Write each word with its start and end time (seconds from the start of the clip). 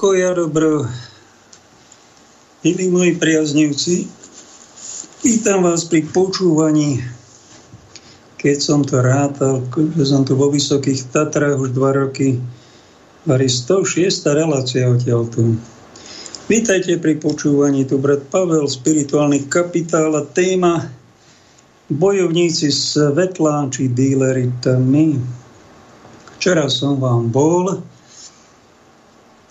Pokoj 0.00 0.16
a 0.24 0.32
dobro. 0.32 0.88
Milí 2.64 2.88
moji 2.88 3.20
priaznivci, 3.20 4.08
vítam 5.20 5.68
vás 5.68 5.84
pri 5.84 6.08
počúvaní, 6.08 7.04
keď 8.40 8.56
som 8.64 8.80
to 8.80 8.96
rátal, 9.04 9.60
že 9.68 10.04
som 10.08 10.24
tu 10.24 10.40
vo 10.40 10.48
Vysokých 10.48 11.12
Tatrách 11.12 11.60
už 11.60 11.76
dva 11.76 11.92
roky, 11.92 12.40
Vari 13.28 13.44
106. 13.44 14.24
relácia 14.32 14.88
odtiaľ 14.88 15.28
tu. 15.28 15.60
Vítajte 16.48 16.96
pri 16.96 17.20
počúvaní, 17.20 17.84
tu 17.84 18.00
brat 18.00 18.24
Pavel, 18.32 18.64
spirituálny 18.72 19.52
kapitál 19.52 20.16
a 20.16 20.24
téma 20.24 20.88
bojovníci 21.92 22.72
svetla 22.72 23.68
či 23.68 23.92
díleri 23.92 24.48
tmy. 24.64 25.20
Včera 26.40 26.72
som 26.72 26.96
vám 26.96 27.28
bol 27.28 27.89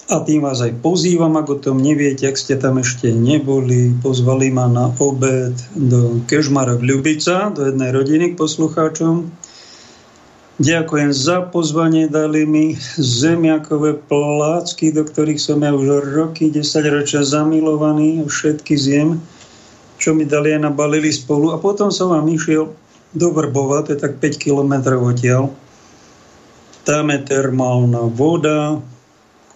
a 0.09 0.25
tým 0.25 0.42
vás 0.42 0.58
aj 0.66 0.81
pozývam, 0.81 1.38
ak 1.38 1.47
o 1.53 1.58
tom 1.62 1.78
neviete, 1.78 2.25
ak 2.25 2.34
ste 2.34 2.58
tam 2.58 2.81
ešte 2.81 3.14
neboli. 3.14 3.94
Pozvali 4.02 4.50
ma 4.50 4.66
na 4.66 4.90
obed 4.97 5.53
do 5.78 6.18
Kežmara 6.25 6.74
v 6.81 6.90
Ľubica, 6.90 7.53
do 7.53 7.70
jednej 7.70 7.94
rodiny 7.94 8.34
k 8.34 8.40
poslucháčom. 8.42 9.30
Ďakujem 10.59 11.14
za 11.14 11.46
pozvanie, 11.53 12.09
dali 12.09 12.44
mi 12.44 12.75
zemiakové 12.98 13.96
plácky, 13.96 14.92
do 14.92 15.06
ktorých 15.06 15.40
som 15.40 15.62
ja 15.62 15.72
už 15.72 16.09
roky, 16.12 16.52
10 16.52 16.66
ročia 16.90 17.24
zamilovaný, 17.24 18.25
všetky 18.25 18.75
zjem, 18.75 19.22
čo 20.02 20.12
mi 20.18 20.28
dali 20.28 20.58
aj 20.58 20.68
nabalili 20.68 21.14
spolu. 21.14 21.56
A 21.56 21.62
potom 21.62 21.94
som 21.94 22.12
vám 22.12 22.28
išiel 22.28 22.75
do 23.16 23.28
Vrbova, 23.31 23.86
to 23.88 23.96
je 23.96 24.03
tak 24.03 24.19
5 24.19 24.36
kilometrov 24.36 25.00
odtiaľ 25.16 25.53
tam 26.90 27.14
je 27.14 27.22
termálna 27.22 28.09
voda, 28.09 28.81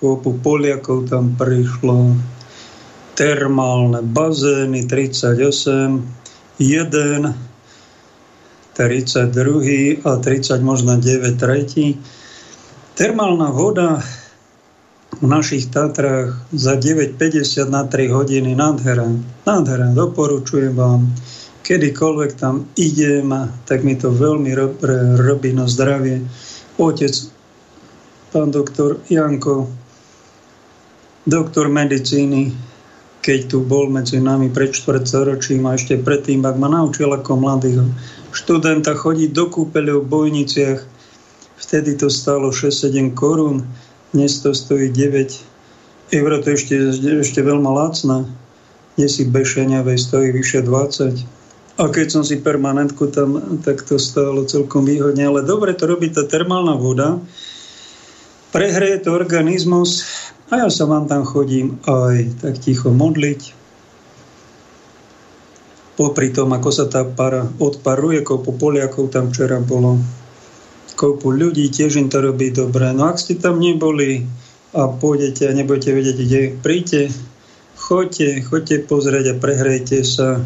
kopu 0.03 0.35
Poliakov 0.43 1.07
tam 1.07 1.39
prišlo, 1.39 2.19
termálne 3.15 4.03
bazény 4.03 4.83
38, 4.83 6.59
1, 6.59 6.59
32 8.75 10.03
a 10.03 10.11
30 10.19 10.59
možno 10.59 10.99
9 10.99 11.39
tretí. 11.39 11.95
Termálna 12.99 13.55
voda 13.55 14.03
v 15.23 15.25
našich 15.25 15.71
Tatrách 15.71 16.35
za 16.51 16.75
9,50 16.75 17.71
na 17.71 17.87
3 17.87 18.11
hodiny 18.11 18.59
nádhera. 18.59 19.07
Nádhera, 19.47 19.95
doporučujem 19.95 20.75
vám. 20.75 21.07
Kedykoľvek 21.63 22.31
tam 22.35 22.67
idem, 22.75 23.31
tak 23.63 23.87
mi 23.87 23.95
to 23.95 24.11
veľmi 24.11 24.51
robí 25.15 25.55
na 25.55 25.63
zdravie 25.63 26.19
otec, 26.75 27.13
pán 28.33 28.49
doktor 28.51 28.99
Janko, 29.07 29.69
doktor 31.23 31.71
medicíny, 31.71 32.51
keď 33.23 33.39
tu 33.47 33.63
bol 33.63 33.87
medzi 33.87 34.19
nami 34.19 34.51
pred 34.51 34.75
štvrtoročím 34.75 35.63
a 35.67 35.79
ešte 35.79 35.95
predtým, 35.95 36.43
ak 36.43 36.59
ma 36.59 36.67
naučil 36.67 37.07
ako 37.11 37.39
mladého 37.39 37.87
študenta 38.35 38.91
chodiť 38.97 39.31
do 39.31 39.45
kúpeľov 39.47 40.03
v 40.03 40.11
Bojniciach, 40.11 40.79
vtedy 41.55 41.95
to 41.95 42.11
stalo 42.11 42.51
6-7 42.51 43.15
korún, 43.15 43.63
dnes 44.11 44.43
to 44.43 44.51
stojí 44.51 44.91
9 44.91 46.13
eur, 46.13 46.31
to 46.43 46.47
je 46.51 46.55
ešte, 46.59 46.75
ešte 46.99 47.39
veľmi 47.39 47.69
lacné, 47.71 48.27
kde 48.99 49.07
si 49.07 49.23
Bešeňavej 49.23 49.97
stojí 49.97 50.29
vyše 50.35 50.59
20 50.65 51.43
a 51.73 51.89
keď 51.89 52.07
som 52.13 52.21
si 52.21 52.37
permanentku 52.37 53.09
tam, 53.09 53.57
tak 53.65 53.81
to 53.81 53.97
stálo 53.97 54.45
celkom 54.45 54.85
výhodne. 54.85 55.25
Ale 55.25 55.41
dobre 55.41 55.73
to 55.73 55.89
robí 55.89 56.13
tá 56.13 56.21
termálna 56.21 56.77
voda. 56.77 57.17
Prehreje 58.53 59.01
to 59.01 59.17
organizmus 59.17 60.05
a 60.53 60.61
ja 60.61 60.69
sa 60.69 60.85
vám 60.85 61.09
tam 61.09 61.25
chodím 61.25 61.81
aj 61.81 62.45
tak 62.45 62.61
ticho 62.61 62.93
modliť. 62.93 63.57
Popri 65.97 66.29
tom, 66.29 66.53
ako 66.53 66.69
sa 66.69 66.85
tá 66.85 67.01
para 67.01 67.49
odparuje, 67.57 68.21
kopu 68.21 68.53
Poliakov 68.53 69.09
tam 69.09 69.33
včera 69.33 69.57
bolo, 69.57 69.97
kopu 70.93 71.33
ľudí, 71.33 71.73
tiež 71.73 71.97
im 71.97 72.09
to 72.13 72.21
robí 72.21 72.53
dobre. 72.53 72.93
No 72.93 73.09
ak 73.09 73.17
ste 73.17 73.41
tam 73.41 73.57
neboli 73.57 74.29
a 74.77 74.93
pôjdete 74.93 75.49
a 75.49 75.57
nebudete 75.57 75.89
vedieť, 75.89 76.17
kde 76.21 76.41
príďte, 76.61 77.01
choďte, 77.77 78.45
choďte 78.45 78.77
pozrieť 78.85 79.25
a 79.33 79.39
prehrejte 79.41 80.05
sa 80.05 80.37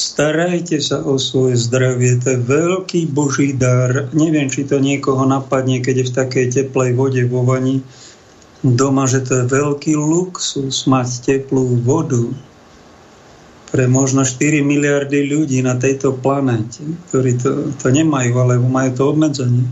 Starajte 0.00 0.80
sa 0.80 1.04
o 1.04 1.20
svoje 1.20 1.60
zdravie, 1.60 2.16
to 2.24 2.32
je 2.32 2.40
veľký 2.40 3.12
boží 3.12 3.52
dar. 3.52 4.08
Neviem, 4.16 4.48
či 4.48 4.64
to 4.64 4.80
niekoho 4.80 5.28
napadne, 5.28 5.84
keď 5.84 5.94
je 6.00 6.08
v 6.08 6.16
takej 6.16 6.46
teplej 6.48 6.96
vode 6.96 7.20
vo 7.28 7.44
vani 7.44 7.84
doma, 8.60 9.08
že 9.08 9.24
to 9.24 9.44
je 9.44 9.44
veľký 9.48 9.96
luxus 9.96 10.84
mať 10.84 11.08
teplú 11.24 11.80
vodu 11.80 12.28
pre 13.70 13.86
možno 13.86 14.26
4 14.26 14.66
miliardy 14.66 15.30
ľudí 15.30 15.62
na 15.62 15.78
tejto 15.78 16.18
planéte, 16.18 16.82
ktorí 17.08 17.38
to, 17.38 17.70
to 17.78 17.86
nemajú, 17.88 18.34
alebo 18.34 18.66
majú 18.66 18.90
to 18.92 19.02
obmedzenie. 19.14 19.64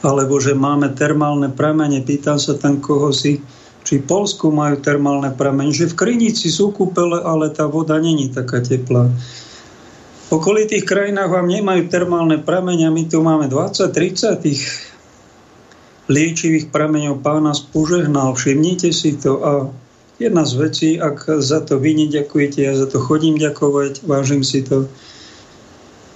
Alebo 0.00 0.40
že 0.40 0.56
máme 0.56 0.96
termálne 0.96 1.52
pramene, 1.52 2.00
pýtam 2.00 2.40
sa 2.40 2.56
tam, 2.56 2.80
koho 2.80 3.12
si 3.12 3.44
či 3.86 4.02
v 4.02 4.08
Polsku 4.10 4.50
majú 4.50 4.82
termálne 4.82 5.30
pramene, 5.30 5.70
že 5.70 5.86
v 5.86 5.94
Krinici 5.94 6.50
sú 6.50 6.74
kúpele, 6.74 7.22
ale 7.22 7.54
tá 7.54 7.70
voda 7.70 7.94
není 8.02 8.26
taká 8.34 8.58
teplá. 8.58 9.06
V 10.26 10.42
okolitých 10.42 10.82
krajinách 10.82 11.30
vám 11.30 11.46
nemajú 11.46 11.86
termálne 11.86 12.42
pramene 12.42 12.82
a 12.82 12.90
my 12.90 13.06
tu 13.06 13.22
máme 13.22 13.46
20-30 13.46 14.42
tých 14.42 14.66
liečivých 16.06 16.70
prameňov 16.70 17.22
pána 17.22 17.54
spožehnal. 17.54 18.34
Všimnite 18.34 18.90
si 18.94 19.18
to 19.18 19.32
a 19.42 19.52
jedna 20.22 20.46
z 20.46 20.52
vecí, 20.56 20.88
ak 21.00 21.42
za 21.42 21.60
to 21.62 21.78
vy 21.78 22.06
neďakujete, 22.06 22.58
ja 22.62 22.72
za 22.74 22.86
to 22.86 23.02
chodím 23.02 23.36
ďakovať, 23.36 24.06
vážim 24.06 24.46
si 24.46 24.62
to, 24.62 24.88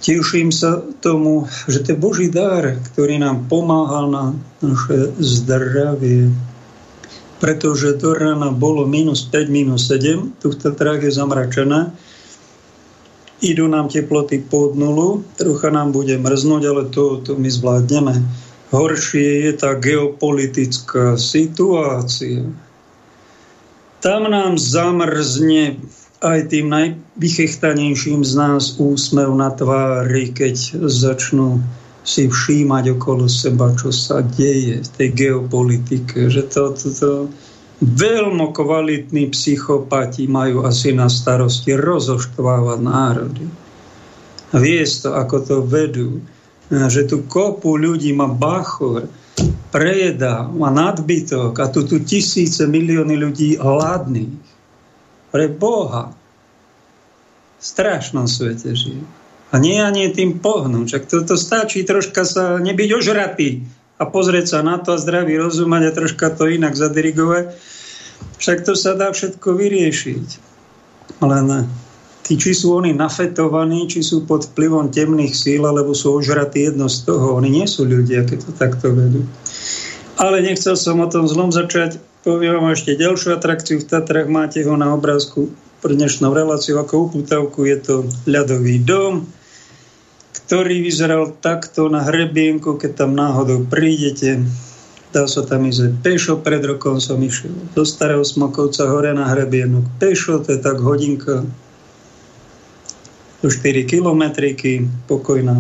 teším 0.00 0.54
sa 0.54 0.81
tomu, 1.04 1.50
že 1.69 1.84
to 1.84 1.92
je 1.92 1.98
Boží 1.98 2.28
dar, 2.32 2.81
ktorý 2.92 3.20
nám 3.20 3.50
pomáhal 3.50 4.08
na 4.08 4.25
naše 4.62 5.12
zdravie 5.20 6.32
pretože 7.40 7.96
do 7.96 8.12
rána 8.12 8.52
bolo 8.52 8.84
minus 8.84 9.25
5, 9.25 9.48
minus 9.48 9.88
7, 9.88 10.37
tu 10.44 10.52
v 10.52 10.60
Tatrách 10.60 11.08
je 11.08 11.12
zamračené, 11.16 11.88
idú 13.40 13.64
nám 13.64 13.88
teploty 13.88 14.44
pod 14.44 14.76
nulu, 14.76 15.25
trocha 15.40 15.72
nám 15.72 15.96
bude 15.96 16.20
mrznúť, 16.20 16.62
ale 16.69 16.82
to, 16.92 17.25
to 17.25 17.40
my 17.40 17.48
zvládneme. 17.48 18.20
Horšie 18.70 19.50
je 19.50 19.52
tá 19.58 19.75
geopolitická 19.75 21.19
situácia. 21.19 22.46
Tam 23.99 24.31
nám 24.31 24.56
zamrzne 24.56 25.82
aj 26.22 26.52
tým 26.52 26.70
najvychechtanejším 26.70 28.22
z 28.22 28.32
nás 28.38 28.78
úsmev 28.78 29.32
na 29.34 29.50
tvári, 29.50 30.31
keď 30.31 30.87
začnú 30.87 31.58
si 32.05 32.28
všímať 32.28 32.96
okolo 32.96 33.28
seba, 33.28 33.72
čo 33.76 33.93
sa 33.93 34.25
deje 34.25 34.81
v 34.81 34.88
tej 34.96 35.08
geopolitike. 35.12 36.32
Že 36.32 36.43
to, 36.49 36.62
to, 36.76 36.88
to 36.96 37.11
veľmi 37.84 38.46
kvalitní 38.52 39.32
psychopati 39.32 40.28
majú 40.28 40.64
asi 40.64 40.93
na 40.93 41.08
starosti 41.08 41.76
rozoštvávať 41.76 42.78
národy. 42.81 43.46
Viesť 44.52 44.94
to, 45.06 45.11
ako 45.16 45.37
to 45.44 45.56
vedú. 45.64 46.20
Že 46.70 47.02
tu 47.11 47.17
kopu 47.26 47.75
ľudí 47.75 48.14
má 48.14 48.31
bachor, 48.31 49.11
prejedá, 49.75 50.46
má 50.46 50.70
nadbytok 50.70 51.58
a 51.58 51.67
tu, 51.67 51.82
tu 51.82 51.99
tisíce, 52.02 52.62
milióny 52.62 53.14
ľudí 53.19 53.58
hladných. 53.58 54.38
Pre 55.31 55.46
Boha. 55.50 56.14
V 57.58 57.62
strašnom 57.62 58.31
svete 58.31 58.75
žijú. 58.75 59.02
A 59.50 59.58
nie 59.58 59.82
ani 59.82 60.14
tým 60.14 60.38
pohnúť. 60.38 60.87
Však 60.87 61.05
to, 61.11 61.17
to 61.26 61.34
stačí 61.34 61.82
troška 61.82 62.22
sa 62.22 62.62
nebyť 62.62 62.90
ožratý 62.94 63.66
a 63.99 64.06
pozrieť 64.06 64.46
sa 64.56 64.58
na 64.62 64.78
to 64.78 64.94
a 64.94 65.02
zdravý 65.02 65.37
rozumať 65.43 65.82
a 65.90 65.96
troška 65.96 66.31
to 66.32 66.46
inak 66.46 66.78
zadirigovať. 66.78 67.58
Však 68.38 68.62
to 68.62 68.73
sa 68.78 68.94
dá 68.94 69.11
všetko 69.11 69.58
vyriešiť. 69.58 70.26
Len 71.20 71.46
tí, 72.31 72.38
či 72.38 72.55
sú 72.55 72.79
oni 72.79 72.94
nafetovaní, 72.94 73.91
či 73.91 74.06
sú 74.06 74.23
pod 74.23 74.47
vplyvom 74.55 74.94
temných 74.94 75.35
síl, 75.35 75.67
alebo 75.67 75.91
sú 75.91 76.23
ožratí 76.23 76.71
jedno 76.71 76.87
z 76.87 77.11
toho. 77.11 77.43
Oni 77.43 77.50
nie 77.50 77.67
sú 77.67 77.82
ľudia, 77.82 78.23
keď 78.23 78.38
to 78.47 78.50
takto 78.55 78.87
vedú. 78.94 79.27
Ale 80.15 80.38
nechcel 80.38 80.79
som 80.79 81.03
o 81.03 81.11
tom 81.11 81.27
zlom 81.27 81.50
začať. 81.50 81.99
Poviem 82.23 82.62
vám 82.62 82.79
ešte 82.79 82.94
ďalšiu 82.94 83.35
atrakciu 83.35 83.82
v 83.82 83.88
Tatrach. 83.91 84.31
Máte 84.31 84.62
ho 84.62 84.79
na 84.79 84.94
obrázku 84.94 85.50
pre 85.82 85.99
dnešnou 85.99 86.31
reláciu 86.31 86.79
ako 86.79 87.11
uputavku. 87.11 87.67
Je 87.67 87.82
to 87.82 87.94
ľadový 88.31 88.79
dom 88.79 89.26
ktorý 90.50 90.83
vyzeral 90.83 91.31
takto 91.38 91.87
na 91.87 92.03
hrebienku, 92.03 92.75
keď 92.75 93.06
tam 93.06 93.15
náhodou 93.15 93.71
prídete. 93.71 94.43
Dá 95.15 95.31
sa 95.31 95.47
tam 95.47 95.71
ísť 95.71 96.03
pešo, 96.03 96.43
pred 96.43 96.59
rokom 96.67 96.99
som 96.99 97.23
išiel 97.23 97.55
do 97.71 97.87
Starého 97.87 98.26
Smokovca 98.26 98.91
hore 98.91 99.15
na 99.15 99.31
hrebienok. 99.31 99.87
Pešo, 100.03 100.43
to 100.43 100.55
je 100.55 100.59
tak 100.59 100.83
hodinka, 100.83 101.47
do 103.40 103.48
4 103.48 103.88
kilometriky, 103.88 104.84
pokojná. 105.08 105.56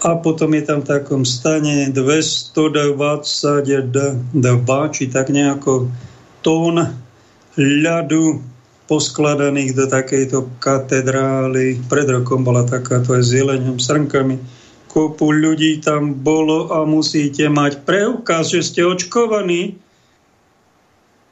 A 0.00 0.16
potom 0.16 0.56
je 0.56 0.64
tam 0.64 0.80
v 0.80 0.96
takom 0.96 1.28
stane 1.28 1.92
222, 1.92 4.32
či 4.96 5.04
tak 5.12 5.28
nejako 5.28 5.92
tón 6.40 6.80
ľadu 7.60 8.40
poskladaných 8.88 9.76
do 9.76 9.84
takejto 9.86 10.48
katedrály. 10.58 11.78
Pred 11.86 12.08
rokom 12.16 12.42
bola 12.42 12.64
takáto 12.64 13.12
aj 13.12 13.22
s 13.22 13.36
srnkami. 13.86 14.40
Kopu 14.90 15.30
ľudí 15.30 15.78
tam 15.78 16.18
bolo 16.18 16.74
a 16.74 16.82
musíte 16.82 17.46
mať 17.46 17.86
preukaz, 17.86 18.50
že 18.50 18.66
ste 18.66 18.82
očkovaní. 18.82 19.78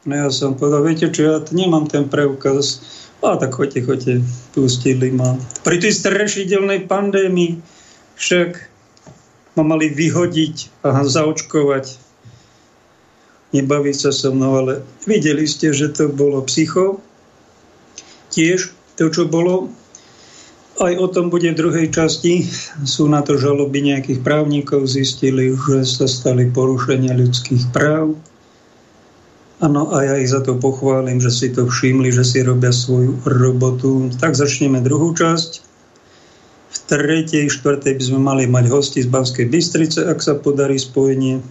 No 0.07 0.15
ja 0.15 0.31
som 0.31 0.55
povedal, 0.55 0.87
viete 0.87 1.11
čo, 1.11 1.27
ja 1.27 1.43
nemám 1.51 1.91
ten 1.91 2.07
preukaz. 2.07 2.79
A 3.19 3.35
tak 3.35 3.51
choďte, 3.51 3.83
choďte, 3.83 4.15
pustili 4.55 5.11
ma. 5.11 5.35
Pri 5.67 5.83
tej 5.83 5.91
strašidelnej 5.91 6.87
pandémii 6.87 7.59
však 8.15 8.51
ma 9.59 9.67
mali 9.67 9.91
vyhodiť 9.91 10.87
a 10.87 11.03
zaočkovať. 11.03 11.99
Nebaví 13.51 13.91
sa 13.91 14.15
so 14.15 14.31
mnou, 14.31 14.63
ale 14.63 14.87
videli 15.03 15.51
ste, 15.51 15.75
že 15.75 15.91
to 15.91 16.07
bolo 16.13 16.47
psycho, 16.47 17.03
tiež 18.31 18.71
to, 18.95 19.11
čo 19.11 19.27
bolo. 19.27 19.73
Aj 20.79 20.95
o 20.95 21.11
tom 21.11 21.27
bude 21.27 21.51
v 21.51 21.59
druhej 21.59 21.91
časti. 21.91 22.47
Sú 22.87 23.11
na 23.11 23.19
to 23.27 23.35
žaloby 23.35 23.83
nejakých 23.83 24.23
právnikov, 24.23 24.87
zistili, 24.87 25.51
že 25.59 25.83
sa 25.83 26.07
stali 26.07 26.47
porušenia 26.55 27.19
ľudských 27.19 27.75
práv. 27.75 28.15
Áno, 29.59 29.91
a 29.91 30.07
ja 30.07 30.15
ich 30.23 30.31
za 30.31 30.39
to 30.39 30.55
pochválim, 30.55 31.19
že 31.19 31.35
si 31.35 31.51
to 31.51 31.67
všimli, 31.67 32.15
že 32.15 32.23
si 32.23 32.47
robia 32.47 32.71
svoju 32.71 33.19
robotu. 33.27 34.07
Tak 34.15 34.39
začneme 34.39 34.79
druhú 34.79 35.11
časť. 35.19 35.67
V 36.69 36.77
tretej, 36.87 37.51
štvrtej 37.51 37.99
by 37.99 38.03
sme 38.07 38.21
mali 38.23 38.45
mať 38.47 38.71
hosti 38.71 39.03
z 39.03 39.11
Banskej 39.11 39.51
Bystrice, 39.51 40.07
ak 40.07 40.23
sa 40.23 40.39
podarí 40.39 40.79
spojenie. 40.79 41.43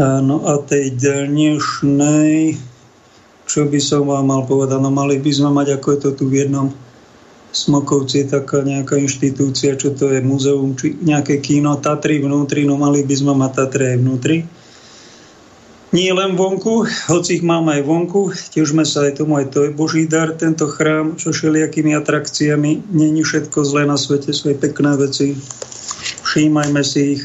No 0.00 0.48
a 0.48 0.56
tej 0.64 0.96
dnešnej 0.96 2.56
čo 3.50 3.66
by 3.66 3.82
som 3.82 4.06
vám 4.06 4.30
mal 4.30 4.46
povedať? 4.46 4.78
No 4.78 4.94
mali 4.94 5.18
by 5.18 5.30
sme 5.34 5.50
mať, 5.50 5.74
ako 5.74 5.86
je 5.90 5.98
to 6.06 6.10
tu 6.14 6.24
v 6.30 6.46
jednom 6.46 6.70
Smokovci, 7.50 8.30
taká 8.30 8.62
nejaká 8.62 8.94
inštitúcia, 8.94 9.74
čo 9.74 9.90
to 9.90 10.14
je, 10.14 10.22
muzeum, 10.22 10.78
či 10.78 10.94
nejaké 11.02 11.42
kino, 11.42 11.74
Tatry 11.82 12.22
vnútri, 12.22 12.62
no 12.62 12.78
mali 12.78 13.02
by 13.02 13.14
sme 13.18 13.34
mať 13.34 13.52
Tatry 13.58 13.84
aj 13.94 13.98
vnútri. 13.98 14.36
Nie 15.90 16.14
len 16.14 16.38
vonku, 16.38 16.86
hoci 17.10 17.42
ich 17.42 17.44
máme 17.44 17.74
aj 17.74 17.82
vonku, 17.82 18.30
tiežme 18.54 18.86
sa 18.86 19.10
aj 19.10 19.18
tomu, 19.18 19.42
aj 19.42 19.50
to 19.50 19.66
je 19.66 19.74
Boží 19.74 20.06
dar, 20.06 20.30
tento 20.38 20.70
chrám, 20.70 21.18
čo 21.18 21.34
všelijakými 21.34 21.98
atrakciami, 21.98 22.94
není 22.94 23.26
všetko 23.26 23.66
zlé 23.66 23.82
na 23.90 23.98
svete, 23.98 24.30
sú 24.30 24.54
aj 24.54 24.62
pekné 24.62 24.94
veci. 24.94 25.34
Všímajme 26.22 26.82
si 26.86 27.18
ich, 27.18 27.22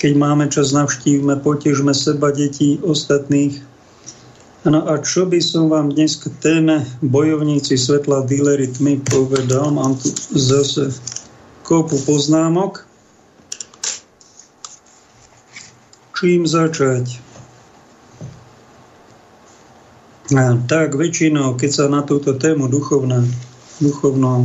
keď 0.00 0.12
máme 0.16 0.48
čas, 0.48 0.72
navštívme, 0.72 1.44
potežme 1.44 1.92
seba, 1.92 2.32
detí, 2.32 2.80
ostatných, 2.80 3.60
No 4.60 4.84
a 4.84 5.00
čo 5.00 5.24
by 5.24 5.40
som 5.40 5.72
vám 5.72 5.96
dnes 5.96 6.20
k 6.20 6.28
téme 6.44 6.84
bojovníci 7.00 7.80
svetla, 7.80 8.28
dílery 8.28 8.68
tmy 8.68 9.00
povedal? 9.08 9.72
Mám 9.72 9.96
tu 9.96 10.12
zase 10.36 10.92
kopu 11.64 11.96
poznámok. 12.04 12.84
Čím 16.12 16.44
začať? 16.44 17.16
A 20.36 20.60
tak 20.68 20.92
väčšinou, 20.92 21.56
keď 21.56 21.70
sa 21.72 21.84
na 21.88 22.04
túto 22.04 22.36
tému 22.36 22.68
duchovná, 22.68 23.24
duchovná 23.80 24.44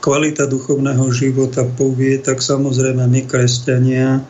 kvalita 0.00 0.48
duchovného 0.48 1.04
života 1.12 1.68
povie, 1.76 2.16
tak 2.16 2.40
samozrejme 2.40 3.04
my, 3.04 3.28
kresťania, 3.28 4.24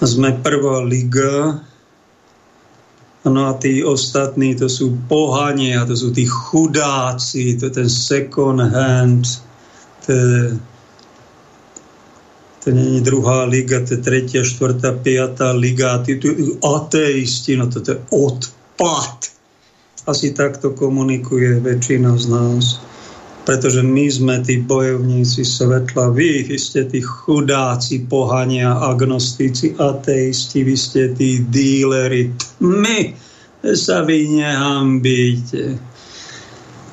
sme 0.00 0.32
prvá 0.40 0.80
liga, 0.80 1.60
No 3.24 3.46
a 3.48 3.52
tí 3.56 3.84
ostatní, 3.84 4.54
to 4.54 4.68
sú 4.68 5.00
pohania, 5.08 5.88
to 5.88 5.96
sú 5.96 6.12
tí 6.12 6.28
chudáci, 6.28 7.56
to 7.56 7.66
je 7.66 7.72
ten 7.72 7.88
second 7.88 8.60
hand, 8.60 9.24
to 10.04 10.12
je, 10.12 10.60
to 12.60 12.70
je 12.70 13.00
druhá 13.00 13.48
liga, 13.48 13.80
to 13.80 13.96
je 13.96 14.04
tretia, 14.04 14.44
štvrtá, 14.44 15.00
piatá 15.00 15.56
liga, 15.56 16.04
tí, 16.04 16.20
tí 16.20 16.36
ateisti, 16.60 17.56
no 17.56 17.72
to 17.72 17.80
je 17.80 17.96
odpad. 18.12 19.32
Asi 20.04 20.36
takto 20.36 20.76
komunikuje 20.76 21.64
väčšina 21.64 22.12
z 22.20 22.24
nás. 22.28 22.84
Pretože 23.44 23.84
my 23.84 24.08
sme 24.08 24.36
tí 24.40 24.64
bojovníci 24.64 25.44
svetla, 25.44 26.16
vy, 26.16 26.48
vy 26.48 26.56
ste 26.56 26.88
tí 26.88 27.04
chudáci, 27.04 28.08
pohania, 28.08 28.72
agnostici, 28.72 29.76
ateisti, 29.76 30.64
vy 30.64 30.76
ste 30.76 31.12
tí 31.12 31.44
díleri. 31.44 32.32
My 32.64 33.12
sa 33.76 34.00
vy 34.00 34.40
nehambíte. 34.40 35.76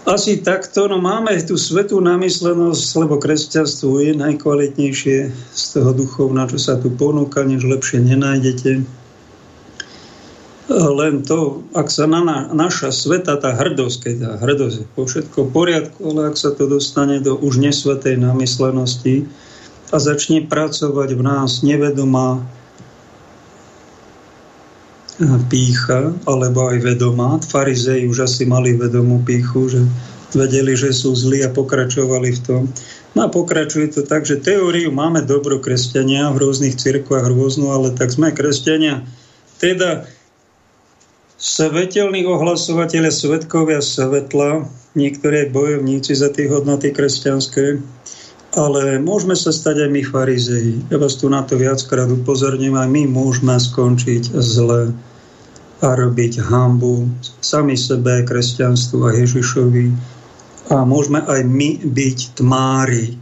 Asi 0.03 0.43
takto, 0.43 0.91
no 0.91 0.99
máme 0.99 1.39
tú 1.45 1.55
svetú 1.55 2.03
namyslenosť, 2.03 2.87
lebo 3.05 3.15
kresťanstvo 3.21 4.01
je 4.01 4.11
najkvalitnejšie 4.17 5.17
z 5.31 5.63
toho 5.77 5.95
duchovna, 5.95 6.49
čo 6.51 6.59
sa 6.59 6.75
tu 6.75 6.91
ponúka, 6.91 7.47
než 7.47 7.63
lepšie 7.63 8.03
nenájdete 8.03 9.00
len 10.71 11.25
to, 11.27 11.65
ak 11.75 11.91
sa 11.91 12.07
na, 12.07 12.23
na 12.23 12.47
naša 12.53 12.95
sveta, 12.95 13.35
tá 13.35 13.51
hrdosť, 13.51 13.97
keď 13.99 14.15
tá 14.23 14.31
hrdosť 14.39 14.75
je 14.79 14.85
po 14.95 15.03
všetko 15.03 15.37
v 15.47 15.51
poriadku, 15.51 15.99
ale 16.15 16.31
ak 16.31 16.35
sa 16.39 16.55
to 16.55 16.69
dostane 16.69 17.19
do 17.19 17.35
už 17.35 17.59
nesvetej 17.59 18.15
namyslenosti 18.21 19.27
a 19.91 19.97
začne 19.99 20.47
pracovať 20.47 21.09
v 21.17 21.21
nás 21.21 21.59
nevedomá 21.61 22.39
pícha, 25.51 26.15
alebo 26.25 26.71
aj 26.71 26.81
vedomá. 26.81 27.37
Farizei 27.45 28.09
už 28.09 28.25
asi 28.25 28.47
mali 28.47 28.73
vedomú 28.73 29.21
píchu, 29.21 29.69
že 29.69 29.81
vedeli, 30.33 30.73
že 30.73 30.95
sú 30.95 31.13
zlí 31.13 31.43
a 31.45 31.51
pokračovali 31.51 32.31
v 32.31 32.41
tom. 32.41 32.61
No 33.13 33.27
a 33.27 33.27
pokračuje 33.27 33.91
to 33.91 34.01
tak, 34.07 34.23
že 34.23 34.39
teóriu 34.39 34.89
máme 34.89 35.21
dobro 35.27 35.59
kresťania 35.59 36.31
v 36.31 36.47
rôznych 36.47 36.79
cirkvách 36.79 37.27
rôznu, 37.27 37.69
ale 37.69 37.91
tak 37.91 38.15
sme 38.15 38.31
kresťania. 38.31 39.03
Teda 39.59 40.07
svetelní 41.41 42.21
ohlasovateľe, 42.29 43.09
svetkovia 43.09 43.81
svetla, 43.81 44.69
niektoré 44.93 45.49
bojovníci 45.49 46.13
za 46.13 46.29
tie 46.29 46.45
hodnoty 46.45 46.93
kresťanské, 46.93 47.81
ale 48.53 49.01
môžeme 49.01 49.33
sa 49.33 49.49
stať 49.49 49.87
aj 49.87 49.89
my 49.89 50.01
farizei. 50.05 50.77
Ja 50.93 51.01
vás 51.01 51.17
tu 51.17 51.25
na 51.33 51.41
to 51.41 51.57
viackrát 51.57 52.05
upozorním, 52.13 52.77
aj 52.77 52.93
my 52.93 53.09
môžeme 53.09 53.57
skončiť 53.57 54.37
zle 54.37 54.93
a 55.81 55.89
robiť 55.97 56.45
hambu 56.45 57.09
sami 57.41 57.73
sebe, 57.73 58.21
kresťanstvu 58.21 59.01
a 59.01 59.11
Ježišovi. 59.17 59.85
A 60.69 60.85
môžeme 60.85 61.25
aj 61.25 61.41
my 61.41 61.81
byť 61.81 62.37
tmári, 62.37 63.17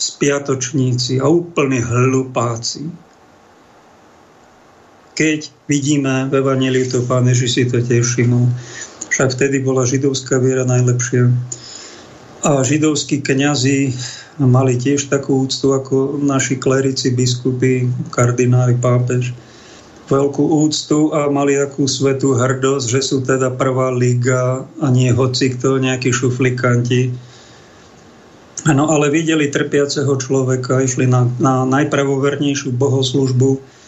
spiatočníci 0.00 1.22
a 1.22 1.30
úplní 1.30 1.78
hlupáci 1.78 3.09
keď 5.20 5.52
vidíme 5.68 6.32
v 6.32 6.40
Evangeliu 6.40 6.88
to 6.88 7.04
Pán 7.04 7.28
Ježiš 7.28 7.50
si 7.52 7.62
to 7.68 7.84
tiež 7.84 8.08
všimol. 8.08 8.48
Však 9.12 9.36
vtedy 9.36 9.60
bola 9.60 9.84
židovská 9.84 10.40
viera 10.40 10.64
najlepšia. 10.64 11.28
A 12.40 12.64
židovskí 12.64 13.20
kňazi 13.20 13.92
mali 14.40 14.80
tiež 14.80 15.12
takú 15.12 15.44
úctu 15.44 15.76
ako 15.76 16.16
naši 16.24 16.56
klerici, 16.56 17.12
biskupy, 17.12 17.84
kardináli, 18.08 18.80
pápež. 18.80 19.36
Veľkú 20.08 20.40
úctu 20.64 21.12
a 21.12 21.28
mali 21.28 21.52
takú 21.52 21.84
svetú 21.84 22.32
hrdosť, 22.40 22.86
že 22.88 23.00
sú 23.04 23.20
teda 23.20 23.52
prvá 23.52 23.92
liga 23.92 24.64
a 24.80 24.86
nie 24.88 25.12
hoci 25.12 25.52
kto, 25.52 25.84
nejakí 25.84 26.16
šuflikanti. 26.16 27.12
No 28.72 28.88
ale 28.88 29.12
videli 29.12 29.52
trpiaceho 29.52 30.16
človeka, 30.16 30.80
išli 30.80 31.04
na, 31.04 31.28
na 31.36 31.68
najpravovernejšiu 31.68 32.72
bohoslužbu, 32.72 33.79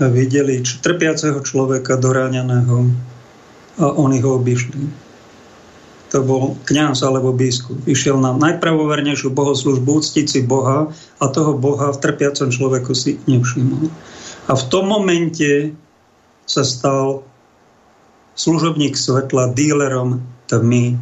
videli 0.00 0.60
trpiaceho 0.60 1.40
človeka 1.40 1.96
doráňaného 1.96 2.76
a 3.80 3.86
oni 3.96 4.20
ho 4.20 4.36
obišli. 4.36 5.06
To 6.14 6.22
bol 6.22 6.54
kňaz 6.64 7.02
alebo 7.02 7.34
biskup. 7.34 7.82
Išiel 7.84 8.22
na 8.22 8.30
najpravovernejšiu 8.36 9.34
bohoslužbu, 9.34 10.00
úctiť 10.00 10.26
si 10.28 10.40
Boha 10.46 10.88
a 11.18 11.24
toho 11.28 11.58
Boha 11.58 11.90
v 11.90 11.98
trpiacom 11.98 12.48
človeku 12.52 12.94
si 12.94 13.18
nevšimol. 13.26 13.90
A 14.46 14.52
v 14.54 14.64
tom 14.70 14.86
momente 14.86 15.74
sa 16.46 16.62
stal 16.62 17.26
služobník 18.38 18.94
svetla 18.94 19.50
dílerom 19.56 20.22
tmy. 20.46 20.94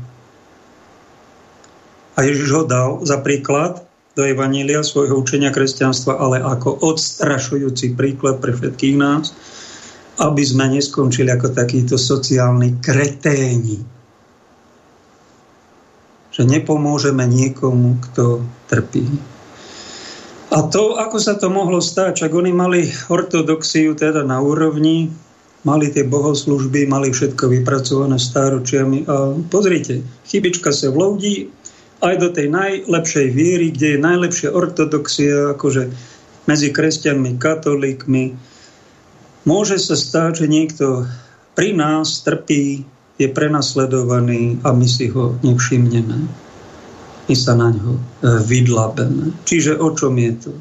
A 2.17 2.19
Ježiš 2.25 2.51
ho 2.55 2.63
dal 2.65 3.05
za 3.05 3.21
príklad 3.21 3.85
do 4.15 4.23
Evanília 4.23 4.87
svojho 4.87 5.19
učenia 5.19 5.51
kresťanstva, 5.51 6.19
ale 6.19 6.39
ako 6.39 6.79
odstrašujúci 6.87 7.99
príklad 7.99 8.39
pre 8.39 8.55
všetkých 8.55 8.97
nás, 8.99 9.35
aby 10.23 10.43
sme 10.47 10.71
neskončili 10.71 11.35
ako 11.35 11.51
takíto 11.51 11.99
sociálni 11.99 12.79
kreténi. 12.79 13.83
Že 16.31 16.43
nepomôžeme 16.47 17.27
niekomu, 17.27 17.99
kto 18.11 18.43
trpí. 18.71 19.07
A 20.55 20.63
to, 20.71 20.95
ako 20.95 21.19
sa 21.19 21.35
to 21.35 21.51
mohlo 21.51 21.83
stať, 21.83 22.27
čak 22.27 22.31
oni 22.31 22.55
mali 22.55 22.87
ortodoxiu 23.11 23.99
teda 23.99 24.23
na 24.23 24.39
úrovni, 24.39 25.11
mali 25.67 25.91
tie 25.91 26.07
bohoslužby, 26.07 26.87
mali 26.87 27.11
všetko 27.11 27.51
vypracované 27.51 28.23
stáročiami 28.23 29.09
a 29.11 29.35
pozrite, 29.51 30.07
chybička 30.31 30.71
sa 30.71 30.95
vloudí 30.95 31.51
aj 32.05 32.15
do 32.21 32.29
tej 32.29 32.53
najlepšej 32.53 33.29
viery, 33.33 33.73
kde 33.73 33.97
je 33.97 34.05
najlepšia 34.05 34.53
ortodoxia, 34.53 35.57
akože 35.57 35.89
medzi 36.45 36.69
kresťanmi, 36.69 37.41
katolíkmi. 37.41 38.37
Môže 39.49 39.81
sa 39.81 39.97
stať, 39.97 40.45
že 40.45 40.47
niekto 40.53 41.09
pri 41.57 41.73
nás 41.73 42.21
trpí, 42.21 42.85
je 43.15 43.31
prenasledovaný 43.31 44.59
a 44.67 44.75
my 44.75 44.87
si 44.91 45.07
ho 45.15 45.39
nevšimneme. 45.47 46.19
My 47.25 47.35
sa 47.39 47.55
na 47.55 47.71
ňo 47.71 47.95
e, 47.95 48.01
vydlabeme. 48.43 49.31
Čiže 49.47 49.79
o 49.79 49.95
čom 49.95 50.19
je 50.19 50.33
to? 50.35 50.53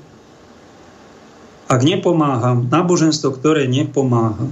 Ak 1.65 1.81
nepomáham, 1.81 2.69
náboženstvo, 2.69 3.41
ktoré 3.41 3.65
nepomáha, 3.65 4.45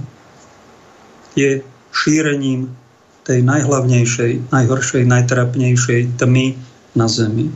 je 1.38 1.62
šírením 1.94 2.74
tej 3.22 3.46
najhlavnejšej, 3.46 4.50
najhoršej, 4.50 5.02
najtrapnejšej 5.06 6.18
tmy 6.18 6.58
na 6.92 7.08
Zemi. 7.08 7.48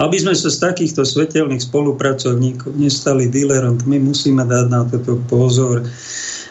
Aby 0.00 0.16
sme 0.16 0.32
sa 0.32 0.48
z 0.48 0.58
takýchto 0.64 1.04
svetelných 1.04 1.60
spolupracovníkov 1.60 2.72
nestali 2.72 3.28
dílerom, 3.28 3.84
my 3.84 4.00
musíme 4.00 4.40
dať 4.48 4.66
na 4.72 4.88
toto 4.88 5.20
pozor. 5.28 5.84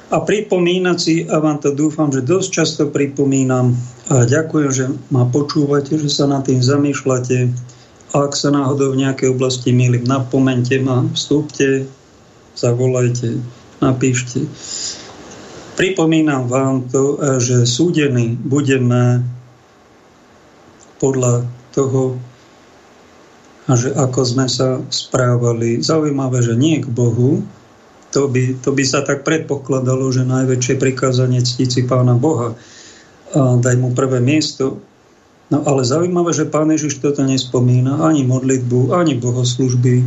A 0.09 0.21
pripomínať 0.21 0.97
si, 0.97 1.25
a 1.25 1.41
vám 1.41 1.57
to 1.61 1.73
dúfam, 1.73 2.13
že 2.13 2.25
dosť 2.25 2.49
často 2.49 2.81
pripomínam, 2.89 3.73
a 4.09 4.25
ďakujem, 4.25 4.69
že 4.69 4.85
ma 5.13 5.25
počúvate, 5.29 5.97
že 5.97 6.09
sa 6.09 6.29
nad 6.29 6.45
tým 6.45 6.61
zamýšľate. 6.61 7.37
A 8.13 8.25
ak 8.25 8.33
sa 8.33 8.49
náhodou 8.49 8.93
v 8.93 9.05
nejakej 9.05 9.33
oblasti 9.33 9.69
milím, 9.69 10.05
napomente 10.05 10.77
ma, 10.81 11.05
vstúpte, 11.13 11.85
zavolajte, 12.57 13.37
napíšte. 13.81 14.49
Pripomínam 15.77 16.49
vám 16.49 16.89
to, 16.89 17.21
že 17.37 17.69
súdení 17.69 18.33
budeme 18.33 19.25
podľa 20.97 21.45
toho, 21.71 22.17
že 23.69 23.93
ako 23.93 24.21
sme 24.25 24.47
sa 24.49 24.81
správali. 24.89 25.81
Zaujímavé, 25.81 26.41
že 26.41 26.57
nie 26.57 26.81
k 26.81 26.89
Bohu, 26.89 27.45
to 28.09 28.25
by, 28.25 28.57
to 28.65 28.73
by 28.73 28.81
sa 28.81 29.05
tak 29.05 29.21
predpokladalo, 29.21 30.09
že 30.09 30.25
najväčšie 30.25 30.81
prikázanie 30.81 31.45
ctiť 31.45 31.69
si 31.69 31.81
Pána 31.85 32.17
Boha 32.17 32.57
a 33.29 33.61
daj 33.61 33.77
mu 33.77 33.93
prvé 33.93 34.17
miesto. 34.17 34.81
No 35.53 35.61
ale 35.65 35.85
zaujímavé, 35.85 36.33
že 36.33 36.49
Pán 36.49 36.73
Ježiš 36.73 37.01
toto 37.01 37.21
nespomína, 37.21 38.01
ani 38.01 38.25
modlitbu, 38.25 38.93
ani 38.93 39.17
bohoslužby, 39.17 40.01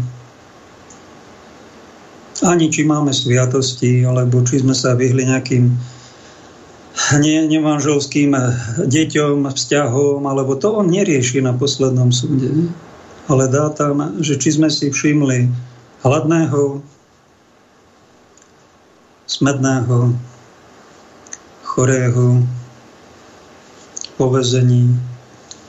ani 2.43 2.67
či 2.71 2.83
máme 2.83 3.15
sviatosti, 3.15 4.03
alebo 4.03 4.43
či 4.43 4.63
sme 4.63 4.75
sa 4.75 4.99
vyhli 4.99 5.31
nejakým 5.31 5.71
ne, 7.19 7.37
nemanželským 7.49 8.37
deťom, 8.85 9.49
vzťahom, 9.49 10.25
alebo 10.29 10.57
to 10.57 10.73
on 10.73 10.93
nerieši 10.93 11.41
na 11.41 11.57
poslednom 11.57 12.13
súde. 12.13 12.71
Ale 13.31 13.47
dá 13.49 13.71
tam, 13.71 14.19
že 14.19 14.37
či 14.37 14.59
sme 14.59 14.69
si 14.69 14.91
všimli 14.91 15.49
hladného, 16.03 16.83
smedného, 19.31 20.13
chorého, 21.63 22.45
povezení, 24.21 24.93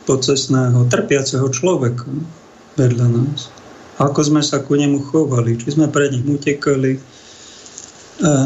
pocesného, 0.04 0.90
trpiaceho 0.92 1.48
človeka 1.48 2.10
vedľa 2.76 3.08
nás 3.08 3.54
ako 4.02 4.20
sme 4.26 4.42
sa 4.42 4.58
ku 4.66 4.74
nemu 4.74 5.06
chovali, 5.06 5.54
či 5.60 5.78
sme 5.78 5.86
pred 5.86 6.10
ním 6.18 6.34
utekali, 6.34 6.98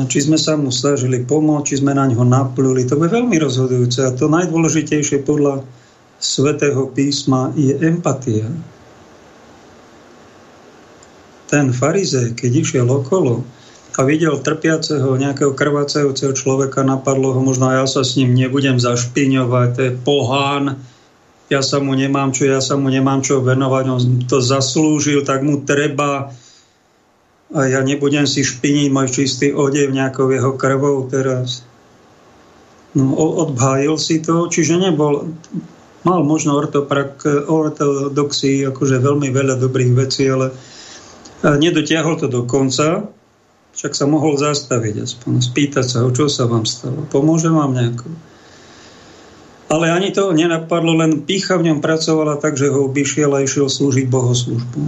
či 0.07 0.17
sme 0.23 0.39
sa 0.39 0.55
mu 0.55 0.71
snažili 0.71 1.27
pomôcť, 1.27 1.65
či 1.67 1.75
sme 1.83 1.91
na 1.91 2.07
ňo 2.07 2.23
napluli. 2.23 2.87
To 2.87 2.95
je 2.95 3.11
veľmi 3.11 3.35
rozhodujúce. 3.35 3.99
A 4.07 4.15
to 4.15 4.31
najdôležitejšie 4.31 5.27
podľa 5.27 5.67
svetého 6.17 6.87
písma 6.95 7.51
je 7.53 7.75
empatia. 7.83 8.47
Ten 11.47 11.71
farizej, 11.71 12.35
keď 12.35 12.51
išiel 12.63 12.87
okolo 12.87 13.43
a 13.97 14.05
videl 14.05 14.37
trpiaceho, 14.37 15.17
nejakého 15.17 15.57
krvácajúceho 15.57 16.29
človeka, 16.37 16.85
napadlo 16.85 17.33
ho, 17.33 17.41
možno 17.41 17.73
ja 17.73 17.89
sa 17.89 18.05
s 18.05 18.13
ním 18.13 18.37
nebudem 18.37 18.77
zašpiňovať, 18.77 19.67
to 19.73 19.81
je 19.89 19.91
pohán, 20.05 20.77
ja 21.49 21.65
sa 21.65 21.81
mu 21.81 21.97
nemám 21.97 22.29
čo, 22.29 22.45
ja 22.45 22.61
sa 22.61 22.77
mu 22.77 22.93
nemám 22.93 23.25
čo 23.25 23.41
venovať, 23.41 23.83
on 23.89 24.01
to 24.29 24.37
zaslúžil, 24.37 25.25
tak 25.25 25.41
mu 25.41 25.65
treba 25.65 26.29
a 27.55 27.63
ja 27.63 27.79
nebudem 27.79 28.27
si 28.27 28.43
špiniť 28.43 28.87
môj 28.91 29.07
čistý 29.07 29.55
odev 29.55 29.95
nejakou 29.95 30.27
jeho 30.27 30.59
krvou 30.59 31.07
teraz. 31.07 31.63
No, 32.91 33.15
odbhájil 33.15 33.95
si 33.95 34.19
to, 34.19 34.51
čiže 34.51 34.75
nebol, 34.75 35.31
mal 36.03 36.25
možno 36.27 36.59
ortoprak, 36.59 37.23
ortodoxii 37.47 38.67
akože 38.67 38.99
veľmi 38.99 39.31
veľa 39.31 39.55
dobrých 39.61 39.93
vecí, 39.95 40.27
ale 40.27 40.51
nedotiahol 41.45 42.19
to 42.19 42.27
do 42.27 42.43
konca, 42.43 43.07
však 43.77 43.93
sa 43.93 44.09
mohol 44.09 44.41
zastaviť 44.41 45.05
aspoň, 45.05 45.31
spýtať 45.39 45.85
sa, 45.85 45.99
o 46.03 46.09
čo 46.09 46.25
sa 46.25 46.49
vám 46.49 46.65
stalo, 46.65 47.05
pomôže 47.13 47.53
vám 47.53 47.77
nejako. 47.77 48.09
Ale 49.67 49.91
ani 49.91 50.15
to 50.15 50.31
nenapadlo, 50.31 50.95
len 50.95 51.27
pícha 51.27 51.59
v 51.59 51.69
ňom 51.69 51.83
pracovala 51.83 52.39
tak, 52.39 52.55
že 52.55 52.71
ho 52.71 52.87
obišiel 52.87 53.35
a 53.35 53.43
išiel 53.43 53.67
slúžiť 53.67 54.07
bohoslužbu. 54.07 54.79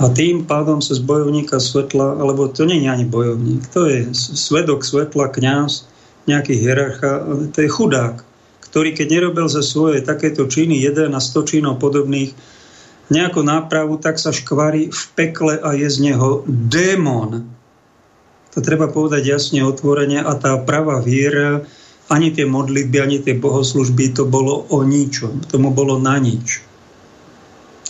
A 0.00 0.08
tým 0.08 0.48
pádom 0.48 0.80
sa 0.80 0.96
z 0.96 1.04
bojovníka 1.04 1.60
svetla, 1.60 2.16
alebo 2.16 2.48
to 2.48 2.64
nie 2.64 2.80
je 2.80 2.88
ani 2.88 3.04
bojovník, 3.04 3.68
to 3.68 3.84
je 3.84 4.08
svedok 4.16 4.80
svetla, 4.80 5.28
kňaz, 5.28 5.84
nejaký 6.24 6.56
hierarcha, 6.56 7.28
to 7.52 7.58
je 7.60 7.68
chudák, 7.68 8.24
ktorý 8.64 8.96
keď 8.96 9.06
nerobil 9.12 9.44
za 9.52 9.60
svoje 9.60 10.00
takéto 10.00 10.48
činy, 10.48 10.80
jeden 10.80 11.12
a 11.12 11.20
sto 11.20 11.44
činov 11.44 11.84
podobných, 11.84 12.32
nejakú 13.10 13.42
nápravu, 13.42 13.98
tak 13.98 14.22
sa 14.22 14.30
škvarí 14.30 14.88
v 14.88 15.02
pekle 15.18 15.58
a 15.58 15.74
je 15.74 15.88
z 15.90 15.98
neho 16.10 16.46
démon. 16.46 17.44
To 18.54 18.58
treba 18.62 18.86
povedať 18.88 19.26
jasne, 19.26 19.66
otvorene 19.66 20.22
a 20.22 20.32
tá 20.38 20.56
pravá 20.62 21.02
viera 21.02 21.66
ani 22.10 22.34
tie 22.34 22.46
modlitby, 22.46 22.96
ani 22.98 23.18
tie 23.22 23.38
bohoslužby, 23.38 24.14
to 24.14 24.26
bolo 24.26 24.66
o 24.70 24.82
ničom. 24.82 25.46
Tomu 25.46 25.70
bolo 25.70 25.98
na 25.98 26.18
nič. 26.18 26.69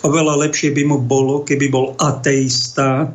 Oveľa 0.00 0.48
lepšie 0.48 0.72
by 0.72 0.82
mu 0.88 0.98
bolo, 1.00 1.44
keby 1.44 1.66
bol 1.68 1.92
ateista, 2.00 3.12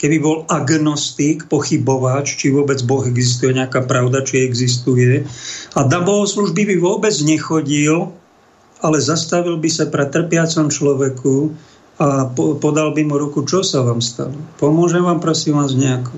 keby 0.00 0.16
bol 0.20 0.38
agnostik, 0.48 1.48
pochybovač, 1.48 2.40
či 2.40 2.52
vôbec 2.52 2.80
Boh 2.84 3.04
existuje, 3.04 3.56
nejaká 3.56 3.84
pravda, 3.84 4.24
či 4.24 4.44
existuje. 4.44 5.24
A 5.76 5.80
na 5.84 6.00
bohoslužby 6.00 6.64
by 6.72 6.76
vôbec 6.80 7.14
nechodil, 7.24 8.12
ale 8.84 8.96
zastavil 9.00 9.56
by 9.60 9.70
sa 9.72 9.88
pre 9.88 10.08
trpiacom 10.08 10.68
človeku 10.68 11.52
a 12.00 12.28
podal 12.36 12.92
by 12.92 13.02
mu 13.06 13.16
ruku, 13.16 13.46
čo 13.46 13.62
sa 13.62 13.80
vám 13.86 14.02
stalo. 14.02 14.36
Pomôžem 14.58 15.00
vám, 15.00 15.22
prosím 15.22 15.56
vás, 15.62 15.72
nejako 15.72 16.16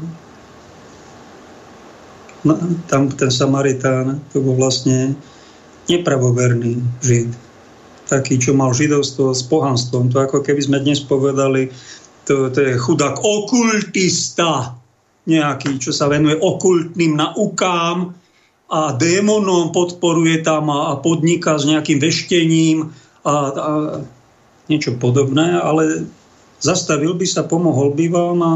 No, 2.47 2.55
tam 2.87 3.11
ten 3.11 3.27
Samaritán, 3.35 4.23
to 4.31 4.39
bol 4.39 4.55
vlastne 4.55 5.19
nepravoverný 5.91 6.79
žid. 7.03 7.35
Taký, 8.07 8.39
čo 8.39 8.55
mal 8.55 8.71
židovstvo 8.71 9.35
s 9.35 9.43
pohanstvom. 9.47 10.15
To 10.15 10.23
ako 10.23 10.47
keby 10.47 10.63
sme 10.63 10.79
dnes 10.79 11.03
povedali, 11.03 11.75
to, 12.27 12.51
to 12.55 12.59
je 12.63 12.79
chudák 12.79 13.19
okultista 13.23 14.79
nejaký, 15.27 15.83
čo 15.83 15.91
sa 15.91 16.07
venuje 16.07 16.39
okultným 16.39 17.19
naukám 17.19 18.15
a 18.67 18.95
démonom 18.95 19.71
podporuje 19.71 20.43
tam 20.43 20.71
a, 20.71 20.95
a 20.95 21.03
podniká 21.03 21.59
s 21.59 21.67
nejakým 21.67 21.99
veštením 21.99 22.91
a, 23.27 23.35
a 23.35 23.35
niečo 24.67 24.99
podobné, 24.99 25.59
ale 25.59 26.07
zastavil 26.59 27.15
by 27.15 27.27
sa, 27.27 27.47
pomohol 27.47 27.95
by 27.95 28.07
vám 28.11 28.39
a 28.43 28.53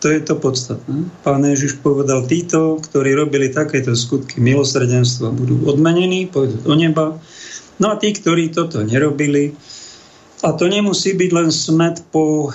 to 0.00 0.12
je 0.12 0.20
to 0.20 0.36
podstatné. 0.36 1.08
Pán 1.24 1.40
Ježiš 1.44 1.80
povedal, 1.80 2.28
títo, 2.28 2.76
ktorí 2.84 3.16
robili 3.16 3.48
takéto 3.48 3.96
skutky 3.96 4.40
milosrdenstva, 4.44 5.32
budú 5.32 5.64
odmenení, 5.64 6.28
pôjdu 6.28 6.60
do 6.60 6.76
neba. 6.76 7.16
No 7.76 7.92
a 7.92 8.00
tí, 8.00 8.12
ktorí 8.12 8.52
toto 8.52 8.80
nerobili, 8.80 9.52
a 10.44 10.52
to 10.52 10.68
nemusí 10.68 11.16
byť 11.16 11.30
len 11.32 11.48
smet 11.52 12.04
po 12.12 12.52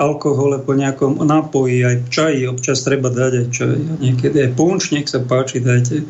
alkohole, 0.00 0.60
po 0.60 0.72
nejakom 0.72 1.20
nápoji, 1.20 1.84
aj 1.84 1.96
čaji, 2.08 2.40
občas 2.48 2.84
treba 2.84 3.12
dať 3.12 3.32
aj 3.32 3.46
čaj. 3.52 3.76
Niekedy 4.00 4.36
aj 4.48 4.50
punč, 4.56 4.92
nech 4.92 5.08
sa 5.08 5.20
páči, 5.20 5.60
dajte. 5.60 6.04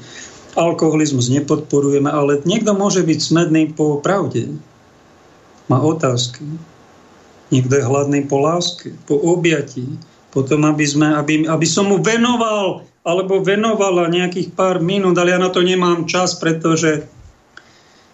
Alkoholizmus 0.54 1.32
nepodporujeme, 1.32 2.08
ale 2.12 2.44
niekto 2.44 2.76
môže 2.76 3.02
byť 3.02 3.18
smedný 3.18 3.72
po 3.72 3.98
pravde. 3.98 4.54
Má 5.66 5.80
otázky. 5.80 6.44
Niekto 7.52 7.72
je 7.78 7.84
hladný 7.84 8.24
po 8.28 8.40
láske, 8.40 8.96
po 9.04 9.16
objatí 9.16 9.86
potom 10.32 10.64
aby, 10.64 10.84
sme, 10.88 11.12
aby, 11.12 11.44
aby 11.44 11.66
som 11.68 11.92
mu 11.92 12.00
venoval 12.00 12.88
alebo 13.04 13.44
venovala 13.44 14.08
nejakých 14.08 14.56
pár 14.56 14.80
minút, 14.80 15.20
ale 15.20 15.36
ja 15.36 15.38
na 15.38 15.52
to 15.52 15.60
nemám 15.60 16.08
čas, 16.08 16.40
pretože 16.40 17.04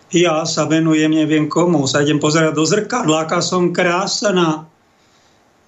ja 0.08 0.48
sa 0.48 0.64
venujem 0.64 1.12
neviem 1.12 1.52
komu, 1.52 1.84
sa 1.84 2.00
idem 2.00 2.16
pozerať 2.16 2.56
do 2.56 2.64
zrkadla, 2.64 3.28
aká 3.28 3.44
som 3.44 3.76
krásna. 3.76 4.64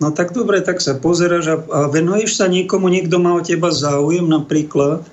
No 0.00 0.08
tak 0.16 0.32
dobre, 0.32 0.64
tak 0.64 0.80
sa 0.80 0.96
pozeráš 0.96 1.60
a, 1.68 1.86
venuješ 1.92 2.40
sa 2.40 2.48
niekomu, 2.48 2.88
niekto 2.88 3.20
má 3.20 3.36
o 3.36 3.44
teba 3.44 3.68
záujem 3.68 4.24
napríklad 4.24 5.04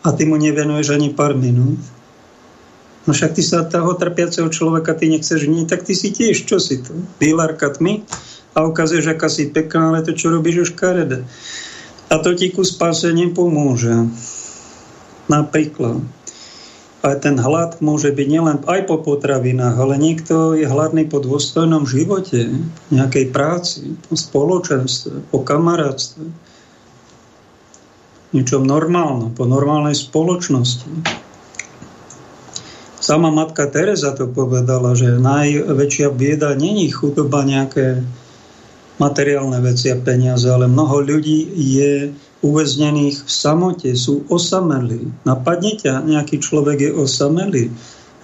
a 0.00 0.08
ty 0.16 0.24
mu 0.24 0.40
nevenuješ 0.40 0.96
ani 0.96 1.12
pár 1.12 1.36
minút. 1.36 1.76
No 3.04 3.10
však 3.12 3.36
ty 3.36 3.42
sa 3.44 3.68
toho 3.68 3.92
trpiaceho 3.98 4.48
človeka 4.48 4.96
ty 4.96 5.12
nechceš 5.12 5.44
niť, 5.44 5.66
tak 5.68 5.84
ty 5.84 5.92
si 5.92 6.08
tiež, 6.14 6.48
čo 6.48 6.56
si 6.56 6.80
to? 6.80 6.96
Bílarka 7.20 7.68
tmy 7.68 8.06
a 8.56 8.64
ukazuješ, 8.64 9.12
aká 9.12 9.28
si 9.28 9.52
pekná, 9.52 9.92
ale 9.92 10.06
to, 10.06 10.16
čo 10.16 10.32
robíš, 10.32 10.70
už 10.70 10.72
karede. 10.72 11.28
A 12.08 12.16
to 12.20 12.32
ti 12.32 12.48
ku 12.48 12.64
spáse 12.64 13.08
nepomôže. 13.12 14.08
Napríklad. 15.28 16.21
A 17.02 17.18
ten 17.18 17.34
hlad 17.34 17.82
môže 17.82 18.14
byť 18.14 18.26
nielen 18.30 18.58
aj 18.62 18.86
po 18.86 19.02
potravinách, 19.02 19.74
ale 19.74 19.98
niekto 19.98 20.54
je 20.54 20.70
hladný 20.70 21.10
po 21.10 21.18
dôstojnom 21.18 21.82
živote, 21.82 22.54
nejakej 22.94 23.34
práci, 23.34 23.98
po 24.06 24.14
spoločenstve, 24.14 25.26
po 25.34 25.42
kamarátstve. 25.42 26.30
Niečom 28.32 28.62
normálnom, 28.62 29.34
po 29.34 29.50
normálnej 29.50 29.98
spoločnosti. 29.98 30.88
Sama 33.02 33.34
matka 33.34 33.66
Teresa 33.66 34.14
to 34.14 34.30
povedala, 34.30 34.94
že 34.94 35.18
najväčšia 35.18 36.06
bieda 36.14 36.54
není 36.54 36.86
chudoba 36.86 37.42
nejaké 37.42 37.98
materiálne 39.02 39.58
veci 39.58 39.90
a 39.90 39.98
peniaze, 39.98 40.46
ale 40.46 40.70
mnoho 40.70 41.02
ľudí 41.02 41.50
je 41.50 42.14
uväznených 42.42 43.22
v 43.22 43.30
samote, 43.30 43.90
sú 43.94 44.26
osamelí. 44.26 45.08
Napadne 45.22 45.78
ťa, 45.78 46.02
nejaký 46.02 46.42
človek 46.42 46.78
je 46.78 46.90
osamelý 46.90 47.70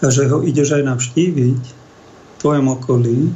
a 0.02 0.11
že 0.11 0.26
ho 0.31 0.42
ideš 0.42 0.78
aj 0.78 0.83
navštíviť 0.87 1.62
v 1.62 2.35
tvojom 2.42 2.66
okolí. 2.70 3.31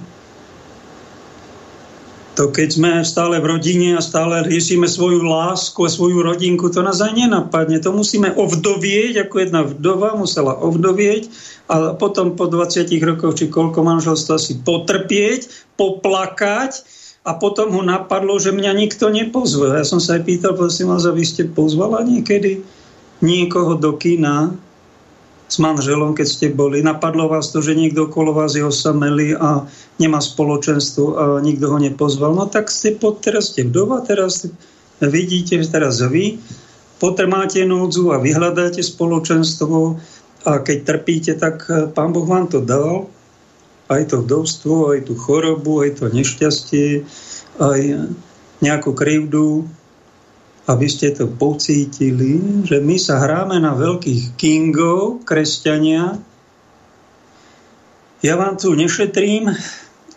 To 2.32 2.48
keď 2.48 2.68
sme 2.72 2.92
stále 3.04 3.36
v 3.44 3.50
rodine 3.54 3.92
a 3.92 4.00
stále 4.00 4.40
riešime 4.48 4.88
svoju 4.88 5.20
lásku 5.20 5.76
a 5.84 5.92
svoju 5.92 6.24
rodinku, 6.24 6.72
to 6.72 6.80
nás 6.80 7.04
aj 7.04 7.12
nenapadne. 7.12 7.76
To 7.84 7.92
musíme 7.92 8.32
ovdovieť, 8.32 9.28
ako 9.28 9.34
jedna 9.36 9.68
vdova 9.68 10.16
musela 10.16 10.56
ovdovieť 10.56 11.28
a 11.68 11.92
potom 11.92 12.32
po 12.32 12.48
20 12.48 12.88
rokoch, 13.04 13.36
či 13.36 13.52
koľko 13.52 13.84
manželstva 13.84 14.40
si 14.40 14.56
potrpieť, 14.64 15.52
poplakať, 15.76 17.01
a 17.22 17.38
potom 17.38 17.70
ho 17.70 17.82
napadlo, 17.86 18.34
že 18.42 18.50
mňa 18.50 18.72
nikto 18.74 19.06
nepozval. 19.06 19.78
Ja 19.78 19.86
som 19.86 20.02
sa 20.02 20.18
aj 20.18 20.26
pýtal, 20.26 20.58
prosím 20.58 20.90
vás, 20.90 21.06
a 21.06 21.14
vy 21.14 21.22
ste 21.22 21.46
pozvala 21.46 22.02
niekedy 22.02 22.66
niekoho 23.22 23.78
do 23.78 23.94
kina 23.94 24.50
s 25.46 25.62
manželom, 25.62 26.18
keď 26.18 26.26
ste 26.26 26.46
boli. 26.50 26.82
Napadlo 26.82 27.30
vás 27.30 27.54
to, 27.54 27.62
že 27.62 27.78
niekto 27.78 28.10
okolo 28.10 28.34
vás 28.34 28.58
je 28.58 28.66
osamelý 28.66 29.38
a 29.38 29.62
nemá 30.02 30.18
spoločenstvo 30.18 31.04
a 31.14 31.24
nikto 31.38 31.70
ho 31.70 31.78
nepozval. 31.78 32.34
No 32.34 32.50
tak 32.50 32.74
ste 32.74 32.98
pod, 32.98 33.22
teraz 33.22 33.54
ste 33.54 33.70
vdova, 33.70 34.02
teraz 34.02 34.50
vidíte, 34.98 35.62
teraz 35.70 36.02
vy 36.02 36.42
potrmáte 36.98 37.62
núdzu 37.62 38.10
a 38.10 38.18
vyhľadáte 38.18 38.82
spoločenstvo 38.82 40.00
a 40.42 40.58
keď 40.58 40.78
trpíte, 40.82 41.32
tak 41.38 41.70
pán 41.94 42.10
Boh 42.10 42.26
vám 42.26 42.50
to 42.50 42.58
dal 42.58 43.06
aj 43.92 44.12
to 44.12 44.16
vdovstvo, 44.24 44.96
aj 44.96 45.00
tú 45.08 45.14
chorobu, 45.14 45.84
aj 45.84 46.00
to 46.00 46.04
nešťastie, 46.08 47.04
aj 47.60 47.80
nejakú 48.64 48.96
krivdu, 48.96 49.68
aby 50.70 50.86
ste 50.86 51.10
to 51.10 51.26
pocítili, 51.26 52.38
že 52.62 52.78
my 52.78 52.96
sa 52.96 53.18
hráme 53.18 53.58
na 53.58 53.74
veľkých 53.74 54.38
kingov, 54.38 55.26
kresťania. 55.26 56.22
Ja 58.22 58.34
vám 58.38 58.54
tu 58.54 58.70
nešetrím, 58.78 59.50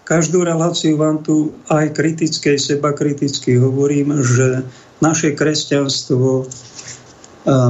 každú 0.06 0.46
reláciu 0.46 1.02
vám 1.02 1.26
tu 1.26 1.58
aj 1.66 1.98
kritické, 1.98 2.62
seba 2.62 2.94
kriticky 2.94 3.58
hovorím, 3.58 4.22
že 4.22 4.62
naše 5.02 5.34
kresťanstvo 5.34 6.30
e, 6.42 6.44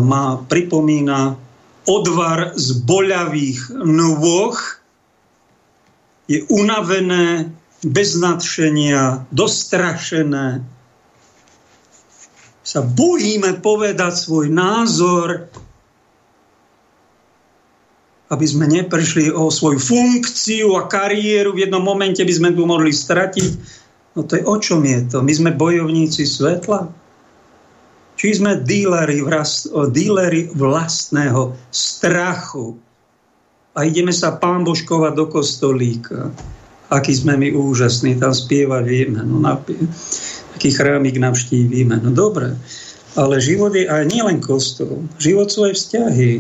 má, 0.04 0.44
pripomína 0.44 1.40
odvar 1.88 2.52
z 2.60 2.76
boľavých 2.84 3.72
nôh, 3.80 4.52
je 6.26 6.42
unavené, 6.50 7.54
bez 7.86 8.18
nadšenia, 8.18 9.30
dostrašené. 9.30 10.66
Sa 12.66 12.82
bojíme 12.82 13.62
povedať 13.62 14.14
svoj 14.26 14.50
názor, 14.50 15.54
aby 18.34 18.46
sme 18.50 18.66
neprišli 18.66 19.30
o 19.30 19.54
svoju 19.54 19.78
funkciu 19.78 20.74
a 20.82 20.90
kariéru. 20.90 21.54
V 21.54 21.70
jednom 21.70 21.86
momente 21.86 22.26
by 22.26 22.34
sme 22.34 22.50
tu 22.58 22.66
mohli 22.66 22.90
stratiť. 22.90 23.52
No 24.18 24.26
to 24.26 24.42
je 24.42 24.44
o 24.50 24.58
čom 24.58 24.82
je 24.82 25.06
to? 25.06 25.22
My 25.22 25.30
sme 25.30 25.54
bojovníci 25.54 26.26
svetla? 26.26 26.90
Či 28.18 28.42
sme 28.42 28.66
díleri, 28.66 29.22
díleri 29.94 30.42
vlastného 30.58 31.54
strachu? 31.70 32.85
A 33.76 33.84
ideme 33.84 34.16
sa 34.16 34.40
pán 34.40 34.64
Božkovať 34.64 35.14
do 35.20 35.26
kostolíka. 35.28 36.32
Aký 36.88 37.12
sme 37.12 37.36
my 37.36 37.52
úžasní, 37.52 38.16
tam 38.16 38.32
spievať 38.32 38.84
vieme, 38.88 39.22
no 39.26 39.42
napie, 39.42 39.78
aký 40.56 40.72
chrámik 40.72 41.20
navštívime. 41.20 42.00
No 42.00 42.14
dobre, 42.16 42.56
ale 43.20 43.44
život 43.44 43.76
je 43.76 43.90
aj 43.90 44.08
nielen 44.08 44.40
kostol, 44.40 45.04
život 45.20 45.52
sú 45.52 45.68
aj 45.68 45.76
vzťahy. 45.76 46.32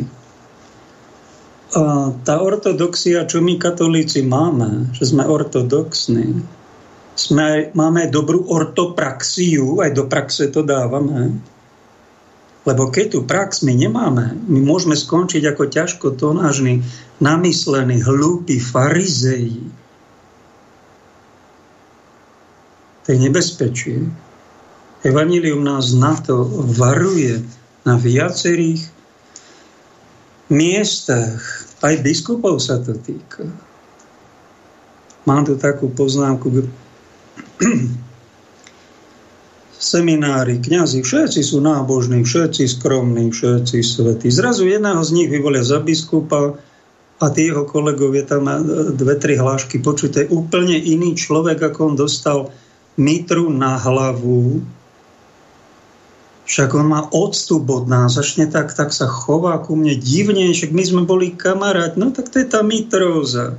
A 1.75 2.15
tá 2.23 2.39
ortodoxia, 2.39 3.27
čo 3.27 3.43
my 3.43 3.59
katolíci 3.59 4.23
máme, 4.23 4.95
že 4.95 5.11
sme 5.11 5.27
ortodoxní, 5.27 6.39
sme, 7.19 7.71
máme 7.75 8.07
dobrú 8.11 8.47
ortopraxiu, 8.47 9.83
aj 9.83 9.91
do 9.91 10.03
praxe 10.07 10.51
to 10.51 10.63
dávame, 10.63 11.35
lebo 12.65 12.89
keď 12.89 13.05
tu 13.13 13.19
prax 13.21 13.61
my 13.61 13.77
nemáme, 13.77 14.33
my 14.49 14.59
môžeme 14.65 14.97
skončiť 14.97 15.53
ako 15.53 15.63
ťažko 15.69 16.07
tonážny, 16.17 16.81
namyslený, 17.21 18.01
hlúpi 18.01 18.57
farizeji. 18.57 19.69
To 23.05 23.07
je 23.13 23.17
nebezpečie. 23.21 24.09
Evangelium 25.05 25.61
nás 25.61 25.93
na 25.93 26.17
to 26.17 26.41
varuje 26.73 27.45
na 27.85 28.01
viacerých 28.01 28.81
miestach. 30.49 31.37
Aj 31.85 31.93
biskupov 32.01 32.57
sa 32.57 32.81
to 32.81 32.97
týka. 32.97 33.45
Mám 35.29 35.45
tu 35.45 35.53
takú 35.53 35.93
poznámku 35.93 36.49
seminári, 39.79 40.59
kňazi, 40.59 41.03
všetci 41.03 41.41
sú 41.43 41.59
nábožní, 41.59 42.23
všetci 42.23 42.63
skromní, 42.67 43.31
všetci 43.31 43.77
svetí. 43.83 44.27
Zrazu 44.31 44.67
jedného 44.67 45.01
z 45.03 45.11
nich 45.11 45.29
vyvolia 45.29 45.63
za 45.63 45.83
biskupa 45.83 46.55
a 47.19 47.25
tí 47.31 47.47
jeho 47.47 47.63
kolegovia 47.63 48.27
tam 48.27 48.47
dve, 48.95 49.15
tri 49.15 49.39
hlášky 49.39 49.79
počuť. 49.79 50.31
úplne 50.31 50.75
iný 50.75 51.15
človek, 51.15 51.61
ako 51.71 51.79
on 51.91 51.95
dostal 51.95 52.39
mitru 52.99 53.47
na 53.51 53.79
hlavu. 53.79 54.63
Však 56.45 56.77
on 56.77 56.87
má 56.93 57.01
odstup 57.09 57.65
od 57.73 57.89
nás, 57.89 58.21
začne 58.21 58.45
tak, 58.45 58.69
tak 58.77 58.93
sa 58.93 59.09
chová 59.09 59.57
ku 59.63 59.73
mne 59.73 59.97
divne, 59.97 60.53
však 60.53 60.69
my 60.69 60.83
sme 60.85 61.01
boli 61.07 61.33
kamaráti. 61.33 61.97
No 61.97 62.13
tak 62.13 62.29
to 62.29 62.37
je 62.37 62.47
tá 62.47 62.61
mitróza 62.61 63.57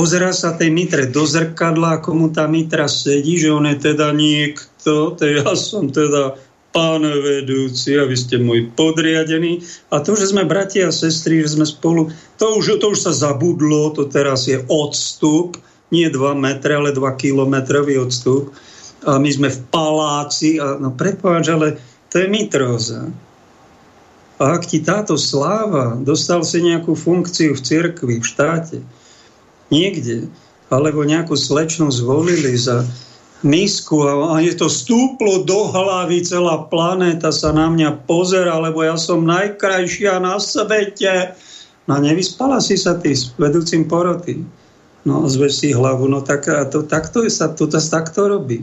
pozera 0.00 0.32
sa 0.32 0.54
tej 0.56 0.70
mitre 0.72 1.10
do 1.10 1.26
zrkadla, 1.26 2.00
ako 2.00 2.10
mu 2.14 2.26
tá 2.32 2.46
mitra 2.46 2.88
sedí, 2.88 3.36
že 3.36 3.52
on 3.52 3.68
je 3.68 3.76
teda 3.92 4.14
niekto, 4.14 4.69
to 4.84 5.16
ja 5.20 5.52
som 5.56 5.92
teda 5.92 6.38
pán 6.70 7.02
vedúci 7.02 7.98
a 7.98 8.06
vy 8.06 8.14
ste 8.14 8.38
môj 8.38 8.70
podriadený. 8.78 9.62
A 9.90 9.98
to, 10.02 10.14
že 10.14 10.30
sme 10.30 10.46
bratia 10.46 10.88
a 10.88 10.94
sestry, 10.94 11.42
že 11.42 11.58
sme 11.58 11.66
spolu, 11.66 12.14
to 12.38 12.46
už, 12.58 12.78
to 12.78 12.94
už 12.94 13.10
sa 13.10 13.12
zabudlo, 13.12 13.90
to 13.90 14.06
teraz 14.06 14.46
je 14.46 14.62
odstup, 14.70 15.58
nie 15.90 16.06
2 16.06 16.38
metre, 16.38 16.78
ale 16.78 16.94
2 16.94 17.02
kilometrový 17.18 17.98
odstup. 17.98 18.54
A 19.02 19.18
my 19.18 19.30
sme 19.32 19.48
v 19.50 19.60
paláci, 19.74 20.62
a 20.62 20.78
no 20.78 20.94
prepáč, 20.94 21.50
ale 21.50 21.82
to 22.14 22.22
je 22.22 22.26
mitróza. 22.30 23.10
A 24.40 24.56
ak 24.56 24.70
ti 24.70 24.80
táto 24.80 25.18
sláva, 25.18 25.98
dostal 26.00 26.46
si 26.46 26.62
nejakú 26.62 26.94
funkciu 26.94 27.58
v 27.58 27.60
cirkvi, 27.60 28.22
v 28.22 28.24
štáte, 28.24 28.78
niekde, 29.74 30.30
alebo 30.70 31.02
nejakú 31.02 31.34
slečnu 31.34 31.90
zvolili 31.90 32.54
za 32.54 32.86
misku 33.42 34.04
a 34.04 34.36
je 34.40 34.52
to 34.52 34.68
stúplo 34.68 35.44
do 35.44 35.68
hlavy, 35.68 36.20
celá 36.24 36.68
planéta 36.68 37.32
sa 37.32 37.52
na 37.52 37.72
mňa 37.72 38.04
pozera, 38.04 38.60
lebo 38.60 38.84
ja 38.84 39.00
som 39.00 39.24
najkrajšia 39.24 40.20
na 40.20 40.36
svete. 40.36 41.34
No 41.88 41.96
nevyspala 41.96 42.60
si 42.60 42.76
sa 42.76 43.00
ty 43.00 43.16
s 43.16 43.32
vedúcim 43.34 43.88
poroty. 43.88 44.44
No 45.08 45.24
zveš 45.24 45.52
si 45.64 45.68
hlavu, 45.72 46.04
no 46.06 46.20
tak 46.20 46.44
to, 46.68 46.84
takto, 46.84 47.24
sa, 47.32 47.48
to, 47.56 47.64
to 47.64 47.80
takto 47.80 48.28
robí. 48.28 48.60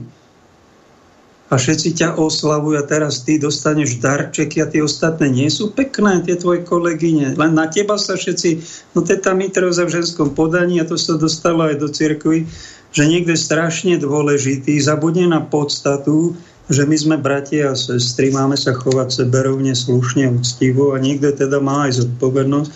a 1.48 1.56
všetci 1.56 1.96
ťa 1.96 2.10
oslavujú 2.20 2.76
a 2.76 2.84
teraz 2.84 3.24
ty 3.24 3.40
dostaneš 3.40 4.04
darčeky 4.04 4.60
a 4.60 4.68
tie 4.68 4.84
ostatné 4.84 5.32
nie 5.32 5.48
sú 5.48 5.72
pekné, 5.72 6.20
tie 6.28 6.36
tvoje 6.36 6.68
kolegyne. 6.68 7.40
Len 7.40 7.52
na 7.56 7.72
teba 7.72 7.96
sa 7.96 8.20
všetci, 8.20 8.50
no 8.92 9.00
to 9.00 9.16
je 9.16 9.20
tá 9.24 9.32
mitroza 9.32 9.88
v 9.88 9.96
ženskom 9.96 10.36
podaní 10.36 10.84
a 10.84 10.88
to 10.88 11.00
sa 11.00 11.16
dostalo 11.16 11.72
aj 11.72 11.80
do 11.80 11.88
cirkvy, 11.88 12.44
že 12.92 13.04
niekto 13.06 13.36
je 13.36 13.40
strašne 13.40 13.96
dôležitý, 14.00 14.80
zabudne 14.80 15.28
na 15.28 15.44
podstatu, 15.44 16.36
že 16.68 16.84
my 16.84 16.98
sme 17.00 17.16
bratia 17.16 17.72
a 17.72 17.80
sestry, 17.80 18.32
máme 18.32 18.60
sa 18.60 18.76
chovať 18.76 19.24
seberovne, 19.24 19.72
slušne, 19.72 20.28
úctivo 20.36 20.92
a 20.92 21.00
niekto 21.00 21.32
teda 21.32 21.64
má 21.64 21.88
aj 21.88 22.04
zodpovednosť 22.04 22.72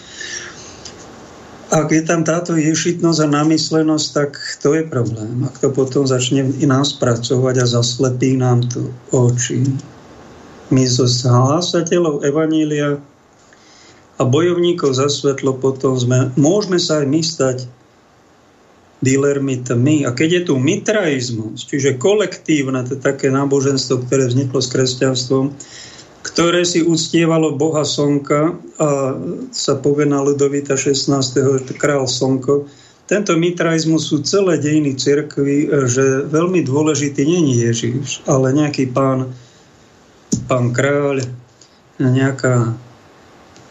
ak 1.71 1.87
je 1.87 2.03
tam 2.03 2.27
táto 2.27 2.59
ješitnosť 2.59 3.19
a 3.23 3.31
namyslenosť, 3.31 4.07
tak 4.11 4.35
to 4.59 4.75
je 4.75 4.83
problém. 4.83 5.47
Ak 5.47 5.55
to 5.63 5.71
potom 5.71 6.03
začne 6.03 6.43
i 6.59 6.67
nás 6.67 6.91
pracovať 6.91 7.63
a 7.63 7.65
zaslepí 7.79 8.35
nám 8.35 8.67
tu 8.67 8.91
oči. 9.15 9.63
My 10.67 10.83
zo 10.83 11.07
hlásateľov 11.07 12.27
Evanília 12.27 12.99
a 14.19 14.23
bojovníkov 14.27 14.99
za 14.99 15.07
svetlo 15.07 15.55
potom 15.63 15.95
sme, 15.95 16.35
môžeme 16.35 16.75
sa 16.75 16.99
aj 16.99 17.07
my 17.07 17.21
stať 17.23 17.57
dílermi 19.01 19.65
tmy. 19.65 20.05
A 20.05 20.13
keď 20.13 20.29
je 20.31 20.41
tu 20.49 20.53
mitraizmus, 20.61 21.65
čiže 21.65 21.97
kolektívne, 21.97 22.85
to 22.85 22.95
je 22.95 23.01
také 23.01 23.33
náboženstvo, 23.33 24.05
ktoré 24.05 24.29
vzniklo 24.29 24.61
s 24.61 24.69
kresťanstvom, 24.69 25.51
ktoré 26.21 26.61
si 26.61 26.85
uctievalo 26.85 27.57
Boha 27.57 27.81
Slnka 27.81 28.53
a 28.77 28.89
sa 29.49 29.73
povie 29.81 30.05
Ludovita 30.05 30.77
16. 30.77 31.09
král 31.81 32.05
Slnko. 32.05 32.69
Tento 33.09 33.33
mitraizmus 33.35 34.07
sú 34.07 34.21
celé 34.23 34.61
dejiny 34.61 34.95
cirkvy, 34.95 35.67
že 35.89 36.29
veľmi 36.29 36.63
dôležitý 36.63 37.25
není 37.25 37.59
Ježiš, 37.59 38.23
ale 38.29 38.53
nejaký 38.55 38.93
pán, 38.93 39.33
pán 40.45 40.71
kráľ, 40.71 41.25
nejaká 41.99 42.71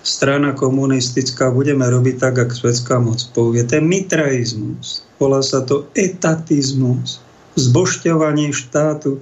strana 0.03 0.53
komunistická, 0.53 1.55
budeme 1.55 1.87
robiť 1.87 2.17
tak, 2.19 2.35
ako 2.37 2.53
svetská 2.53 3.01
moc 3.01 3.21
povie. 3.33 3.65
Ten 3.65 3.87
mitraizmus, 3.87 5.07
volá 5.21 5.45
sa 5.45 5.61
to 5.61 5.93
etatizmus, 5.93 7.21
zbošťovanie 7.61 8.57
štátu 8.57 9.21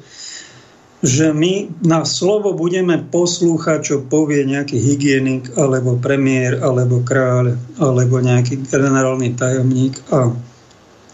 že 0.98 1.30
my 1.30 1.70
na 1.86 2.02
slovo 2.02 2.50
budeme 2.58 2.98
poslúchať, 2.98 3.78
čo 3.86 3.96
povie 4.02 4.42
nejaký 4.42 4.82
hygienik, 4.82 5.54
alebo 5.54 5.94
premiér, 5.94 6.58
alebo 6.58 7.06
kráľ, 7.06 7.54
alebo 7.78 8.18
nejaký 8.18 8.66
generálny 8.66 9.38
tajomník. 9.38 9.94
A 10.10 10.34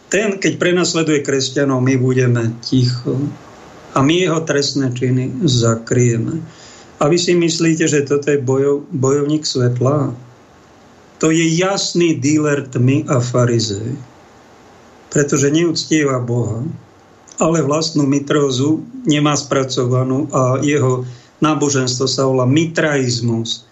ten, 0.08 0.40
keď 0.40 0.56
prenasleduje 0.56 1.20
kresťanov, 1.20 1.84
my 1.84 2.00
budeme 2.00 2.56
ticho. 2.64 3.28
A 3.92 4.00
my 4.00 4.24
jeho 4.24 4.40
trestné 4.40 4.88
činy 4.96 5.44
zakrieme. 5.44 6.40
A 6.96 7.12
vy 7.12 7.20
si 7.20 7.36
myslíte, 7.36 7.84
že 7.84 8.08
toto 8.08 8.32
je 8.32 8.40
bojov, 8.40 8.88
bojovník 8.88 9.44
svetla? 9.44 10.16
To 11.20 11.28
je 11.28 11.44
jasný 11.60 12.16
díler 12.16 12.64
tmy 12.72 13.04
a 13.04 13.20
farizej. 13.20 14.13
Pretože 15.14 15.54
neúctieva 15.54 16.18
Boha 16.18 16.66
ale 17.42 17.66
vlastnú 17.66 18.06
mitrózu 18.06 18.82
nemá 19.02 19.34
spracovanú 19.34 20.30
a 20.30 20.62
jeho 20.62 21.02
náboženstvo 21.42 22.06
sa 22.06 22.30
volá 22.30 22.46
mitraizmus. 22.46 23.66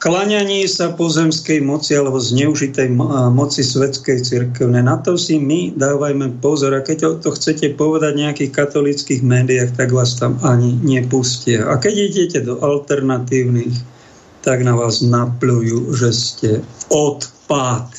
Klaňanie 0.00 0.64
sa 0.64 0.96
pozemskej 0.96 1.60
moci 1.60 1.92
alebo 1.92 2.16
zneužitej 2.16 2.88
moci 3.36 3.60
svetskej 3.60 4.24
cirkevne. 4.24 4.80
Na 4.80 4.96
to 4.96 5.20
si 5.20 5.36
my 5.36 5.76
dávajme 5.76 6.40
pozor. 6.40 6.72
A 6.72 6.80
keď 6.80 7.20
to 7.20 7.36
chcete 7.36 7.76
povedať 7.76 8.16
v 8.16 8.22
nejakých 8.24 8.50
katolických 8.56 9.20
médiách, 9.20 9.76
tak 9.76 9.92
vás 9.92 10.16
tam 10.16 10.40
ani 10.40 10.72
nepustia. 10.80 11.68
A 11.68 11.76
keď 11.76 11.94
idete 12.08 12.38
do 12.40 12.56
alternatívnych, 12.64 13.76
tak 14.40 14.64
na 14.64 14.72
vás 14.72 15.04
naplujú, 15.04 15.92
že 15.92 16.16
ste 16.16 16.50
odpad. 16.88 17.92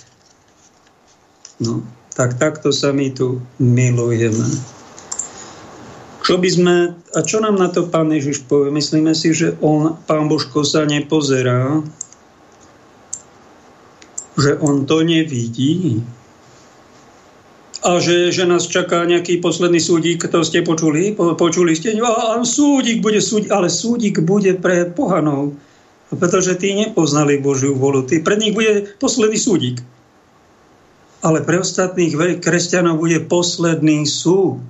No, 1.61 1.85
tak 2.15 2.35
takto 2.35 2.75
sa 2.75 2.91
my 2.91 3.07
tu 3.15 3.39
milujeme. 3.57 4.47
Čo 6.21 6.37
by 6.37 6.49
sme, 6.53 6.75
a 7.17 7.19
čo 7.25 7.41
nám 7.41 7.57
na 7.57 7.73
to 7.73 7.89
pán 7.89 8.13
Ježiš 8.13 8.45
povie? 8.45 8.69
Myslíme 8.69 9.17
si, 9.17 9.33
že 9.33 9.57
on, 9.57 9.97
pán 10.05 10.29
Božko, 10.29 10.61
sa 10.61 10.85
nepozerá, 10.85 11.81
že 14.37 14.55
on 14.61 14.85
to 14.85 15.01
nevidí 15.01 16.05
a 17.81 17.97
že, 17.97 18.29
že 18.29 18.45
nás 18.45 18.69
čaká 18.69 19.01
nejaký 19.09 19.41
posledný 19.41 19.81
súdik, 19.81 20.21
to 20.21 20.45
ste 20.45 20.61
počuli? 20.61 21.17
Po, 21.17 21.33
počuli 21.33 21.73
ste? 21.73 21.97
A, 21.97 22.37
a 22.37 22.45
súdik 22.45 23.01
bude 23.01 23.17
súdiť, 23.17 23.49
ale 23.49 23.73
súdik 23.73 24.21
bude 24.21 24.53
pre 24.61 24.93
pohanov, 24.93 25.57
pretože 26.13 26.53
tí 26.61 26.77
nepoznali 26.77 27.41
Božiu 27.41 27.73
volu. 27.73 28.05
Tí, 28.05 28.21
pred 28.21 28.37
nich 28.37 28.53
bude 28.53 28.93
posledný 29.01 29.41
súdik 29.41 29.81
ale 31.21 31.45
pre 31.45 31.61
ostatných 31.61 32.41
kresťanov 32.41 32.97
bude 32.97 33.21
posledný 33.25 34.09
súd. 34.09 34.61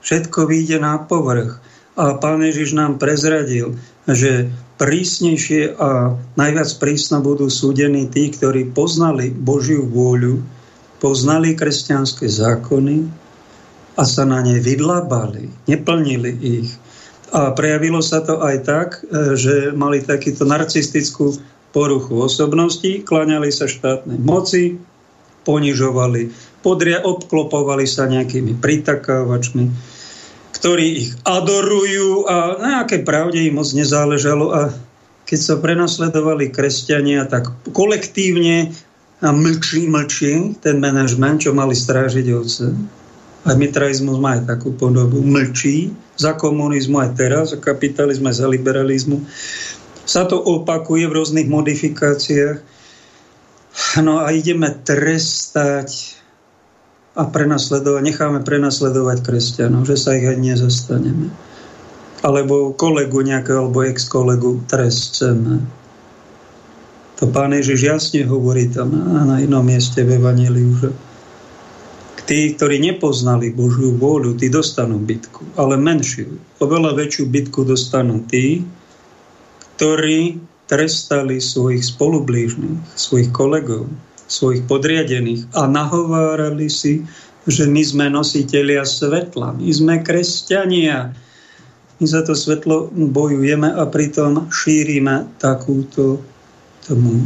Všetko 0.00 0.48
vyjde 0.48 0.80
na 0.80 0.96
povrch. 1.04 1.60
A 2.00 2.16
pán 2.16 2.40
Ježiš 2.40 2.72
nám 2.72 2.96
prezradil, 2.96 3.76
že 4.08 4.48
prísnejšie 4.80 5.76
a 5.76 6.16
najviac 6.40 6.70
prísno 6.80 7.20
budú 7.20 7.52
súdení 7.52 8.08
tí, 8.08 8.32
ktorí 8.32 8.72
poznali 8.72 9.28
Božiu 9.28 9.84
vôľu, 9.84 10.40
poznali 10.96 11.52
kresťanské 11.52 12.24
zákony 12.24 13.04
a 14.00 14.02
sa 14.08 14.24
na 14.24 14.40
ne 14.40 14.56
vydlabali, 14.56 15.68
neplnili 15.68 16.32
ich. 16.40 16.72
A 17.36 17.52
prejavilo 17.52 18.00
sa 18.00 18.24
to 18.24 18.40
aj 18.40 18.56
tak, 18.64 18.88
že 19.36 19.76
mali 19.76 20.00
takýto 20.00 20.48
narcistickú 20.48 21.36
poruchu 21.70 22.18
osobnosti, 22.18 23.02
klaňali 23.06 23.50
sa 23.54 23.70
štátnej 23.70 24.18
moci, 24.18 24.78
ponižovali, 25.46 26.30
podria, 26.60 27.00
obklopovali 27.00 27.88
sa 27.88 28.10
nejakými 28.10 28.58
pritakávačmi, 28.60 29.64
ktorí 30.60 30.86
ich 31.00 31.10
adorujú 31.24 32.28
a 32.28 32.60
nejaké 32.60 33.00
pravde 33.00 33.48
im 33.48 33.56
moc 33.56 33.70
nezáležalo 33.72 34.52
a 34.52 34.60
keď 35.24 35.40
sa 35.40 35.54
prenasledovali 35.62 36.50
kresťania, 36.50 37.22
tak 37.24 37.54
kolektívne 37.70 38.74
a 39.22 39.30
mlčí, 39.30 39.86
mlčí 39.86 40.58
ten 40.58 40.82
manažment, 40.82 41.46
čo 41.46 41.54
mali 41.54 41.76
strážiť 41.76 42.26
ovce. 42.34 42.74
Aj 43.46 43.56
mitraizmus 43.56 44.18
má 44.18 44.36
aj 44.36 44.50
takú 44.50 44.74
podobu. 44.74 45.22
Mlčí 45.22 45.94
za 46.18 46.36
komunizmu 46.36 47.00
aj 47.00 47.10
teraz, 47.16 47.44
za 47.54 47.62
kapitalizmu 47.62 48.28
aj 48.28 48.36
za 48.36 48.46
liberalizmu 48.50 49.22
sa 50.10 50.26
to 50.26 50.42
opakuje 50.42 51.06
v 51.06 51.14
rôznych 51.22 51.46
modifikáciách. 51.46 52.58
No 54.02 54.18
a 54.18 54.34
ideme 54.34 54.66
trestať 54.82 56.18
a 57.14 57.30
prenasledovať, 57.30 58.02
necháme 58.02 58.42
prenasledovať 58.42 59.22
kresťanov, 59.22 59.86
že 59.86 59.94
sa 59.94 60.18
ich 60.18 60.26
aj 60.26 60.38
nezastaneme. 60.42 61.30
Alebo 62.26 62.74
kolegu 62.74 63.22
nejakého, 63.22 63.70
alebo 63.70 63.86
ex-kolegu 63.86 64.66
trest 64.66 65.14
chceme. 65.14 65.62
To 67.22 67.30
pán 67.30 67.54
Ježiš 67.54 67.80
jasne 67.86 68.26
hovorí 68.26 68.66
tam 68.66 68.90
na 69.30 69.38
inom 69.38 69.62
mieste 69.62 70.02
v 70.02 70.18
Evangeliu, 70.18 70.74
že 70.80 70.90
tí, 72.26 72.50
ktorí 72.58 72.82
nepoznali 72.82 73.54
Božiu 73.54 73.94
vôľu, 73.94 74.34
tí 74.40 74.50
dostanú 74.50 74.98
bitku, 74.98 75.46
ale 75.54 75.78
menšiu. 75.78 76.34
Oveľa 76.58 76.98
väčšiu 76.98 77.30
bitku 77.30 77.62
dostanú 77.62 78.24
tí, 78.26 78.64
ktorí 79.80 80.36
trestali 80.68 81.40
svojich 81.40 81.88
spolublížnych, 81.88 83.00
svojich 83.00 83.32
kolegov, 83.32 83.88
svojich 84.28 84.68
podriadených 84.68 85.48
a 85.56 85.64
nahovárali 85.64 86.68
si, 86.68 87.08
že 87.48 87.64
my 87.64 87.80
sme 87.80 88.12
nositeľia 88.12 88.84
svetla, 88.84 89.56
my 89.56 89.72
sme 89.72 90.04
kresťania. 90.04 91.16
My 91.96 92.04
za 92.04 92.20
to 92.20 92.36
svetlo 92.36 92.92
bojujeme 92.92 93.72
a 93.72 93.88
pritom 93.88 94.52
šírime 94.52 95.32
takúto 95.40 96.20
tomu. 96.84 97.24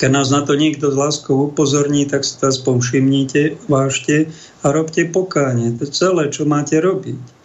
Keď 0.00 0.08
nás 0.08 0.32
na 0.32 0.48
to 0.48 0.56
niekto 0.56 0.88
z 0.88 0.96
láskou 0.96 1.52
upozorní, 1.52 2.08
tak 2.08 2.24
si 2.24 2.32
to 2.40 2.48
aspoň 2.48 2.80
všimnite, 2.80 3.42
vážte 3.68 4.32
a 4.64 4.72
robte 4.72 5.04
pokánie. 5.04 5.76
To 5.76 5.84
celé, 5.84 6.32
čo 6.32 6.48
máte 6.48 6.80
robiť. 6.80 7.41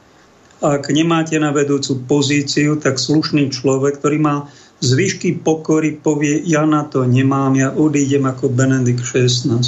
Ak 0.58 0.90
nemáte 0.90 1.38
na 1.38 1.54
vedúcu 1.54 2.02
pozíciu, 2.10 2.82
tak 2.82 2.98
slušný 2.98 3.54
človek, 3.54 4.02
ktorý 4.02 4.18
má 4.18 4.36
zvyšky 4.82 5.42
pokory, 5.42 5.98
povie, 6.02 6.42
ja 6.46 6.66
na 6.66 6.86
to 6.86 7.06
nemám, 7.06 7.54
ja 7.58 7.70
odídem 7.74 8.26
ako 8.26 8.50
Benedikt 8.50 9.06
XVI. 9.06 9.62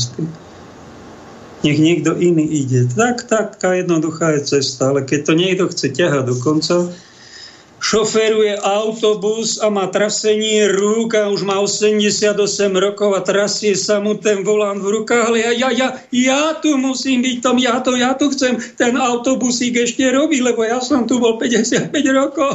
Nech 1.59 1.77
niekto 1.77 2.15
iný 2.15 2.45
ide. 2.65 2.87
Tak, 2.87 3.27
taká 3.27 3.75
jednoduchá 3.75 4.39
je 4.39 4.57
cesta, 4.57 4.95
ale 4.95 5.03
keď 5.03 5.19
to 5.27 5.33
niekto 5.35 5.65
chce 5.69 5.87
ťahať 5.91 6.23
do 6.25 6.35
konca, 6.39 6.89
šoferuje 7.79 8.59
autobus 8.59 9.57
a 9.63 9.71
má 9.71 9.87
trasenie 9.87 10.67
rúk 10.67 11.15
a 11.15 11.31
už 11.31 11.47
má 11.47 11.63
88 11.63 12.35
rokov 12.75 13.15
a 13.15 13.23
trasie 13.23 13.73
sa 13.79 14.03
mu 14.03 14.19
ten 14.19 14.43
volant 14.43 14.79
v 14.83 15.01
rukách, 15.01 15.23
ale 15.31 15.37
ja, 15.39 15.51
ja, 15.55 15.69
ja, 15.71 15.87
ja 16.11 16.41
tu 16.59 16.75
musím 16.75 17.23
byť 17.23 17.37
tom, 17.39 17.55
ja 17.57 17.79
to, 17.79 17.95
ja 17.95 18.11
tu 18.19 18.27
chcem 18.35 18.59
ten 18.75 18.99
autobusík 18.99 19.79
ešte 19.79 20.03
robiť, 20.11 20.41
lebo 20.43 20.67
ja 20.67 20.83
som 20.83 21.07
tu 21.07 21.23
bol 21.23 21.39
55 21.39 21.95
rokov 22.11 22.53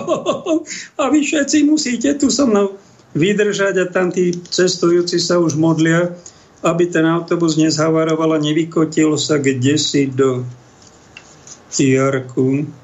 a 1.00 1.02
vy 1.08 1.24
všetci 1.24 1.64
musíte 1.64 2.20
tu 2.20 2.28
so 2.28 2.44
mnou 2.44 2.76
vydržať 3.16 3.74
a 3.80 3.84
tam 3.88 4.12
tí 4.12 4.36
cestujúci 4.36 5.16
sa 5.16 5.40
už 5.40 5.56
modlia, 5.56 6.12
aby 6.60 6.84
ten 6.90 7.08
autobus 7.08 7.56
nezhavaroval 7.56 8.36
a 8.36 8.42
nevykotil 8.44 9.16
sa 9.16 9.40
kde 9.40 9.80
si 9.80 10.10
do 10.10 10.44
Tiarku 11.72 12.83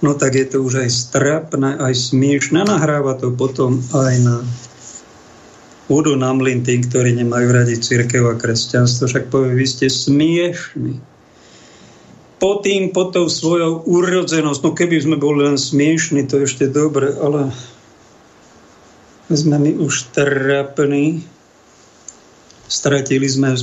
no 0.00 0.16
tak 0.16 0.36
je 0.36 0.46
to 0.48 0.64
už 0.64 0.88
aj 0.88 0.90
strapné, 0.90 1.76
aj 1.76 1.94
smiešné. 2.12 2.64
Nahráva 2.64 3.16
to 3.20 3.32
potom 3.32 3.80
aj 3.92 4.14
na 4.24 4.36
údu 5.90 6.16
na 6.16 6.32
mlin 6.32 6.64
tým, 6.64 6.86
ktorí 6.86 7.18
nemajú 7.18 7.48
radi 7.52 7.76
církev 7.76 8.24
a 8.30 8.38
kresťanstvo. 8.38 9.10
Však 9.10 9.28
povie, 9.28 9.58
vy 9.58 9.66
ste 9.66 9.86
smiešní. 9.90 11.02
Po 12.40 12.64
tým, 12.64 12.96
po 12.96 13.12
tou 13.12 13.28
svojou 13.28 13.84
urodzenosť, 13.84 14.60
no 14.64 14.70
keby 14.72 14.96
sme 14.96 15.16
boli 15.20 15.44
len 15.44 15.60
smiešní, 15.60 16.24
to 16.24 16.48
ešte 16.48 16.72
dobre, 16.72 17.12
ale 17.12 17.52
sme 19.28 19.60
my 19.60 19.72
už 19.84 20.08
trapní. 20.16 21.20
Stratili 22.70 23.26
sme 23.26 23.58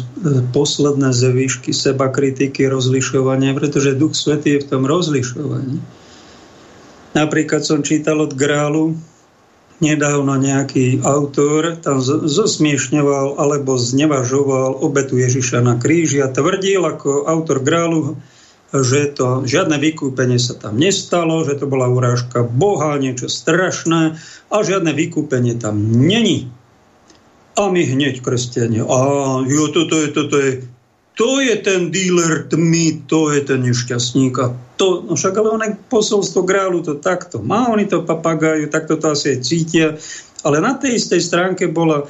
posledné 0.52 1.15
zvyšky 1.15 1.71
seba 1.71 2.12
kritiky, 2.12 2.67
rozlišovania, 2.67 3.56
pretože 3.56 3.95
Duch 3.95 4.13
Svetý 4.13 4.60
je 4.60 4.67
v 4.67 4.69
tom 4.69 4.84
rozlišovaní 4.84 5.80
Napríklad 7.18 7.66
som 7.66 7.82
čítal 7.82 8.22
od 8.22 8.38
Grálu, 8.38 8.94
nedávno 9.82 10.38
nejaký 10.38 11.02
autor 11.02 11.82
tam 11.82 11.98
zosmiešňoval 12.06 13.42
alebo 13.42 13.78
znevažoval 13.78 14.86
obetu 14.86 15.18
Ježiša 15.18 15.66
na 15.66 15.82
kríži 15.82 16.22
a 16.22 16.30
tvrdil 16.30 16.86
ako 16.86 17.26
autor 17.26 17.66
Grálu, 17.66 18.22
že 18.70 19.18
to 19.18 19.50
žiadne 19.50 19.82
vykúpenie 19.82 20.38
sa 20.38 20.54
tam 20.58 20.78
nestalo, 20.78 21.42
že 21.42 21.58
to 21.58 21.66
bola 21.66 21.90
urážka 21.90 22.46
Boha, 22.46 23.02
niečo 23.02 23.32
strašné 23.32 24.18
a 24.54 24.56
žiadne 24.62 24.94
vykúpenie 24.94 25.58
tam 25.58 25.82
není. 25.82 26.54
A 27.58 27.74
my 27.74 27.82
hneď 27.82 28.22
kresťania, 28.22 28.86
a 28.86 28.98
jo, 29.42 29.74
toto 29.74 29.98
je, 29.98 30.08
toto 30.14 30.38
je, 30.38 30.70
to 31.18 31.42
je 31.42 31.56
ten 31.58 31.90
dealer 31.90 32.46
tmy, 32.46 33.10
to 33.10 33.34
je 33.34 33.42
ten 33.42 33.66
nešťastník. 33.66 34.38
A 34.38 34.54
to, 34.78 35.04
no 35.04 35.18
však 35.18 35.34
ale 35.36 35.50
on 35.50 35.62
posolstvo 35.90 36.46
grálu 36.46 36.86
to 36.86 37.02
takto 37.02 37.42
má, 37.42 37.68
oni 37.68 37.90
to 37.90 38.06
papagajú, 38.06 38.70
takto 38.70 38.96
to 39.02 39.12
asi 39.12 39.36
aj 39.36 39.40
cítia. 39.42 39.88
Ale 40.46 40.62
na 40.62 40.78
tej 40.78 41.02
istej 41.02 41.20
stránke 41.20 41.66
bola 41.68 42.06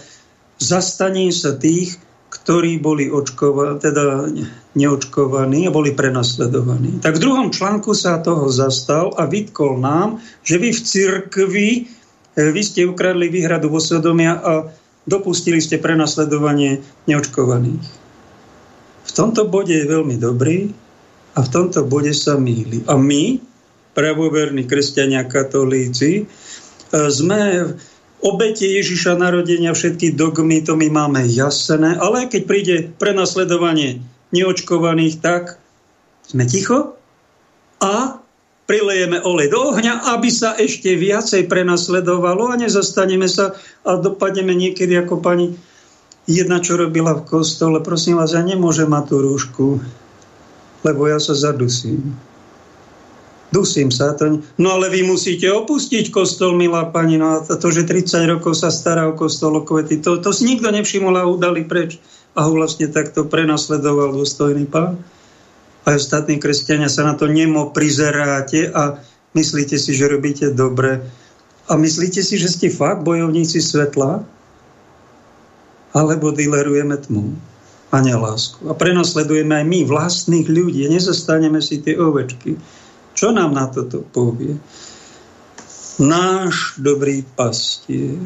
zastanie 0.59 1.31
sa 1.31 1.55
tých, 1.55 1.95
ktorí 2.27 2.83
boli 2.83 3.07
očkovaní, 3.07 3.79
teda 3.79 4.27
neočkovaní 4.75 5.65
a 5.67 5.71
boli 5.71 5.95
prenasledovaní. 5.95 6.99
Tak 6.99 7.17
v 7.17 7.23
druhom 7.23 7.49
článku 7.55 7.95
sa 7.95 8.19
toho 8.19 8.51
zastal 8.51 9.15
a 9.15 9.23
vytkol 9.23 9.79
nám, 9.79 10.19
že 10.43 10.59
vy 10.59 10.75
v 10.75 10.81
cirkvi, 10.83 11.69
eh, 12.35 12.51
vy 12.51 12.61
ste 12.61 12.83
ukradli 12.83 13.31
výhradu 13.31 13.71
vo 13.71 13.79
Sodomia 13.79 14.37
a 14.43 14.67
dopustili 15.07 15.63
ste 15.63 15.79
prenasledovanie 15.79 16.83
neočkovaných. 17.07 17.87
V 19.07 19.11
tomto 19.15 19.47
bode 19.47 19.71
je 19.71 19.87
veľmi 19.87 20.19
dobrý 20.19 20.86
a 21.37 21.45
v 21.45 21.51
tomto 21.53 21.85
bode 21.85 22.17
sa 22.17 22.33
míli. 22.33 22.81
A 22.89 22.97
my, 22.97 23.37
pravoverní 23.93 24.65
kresťania 24.65 25.29
katolíci, 25.29 26.11
e, 26.17 26.23
sme 26.89 27.69
obete 28.25 28.65
Ježiša 28.65 29.21
narodenia, 29.21 29.77
všetky 29.77 30.17
dogmy, 30.17 30.65
to 30.65 30.73
my 30.73 30.89
máme 30.89 31.21
jasné, 31.29 31.93
ale 32.01 32.25
keď 32.25 32.41
príde 32.49 32.75
prenasledovanie 32.97 34.01
neočkovaných, 34.33 35.21
tak 35.21 35.61
sme 36.25 36.49
ticho 36.49 36.97
a 37.77 38.19
prilejeme 38.67 39.21
olej 39.23 39.53
do 39.53 39.71
ohňa, 39.71 40.17
aby 40.17 40.27
sa 40.27 40.57
ešte 40.57 40.97
viacej 40.97 41.47
prenasledovalo 41.47 42.51
a 42.51 42.59
nezastaneme 42.59 43.29
sa 43.29 43.55
a 43.87 43.95
dopadneme 43.95 44.51
niekedy 44.51 44.97
ako 44.97 45.23
pani 45.23 45.55
jedna, 46.27 46.59
čo 46.59 46.75
robila 46.75 47.15
v 47.15 47.23
kostole, 47.23 47.79
prosím 47.79 48.19
vás, 48.19 48.35
ja 48.35 48.43
nemôžem 48.43 48.91
mať 48.91 49.03
tú 49.07 49.15
rúšku, 49.23 49.65
lebo 50.87 51.11
ja 51.11 51.19
sa 51.19 51.35
zadusím. 51.35 52.15
Dusím 53.51 53.91
sa. 53.91 54.15
To... 54.15 54.43
No 54.59 54.75
ale 54.75 54.91
vy 54.91 55.07
musíte 55.07 55.47
opustiť 55.47 56.11
kostol, 56.11 56.55
milá 56.55 56.87
pani. 56.91 57.19
No 57.19 57.39
a 57.39 57.43
to, 57.43 57.67
že 57.71 57.87
30 57.87 58.27
rokov 58.27 58.59
sa 58.59 58.71
stará 58.71 59.07
o 59.07 59.15
kostol, 59.15 59.59
o 59.59 59.63
kvety, 59.63 59.99
to, 60.03 60.19
to 60.19 60.31
si 60.31 60.47
nikto 60.47 60.67
nevšimol 60.67 61.15
a 61.15 61.27
udali 61.27 61.63
preč. 61.63 61.99
A 62.35 62.43
ho 62.43 62.51
vlastne 62.53 62.91
takto 62.91 63.27
prenasledoval 63.27 64.15
dôstojný 64.15 64.67
pán. 64.67 64.99
A 65.87 65.95
ostatní 65.95 66.39
kresťania 66.39 66.91
sa 66.91 67.07
na 67.07 67.15
to 67.15 67.31
nemo 67.31 67.71
prizeráte 67.71 68.67
a 68.71 68.99
myslíte 69.31 69.79
si, 69.79 69.95
že 69.95 70.11
robíte 70.11 70.51
dobre. 70.51 71.07
A 71.71 71.79
myslíte 71.79 72.19
si, 72.19 72.35
že 72.35 72.51
ste 72.51 72.67
fakt 72.67 73.03
bojovníci 73.07 73.63
svetla? 73.63 74.27
alebo 75.97 76.29
dilerujeme 76.29 76.93
tmu 77.01 77.33
a 77.91 77.97
nelásku. 78.03 78.67
A 78.67 78.75
prenasledujeme 78.75 79.63
aj 79.63 79.65
my 79.65 79.79
vlastných 79.87 80.47
ľudí. 80.47 80.83
Nezostaneme 80.91 81.63
si 81.63 81.79
tie 81.79 81.95
ovečky. 81.95 82.59
Čo 83.15 83.31
nám 83.31 83.55
na 83.55 83.65
toto 83.71 84.03
povie? 84.11 84.59
Náš 85.97 86.77
dobrý 86.77 87.25
pastier. 87.33 88.21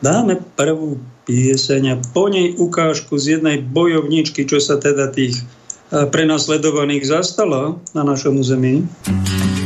Dáme 0.00 0.40
prvú 0.56 0.96
pieseň 1.28 1.82
a 1.92 1.96
po 2.16 2.32
nej 2.32 2.56
ukážku 2.56 3.20
z 3.20 3.38
jednej 3.38 3.60
bojovničky, 3.60 4.48
čo 4.48 4.56
sa 4.58 4.80
teda 4.80 5.12
tých 5.12 5.38
eh, 5.38 6.08
prenasledovaných 6.08 7.04
zastala 7.04 7.76
na 7.92 8.02
našom 8.02 8.40
území. 8.40 8.88
the 9.06 9.59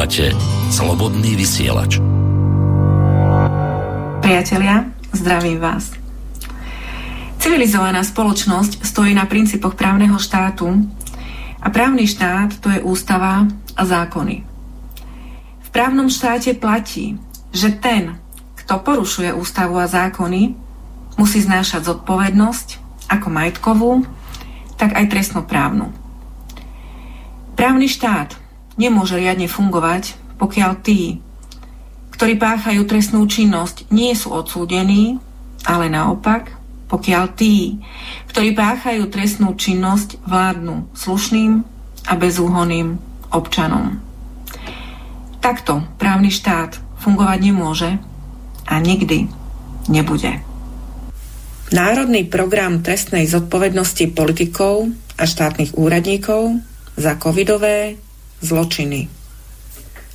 Počúvate 0.00 0.32
Slobodný 0.72 1.36
vysielač. 1.36 2.00
Priatelia, 4.24 4.88
zdravím 5.12 5.60
vás. 5.60 5.92
Civilizovaná 7.36 8.00
spoločnosť 8.00 8.80
stojí 8.80 9.12
na 9.12 9.28
princípoch 9.28 9.76
právneho 9.76 10.16
štátu 10.16 10.72
a 11.60 11.68
právny 11.68 12.08
štát 12.08 12.64
to 12.64 12.72
je 12.72 12.80
ústava 12.80 13.44
a 13.76 13.82
zákony. 13.84 14.40
V 15.60 15.68
právnom 15.68 16.08
štáte 16.08 16.56
platí, 16.56 17.20
že 17.52 17.68
ten, 17.68 18.16
kto 18.56 18.80
porušuje 18.80 19.36
ústavu 19.36 19.76
a 19.76 19.84
zákony, 19.84 20.56
musí 21.20 21.44
znášať 21.44 21.84
zodpovednosť 21.84 22.68
ako 23.04 23.28
majetkovú, 23.28 24.08
tak 24.80 24.96
aj 24.96 25.12
trestnoprávnu. 25.12 25.92
Právny 27.52 27.84
štát 27.84 28.39
nemôže 28.80 29.20
riadne 29.20 29.44
fungovať, 29.44 30.16
pokiaľ 30.40 30.72
tí, 30.80 31.20
ktorí 32.16 32.40
páchajú 32.40 32.88
trestnú 32.88 33.28
činnosť, 33.28 33.92
nie 33.92 34.16
sú 34.16 34.32
odsúdení, 34.32 35.20
ale 35.68 35.92
naopak, 35.92 36.56
pokiaľ 36.88 37.24
tí, 37.36 37.76
ktorí 38.32 38.56
páchajú 38.56 39.06
trestnú 39.12 39.52
činnosť, 39.52 40.24
vládnu 40.24 40.88
slušným 40.96 41.52
a 42.08 42.12
bezúhonným 42.16 42.96
občanom. 43.30 44.00
Takto 45.38 45.84
právny 46.00 46.32
štát 46.32 46.80
fungovať 47.00 47.38
nemôže 47.40 47.90
a 48.66 48.74
nikdy 48.80 49.28
nebude. 49.88 50.40
Národný 51.70 52.26
program 52.26 52.82
trestnej 52.82 53.30
zodpovednosti 53.30 54.10
politikov 54.10 54.90
a 55.14 55.24
štátnych 55.24 55.78
úradníkov 55.78 56.58
za 56.98 57.14
covidové 57.16 57.94
zločiny. 58.40 59.20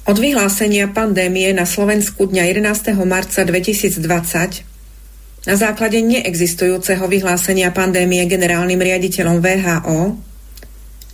Od 0.05 0.21
vyhlásenia 0.21 0.93
pandémie 0.93 1.49
na 1.49 1.65
Slovensku 1.65 2.29
dňa 2.29 2.61
11. 2.61 2.93
marca 3.09 3.41
2020 3.41 5.49
na 5.49 5.55
základe 5.57 5.97
neexistujúceho 6.01 7.05
vyhlásenia 7.09 7.73
pandémie 7.73 8.21
generálnym 8.29 8.77
riaditeľom 8.77 9.41
VHO 9.41 10.13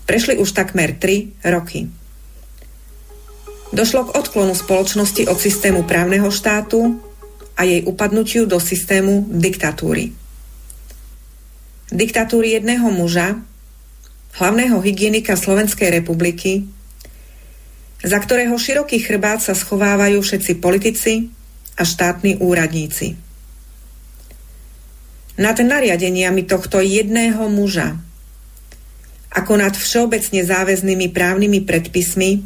prešli 0.03 0.35
už 0.39 0.51
takmer 0.51 0.99
3 0.99 1.51
roky. 1.51 1.87
Došlo 3.71 4.11
k 4.11 4.15
odklonu 4.19 4.51
spoločnosti 4.51 5.23
od 5.31 5.39
systému 5.39 5.87
právneho 5.87 6.27
štátu 6.27 6.99
a 7.55 7.63
jej 7.63 7.87
upadnutiu 7.87 8.43
do 8.43 8.59
systému 8.59 9.31
diktatúry. 9.31 10.11
Diktatúry 11.91 12.59
jedného 12.59 12.91
muža, 12.91 13.39
hlavného 14.35 14.83
hygienika 14.83 15.39
Slovenskej 15.39 15.91
republiky, 15.91 16.67
za 18.01 18.17
ktorého 18.17 18.57
široký 18.57 18.97
chrbát 19.01 19.45
sa 19.45 19.53
schovávajú 19.53 20.21
všetci 20.21 20.57
politici 20.57 21.29
a 21.77 21.85
štátni 21.85 22.41
úradníci. 22.41 23.13
Nad 25.37 25.57
nariadeniami 25.57 26.45
tohto 26.45 26.81
jedného 26.81 27.45
muža, 27.47 27.97
ako 29.31 29.53
nad 29.57 29.73
všeobecne 29.77 30.43
záväznými 30.43 31.07
právnymi 31.13 31.63
predpismi, 31.63 32.43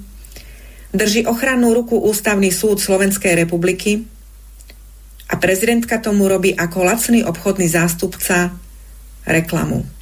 drží 0.94 1.26
ochrannú 1.26 1.74
ruku 1.76 1.98
Ústavný 1.98 2.54
súd 2.54 2.80
Slovenskej 2.80 3.36
republiky 3.36 4.06
a 5.28 5.36
prezidentka 5.36 5.98
tomu 5.98 6.30
robí 6.30 6.54
ako 6.54 6.86
lacný 6.86 7.26
obchodný 7.26 7.68
zástupca 7.68 8.54
reklamu. 9.26 9.95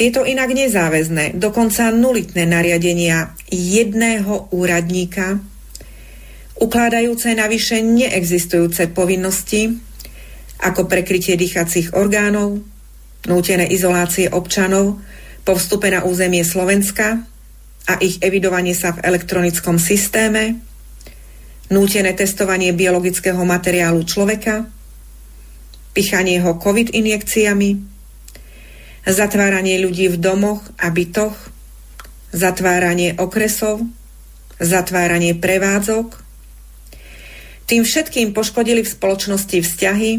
Tieto 0.00 0.24
inak 0.24 0.56
nezáväzné, 0.56 1.36
dokonca 1.36 1.92
nulitné 1.92 2.48
nariadenia 2.48 3.36
jedného 3.52 4.48
úradníka, 4.48 5.44
ukládajúce 6.56 7.36
navyše 7.36 7.84
neexistujúce 7.84 8.88
povinnosti, 8.96 9.76
ako 10.56 10.88
prekrytie 10.88 11.36
dýchacích 11.36 11.92
orgánov, 11.92 12.64
nútené 13.28 13.68
izolácie 13.68 14.32
občanov 14.32 15.04
po 15.44 15.60
vstupe 15.60 15.92
na 15.92 16.00
územie 16.00 16.48
Slovenska 16.48 17.20
a 17.84 18.00
ich 18.00 18.24
evidovanie 18.24 18.72
sa 18.72 18.96
v 18.96 19.04
elektronickom 19.04 19.76
systéme, 19.76 20.64
nútené 21.68 22.16
testovanie 22.16 22.72
biologického 22.72 23.44
materiálu 23.44 24.00
človeka, 24.08 24.64
pichanie 25.92 26.40
ho 26.40 26.56
COVID 26.56 26.96
injekciami, 26.96 27.99
zatváranie 29.06 29.80
ľudí 29.80 30.12
v 30.12 30.20
domoch 30.20 30.64
a 30.76 30.92
bytoch, 30.92 31.36
zatváranie 32.30 33.16
okresov, 33.16 33.82
zatváranie 34.60 35.34
prevádzok. 35.34 36.20
Tým 37.64 37.82
všetkým 37.86 38.34
poškodili 38.34 38.82
v 38.82 38.92
spoločnosti 38.92 39.58
vzťahy, 39.62 40.10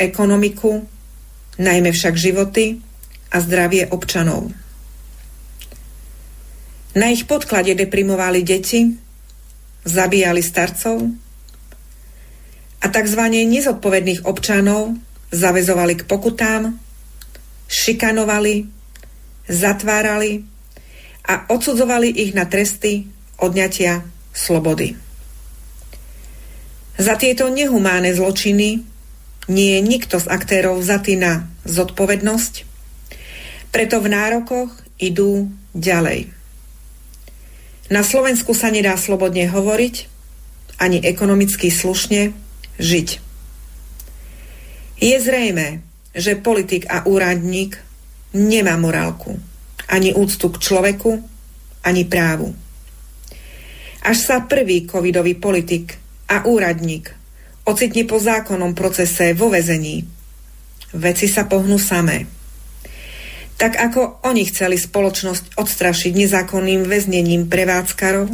ekonomiku, 0.00 0.88
najmä 1.60 1.92
však 1.92 2.14
životy 2.16 2.80
a 3.30 3.36
zdravie 3.38 3.86
občanov. 3.92 4.48
Na 6.96 7.12
ich 7.12 7.28
podklade 7.28 7.76
deprimovali 7.78 8.42
deti, 8.42 8.98
zabíjali 9.86 10.42
starcov 10.42 10.98
a 12.80 12.86
tzv. 12.90 13.22
nezodpovedných 13.30 14.26
občanov 14.26 14.98
zavezovali 15.30 16.00
k 16.00 16.06
pokutám, 16.10 16.74
šikanovali, 17.70 18.66
zatvárali 19.46 20.42
a 21.30 21.46
odsudzovali 21.46 22.10
ich 22.10 22.34
na 22.34 22.50
tresty 22.50 23.06
odňatia 23.38 24.02
slobody. 24.34 24.98
Za 26.98 27.14
tieto 27.16 27.48
nehumánne 27.48 28.10
zločiny 28.12 28.82
nie 29.48 29.70
je 29.78 29.80
nikto 29.80 30.18
z 30.18 30.26
aktérov 30.26 30.82
vzatý 30.82 31.16
na 31.16 31.48
zodpovednosť, 31.64 32.54
preto 33.70 34.02
v 34.02 34.08
nárokoch 34.10 34.70
idú 34.98 35.48
ďalej. 35.72 36.28
Na 37.90 38.02
Slovensku 38.06 38.54
sa 38.54 38.70
nedá 38.70 38.94
slobodne 38.98 39.50
hovoriť, 39.50 39.94
ani 40.78 41.02
ekonomicky 41.02 41.72
slušne 41.72 42.34
žiť. 42.78 43.08
Je 45.00 45.16
zrejme, 45.16 45.80
že 46.14 46.38
politik 46.38 46.86
a 46.90 47.06
úradník 47.06 47.78
nemá 48.34 48.74
morálku, 48.78 49.38
ani 49.90 50.14
úctu 50.14 50.50
k 50.50 50.60
človeku, 50.62 51.22
ani 51.86 52.04
právu. 52.06 52.54
Až 54.00 54.16
sa 54.16 54.36
prvý 54.44 54.88
covidový 54.88 55.36
politik 55.36 56.00
a 56.30 56.46
úradník 56.48 57.12
ocitne 57.68 58.08
po 58.08 58.18
zákonnom 58.18 58.72
procese 58.72 59.36
vo 59.36 59.52
vezení, 59.52 60.02
veci 60.96 61.30
sa 61.30 61.46
pohnú 61.46 61.78
samé. 61.78 62.26
Tak 63.60 63.76
ako 63.76 64.24
oni 64.24 64.48
chceli 64.48 64.80
spoločnosť 64.80 65.60
odstrašiť 65.60 66.12
nezákonným 66.16 66.88
väznením 66.88 67.46
prevádzkarov, 67.46 68.32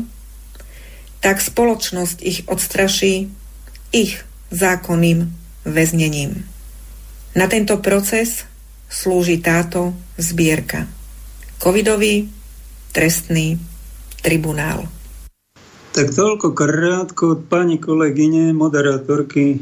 tak 1.19 1.43
spoločnosť 1.43 2.23
ich 2.23 2.39
odstraší 2.47 3.27
ich 3.91 4.23
zákonným 4.55 5.35
väznením. 5.67 6.56
Na 7.37 7.53
tento 7.53 7.77
proces 7.85 8.49
slúži 8.89 9.37
táto 9.45 9.93
zbierka. 10.17 10.89
Covidový 11.61 12.33
trestný 12.97 13.61
tribunál. 14.25 14.89
Tak 15.93 16.17
toľko 16.17 16.57
krátko 16.57 17.37
od 17.37 17.41
pani 17.45 17.77
kolegyne, 17.77 18.57
moderátorky, 18.57 19.61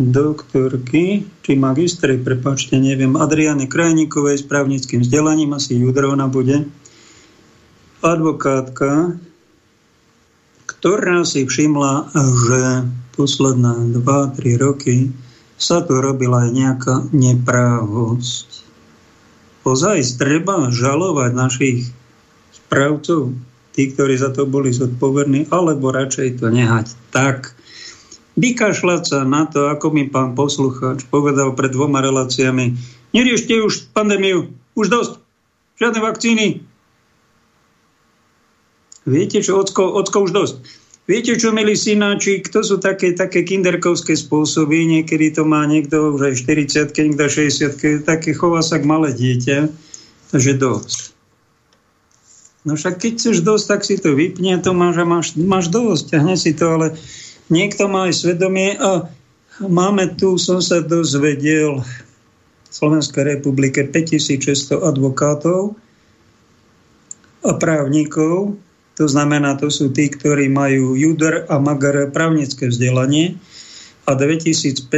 doktorky, 0.00 1.28
či 1.44 1.52
magistrej, 1.60 2.24
prepačte, 2.24 2.80
neviem, 2.80 3.20
Adriany 3.20 3.68
Krajníkovej 3.68 4.40
s 4.40 4.44
právnickým 4.48 5.04
vzdelaním, 5.04 5.52
asi 5.52 5.76
Judrona 5.76 6.24
bude, 6.24 6.64
advokátka, 8.00 9.20
ktorá 10.64 11.20
si 11.28 11.44
všimla, 11.44 12.16
že 12.16 12.62
posledné 13.12 13.92
2-3 13.92 14.64
roky 14.64 15.12
sa 15.58 15.82
tu 15.82 15.98
robila 15.98 16.46
aj 16.46 16.50
nejaká 16.54 16.94
neprávosť. 17.10 18.48
Ozaj 19.66 20.16
treba 20.16 20.70
žalovať 20.70 21.30
našich 21.34 21.78
správcov, 22.54 23.34
tí, 23.74 23.92
ktorí 23.92 24.16
za 24.16 24.32
to 24.32 24.46
boli 24.48 24.72
zodpovední, 24.72 25.50
alebo 25.52 25.92
radšej 25.92 26.40
to 26.40 26.48
nehať 26.48 26.94
tak. 27.12 27.52
Vykašľať 28.38 29.02
sa 29.02 29.18
na 29.26 29.50
to, 29.50 29.66
ako 29.66 29.90
mi 29.90 30.06
pán 30.06 30.38
poslucháč 30.38 31.04
povedal 31.10 31.58
pred 31.58 31.74
dvoma 31.74 31.98
reláciami, 31.98 32.78
neriešte 33.10 33.58
už 33.58 33.90
pandémiu, 33.90 34.54
už 34.78 34.86
dosť, 34.88 35.12
žiadne 35.82 36.00
vakcíny. 36.00 36.46
Viete 39.08 39.42
čo, 39.42 39.58
ocko, 39.58 39.90
ocko 40.00 40.28
už 40.28 40.30
dosť. 40.30 40.56
Viete 41.08 41.40
čo, 41.40 41.56
milí 41.56 41.72
synáči, 41.72 42.44
to 42.44 42.60
sú 42.60 42.76
také, 42.76 43.16
také 43.16 43.40
kinderkovské 43.40 44.12
spôsoby, 44.12 44.84
niekedy 44.84 45.32
to 45.32 45.48
má 45.48 45.64
niekto 45.64 46.12
už 46.12 46.20
aj 46.20 46.34
40 46.44 46.92
niekto 46.92 47.24
60 47.24 48.04
také 48.04 48.36
chová 48.36 48.60
sa 48.60 48.76
k 48.76 48.84
malé 48.84 49.16
dieťa, 49.16 49.72
takže 50.28 50.52
dosť. 50.60 50.98
No 52.68 52.76
však 52.76 53.00
keď 53.00 53.12
chceš 53.16 53.40
dosť, 53.40 53.64
tak 53.64 53.80
si 53.88 53.96
to 53.96 54.12
vypne, 54.12 54.60
to 54.60 54.76
máš 54.76 55.00
a 55.00 55.08
máš, 55.08 55.32
máš 55.40 55.72
dosť, 55.72 56.12
ťahne 56.12 56.36
si 56.36 56.52
to, 56.52 56.76
ale 56.76 56.86
niekto 57.48 57.88
má 57.88 58.12
aj 58.12 58.28
svedomie 58.28 58.76
a 58.76 59.08
máme 59.64 60.12
tu, 60.12 60.36
som 60.36 60.60
sa 60.60 60.84
dozvedel, 60.84 61.80
v 62.68 62.72
Slovenskej 62.76 63.40
republike 63.40 63.80
5600 63.80 64.76
advokátov 64.84 65.72
a 67.48 67.56
právnikov, 67.56 68.60
to 68.98 69.06
znamená, 69.06 69.54
to 69.54 69.70
sú 69.70 69.94
tí, 69.94 70.10
ktorí 70.10 70.50
majú 70.50 70.98
juder 70.98 71.46
a 71.46 71.62
magar 71.62 72.10
právnické 72.10 72.66
vzdelanie 72.66 73.38
a 74.10 74.18
2500 74.18 74.90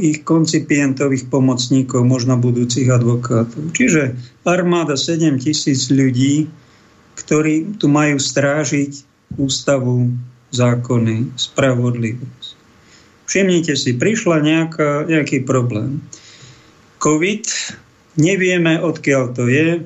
ich 0.00 0.24
koncipientových 0.24 1.28
pomocníkov, 1.28 2.00
možno 2.08 2.40
budúcich 2.40 2.88
advokátov. 2.88 3.76
Čiže 3.76 4.16
armáda 4.48 4.96
7000 4.96 5.68
ľudí, 5.92 6.48
ktorí 7.20 7.76
tu 7.76 7.92
majú 7.92 8.16
strážiť 8.16 9.04
ústavu, 9.36 10.08
zákony, 10.52 11.36
spravodlivosť. 11.36 12.48
Všimnite 13.28 13.72
si, 13.76 13.96
prišla 13.96 14.44
nejaká, 14.44 15.08
nejaký 15.08 15.44
problém. 15.44 16.00
COVID, 17.00 17.44
nevieme 18.16 18.80
odkiaľ 18.80 19.32
to 19.36 19.44
je, 19.48 19.84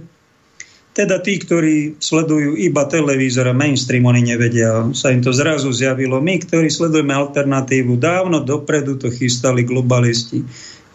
teda 0.97 1.21
tí, 1.21 1.37
ktorí 1.37 2.01
sledujú 2.01 2.57
iba 2.57 2.89
televízor 2.89 3.53
a 3.53 3.55
mainstream, 3.55 4.09
oni 4.09 4.33
nevedia, 4.33 4.89
sa 4.97 5.13
im 5.13 5.21
to 5.21 5.29
zrazu 5.29 5.69
zjavilo. 5.69 6.25
My, 6.25 6.41
ktorí 6.41 6.73
sledujeme 6.73 7.13
alternatívu, 7.13 8.01
dávno 8.01 8.41
dopredu 8.41 8.97
to 8.97 9.13
chystali 9.13 9.61
globalisti. 9.69 10.41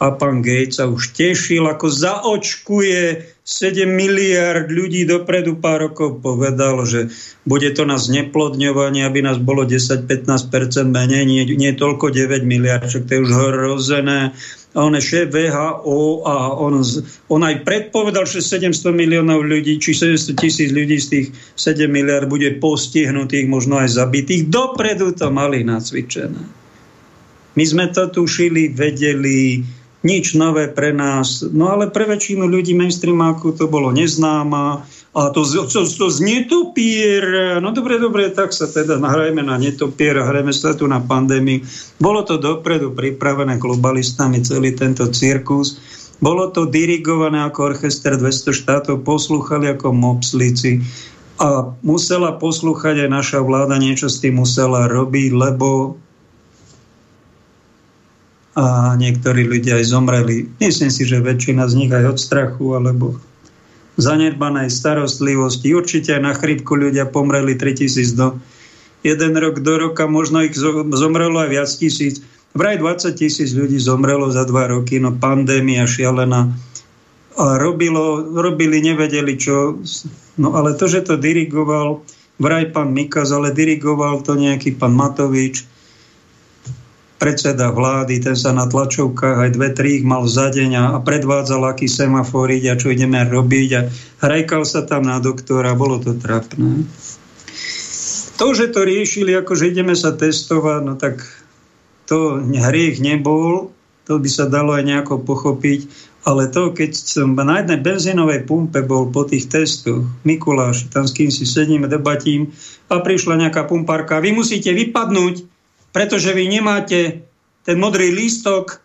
A 0.01 0.17
pán 0.17 0.41
Gates 0.41 0.81
sa 0.81 0.89
už 0.89 1.13
tešil, 1.13 1.69
ako 1.69 1.85
zaočkuje 1.85 3.29
7 3.45 3.85
miliard 3.85 4.65
ľudí 4.73 5.05
dopredu 5.05 5.61
pár 5.61 5.93
rokov 5.93 6.25
povedal, 6.25 6.81
že 6.89 7.13
bude 7.45 7.69
to 7.69 7.85
na 7.85 8.01
zneplodňovanie, 8.01 9.05
aby 9.05 9.21
nás 9.21 9.37
bolo 9.37 9.61
10-15% 9.61 10.49
menej, 10.89 11.29
nie, 11.29 11.45
nie 11.53 11.77
toľko 11.77 12.09
9 12.09 12.41
miliard, 12.41 12.89
však 12.89 13.05
to 13.05 13.11
je 13.13 13.21
už 13.21 13.29
hrozené 13.29 14.33
on 14.71 14.95
je 14.95 15.03
šéf 15.03 15.27
VHO 15.27 16.23
a 16.23 16.55
on, 16.55 16.79
on 17.27 17.41
aj 17.43 17.67
predpovedal, 17.67 18.23
že 18.23 18.39
700 18.39 18.95
miliónov 18.95 19.43
ľudí, 19.43 19.75
či 19.83 19.91
700 19.91 20.39
tisíc 20.39 20.69
ľudí 20.71 20.95
z 20.95 21.07
tých 21.11 21.27
7 21.59 21.91
miliard 21.91 22.31
bude 22.31 22.47
postihnutých, 22.55 23.51
možno 23.51 23.83
aj 23.83 23.99
zabitých. 23.99 24.47
Dopredu 24.47 25.11
to 25.11 25.27
mali 25.27 25.67
nacvičené. 25.67 26.43
My 27.51 27.63
sme 27.67 27.91
to 27.91 28.07
tušili, 28.07 28.71
vedeli, 28.71 29.59
nič 30.07 30.39
nové 30.39 30.71
pre 30.71 30.95
nás. 30.95 31.43
No 31.51 31.67
ale 31.69 31.91
pre 31.91 32.07
väčšinu 32.07 32.47
ľudí 32.47 32.71
mainstreamáku 32.71 33.51
to 33.53 33.67
bolo 33.67 33.91
neznáma 33.91 34.87
a 35.11 35.27
to, 35.35 35.43
to, 35.43 35.83
to 35.83 36.07
z 36.07 36.19
no 37.59 37.69
dobre, 37.75 37.99
dobre, 37.99 38.31
tak 38.31 38.55
sa 38.55 38.63
teda 38.63 38.95
nahrajme 38.95 39.43
na 39.43 39.59
netopier 39.59 40.15
a 40.15 40.23
hrajme 40.23 40.55
sa 40.55 40.71
tu 40.71 40.87
na 40.87 41.03
pandémii. 41.03 41.67
Bolo 41.99 42.23
to 42.23 42.39
dopredu 42.39 42.95
pripravené 42.95 43.59
globalistami, 43.59 44.39
celý 44.39 44.71
tento 44.71 45.03
cirkus. 45.11 45.83
Bolo 46.23 46.47
to 46.55 46.63
dirigované 46.63 47.43
ako 47.43 47.75
orchester 47.75 48.15
200 48.15 48.55
štátov, 48.55 49.03
poslúchali 49.03 49.67
ako 49.75 49.91
mopslici 49.91 50.79
a 51.43 51.75
musela 51.83 52.37
poslúchať 52.39 53.03
aj 53.03 53.09
naša 53.11 53.39
vláda, 53.43 53.81
niečo 53.81 54.07
s 54.07 54.23
tým 54.23 54.39
musela 54.39 54.87
robiť, 54.87 55.31
lebo 55.35 55.99
a 58.51 58.95
niektorí 58.99 59.47
ľudia 59.47 59.79
aj 59.79 59.95
zomreli. 59.95 60.43
Myslím 60.59 60.91
si, 60.91 61.07
že 61.07 61.23
väčšina 61.23 61.71
z 61.71 61.73
nich 61.79 61.91
aj 61.91 62.15
od 62.15 62.17
strachu 62.19 62.75
alebo 62.75 63.15
zanedbanej 63.99 64.71
starostlivosti. 64.71 65.75
Určite 65.75 66.15
aj 66.15 66.21
na 66.21 66.33
chrypku 66.35 66.75
ľudia 66.75 67.09
pomreli 67.09 67.55
3000 67.55 68.19
do 68.19 68.39
jeden 69.01 69.33
rok 69.37 69.59
do 69.59 69.77
roka, 69.77 70.05
možno 70.05 70.45
ich 70.45 70.53
zomrelo 70.93 71.41
aj 71.41 71.49
viac 71.49 71.69
tisíc. 71.73 72.21
Vraj 72.51 72.77
20 72.77 73.15
tisíc 73.15 73.55
ľudí 73.55 73.79
zomrelo 73.79 74.29
za 74.29 74.43
dva 74.45 74.67
roky, 74.69 74.99
no 74.99 75.15
pandémia 75.15 75.87
šialená. 75.87 76.51
A 77.39 77.55
robilo, 77.55 78.27
robili, 78.27 78.83
nevedeli 78.83 79.39
čo. 79.39 79.79
No 80.35 80.53
ale 80.59 80.75
to, 80.75 80.85
že 80.91 81.07
to 81.07 81.15
dirigoval 81.15 82.03
vraj 82.37 82.69
pán 82.75 82.91
Mikas, 82.91 83.31
ale 83.31 83.55
dirigoval 83.55 84.19
to 84.21 84.35
nejaký 84.35 84.75
pán 84.75 84.91
Matovič, 84.91 85.63
predseda 87.21 87.69
vlády, 87.69 88.17
ten 88.17 88.33
sa 88.33 88.49
na 88.49 88.65
tlačovkách 88.65 89.45
aj 89.45 89.49
dve, 89.53 89.69
tri 89.77 90.01
ich 90.01 90.05
mal 90.05 90.25
za 90.25 90.49
deň 90.49 90.71
a 90.73 90.83
predvádzal, 91.05 91.69
aký 91.69 91.85
semafor 91.85 92.49
ide 92.49 92.73
a 92.73 92.79
čo 92.81 92.89
ideme 92.89 93.21
robiť 93.21 93.69
a 93.77 93.81
hrajkal 94.25 94.65
sa 94.65 94.81
tam 94.81 95.05
na 95.05 95.21
doktora, 95.21 95.77
bolo 95.77 96.01
to 96.01 96.17
trapné. 96.17 96.89
To, 98.41 98.57
že 98.57 98.73
to 98.73 98.81
riešili, 98.81 99.37
ako 99.37 99.53
že 99.53 99.69
ideme 99.69 99.93
sa 99.93 100.17
testovať, 100.17 100.81
no 100.81 100.97
tak 100.97 101.21
to 102.09 102.41
hriech 102.41 102.97
nebol, 102.97 103.69
to 104.09 104.17
by 104.17 104.25
sa 104.25 104.49
dalo 104.49 104.73
aj 104.73 104.81
nejako 104.81 105.21
pochopiť, 105.21 105.85
ale 106.25 106.49
to, 106.49 106.73
keď 106.73 106.91
som 106.97 107.37
na 107.37 107.61
jednej 107.61 107.85
benzínovej 107.85 108.49
pumpe 108.49 108.81
bol 108.81 109.13
po 109.13 109.29
tých 109.29 109.45
testoch, 109.45 110.09
Mikuláš, 110.25 110.89
tam 110.89 111.05
s 111.05 111.13
kým 111.13 111.29
si 111.29 111.45
sedím, 111.45 111.85
debatím, 111.85 112.49
a 112.89 112.97
prišla 112.97 113.45
nejaká 113.45 113.69
pumpárka, 113.69 114.17
vy 114.17 114.33
musíte 114.33 114.73
vypadnúť, 114.73 115.60
pretože 115.91 116.31
vy 116.31 116.47
nemáte 116.47 117.27
ten 117.67 117.77
modrý 117.77 118.09
lístok, 118.09 118.81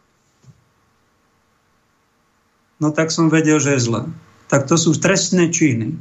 no 2.82 2.92
tak 2.92 3.08
som 3.14 3.32
vedel, 3.32 3.56
že 3.62 3.78
je 3.78 3.86
zle. 3.86 4.02
Tak 4.46 4.70
to 4.70 4.78
sú 4.78 4.94
trestné 4.94 5.50
činy. 5.50 5.96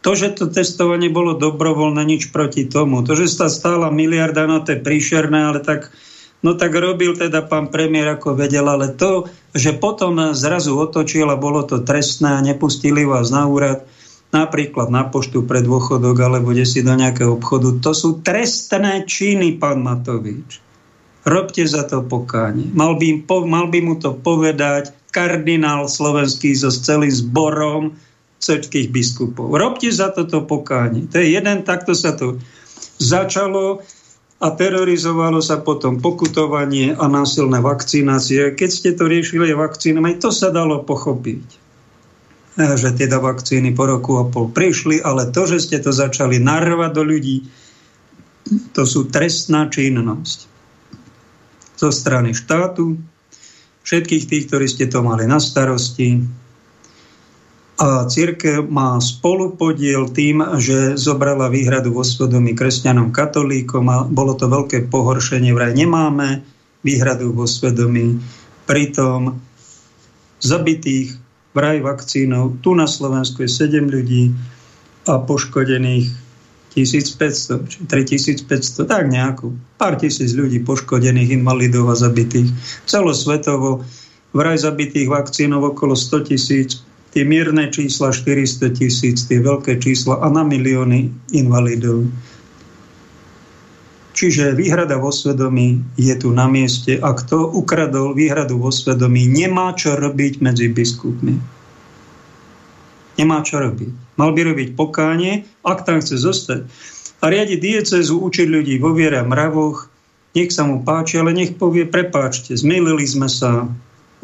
To, 0.00 0.16
že 0.16 0.32
to 0.32 0.48
testovanie 0.48 1.12
bolo 1.12 1.36
dobrovoľné, 1.36 2.02
nič 2.08 2.32
proti 2.32 2.64
tomu. 2.64 3.04
To, 3.04 3.12
že 3.12 3.28
sa 3.28 3.52
stála 3.52 3.92
miliarda, 3.92 4.48
no 4.48 4.64
to 4.64 4.72
je 4.72 4.80
príšerné, 4.80 5.52
ale 5.52 5.60
tak, 5.60 5.92
no 6.40 6.56
tak 6.56 6.72
robil 6.72 7.12
teda 7.20 7.44
pán 7.44 7.68
premiér, 7.68 8.16
ako 8.16 8.32
vedel, 8.32 8.64
ale 8.64 8.96
to, 8.96 9.28
že 9.52 9.76
potom 9.76 10.32
zrazu 10.32 10.72
otočil 10.72 11.28
a 11.28 11.36
bolo 11.36 11.68
to 11.68 11.84
trestné 11.84 12.40
a 12.40 12.40
nepustili 12.40 13.04
vás 13.04 13.28
na 13.28 13.44
úrad, 13.44 13.84
napríklad 14.30 14.88
na 14.94 15.06
poštu 15.06 15.42
pre 15.42 15.62
dôchodok 15.62 16.16
alebo 16.22 16.54
kde 16.54 16.66
si 16.66 16.80
do 16.86 16.94
nejakého 16.94 17.38
obchodu. 17.38 17.82
To 17.82 17.92
sú 17.94 18.08
trestné 18.22 19.02
činy, 19.06 19.58
pán 19.58 19.82
Matovič. 19.82 20.62
Robte 21.26 21.66
za 21.68 21.84
to 21.84 22.00
pokánie. 22.00 22.70
Mal 22.72 22.96
by, 22.96 23.04
im, 23.04 23.18
mal 23.44 23.68
by 23.68 23.78
mu 23.84 23.94
to 24.00 24.16
povedať 24.16 24.94
kardinál 25.12 25.90
slovenský 25.90 26.54
so 26.56 26.72
celým 26.72 27.12
zborom 27.12 27.98
všetkých 28.40 28.88
biskupov. 28.88 29.52
Robte 29.52 29.92
za 29.92 30.08
toto 30.14 30.46
pokánie. 30.48 31.10
To 31.12 31.20
je 31.20 31.36
jeden, 31.36 31.60
takto 31.66 31.92
sa 31.92 32.16
to 32.16 32.40
začalo 32.96 33.84
a 34.40 34.48
terorizovalo 34.56 35.44
sa 35.44 35.60
potom 35.60 36.00
pokutovanie 36.00 36.96
a 36.96 37.04
násilné 37.04 37.60
vakcinácie. 37.60 38.56
Keď 38.56 38.70
ste 38.72 38.90
to 38.96 39.04
riešili 39.04 39.52
vakcínami, 39.52 40.16
to 40.16 40.32
sa 40.32 40.48
dalo 40.48 40.80
pochopiť 40.80 41.59
že 42.76 42.96
teda 42.96 43.22
vakcíny 43.22 43.72
po 43.72 43.88
roku 43.88 44.20
a 44.20 44.28
pol 44.28 44.50
prišli, 44.50 45.00
ale 45.00 45.28
to, 45.30 45.48
že 45.48 45.70
ste 45.70 45.78
to 45.80 45.92
začali 45.94 46.36
narvať 46.40 46.90
do 46.92 47.02
ľudí, 47.04 47.36
to 48.74 48.82
sú 48.82 49.06
trestná 49.08 49.70
činnosť 49.70 50.48
zo 51.80 51.90
strany 51.94 52.36
štátu, 52.36 53.00
všetkých 53.86 54.24
tých, 54.28 54.44
ktorí 54.50 54.66
ste 54.68 54.86
to 54.90 55.00
mali 55.00 55.24
na 55.24 55.40
starosti, 55.40 56.20
a 57.80 58.04
církev 58.04 58.68
má 58.68 59.00
spolupodiel 59.00 60.12
tým, 60.12 60.44
že 60.60 61.00
zobrala 61.00 61.48
výhradu 61.48 61.96
vo 61.96 62.04
svedomí 62.04 62.52
kresťanom 62.52 63.08
katolíkom 63.08 63.88
a 63.88 64.04
bolo 64.04 64.36
to 64.36 64.52
veľké 64.52 64.92
pohoršenie. 64.92 65.56
Vraj 65.56 65.72
nemáme 65.72 66.44
výhradu 66.84 67.32
vo 67.32 67.48
svedomí. 67.48 68.20
Pritom 68.68 69.40
zabitých 70.44 71.16
vraj 71.54 71.82
vakcínou 71.82 72.58
tu 72.62 72.74
na 72.78 72.86
Slovensku 72.86 73.42
je 73.42 73.50
7 73.50 73.90
ľudí 73.90 74.34
a 75.08 75.18
poškodených 75.18 76.06
1500, 76.70 77.66
či 77.66 77.78
3500, 77.90 78.86
tak 78.86 79.10
nejakú. 79.10 79.50
Pár 79.74 79.98
tisíc 79.98 80.30
ľudí 80.38 80.62
poškodených, 80.62 81.34
invalidov 81.34 81.90
a 81.90 81.98
zabitých. 81.98 82.46
Celosvetovo 82.86 83.82
vraj 84.30 84.62
zabitých 84.62 85.10
vakcínov 85.10 85.74
okolo 85.74 85.98
100 85.98 86.30
tisíc, 86.30 86.86
tie 87.10 87.26
mierne 87.26 87.66
čísla 87.74 88.14
400 88.14 88.70
tisíc, 88.78 89.26
tie 89.26 89.42
veľké 89.42 89.82
čísla 89.82 90.22
a 90.22 90.30
na 90.30 90.46
milióny 90.46 91.10
invalidov. 91.34 92.06
Čiže 94.10 94.58
výhrada 94.58 94.98
vo 94.98 95.14
svedomí 95.14 95.78
je 95.94 96.14
tu 96.18 96.34
na 96.34 96.50
mieste 96.50 96.98
a 96.98 97.14
kto 97.14 97.54
ukradol 97.54 98.12
výhradu 98.12 98.58
vo 98.58 98.74
svedomí, 98.74 99.30
nemá 99.30 99.70
čo 99.78 99.94
robiť 99.94 100.42
medzi 100.42 100.66
biskupmi. 100.66 101.38
Nemá 103.18 103.38
čo 103.46 103.62
robiť. 103.62 104.18
Mal 104.18 104.30
by 104.34 104.40
robiť 104.50 104.68
pokánie, 104.74 105.46
ak 105.62 105.86
tam 105.86 106.02
chce 106.02 106.18
zostať. 106.18 106.66
A 107.20 107.24
riadiť 107.28 107.58
diecezu, 107.60 108.16
učiť 108.16 108.48
ľudí 108.48 108.80
vo 108.80 108.96
viere 108.96 109.20
a 109.20 109.28
mravoch, 109.28 109.86
nech 110.32 110.50
sa 110.50 110.64
mu 110.64 110.82
páči, 110.82 111.20
ale 111.20 111.36
nech 111.36 111.54
povie, 111.58 111.86
prepáčte, 111.86 112.56
zmýlili 112.56 113.04
sme 113.04 113.28
sa, 113.28 113.68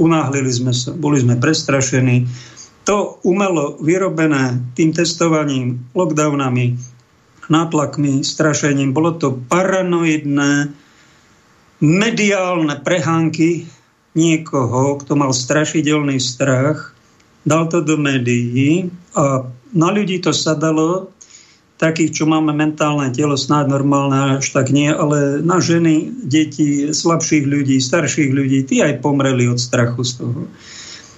unáhlili 0.00 0.50
sme 0.50 0.72
sa, 0.72 0.94
boli 0.96 1.20
sme 1.20 1.36
prestrašení, 1.36 2.24
to 2.86 3.18
umelo 3.26 3.74
vyrobené 3.82 4.62
tým 4.78 4.94
testovaním, 4.94 5.82
lockdownami, 5.92 6.78
nátlakmi, 7.52 8.26
strašením, 8.26 8.90
bolo 8.96 9.14
to 9.16 9.36
paranoidné, 9.50 10.72
mediálne 11.80 12.74
prehánky 12.80 13.68
niekoho, 14.16 14.96
kto 14.96 15.12
mal 15.12 15.36
strašidelný 15.36 16.16
strach, 16.16 16.96
dal 17.44 17.68
to 17.68 17.84
do 17.84 18.00
médií 18.00 18.88
a 19.12 19.44
na 19.76 19.88
ľudí 19.92 20.18
to 20.24 20.32
sadalo, 20.32 21.12
takých, 21.76 22.22
čo 22.22 22.24
máme 22.24 22.56
mentálne 22.56 23.12
telo, 23.12 23.36
snáď 23.36 23.68
normálne, 23.76 24.40
až 24.40 24.48
tak 24.56 24.72
nie, 24.72 24.88
ale 24.88 25.44
na 25.44 25.60
ženy, 25.60 26.08
deti, 26.24 26.88
slabších 26.88 27.44
ľudí, 27.44 27.76
starších 27.76 28.32
ľudí, 28.32 28.64
tí 28.64 28.80
aj 28.80 29.04
pomreli 29.04 29.44
od 29.44 29.60
strachu 29.60 30.00
z 30.00 30.12
toho. 30.24 30.42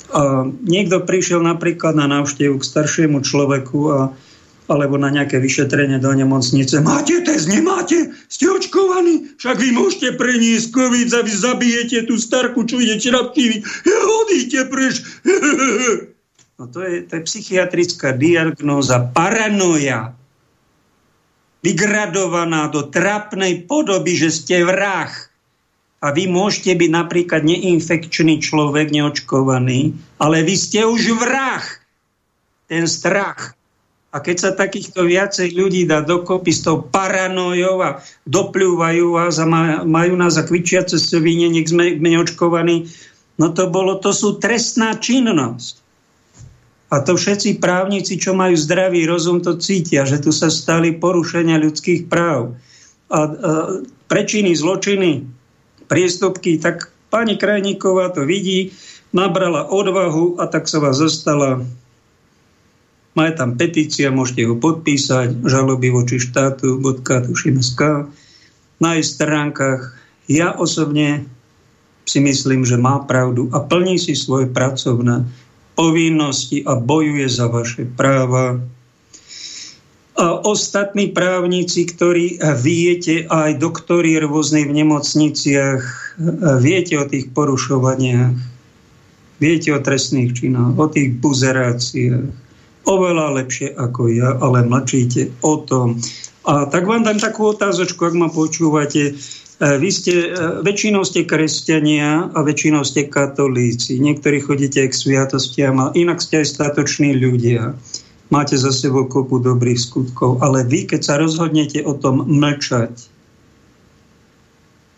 A 0.08 0.50
niekto 0.66 1.04
prišiel 1.04 1.44
napríklad 1.44 1.94
na 1.94 2.10
návštevu 2.10 2.58
k 2.58 2.66
staršiemu 2.66 3.22
človeku 3.22 3.78
a, 3.86 3.98
alebo 4.68 5.00
na 5.00 5.08
nejaké 5.08 5.40
vyšetrenie 5.40 5.96
do 5.98 6.12
nemocnice. 6.12 6.84
Máte 6.84 7.24
test, 7.24 7.48
nemáte? 7.48 8.12
Ste 8.28 8.52
očkovaní? 8.52 9.34
Však 9.40 9.56
vy 9.56 9.68
môžete 9.72 10.08
preniesť 10.20 10.70
COVID 10.70 11.08
a 11.16 11.20
zabijete 11.24 12.04
tú 12.04 12.20
starku, 12.20 12.68
čo 12.68 12.76
idete 12.78 13.08
navštíviť. 13.10 13.60
Hodíte 13.88 14.60
preč. 14.68 14.94
No 16.58 16.66
to 16.66 16.82
je, 16.82 17.06
to 17.06 17.22
je 17.22 17.22
psychiatrická 17.22 18.18
diagnóza 18.18 18.98
paranoja 19.14 20.18
vygradovaná 21.62 22.66
do 22.66 22.86
trapnej 22.86 23.62
podoby, 23.62 24.18
že 24.18 24.34
ste 24.34 24.66
vrah 24.66 25.10
a 25.98 26.14
vy 26.14 26.30
môžete 26.30 26.78
byť 26.78 26.90
napríklad 26.94 27.42
neinfekčný 27.42 28.38
človek, 28.38 28.94
neočkovaný, 28.94 29.98
ale 30.22 30.46
vy 30.46 30.54
ste 30.54 30.86
už 30.86 31.18
vrah. 31.18 31.62
Ten 32.70 32.86
strach. 32.86 33.57
A 34.18 34.22
keď 34.26 34.36
sa 34.42 34.50
takýchto 34.50 35.06
viacej 35.06 35.54
ľudí 35.54 35.86
dá 35.86 36.02
dokopy 36.02 36.50
s 36.50 36.66
tou 36.66 36.82
paranojou 36.82 37.78
a 37.86 38.02
dopľúvajú 38.26 39.14
vás 39.14 39.38
a 39.38 39.46
majú 39.86 40.18
nás 40.18 40.34
za 40.34 40.42
kvičiace 40.42 40.98
svine, 40.98 41.46
nech 41.54 41.70
sme 41.70 41.94
neočkovaní, 42.02 42.90
no 43.38 43.54
to 43.54 43.70
bolo, 43.70 44.02
to 44.02 44.10
sú 44.10 44.42
trestná 44.42 44.98
činnosť. 44.98 45.86
A 46.90 46.98
to 46.98 47.14
všetci 47.14 47.62
právnici, 47.62 48.18
čo 48.18 48.34
majú 48.34 48.58
zdravý 48.58 49.06
rozum, 49.06 49.38
to 49.38 49.54
cítia, 49.54 50.02
že 50.02 50.18
tu 50.18 50.34
sa 50.34 50.50
stali 50.50 50.98
porušenia 50.98 51.62
ľudských 51.62 52.10
práv. 52.10 52.58
A, 53.06 53.20
a 53.22 53.22
prečiny, 54.10 54.50
zločiny 54.58 55.30
priestupky, 55.86 56.58
tak 56.58 56.90
pani 57.06 57.38
Krajníková 57.38 58.10
to 58.10 58.26
vidí, 58.26 58.74
nabrala 59.14 59.70
odvahu 59.70 60.42
a 60.42 60.50
tak 60.50 60.66
sa 60.66 60.82
vás 60.82 60.98
zostala. 60.98 61.62
Má 63.16 63.32
tam 63.32 63.56
petícia, 63.56 64.10
môžete 64.12 64.44
ho 64.44 64.58
podpísať, 64.58 65.44
žaloby 65.46 65.88
voči 65.92 66.20
štátu, 66.20 66.82
tuším.sk 66.82 68.10
na 68.78 68.90
jej 68.94 69.04
stránkach. 69.04 69.96
Ja 70.28 70.54
osobne 70.54 71.24
si 72.08 72.20
myslím, 72.24 72.64
že 72.64 72.80
má 72.80 73.04
pravdu 73.04 73.52
a 73.52 73.60
plní 73.64 74.00
si 74.00 74.16
svoje 74.16 74.48
pracovné 74.48 75.28
povinnosti 75.74 76.64
a 76.66 76.74
bojuje 76.74 77.26
za 77.30 77.46
vaše 77.52 77.86
práva 77.86 78.58
ostatní 80.42 81.14
právnici, 81.14 81.86
ktorí 81.86 82.42
viete, 82.58 83.22
aj 83.30 83.62
doktori 83.62 84.18
rôznej 84.18 84.66
v 84.66 84.82
nemocniciach, 84.82 85.82
viete 86.58 86.98
o 86.98 87.06
tých 87.06 87.30
porušovaniach, 87.30 88.34
viete 89.38 89.70
o 89.70 89.78
trestných 89.78 90.34
činoch, 90.34 90.74
o 90.74 90.86
tých 90.90 91.14
buzeráciách, 91.22 92.47
oveľa 92.88 93.44
lepšie 93.44 93.76
ako 93.76 94.08
ja, 94.08 94.34
ale 94.40 94.64
mlčíte 94.64 95.28
o 95.44 95.60
tom. 95.60 96.00
A 96.48 96.64
tak 96.64 96.88
vám 96.88 97.04
dám 97.04 97.20
takú 97.20 97.52
otázočku, 97.52 98.00
ak 98.08 98.14
ma 98.16 98.32
počúvate. 98.32 99.20
Vy 99.58 99.90
ste, 99.90 100.32
väčšinou 100.64 101.04
ste 101.04 101.28
kresťania 101.28 102.32
a 102.32 102.38
väčšinou 102.40 102.86
ste 102.86 103.10
katolíci. 103.10 104.00
Niektorí 104.00 104.40
chodíte 104.40 104.80
k 104.86 104.94
sviatostiam 104.94 105.76
a 105.82 105.92
inak 105.92 106.24
ste 106.24 106.40
aj 106.40 106.56
statoční 106.56 107.12
ľudia 107.18 107.76
máte 108.30 108.56
za 108.56 108.72
sebou 108.72 109.08
kopu 109.08 109.40
dobrých 109.40 109.80
skutkov, 109.80 110.44
ale 110.44 110.64
vy, 110.64 110.84
keď 110.84 111.00
sa 111.00 111.14
rozhodnete 111.16 111.80
o 111.84 111.96
tom 111.96 112.24
mlčať, 112.28 112.92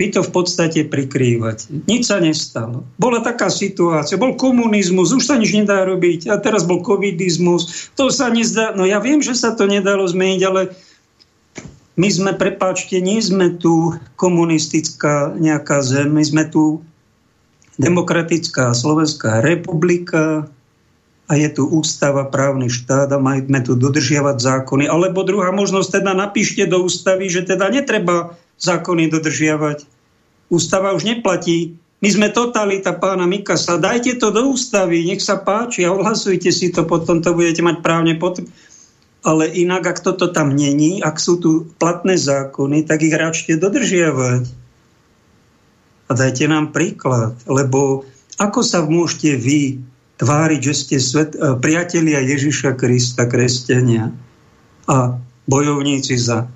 vy 0.01 0.09
to 0.09 0.25
v 0.25 0.33
podstate 0.33 0.89
prikrývate. 0.89 1.69
Nič 1.85 2.09
sa 2.09 2.17
nestalo. 2.17 2.89
Bola 2.97 3.21
taká 3.21 3.53
situácia, 3.53 4.17
bol 4.17 4.33
komunizmus, 4.33 5.13
už 5.13 5.29
sa 5.29 5.37
nič 5.37 5.53
nedá 5.53 5.85
robiť, 5.85 6.33
a 6.33 6.41
teraz 6.41 6.65
bol 6.65 6.81
covidizmus, 6.81 7.93
to 7.93 8.09
sa 8.09 8.33
nezdá, 8.33 8.73
no 8.73 8.89
ja 8.89 8.97
viem, 8.97 9.21
že 9.21 9.37
sa 9.37 9.53
to 9.53 9.69
nedalo 9.69 10.09
zmeniť, 10.09 10.41
ale 10.49 10.73
my 12.01 12.09
sme, 12.09 12.33
prepáčte, 12.33 12.97
nie 13.05 13.21
sme 13.21 13.61
tu 13.61 13.93
komunistická 14.17 15.37
nejaká 15.37 15.85
zem, 15.85 16.09
my 16.17 16.25
sme 16.25 16.49
tu 16.49 16.81
demokratická 17.77 18.73
Slovenská 18.73 19.45
republika, 19.45 20.49
a 21.31 21.39
je 21.39 21.47
tu 21.47 21.63
ústava, 21.63 22.27
právny 22.27 22.67
štát 22.67 23.07
a 23.15 23.23
majme 23.23 23.63
tu 23.63 23.79
dodržiavať 23.79 24.43
zákony. 24.43 24.91
Alebo 24.91 25.23
druhá 25.23 25.55
možnosť, 25.55 26.03
teda 26.03 26.11
napíšte 26.11 26.67
do 26.67 26.83
ústavy, 26.83 27.31
že 27.31 27.47
teda 27.47 27.71
netreba 27.71 28.35
zákony 28.61 29.09
dodržiavať. 29.09 29.89
Ústava 30.53 30.93
už 30.93 31.09
neplatí. 31.09 31.81
My 32.01 32.09
sme 32.09 32.29
totalita 32.33 32.97
pána 32.97 33.29
Mikasa. 33.29 33.77
Dajte 33.77 34.17
to 34.17 34.33
do 34.33 34.53
ústavy, 34.57 35.05
nech 35.05 35.21
sa 35.21 35.37
páči 35.37 35.85
a 35.85 35.93
odhlasujte 35.93 36.49
si 36.49 36.73
to, 36.73 36.89
potom 36.89 37.21
to 37.21 37.37
budete 37.37 37.61
mať 37.61 37.85
právne 37.85 38.17
pot. 38.17 38.41
Ale 39.21 39.53
inak, 39.53 39.85
ak 39.85 39.99
toto 40.01 40.33
tam 40.33 40.57
není, 40.57 41.05
ak 41.05 41.21
sú 41.21 41.37
tu 41.37 41.51
platné 41.77 42.17
zákony, 42.17 42.89
tak 42.89 43.05
ich 43.05 43.13
ráčte 43.13 43.53
dodržiavať. 43.61 44.49
A 46.09 46.11
dajte 46.17 46.49
nám 46.49 46.73
príklad, 46.73 47.37
lebo 47.45 48.09
ako 48.41 48.65
sa 48.65 48.81
môžete 48.81 49.37
vy 49.37 49.85
tváriť, 50.17 50.61
že 50.65 50.75
ste 50.75 50.97
svet, 50.97 51.37
e, 51.37 51.57
priatelia 51.61 52.25
Ježiša 52.25 52.77
Krista, 52.81 53.29
kresťania 53.29 54.13
a 54.89 55.21
bojovníci 55.45 56.17
za 56.17 56.49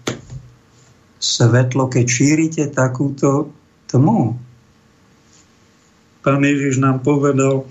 svetlo, 1.19 1.89
keď 1.89 2.05
šírite 2.05 2.65
takúto 2.71 3.51
tmu. 3.89 4.37
Pán 6.25 6.41
Ježiš 6.41 6.81
nám 6.81 7.05
povedal, 7.05 7.69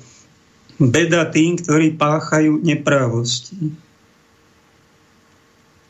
beda 0.77 1.29
tým, 1.29 1.57
ktorí 1.57 1.97
páchajú 1.97 2.61
neprávosti. 2.61 3.73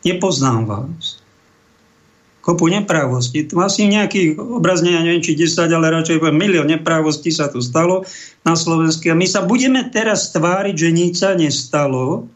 Nepoznám 0.03 0.67
vás. 0.67 1.23
Kopu 2.43 2.67
neprávosti. 2.67 3.47
Asi 3.55 3.87
nejaký 3.87 4.35
obrazne, 4.35 4.91
ja 4.91 4.99
neviem, 4.99 5.23
či 5.23 5.31
10, 5.39 5.63
ale 5.71 5.95
radšej 5.95 6.19
milión 6.35 6.67
neprávostí 6.67 7.31
sa 7.31 7.47
tu 7.47 7.63
stalo 7.63 8.03
na 8.43 8.59
Slovensku. 8.59 9.07
A 9.07 9.15
my 9.15 9.23
sa 9.23 9.47
budeme 9.47 9.87
teraz 9.87 10.35
tváriť, 10.35 10.75
že 10.75 10.89
nič 10.91 11.13
sa 11.23 11.39
nestalo, 11.39 12.27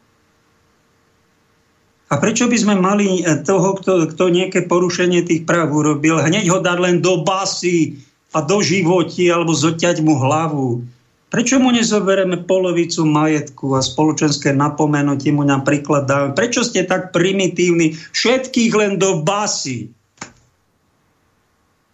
a 2.08 2.16
prečo 2.24 2.47
by 2.47 2.58
sme 2.58 2.76
mali 2.80 3.22
eh, 3.22 3.43
toho, 3.43 3.76
kto, 3.76 4.08
kto 4.16 4.24
nejaké 4.32 4.64
porušenie 4.64 5.28
tých 5.28 5.43
práv 5.43 5.76
urobil, 5.76 6.24
hneď 6.24 6.47
ho 6.47 6.60
dať 6.64 6.78
len 6.80 6.95
do 7.03 7.24
basy 7.28 7.99
a 8.32 8.39
do 8.39 8.64
životi 8.64 9.28
alebo 9.28 9.51
zoťať 9.51 9.99
mu 9.99 10.16
hlavu? 10.16 10.88
Prečo 11.28 11.60
mu 11.60 11.76
nezoberieme 11.76 12.47
polovicu 12.47 13.03
majetku 13.03 13.76
a 13.76 13.84
spoločenské 13.84 14.55
napomenutie 14.55 15.36
mu 15.36 15.43
napríklad 15.43 16.08
dáme? 16.08 16.32
Prečo 16.32 16.64
ste 16.64 16.88
tak 16.88 17.12
primitívni? 17.12 17.99
Všetkých 18.16 18.72
len 18.72 18.95
do 18.95 19.20
basy. 19.20 19.91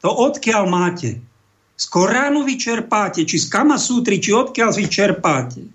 To 0.05 0.09
odkiaľ 0.13 0.69
máte? 0.69 1.17
Z 1.73 1.89
Koránu 1.89 2.45
vyčerpáte, 2.45 3.25
či 3.25 3.41
z 3.41 3.49
Kama 3.49 3.81
Sútry, 3.81 4.21
či 4.21 4.37
odkiaľ 4.37 4.69
vyčerpáte? 4.77 5.65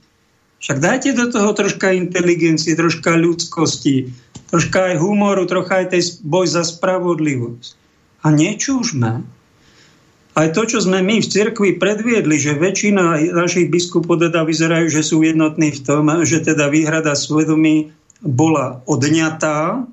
Však 0.58 0.78
dajte 0.78 1.10
do 1.14 1.26
toho 1.30 1.50
troška 1.54 1.94
inteligencie, 1.94 2.78
troška 2.78 3.14
ľudskosti, 3.14 4.10
troška 4.48 4.92
aj 4.92 5.00
humoru, 5.00 5.44
trocha 5.44 5.84
aj 5.84 5.96
tej 5.96 6.02
boj 6.24 6.48
za 6.48 6.64
spravodlivosť. 6.64 7.76
A 8.24 8.34
nečúžme. 8.34 9.22
Aj 10.38 10.48
to, 10.54 10.62
čo 10.64 10.78
sme 10.78 11.02
my 11.02 11.18
v 11.18 11.30
cirkvi 11.30 11.70
predviedli, 11.82 12.38
že 12.38 12.54
väčšina 12.54 13.34
našich 13.34 13.66
biskupov 13.68 14.22
teda 14.22 14.46
vyzerajú, 14.46 14.86
že 14.86 15.02
sú 15.02 15.26
jednotní 15.26 15.74
v 15.74 15.82
tom, 15.82 16.06
že 16.22 16.42
teda 16.46 16.70
výhrada 16.70 17.18
svedomí 17.18 17.90
bola 18.22 18.82
odňatá, 18.86 19.86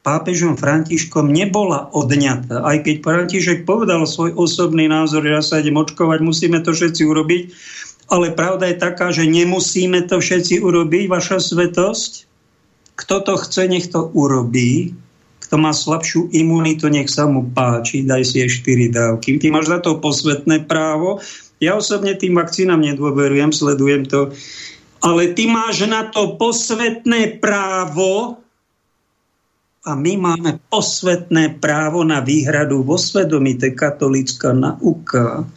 pápežom 0.00 0.56
Františkom 0.56 1.28
nebola 1.28 1.92
odňatá. 1.92 2.64
Aj 2.64 2.78
keď 2.80 3.04
František 3.04 3.68
povedal 3.68 4.06
svoj 4.08 4.32
osobný 4.38 4.88
názor, 4.88 5.26
že 5.26 5.34
ja 5.34 5.42
sa 5.44 5.60
idem 5.60 5.76
očkovať, 5.76 6.18
musíme 6.24 6.58
to 6.64 6.72
všetci 6.72 7.02
urobiť, 7.04 7.42
ale 8.10 8.32
pravda 8.34 8.72
je 8.72 8.76
taká, 8.80 9.12
že 9.12 9.28
nemusíme 9.28 10.02
to 10.08 10.18
všetci 10.18 10.64
urobiť, 10.64 11.04
vaša 11.06 11.38
svetosť. 11.38 12.29
Kto 13.00 13.24
to 13.24 13.34
chce, 13.40 13.64
nech 13.64 13.88
to 13.88 14.12
urobí. 14.12 14.92
Kto 15.40 15.56
má 15.56 15.72
slabšiu 15.72 16.28
imunitu, 16.36 16.86
nech 16.92 17.08
sa 17.08 17.24
mu 17.24 17.42
páči, 17.42 18.04
daj 18.04 18.22
si 18.22 18.44
jej 18.44 18.50
4 18.52 18.92
dávky. 18.92 19.40
Ty 19.40 19.50
máš 19.50 19.72
na 19.72 19.80
to 19.80 19.96
posvetné 19.98 20.68
právo. 20.68 21.18
Ja 21.64 21.80
osobne 21.80 22.12
tým 22.14 22.36
vakcínam 22.36 22.84
nedôverujem, 22.84 23.50
sledujem 23.50 24.04
to. 24.04 24.30
Ale 25.00 25.32
ty 25.32 25.48
máš 25.48 25.88
na 25.88 26.12
to 26.12 26.36
posvetné 26.36 27.40
právo 27.40 28.36
a 29.80 29.96
my 29.96 30.12
máme 30.20 30.60
posvetné 30.68 31.56
právo 31.56 32.04
na 32.04 32.20
výhradu 32.20 32.84
vo 32.84 33.00
svedomí, 33.00 33.56
to 33.56 33.72
je 33.72 33.80
katolická 33.80 34.52
nauka. 34.52 35.48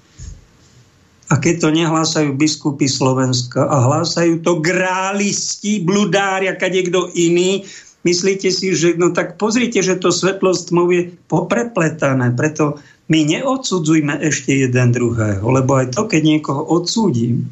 A 1.33 1.41
keď 1.41 1.65
to 1.65 1.69
nehlásajú 1.73 2.37
biskupy 2.37 2.85
Slovenska 2.85 3.65
a 3.65 3.89
hlásajú 3.89 4.45
to 4.45 4.61
grálisti, 4.61 5.81
bludári 5.81 6.45
a 6.45 6.53
kto 6.53 7.09
iný, 7.17 7.65
myslíte 8.05 8.53
si, 8.53 8.77
že 8.77 8.93
no 9.01 9.09
tak 9.09 9.41
pozrite, 9.41 9.81
že 9.81 9.97
to 9.97 10.13
svetlo 10.13 10.53
tmou 10.53 10.93
je 10.93 11.09
poprepletané. 11.25 12.37
Preto 12.37 12.77
my 13.09 13.25
neodsudzujme 13.25 14.21
ešte 14.21 14.61
jeden 14.61 14.93
druhého, 14.93 15.41
lebo 15.41 15.81
aj 15.81 15.97
to, 15.97 16.05
keď 16.05 16.21
niekoho 16.21 16.61
odsúdim, 16.69 17.49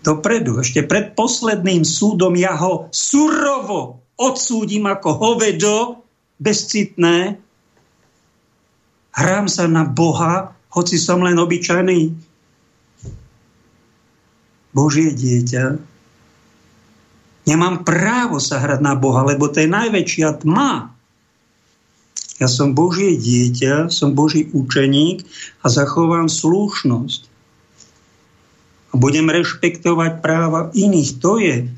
dopredu, 0.00 0.64
ešte 0.64 0.80
pred 0.80 1.12
posledným 1.12 1.84
súdom 1.84 2.32
ja 2.32 2.56
ho 2.56 2.88
surovo 2.88 4.00
odsúdim 4.16 4.88
ako 4.88 5.10
hovedo, 5.20 6.00
bezcitné, 6.40 7.36
hrám 9.12 9.52
sa 9.52 9.68
na 9.68 9.84
Boha, 9.84 10.56
hoci 10.72 10.96
som 10.96 11.20
len 11.20 11.36
obyčajný 11.36 12.29
Božie 14.70 15.10
dieťa, 15.10 15.78
nemám 17.50 17.82
právo 17.82 18.38
sa 18.38 18.62
hrať 18.62 18.80
na 18.82 18.94
Boha, 18.94 19.26
lebo 19.26 19.50
to 19.50 19.62
je 19.62 19.68
najväčšia 19.70 20.46
tma. 20.46 20.94
Ja 22.40 22.48
som 22.48 22.72
Božie 22.72 23.20
dieťa, 23.20 23.92
som 23.92 24.16
Boží 24.16 24.48
učeník 24.54 25.28
a 25.60 25.66
zachovám 25.68 26.30
slušnosť. 26.30 27.28
A 28.90 28.94
budem 28.98 29.28
rešpektovať 29.28 30.24
práva 30.24 30.72
iných. 30.74 31.20
To 31.20 31.36
je 31.36 31.68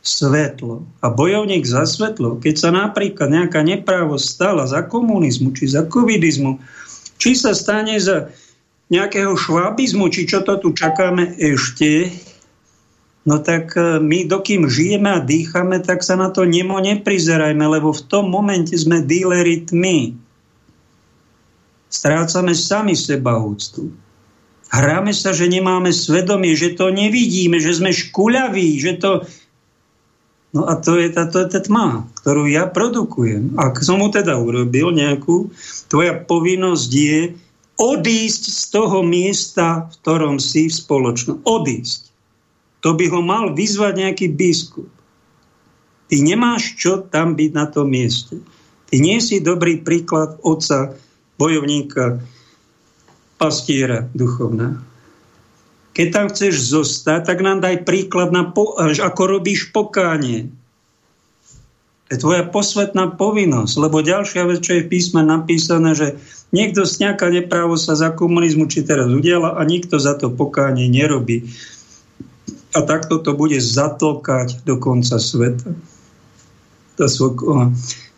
svetlo. 0.00 0.88
A 1.04 1.12
bojovník 1.12 1.68
za 1.68 1.84
svetlo, 1.84 2.40
keď 2.40 2.54
sa 2.56 2.70
napríklad 2.72 3.28
nejaká 3.28 3.60
neprávosť 3.60 4.24
stala 4.24 4.64
za 4.64 4.80
komunizmu, 4.86 5.52
či 5.52 5.68
za 5.68 5.84
covidizmu, 5.84 6.56
či 7.20 7.36
sa 7.36 7.52
stane 7.52 8.00
za 8.00 8.32
nejakého 8.90 9.38
švábizmu, 9.38 10.10
či 10.10 10.26
čo 10.26 10.42
to 10.42 10.58
tu 10.58 10.74
čakáme 10.74 11.38
ešte, 11.38 12.10
no 13.22 13.38
tak 13.38 13.78
e, 13.78 14.02
my 14.02 14.26
dokým 14.26 14.66
žijeme 14.66 15.14
a 15.14 15.22
dýchame, 15.22 15.78
tak 15.78 16.02
sa 16.02 16.18
na 16.18 16.34
to 16.34 16.42
nemo 16.42 16.76
neprizerajme, 16.82 17.62
lebo 17.70 17.94
v 17.94 18.02
tom 18.10 18.28
momente 18.28 18.74
sme 18.74 19.06
díleri 19.06 19.62
tmy. 19.62 20.18
Strácame 21.90 22.54
sami 22.58 22.98
seba 22.98 23.38
úctu. 23.38 23.94
Hráme 24.70 25.10
sa, 25.10 25.34
že 25.34 25.50
nemáme 25.50 25.90
svedomie, 25.90 26.54
že 26.54 26.78
to 26.78 26.94
nevidíme, 26.94 27.58
že 27.58 27.74
sme 27.74 27.90
škuľaví, 27.90 28.78
že 28.78 29.02
to... 29.02 29.26
No 30.50 30.66
a 30.66 30.78
to 30.78 30.98
je 30.98 31.10
tá, 31.10 31.30
to 31.30 31.42
je 31.42 31.48
tá 31.50 31.62
tma, 31.62 32.10
ktorú 32.22 32.50
ja 32.50 32.66
produkujem. 32.66 33.54
Ak 33.54 33.82
som 33.82 34.02
mu 34.02 34.10
teda 34.10 34.34
urobil 34.38 34.90
nejakú, 34.94 35.50
tvoja 35.86 36.14
povinnosť 36.14 36.90
je 36.90 37.20
odísť 37.80 38.42
z 38.52 38.62
toho 38.68 39.00
miesta, 39.00 39.88
v 39.88 39.94
ktorom 40.04 40.36
si 40.36 40.68
v 40.68 40.76
spoločnosti. 40.76 41.42
Odísť. 41.48 42.12
To 42.84 42.92
by 42.92 43.08
ho 43.08 43.20
mal 43.24 43.56
vyzvať 43.56 43.92
nejaký 43.96 44.26
biskup. 44.36 44.88
Ty 46.12 46.16
nemáš 46.20 46.76
čo 46.76 47.00
tam 47.00 47.32
byť 47.32 47.50
na 47.56 47.64
tom 47.72 47.88
mieste. 47.88 48.36
Ty 48.92 48.96
nie 49.00 49.16
si 49.22 49.40
dobrý 49.40 49.80
príklad 49.80 50.36
otca, 50.44 50.92
bojovníka, 51.40 52.20
pastiera 53.40 54.04
duchovná. 54.12 54.76
Keď 55.96 56.08
tam 56.12 56.26
chceš 56.28 56.70
zostať, 56.74 57.32
tak 57.32 57.38
nám 57.40 57.64
daj 57.64 57.88
príklad, 57.88 58.34
na 58.34 58.44
po, 58.52 58.76
ako 58.76 59.22
robíš 59.40 59.72
pokánie. 59.72 60.52
To 62.10 62.18
je 62.18 62.22
tvoja 62.26 62.42
posvetná 62.42 63.14
povinnosť, 63.14 63.74
lebo 63.86 64.02
ďalšia 64.02 64.42
vec, 64.42 64.58
čo 64.66 64.74
je 64.74 64.82
v 64.82 64.90
písme 64.90 65.22
napísané, 65.22 65.94
že 65.94 66.18
Niekto 66.50 66.82
nejaká 66.82 67.30
neprávo 67.30 67.78
sa 67.78 67.94
za 67.94 68.10
komunizmu 68.10 68.66
či 68.66 68.82
teraz 68.82 69.06
udiala 69.06 69.54
a 69.54 69.62
nikto 69.62 70.02
za 70.02 70.18
to 70.18 70.34
pokánie 70.34 70.90
nerobí. 70.90 71.46
A 72.74 72.82
takto 72.82 73.22
to 73.22 73.34
bude 73.38 73.58
zatlkať 73.58 74.66
do 74.66 74.78
konca 74.78 75.18
sveta. 75.22 75.70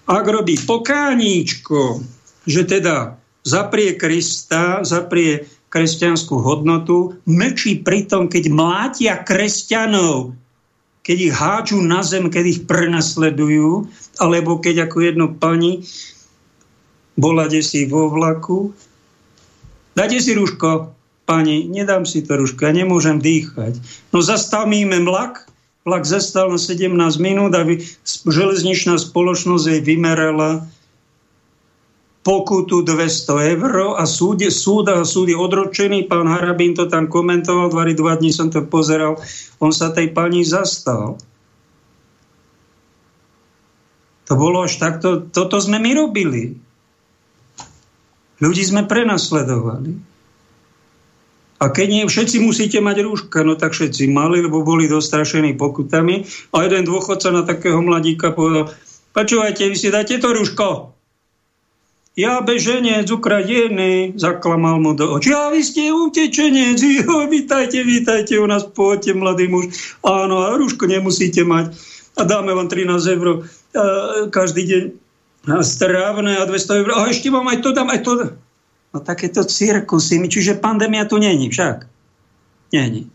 Ak 0.09 0.25
robí 0.27 0.57
pokáníčko, 0.59 2.03
že 2.49 2.63
teda 2.67 3.21
zaprie 3.45 3.95
Krista, 3.95 4.83
zaprie 4.83 5.47
kresťanskú 5.69 6.41
hodnotu, 6.41 7.17
mlčí 7.29 7.85
pritom, 7.85 8.29
keď 8.29 8.45
mlátia 8.49 9.15
kresťanov, 9.21 10.37
keď 11.03 11.19
ich 11.19 11.35
háču 11.35 11.79
na 11.83 12.07
zem, 12.07 12.31
keď 12.31 12.45
ich 12.47 12.61
prenasledujú, 12.67 13.91
alebo 14.23 14.63
keď 14.63 14.87
ako 14.87 14.97
jedno 15.03 15.27
pani 15.35 15.83
bola 17.19 17.51
si 17.51 17.85
vo 17.91 18.09
vlaku. 18.09 18.73
Dajte 19.93 20.19
si 20.25 20.33
rúško, 20.33 20.95
pani, 21.29 21.69
nedám 21.69 22.09
si 22.09 22.25
to 22.25 22.41
rúško, 22.41 22.65
ja 22.65 22.73
nemôžem 22.73 23.21
dýchať. 23.21 23.77
No 24.15 24.25
zastavíme 24.25 24.97
vlak, 25.05 25.45
vlak 25.85 26.09
zastal 26.09 26.49
na 26.49 26.57
17 26.57 26.97
minút 27.21 27.53
a 27.53 27.67
železničná 28.25 28.97
spoločnosť 28.97 29.65
jej 29.69 29.81
vymerala 29.85 30.65
pokutu 32.23 32.87
200 32.87 33.59
eur 33.59 33.99
a 33.99 34.07
súd, 34.07 34.47
súd, 34.47 34.87
súd 35.03 35.27
je 35.27 35.37
odročený. 35.37 36.07
Pán 36.07 36.31
Harabín 36.31 36.79
to 36.79 36.87
tam 36.87 37.11
komentoval, 37.11 37.71
dva, 37.71 37.85
dva 37.91 38.15
dní 38.15 38.31
som 38.31 38.47
to 38.49 38.63
pozeral. 38.63 39.19
On 39.59 39.75
sa 39.75 39.91
tej 39.91 40.15
pani 40.15 40.47
zastal. 40.47 41.19
To 44.31 44.33
bolo 44.39 44.63
až 44.63 44.79
takto, 44.79 45.27
toto 45.29 45.59
sme 45.59 45.83
my 45.83 45.99
robili. 45.99 46.57
Ľudí 48.39 48.63
sme 48.63 48.87
prenasledovali. 48.87 50.15
A 51.63 51.71
keď 51.71 51.87
nie, 51.87 52.03
všetci 52.03 52.43
musíte 52.43 52.83
mať 52.83 53.07
rúška, 53.07 53.47
no 53.47 53.55
tak 53.55 53.71
všetci 53.71 54.11
mali, 54.11 54.43
lebo 54.43 54.67
boli 54.67 54.91
dostrašení 54.91 55.55
pokutami. 55.55 56.27
A 56.51 56.67
jeden 56.67 56.83
dôchodca 56.83 57.31
na 57.31 57.47
takého 57.47 57.79
mladíka 57.79 58.35
povedal, 58.35 58.75
počúvajte, 59.15 59.71
vy 59.71 59.77
si 59.79 59.95
dáte 59.95 60.19
to 60.19 60.35
rúško. 60.35 60.92
Ja 62.13 62.45
beženec 62.45 63.09
Ukrajiny, 63.09 64.21
zaklamal 64.21 64.77
mu 64.77 64.93
do 64.93 65.17
očí. 65.17 65.33
A 65.33 65.49
vy 65.49 65.65
ste 65.65 65.89
utečenec, 65.89 66.77
jo, 66.77 67.25
vítajte, 67.25 67.81
vítajte 67.81 68.37
u 68.37 68.45
nás, 68.45 68.69
poďte, 68.69 69.17
mladý 69.17 69.49
muž. 69.49 69.97
Áno, 70.05 70.45
a 70.45 70.53
rúško 70.53 70.85
nemusíte 70.85 71.41
mať. 71.41 71.73
A 72.21 72.29
dáme 72.29 72.53
vám 72.53 72.69
13 72.69 73.17
eur 73.17 73.29
uh, 73.41 73.43
každý 74.29 74.63
deň 74.69 74.85
strávne 75.65 76.37
a 76.37 76.45
200 76.45 76.81
eur. 76.85 76.91
A 77.01 77.09
ešte 77.09 77.33
vám 77.33 77.49
aj 77.49 77.59
to 77.65 77.73
dám, 77.73 77.89
aj 77.89 78.01
to 78.05 78.13
dám. 78.21 78.33
No 78.93 79.01
takéto 79.01 79.41
cirkusy, 79.49 80.21
čiže 80.29 80.61
pandémia 80.61 81.09
tu 81.09 81.17
není 81.17 81.49
však. 81.49 81.89
Není. 82.77 83.09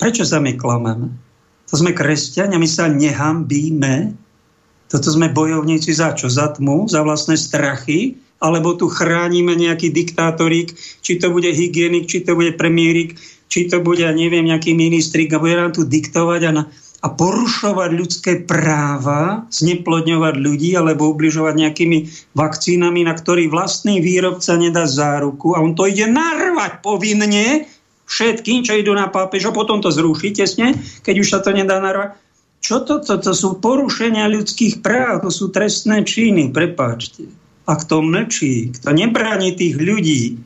Prečo 0.00 0.24
sa 0.24 0.40
my 0.40 0.56
klameme? 0.56 1.12
To 1.68 1.76
sme 1.76 1.92
kresťania, 1.92 2.56
my 2.56 2.64
sa 2.64 2.88
nehambíme. 2.88 4.16
Toto 4.90 5.08
sme 5.08 5.30
bojovníci 5.30 5.94
za 5.94 6.12
čo? 6.18 6.26
Za 6.26 6.58
tmu? 6.58 6.90
Za 6.90 7.06
vlastné 7.06 7.38
strachy? 7.38 8.18
Alebo 8.42 8.74
tu 8.74 8.90
chránime 8.90 9.54
nejaký 9.54 9.94
diktátorík, 9.94 10.74
či 11.04 11.22
to 11.22 11.30
bude 11.30 11.46
hygienik, 11.46 12.10
či 12.10 12.26
to 12.26 12.34
bude 12.34 12.58
premiérik, 12.58 13.14
či 13.46 13.70
to 13.70 13.78
bude, 13.78 14.02
ja 14.02 14.10
neviem, 14.10 14.48
nejaký 14.48 14.74
ministrik 14.74 15.30
a 15.30 15.38
bude 15.38 15.54
nám 15.54 15.76
tu 15.76 15.84
diktovať 15.84 16.40
a 16.48 16.50
na, 16.50 16.62
a 17.00 17.08
porušovať 17.08 17.90
ľudské 17.96 18.32
práva, 18.44 19.48
zneplodňovať 19.48 20.34
ľudí 20.36 20.70
alebo 20.76 21.08
ubližovať 21.12 21.54
nejakými 21.56 21.98
vakcínami, 22.36 23.04
na 23.08 23.16
ktorý 23.16 23.48
vlastný 23.48 24.04
výrobca 24.04 24.56
nedá 24.60 24.84
záruku 24.84 25.56
a 25.56 25.64
on 25.64 25.72
to 25.72 25.88
ide 25.88 26.04
narvať 26.08 26.84
povinne 26.84 27.64
všetkým, 28.04 28.66
čo 28.66 28.76
idú 28.76 28.92
na 28.92 29.08
pápež 29.08 29.48
a 29.48 29.56
potom 29.56 29.80
to 29.80 29.88
zruší 29.88 30.36
keď 31.00 31.14
už 31.16 31.28
sa 31.28 31.38
to 31.40 31.56
nedá 31.56 31.80
narvať. 31.80 32.16
Čo 32.60 32.84
to, 32.84 33.00
to, 33.00 33.16
to 33.16 33.32
sú 33.32 33.56
porušenia 33.56 34.28
ľudských 34.28 34.84
práv, 34.84 35.24
to 35.24 35.32
sú 35.32 35.48
trestné 35.48 36.04
činy, 36.04 36.52
prepáčte. 36.52 37.24
A 37.64 37.72
kto 37.76 38.04
mlčí, 38.04 38.76
kto 38.76 38.92
nebráni 38.92 39.56
tých 39.56 39.80
ľudí 39.80 40.36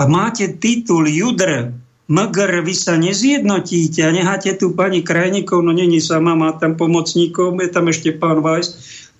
a 0.00 0.08
máte 0.08 0.48
titul 0.56 1.04
Judr, 1.04 1.76
Mgr, 2.12 2.66
vy 2.66 2.74
sa 2.76 2.98
nezjednotíte 2.98 4.04
a 4.04 4.10
necháte 4.12 4.52
tu 4.58 4.76
pani 4.76 5.00
Krajníkov, 5.00 5.64
no 5.64 5.72
není 5.72 6.02
sama, 6.02 6.36
má 6.36 6.52
tam 6.58 6.76
pomocníkov, 6.76 7.56
je 7.56 7.70
tam 7.72 7.88
ešte 7.88 8.12
pán 8.12 8.44
Vajs, 8.44 8.68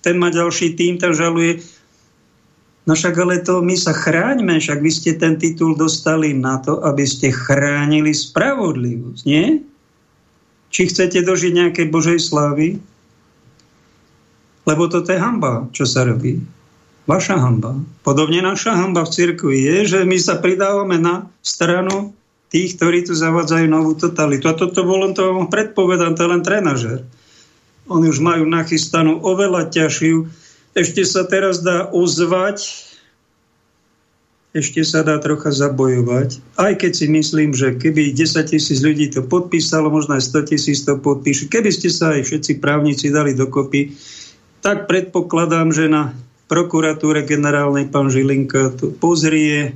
ten 0.03 0.19
má 0.19 0.29
ďalší 0.29 0.75
tým, 0.75 0.99
tam 0.99 1.15
žaluje. 1.15 1.63
No 2.83 2.93
však 2.93 3.15
ale 3.15 3.39
to 3.39 3.63
my 3.63 3.79
sa 3.79 3.95
chráňme, 3.95 4.59
však 4.59 4.83
vy 4.83 4.91
ste 4.91 5.15
ten 5.15 5.39
titul 5.39 5.79
dostali 5.79 6.35
na 6.35 6.59
to, 6.59 6.83
aby 6.83 7.07
ste 7.07 7.31
chránili 7.31 8.11
spravodlivosť, 8.11 9.21
nie? 9.23 9.63
Či 10.73 10.89
chcete 10.89 11.21
dožiť 11.21 11.53
nejakej 11.53 11.87
Božej 11.93 12.17
slávy? 12.17 12.81
Lebo 14.65 14.89
toto 14.89 15.13
je 15.13 15.21
hamba, 15.21 15.69
čo 15.69 15.85
sa 15.85 16.01
robí. 16.01 16.41
Vaša 17.05 17.35
hamba. 17.37 17.77
Podobne 18.01 18.41
naša 18.41 18.73
hamba 18.79 19.05
v 19.05 19.13
cirkvi 19.13 19.57
je, 19.59 19.77
že 19.85 19.99
my 20.07 20.17
sa 20.17 20.39
pridávame 20.39 20.97
na 20.97 21.29
stranu 21.45 22.15
tých, 22.47 22.79
ktorí 22.79 23.03
tu 23.03 23.13
zavádzajú 23.13 23.65
novú 23.67 23.93
totalitu. 23.93 24.47
A 24.47 24.55
toto 24.55 24.87
bol 24.87 25.03
len 25.03 25.13
to 25.13 25.45
predpovedám, 25.51 26.15
to 26.15 26.23
je 26.25 26.31
len 26.31 26.43
trenažer. 26.45 26.99
Oni 27.91 28.07
už 28.07 28.23
majú 28.23 28.47
nachystanú 28.47 29.19
oveľa 29.19 29.67
ťažšiu. 29.67 30.31
Ešte 30.73 31.03
sa 31.03 31.27
teraz 31.27 31.59
dá 31.59 31.91
ozvať, 31.91 32.63
ešte 34.53 34.85
sa 34.85 35.01
dá 35.01 35.17
trocha 35.17 35.49
zabojovať. 35.49 36.61
Aj 36.61 36.77
keď 36.77 36.91
si 36.93 37.05
myslím, 37.09 37.57
že 37.57 37.73
keby 37.73 38.13
10 38.13 38.53
tisíc 38.53 38.79
ľudí 38.85 39.09
to 39.09 39.25
podpísalo, 39.25 39.89
možno 39.89 40.13
aj 40.13 40.29
100 40.29 40.49
tisíc 40.53 40.85
to 40.85 41.01
podpíše, 41.01 41.49
keby 41.49 41.73
ste 41.73 41.89
sa 41.89 42.13
aj 42.13 42.29
všetci 42.29 42.61
právnici 42.61 43.09
dali 43.09 43.33
dokopy, 43.33 43.97
tak 44.61 44.85
predpokladám, 44.85 45.73
že 45.73 45.89
na 45.89 46.13
prokuratúre 46.45 47.25
generálnej 47.25 47.89
pán 47.89 48.13
Žilinka 48.13 48.77
to 48.77 48.93
pozrie 48.93 49.73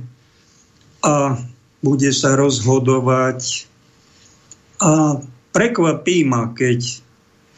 a 1.02 1.34
bude 1.82 2.10
sa 2.14 2.38
rozhodovať 2.38 3.66
a 4.78 5.18
prekvapí 5.50 6.22
ma, 6.22 6.54
keď 6.54 7.02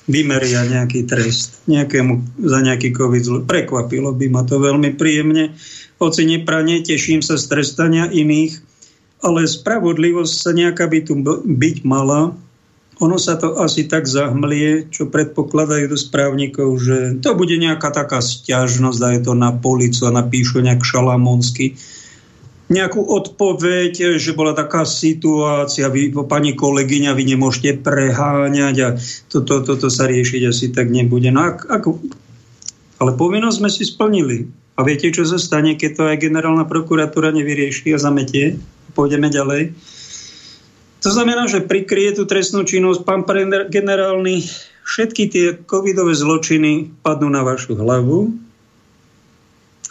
vymeria 0.08 0.66
nejaký 0.66 1.06
trest 1.06 1.62
nejakému, 1.68 2.42
za 2.42 2.58
nejaký 2.64 2.90
COVID. 2.96 3.46
Prekvapilo 3.46 4.10
by 4.16 4.26
ma 4.32 4.42
to 4.42 4.58
veľmi 4.58 4.96
príjemne. 4.96 5.54
Hoci 6.01 6.24
neprane, 6.24 6.80
teším 6.80 7.20
sa 7.20 7.36
z 7.36 7.44
trestania 7.44 8.09
iných, 8.09 8.57
ale 9.20 9.44
spravodlivosť 9.44 10.32
sa 10.32 10.51
nejaká 10.57 10.88
by 10.88 10.98
tu 11.05 11.12
byť 11.44 11.76
mala. 11.84 12.32
Ono 13.05 13.16
sa 13.20 13.36
to 13.36 13.61
asi 13.61 13.84
tak 13.84 14.09
zahmlie, 14.09 14.88
čo 14.88 15.12
predpokladajú 15.12 15.92
do 15.92 15.98
správnikov, 16.01 16.80
že 16.80 17.20
to 17.20 17.36
bude 17.36 17.53
nejaká 17.53 17.92
taká 17.92 18.24
stiažnosť, 18.24 18.96
dajú 18.96 19.20
to 19.28 19.32
na 19.36 19.53
policu 19.53 20.09
a 20.09 20.16
napíšu 20.24 20.64
nejak 20.64 20.80
šalamonsky 20.80 21.76
nejakú 22.70 23.03
odpoveď, 23.03 24.14
že 24.16 24.30
bola 24.30 24.55
taká 24.55 24.86
situácia, 24.86 25.90
vy, 25.90 26.14
pani 26.30 26.55
kolegyňa, 26.55 27.18
vy 27.18 27.34
nemôžete 27.34 27.82
preháňať 27.82 28.76
a 28.78 28.88
toto 29.26 29.66
to, 29.66 29.74
to, 29.74 29.86
to 29.86 29.88
sa 29.90 30.07
riešiť 30.07 30.42
asi 30.46 30.70
tak 30.70 30.86
nebude. 30.86 31.34
No 31.34 31.51
ak, 31.51 31.66
ako, 31.66 31.98
ale 33.03 33.11
povinnosť 33.18 33.59
sme 33.59 33.70
si 33.74 33.82
splnili. 33.82 34.59
A 34.80 34.84
viete, 34.88 35.12
čo 35.12 35.28
sa 35.28 35.36
stane, 35.36 35.76
keď 35.76 35.90
to 35.92 36.02
aj 36.08 36.24
generálna 36.24 36.64
prokuratúra 36.64 37.36
nevyrieši 37.36 37.92
a 37.92 38.00
zametie? 38.00 38.56
Pôjdeme 38.96 39.28
ďalej. 39.28 39.76
To 41.04 41.12
znamená, 41.12 41.44
že 41.52 41.68
prikrie 41.68 42.16
tú 42.16 42.24
trestnú 42.24 42.64
činnosť 42.64 43.04
pán 43.04 43.28
generálny, 43.68 44.40
všetky 44.88 45.22
tie 45.28 45.46
covidové 45.68 46.16
zločiny 46.16 46.96
padnú 47.04 47.28
na 47.28 47.44
vašu 47.44 47.76
hlavu, 47.76 48.32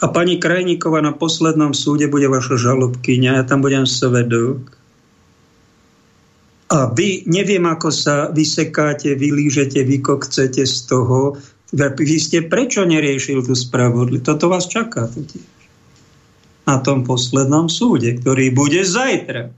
a 0.00 0.08
pani 0.08 0.40
Krajníková 0.40 1.04
na 1.04 1.12
poslednom 1.12 1.76
súde 1.76 2.08
bude 2.08 2.24
vaša 2.24 2.56
žalobkyňa, 2.56 3.36
ja 3.36 3.44
tam 3.44 3.60
budem 3.60 3.84
svedok. 3.84 4.72
A 6.72 6.88
vy, 6.88 7.28
neviem, 7.28 7.68
ako 7.68 7.92
sa 7.92 8.32
vysekáte, 8.32 9.12
vylížete, 9.12 9.84
vykokcete 9.84 10.64
z 10.64 10.76
toho. 10.88 11.36
Vy 11.74 12.16
ste 12.18 12.42
prečo 12.50 12.82
neriešil 12.82 13.46
tú 13.46 13.54
spravodlivosť? 13.54 14.26
Toto 14.26 14.50
vás 14.50 14.66
čaká 14.66 15.06
totiž. 15.06 15.46
Na 16.66 16.82
tom 16.82 17.06
poslednom 17.06 17.70
súde, 17.70 18.18
ktorý 18.18 18.50
bude 18.50 18.82
zajtra. 18.82 19.54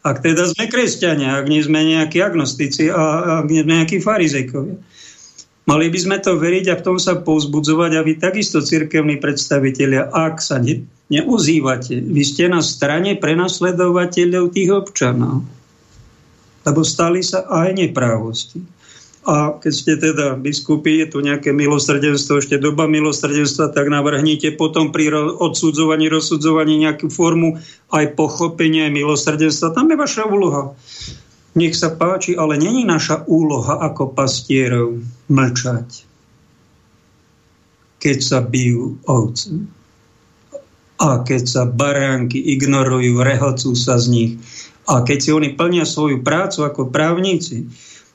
Ak 0.00 0.24
teda 0.24 0.48
sme 0.48 0.72
kresťania, 0.72 1.36
ak 1.36 1.46
nie 1.52 1.60
sme 1.60 1.84
nejakí 1.84 2.24
agnostici 2.24 2.88
a 2.88 3.44
ak 3.44 3.52
nie 3.52 3.60
sme 3.60 3.84
nejakí 3.84 4.00
farizejkovia. 4.00 4.80
Mali 5.68 5.86
by 5.92 5.98
sme 6.00 6.16
to 6.24 6.40
veriť 6.40 6.72
a 6.72 6.78
v 6.80 6.84
tom 6.88 6.96
sa 6.96 7.20
povzbudzovať 7.20 7.90
a 7.94 8.00
vy 8.00 8.16
takisto 8.16 8.64
cirkevní 8.64 9.20
predstavitelia, 9.20 10.08
ak 10.08 10.40
sa 10.40 10.56
ne, 10.56 10.88
neuzývate, 11.12 12.00
vy 12.00 12.22
ste 12.24 12.48
na 12.48 12.64
strane 12.64 13.20
prenasledovateľov 13.20 14.56
tých 14.56 14.70
občanov. 14.72 15.44
Lebo 16.64 16.80
stali 16.80 17.20
sa 17.20 17.44
aj 17.44 17.76
neprávosti. 17.76 18.79
A 19.20 19.52
keď 19.60 19.72
ste 19.76 19.92
teda 20.00 20.32
biskupy, 20.40 21.04
je 21.04 21.06
tu 21.12 21.18
nejaké 21.20 21.52
milosrdenstvo, 21.52 22.40
ešte 22.40 22.56
doba 22.56 22.88
milosrdenstva, 22.88 23.68
tak 23.68 23.92
navrhnite 23.92 24.56
potom 24.56 24.96
pri 24.96 25.12
odsudzovaní, 25.36 26.08
rozsudzovaní 26.08 26.80
nejakú 26.80 27.12
formu 27.12 27.60
aj 27.92 28.16
pochopenia, 28.16 28.88
milosrdenstva. 28.88 29.76
Tam 29.76 29.92
je 29.92 30.00
vaša 30.00 30.24
úloha. 30.24 30.72
Nech 31.52 31.76
sa 31.76 31.92
páči, 31.92 32.32
ale 32.32 32.56
není 32.56 32.88
naša 32.88 33.28
úloha 33.28 33.76
ako 33.84 34.16
pastierov 34.16 35.04
mlčať, 35.28 36.08
keď 38.00 38.18
sa 38.24 38.38
bijú 38.40 39.04
ovce. 39.04 39.52
A 41.00 41.20
keď 41.20 41.42
sa 41.44 41.62
baránky 41.68 42.40
ignorujú, 42.40 43.20
rehocú 43.20 43.76
sa 43.76 44.00
z 44.00 44.06
nich. 44.08 44.32
A 44.88 45.04
keď 45.04 45.18
si 45.20 45.30
oni 45.32 45.52
plnia 45.52 45.84
svoju 45.84 46.24
prácu 46.24 46.64
ako 46.64 46.88
právnici, 46.88 47.68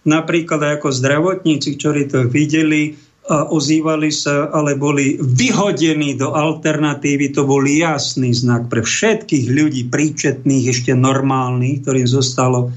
napríklad 0.06 0.80
ako 0.80 0.94
zdravotníci, 0.94 1.76
ktorí 1.76 2.08
to 2.08 2.30
videli, 2.30 2.96
a 3.26 3.50
ozývali 3.50 4.14
sa, 4.14 4.54
ale 4.54 4.78
boli 4.78 5.18
vyhodení 5.18 6.14
do 6.14 6.38
alternatívy. 6.38 7.34
To 7.34 7.50
bol 7.50 7.66
jasný 7.66 8.30
znak 8.38 8.70
pre 8.70 8.86
všetkých 8.86 9.50
ľudí 9.50 9.90
príčetných, 9.90 10.70
ešte 10.70 10.94
normálnych, 10.94 11.82
ktorým 11.82 12.06
zostalo 12.06 12.70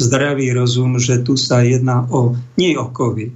zdravý 0.00 0.56
rozum, 0.56 0.96
že 0.96 1.20
tu 1.20 1.36
sa 1.36 1.60
jedná 1.60 2.08
o, 2.08 2.32
nie 2.56 2.72
o 2.80 2.88
COVID. 2.88 3.32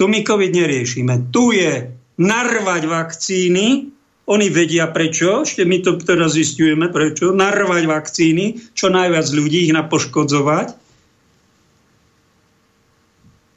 Tu 0.00 0.04
my 0.08 0.20
COVID 0.24 0.52
neriešime. 0.54 1.28
Tu 1.28 1.60
je 1.60 1.92
narvať 2.16 2.82
vakcíny, 2.88 3.92
oni 4.28 4.46
vedia 4.48 4.88
prečo, 4.88 5.44
ešte 5.44 5.68
my 5.68 5.84
to 5.84 6.00
teraz 6.00 6.40
zistujeme 6.40 6.88
prečo, 6.88 7.36
narvať 7.36 7.84
vakcíny, 7.84 8.44
čo 8.72 8.88
najviac 8.88 9.28
ľudí, 9.28 9.68
ich 9.68 9.76
napoškodzovať 9.76 10.87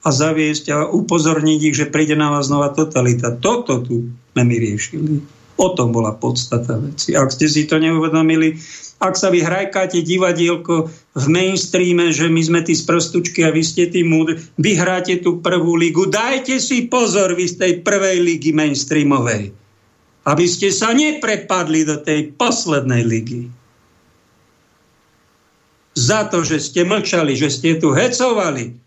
a 0.01 0.09
zaviesť 0.09 0.65
a 0.73 0.77
upozorniť 0.89 1.59
ich, 1.61 1.75
že 1.77 1.91
príde 1.93 2.17
na 2.17 2.33
vás 2.33 2.49
nová 2.49 2.73
totalita. 2.73 3.37
Toto 3.37 3.85
tu 3.85 4.09
sme 4.33 4.43
my 4.43 4.55
riešili. 4.57 5.21
O 5.61 5.77
tom 5.77 5.93
bola 5.93 6.17
podstata 6.17 6.81
veci. 6.81 7.13
Ak 7.13 7.29
ste 7.29 7.45
si 7.45 7.69
to 7.69 7.77
neuvedomili, 7.77 8.57
ak 8.97 9.13
sa 9.13 9.29
vy 9.29 9.45
hrajkáte 9.45 10.01
divadielko 10.01 10.89
v 11.13 11.25
mainstreame, 11.29 12.09
že 12.09 12.29
my 12.29 12.41
sme 12.41 12.61
tí 12.65 12.73
sprostučky 12.73 13.45
a 13.45 13.53
vy 13.53 13.61
ste 13.61 13.89
tí 13.93 14.01
múdri, 14.01 14.41
vy 14.57 14.73
hráte 14.73 15.21
tú 15.21 15.37
prvú 15.37 15.77
ligu, 15.77 16.09
dajte 16.09 16.57
si 16.57 16.89
pozor 16.89 17.37
vy 17.37 17.45
z 17.45 17.55
tej 17.61 17.73
prvej 17.85 18.25
ligy 18.25 18.57
mainstreamovej, 18.57 19.53
aby 20.25 20.45
ste 20.49 20.73
sa 20.73 20.97
neprepadli 20.97 21.85
do 21.85 22.01
tej 22.01 22.33
poslednej 22.33 23.05
ligy 23.05 23.49
za 25.93 26.25
to, 26.31 26.41
že 26.41 26.63
ste 26.63 26.87
mlčali, 26.87 27.35
že 27.35 27.51
ste 27.51 27.77
tu 27.77 27.91
hecovali. 27.91 28.80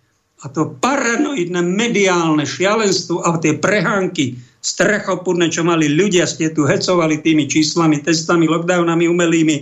A 0.45 0.53
to 0.53 0.77
paranoidné 0.77 1.65
mediálne 1.65 2.45
šialenstvo 2.45 3.25
a 3.25 3.41
tie 3.41 3.57
prehánky 3.57 4.37
strachopudné, 4.61 5.49
čo 5.49 5.65
mali 5.65 5.89
ľudia, 5.89 6.29
ste 6.29 6.53
tu 6.53 6.69
hecovali 6.69 7.25
tými 7.25 7.49
číslami, 7.49 8.05
testami, 8.05 8.45
lockdownami 8.49 9.09
umelými 9.09 9.57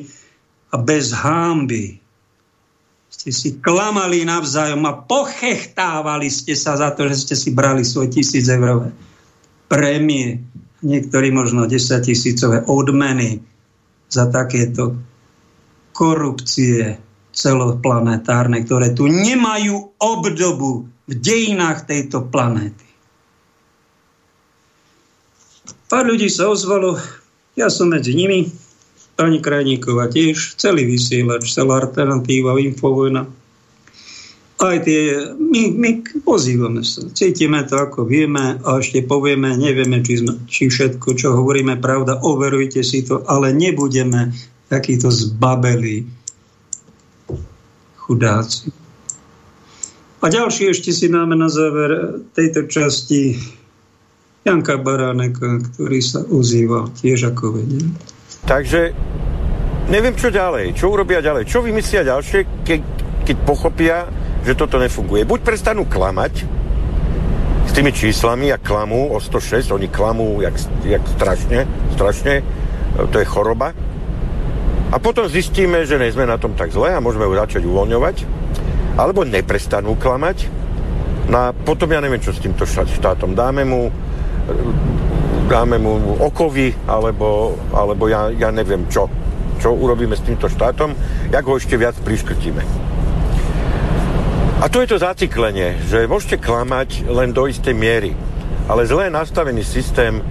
a 0.75 0.77
bez 0.83 1.15
hámby. 1.15 2.03
Ste 3.13 3.31
si 3.31 3.63
klamali 3.63 4.27
navzájom 4.27 4.83
a 4.83 4.99
pochechtávali 4.99 6.27
ste 6.27 6.59
sa 6.59 6.75
za 6.75 6.91
to, 6.95 7.07
že 7.07 7.31
ste 7.31 7.35
si 7.39 7.51
brali 7.55 7.87
svoje 7.87 8.19
tisíc 8.19 8.51
eurové 8.51 8.91
prémie, 9.71 10.43
niektorí 10.83 11.31
možno 11.31 11.71
10 11.71 11.79
tisícové 12.03 12.67
odmeny 12.67 13.39
za 14.11 14.27
takéto 14.29 14.99
korupcie, 15.95 16.99
celoplanetárne, 17.33 18.63
ktoré 18.63 18.93
tu 18.93 19.09
nemajú 19.09 19.97
obdobu 19.99 20.87
v 21.09 21.13
dejinách 21.17 21.89
tejto 21.89 22.29
planéty. 22.29 22.87
Pár 25.93 26.09
ľudí 26.09 26.33
sa 26.33 26.49
ozvalo, 26.49 26.97
ja 27.53 27.69
som 27.69 27.93
medzi 27.93 28.17
nimi, 28.17 28.49
pani 29.13 29.45
Krajníková 29.45 30.09
tiež, 30.09 30.57
celý 30.57 30.89
vysielač, 30.89 31.53
celá 31.53 31.85
alternatíva, 31.85 32.57
infovojna. 32.57 33.29
Aj 34.63 34.79
tie, 34.87 35.35
my, 35.37 35.75
my 35.75 35.91
pozývame 36.23 36.87
sa, 36.87 37.05
cítime 37.13 37.67
to, 37.67 37.77
ako 37.77 38.07
vieme 38.07 38.63
a 38.63 38.79
ešte 38.79 39.05
povieme, 39.05 39.59
nevieme, 39.59 40.01
či, 40.01 40.23
sme, 40.23 40.39
či 40.47 40.71
všetko, 40.71 41.19
čo 41.19 41.35
hovoríme, 41.35 41.83
pravda, 41.83 42.23
overujte 42.23 42.81
si 42.87 43.03
to, 43.03 43.27
ale 43.27 43.51
nebudeme 43.53 44.33
takýto 44.71 45.11
zbabeli, 45.11 46.22
chudáci. 48.03 48.75
A 50.23 50.31
ďalší 50.31 50.71
ešte 50.71 50.95
si 50.95 51.11
dáme 51.11 51.35
na 51.35 51.51
záver 51.51 52.23
tejto 52.35 52.71
časti 52.71 53.39
Janka 54.47 54.79
Baráneka, 54.79 55.63
ktorý 55.71 55.99
sa 56.03 56.23
ozýval 56.27 56.91
tiež 56.95 57.35
ako 57.35 57.59
vedel. 57.59 57.91
Takže 58.47 58.95
neviem, 59.91 60.15
čo 60.15 60.31
ďalej, 60.31 60.75
čo 60.79 60.91
urobia 60.91 61.23
ďalej, 61.23 61.47
čo 61.47 61.63
vymyslia 61.63 62.07
ďalšie, 62.07 62.67
ke, 62.67 62.83
keď 63.23 63.37
pochopia, 63.47 64.07
že 64.43 64.59
toto 64.59 64.79
nefunguje. 64.83 65.27
Buď 65.27 65.47
prestanú 65.47 65.87
klamať 65.87 66.43
s 67.67 67.71
tými 67.75 67.95
číslami, 67.95 68.51
jak 68.51 68.63
klamú 68.67 69.15
o 69.15 69.19
106, 69.23 69.71
oni 69.71 69.87
klamú 69.91 70.43
jak, 70.43 70.55
jak 70.87 71.03
strašne, 71.19 71.67
strašne, 71.95 72.43
to 73.11 73.17
je 73.23 73.27
choroba, 73.27 73.75
a 74.93 74.97
potom 75.01 75.25
zistíme, 75.25 75.89
že 75.89 75.97
nie 75.97 76.13
sme 76.13 76.29
na 76.29 76.37
tom 76.37 76.53
tak 76.53 76.69
zle 76.69 76.93
a 76.93 77.01
môžeme 77.01 77.25
ju 77.25 77.33
začať 77.33 77.65
uvoľňovať. 77.65 78.17
Alebo 79.01 79.25
neprestanú 79.25 79.97
klamať. 79.97 80.53
No 81.33 81.49
a 81.49 81.57
potom 81.57 81.89
ja 81.89 82.05
neviem, 82.05 82.21
čo 82.21 82.37
s 82.37 82.45
týmto 82.45 82.69
štátom. 82.69 83.33
Dáme 83.33 83.65
mu 83.65 83.89
dáme 85.49 85.77
mu 85.77 86.17
okovy, 86.17 86.73
alebo, 86.89 87.57
alebo 87.77 88.09
ja, 88.09 88.33
ja 88.33 88.49
neviem 88.49 88.89
čo. 88.89 89.09
Čo 89.61 89.77
urobíme 89.77 90.17
s 90.17 90.25
týmto 90.25 90.49
štátom, 90.49 90.97
jak 91.29 91.45
ho 91.45 91.55
ešte 91.61 91.77
viac 91.77 91.95
priškrtíme. 92.01 92.63
A 94.63 94.71
to 94.71 94.81
je 94.83 94.95
to 94.95 95.03
zaciklenie, 95.03 95.77
že 95.91 96.07
môžete 96.07 96.39
klamať 96.39 97.11
len 97.11 97.35
do 97.35 97.51
istej 97.51 97.75
miery. 97.75 98.15
Ale 98.71 98.87
zle 98.87 99.11
nastavený 99.11 99.67
systém 99.67 100.23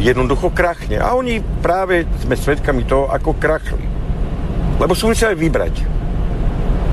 jednoducho 0.00 0.50
krachne. 0.50 1.00
A 1.00 1.12
oni 1.14 1.40
práve 1.60 2.08
sme 2.24 2.36
svedkami 2.36 2.84
toho, 2.88 3.10
ako 3.10 3.36
krachli. 3.36 3.84
Lebo 4.80 4.96
sú 4.96 5.10
museli 5.10 5.36
vybrať. 5.38 5.74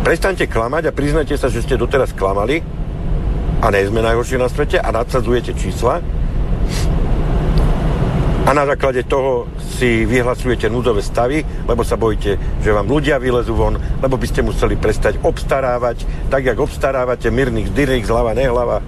Prestaňte 0.01 0.49
klamať 0.49 0.89
a 0.89 0.95
priznajte 0.95 1.37
sa, 1.37 1.49
že 1.49 1.61
ste 1.61 1.77
doteraz 1.77 2.13
klamali 2.13 2.61
a 3.61 3.69
nie 3.69 3.85
sme 3.85 4.01
najhoršie 4.01 4.41
na 4.41 4.49
svete 4.49 4.81
a 4.81 4.89
nadsadzujete 4.89 5.53
čísla 5.53 6.01
a 8.41 8.57
na 8.57 8.65
základe 8.65 9.05
toho 9.05 9.47
si 9.79 10.03
vyhlasujete 10.03 10.65
núdzové 10.65 11.05
stavy, 11.05 11.45
lebo 11.69 11.85
sa 11.85 11.95
bojíte, 11.95 12.35
že 12.59 12.73
vám 12.73 12.89
ľudia 12.89 13.21
vylezú 13.21 13.53
von, 13.53 13.77
lebo 13.77 14.17
by 14.17 14.27
ste 14.27 14.41
museli 14.41 14.75
prestať 14.75 15.21
obstarávať, 15.21 16.03
tak 16.27 16.49
jak 16.49 16.57
obstarávate 16.57 17.29
mírnych, 17.29 17.69
dyrných, 17.69 18.09
zľava, 18.09 18.33
nehlava 18.33 18.81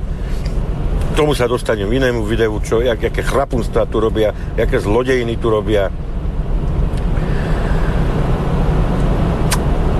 tomu 1.14 1.38
sa 1.38 1.46
dostanem 1.46 1.88
inému 1.88 2.26
videu, 2.26 2.58
čo, 2.60 2.82
jak, 2.82 2.98
aké 2.98 3.22
chrapunstva 3.22 3.86
tu 3.86 4.02
robia, 4.02 4.34
aké 4.58 4.82
zlodejiny 4.82 5.38
tu 5.38 5.48
robia. 5.54 5.94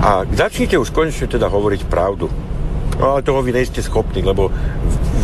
A 0.04 0.28
začnite 0.28 0.76
už 0.76 0.92
konečne 0.92 1.24
teda 1.30 1.48
hovoriť 1.48 1.88
pravdu. 1.88 2.28
No 3.00 3.16
ale 3.16 3.24
toho 3.24 3.40
vy 3.40 3.56
nejste 3.56 3.80
schopní, 3.80 4.20
lebo 4.20 4.52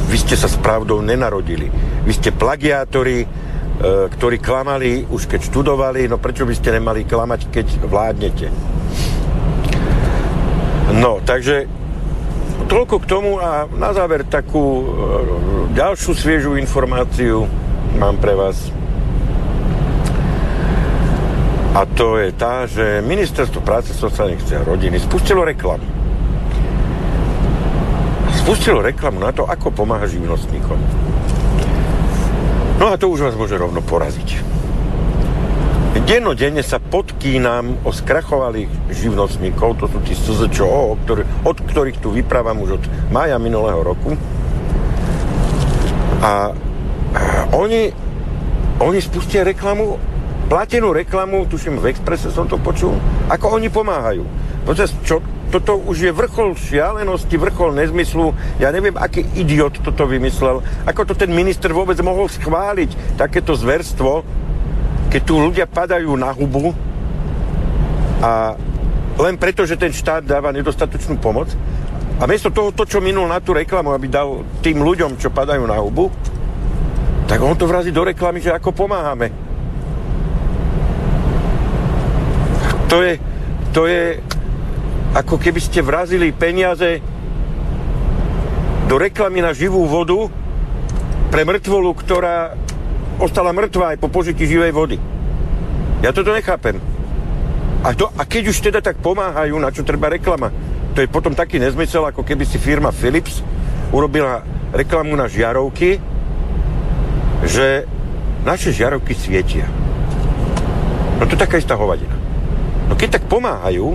vy 0.09 0.16
ste 0.18 0.34
sa 0.34 0.49
s 0.49 0.57
pravdou 0.57 1.05
nenarodili. 1.05 1.68
Vy 2.03 2.12
ste 2.16 2.34
plagiátori, 2.34 3.22
e, 3.22 3.26
ktorí 4.11 4.41
klamali 4.41 5.07
už 5.07 5.28
keď 5.28 5.41
študovali, 5.53 6.09
no 6.09 6.16
prečo 6.16 6.49
by 6.49 6.55
ste 6.57 6.80
nemali 6.80 7.05
klamať, 7.07 7.41
keď 7.53 7.66
vládnete? 7.86 8.47
No, 10.97 11.22
takže 11.22 11.80
toľko 12.71 13.03
k 13.03 13.11
tomu 13.11 13.43
a 13.43 13.66
na 13.66 13.91
záver 13.91 14.23
takú 14.23 14.62
e, 14.62 14.85
ďalšiu 15.75 16.14
sviežú 16.14 16.51
informáciu 16.55 17.51
mám 17.99 18.14
pre 18.23 18.39
vás. 18.39 18.71
A 21.75 21.83
to 21.87 22.18
je 22.18 22.31
tá, 22.35 22.71
že 22.71 23.03
Ministerstvo 23.03 23.62
práce, 23.62 23.91
sociálnych 23.91 24.43
a 24.55 24.62
rodiny 24.62 25.03
spustilo 25.03 25.43
reklamu. 25.43 25.83
Spustilo 28.47 28.83
reklamu 28.83 29.18
na 29.18 29.35
to, 29.35 29.47
ako 29.47 29.75
pomáha 29.75 30.07
živnostníkom. 30.07 30.79
No 32.79 32.91
a 32.91 32.95
to 32.95 33.11
už 33.11 33.27
vás 33.27 33.35
môže 33.35 33.59
rovno 33.59 33.83
poraziť. 33.83 34.49
Dennodenne 35.91 36.62
sa 36.62 36.78
podkýnam 36.78 37.86
o 37.86 37.91
skrachovalých 37.91 38.70
živnostníkov, 38.95 39.78
to 39.78 39.86
sú 39.91 39.99
tí 40.07 40.14
SZČO, 40.14 40.99
od 41.47 41.59
ktorých 41.66 41.99
tu 41.99 42.14
vyprávam 42.14 42.62
už 42.62 42.82
od 42.82 42.84
mája 43.14 43.38
minulého 43.38 43.78
roku, 43.82 44.14
a 46.20 46.53
oni, 47.57 47.88
oni 48.76 48.99
spustia 49.01 49.41
reklamu, 49.41 49.97
platenú 50.53 50.93
reklamu, 50.93 51.49
tuším 51.49 51.80
v 51.80 51.97
Expresse 51.97 52.28
som 52.28 52.45
to 52.45 52.61
počul, 52.61 52.93
ako 53.32 53.57
oni 53.57 53.72
pomáhajú. 53.72 54.28
Počas, 54.68 54.93
čo, 55.01 55.24
toto 55.49 55.80
už 55.80 55.97
je 55.97 56.12
vrchol 56.12 56.55
šialenosti, 56.55 57.41
vrchol 57.41 57.72
nezmyslu. 57.72 58.36
Ja 58.61 58.68
neviem, 58.68 58.95
aký 58.95 59.24
idiot 59.32 59.80
toto 59.80 60.05
vymyslel. 60.05 60.61
Ako 60.86 61.09
to 61.09 61.16
ten 61.16 61.32
minister 61.32 61.72
vôbec 61.72 61.97
mohol 62.05 62.28
schváliť, 62.28 63.16
takéto 63.16 63.57
zverstvo, 63.57 64.22
keď 65.11 65.21
tu 65.27 65.35
ľudia 65.43 65.67
padajú 65.67 66.15
na 66.15 66.31
hubu 66.31 66.71
a 68.23 68.55
len 69.21 69.35
preto, 69.37 69.67
že 69.67 69.77
ten 69.77 69.91
štát 69.91 70.23
dáva 70.23 70.55
nedostatočnú 70.55 71.19
pomoc, 71.19 71.51
a 72.21 72.29
miesto 72.29 72.53
toho, 72.53 72.69
to, 72.69 72.85
čo 72.85 73.01
minul 73.01 73.25
na 73.25 73.41
tú 73.41 73.57
reklamu, 73.57 73.97
aby 73.97 74.07
dal 74.07 74.45
tým 74.61 74.85
ľuďom, 74.85 75.17
čo 75.17 75.33
padajú 75.33 75.65
na 75.65 75.81
hubu, 75.81 76.13
tak 77.25 77.41
on 77.41 77.57
to 77.57 77.65
vrazí 77.65 77.89
do 77.89 78.05
reklamy, 78.05 78.45
že 78.45 78.53
ako 78.53 78.77
pomáhame. 78.77 79.33
To 82.93 83.01
je, 83.01 83.17
to 83.73 83.89
je 83.89 84.21
ako 85.17 85.41
keby 85.41 85.61
ste 85.65 85.81
vrazili 85.81 86.29
peniaze 86.35 87.01
do 88.85 89.01
reklamy 89.01 89.41
na 89.41 89.57
živú 89.57 89.89
vodu 89.89 90.29
pre 91.33 91.47
mŕtvolu, 91.47 91.91
ktorá 91.97 92.53
ostala 93.21 93.53
mŕtva 93.53 93.95
aj 93.95 94.01
po 94.01 94.09
požití 94.09 94.49
živej 94.49 94.73
vody. 94.73 94.97
Ja 96.01 96.11
toto 96.16 96.33
nechápem. 96.33 96.81
A, 97.85 97.93
to, 97.93 98.09
a 98.12 98.25
keď 98.25 98.53
už 98.53 98.59
teda 98.61 98.81
tak 98.81 99.01
pomáhajú, 99.01 99.57
na 99.61 99.73
čo 99.73 99.85
treba 99.85 100.09
reklama? 100.09 100.53
to 100.95 101.09
je 101.09 101.09
potom 101.09 101.35
taký 101.35 101.62
nezmysel, 101.62 102.03
ako 102.03 102.27
keby 102.27 102.43
si 102.43 102.59
firma 102.59 102.91
Philips 102.91 103.43
urobila 103.95 104.43
reklamu 104.75 105.14
na 105.14 105.31
žiarovky, 105.31 106.03
že 107.47 107.87
naše 108.43 108.75
žiarovky 108.75 109.14
svietia. 109.14 109.66
No 111.18 111.27
to 111.27 111.35
je 111.39 111.43
taká 111.43 111.59
istá 111.59 111.79
hovadina. 111.79 112.14
No 112.91 112.99
keď 112.99 113.18
tak 113.21 113.25
pomáhajú, 113.31 113.95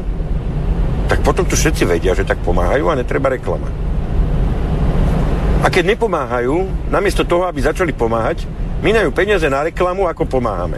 tak 1.12 1.22
potom 1.22 1.46
tu 1.46 1.54
všetci 1.54 1.84
vedia, 1.86 2.16
že 2.16 2.26
tak 2.26 2.42
pomáhajú 2.42 2.90
a 2.90 2.98
netreba 2.98 3.30
reklama. 3.30 3.68
A 5.66 5.68
keď 5.70 5.98
nepomáhajú, 5.98 6.90
namiesto 6.94 7.26
toho, 7.26 7.50
aby 7.50 7.62
začali 7.62 7.92
pomáhať, 7.92 8.46
Minajú 8.86 9.10
peniaze 9.10 9.50
na 9.50 9.66
reklamu, 9.66 10.06
ako 10.06 10.30
pomáhame. 10.30 10.78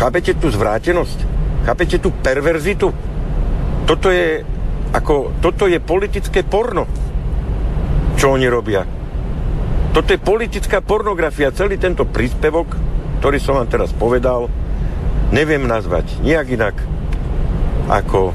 Chápete 0.00 0.32
tú 0.32 0.48
zvrátenosť? 0.48 1.28
Chápete 1.68 2.00
tú 2.00 2.08
perverzitu? 2.08 2.88
Toto 3.84 4.08
je, 4.08 4.40
ako, 4.96 5.36
toto 5.44 5.68
je 5.68 5.76
politické 5.76 6.40
porno, 6.40 6.88
čo 8.16 8.32
oni 8.32 8.48
robia. 8.48 8.80
Toto 9.92 10.08
je 10.08 10.16
politická 10.16 10.80
pornografia. 10.80 11.52
Celý 11.52 11.76
tento 11.76 12.08
príspevok, 12.08 12.72
ktorý 13.20 13.36
som 13.36 13.60
vám 13.60 13.68
teraz 13.68 13.92
povedal, 13.92 14.48
neviem 15.28 15.68
nazvať 15.68 16.08
nejak 16.24 16.48
inak 16.48 16.76
ako 17.92 18.32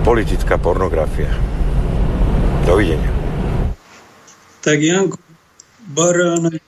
politická 0.00 0.56
pornografia. 0.56 1.28
Dovidenia. 2.64 3.12
Tak 4.64 4.80
Janko 4.80 5.20
Baránek 5.92 6.64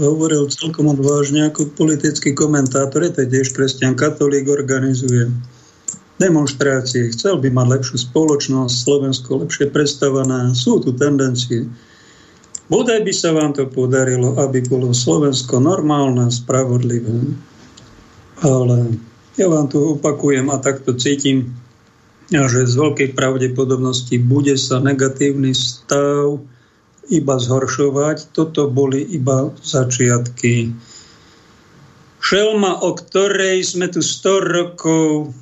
hovoril 0.00 0.48
celkom 0.48 0.88
odvážne 0.88 1.52
ako 1.52 1.76
politický 1.76 2.32
komentátor, 2.32 3.04
je 3.04 3.28
tiež 3.28 3.52
kresťan 3.52 3.94
katolík, 3.94 4.48
organizuje 4.48 5.28
demonstrácie, 6.20 7.12
chcel 7.12 7.40
by 7.40 7.48
mať 7.48 7.66
lepšiu 7.80 7.96
spoločnosť, 8.08 8.74
Slovensko 8.74 9.30
lepšie 9.44 9.72
predstavané, 9.72 10.52
sú 10.52 10.80
tu 10.80 10.92
tendencie. 10.92 11.68
Bodaj 12.68 13.02
by 13.02 13.12
sa 13.12 13.32
vám 13.32 13.56
to 13.56 13.66
podarilo, 13.66 14.36
aby 14.36 14.62
bolo 14.64 14.92
Slovensko 14.92 15.58
normálne, 15.58 16.28
spravodlivé. 16.28 17.34
Ale 18.44 18.94
ja 19.40 19.46
vám 19.48 19.66
to 19.72 19.96
opakujem 19.96 20.52
a 20.52 20.60
takto 20.60 20.94
cítim, 20.94 21.56
že 22.30 22.68
z 22.68 22.74
veľkej 22.78 23.18
pravdepodobnosti 23.18 24.14
bude 24.22 24.54
sa 24.54 24.78
negatívny 24.78 25.50
stav 25.56 26.38
iba 27.10 27.36
zhoršovať. 27.36 28.30
Toto 28.30 28.70
boli 28.70 29.02
iba 29.02 29.50
začiatky. 29.60 30.70
Šelma, 32.20 32.84
o 32.86 32.94
ktorej 32.94 33.66
sme 33.66 33.90
tu 33.90 34.00
100 34.00 34.54
rokov 34.54 35.34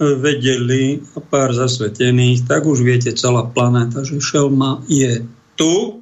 vedeli 0.00 1.04
a 1.12 1.20
pár 1.20 1.52
zasvetených, 1.52 2.48
tak 2.48 2.64
už 2.64 2.80
viete 2.80 3.12
celá 3.12 3.44
planéta, 3.44 4.00
že 4.00 4.16
šelma 4.16 4.80
je 4.88 5.28
tu. 5.60 6.00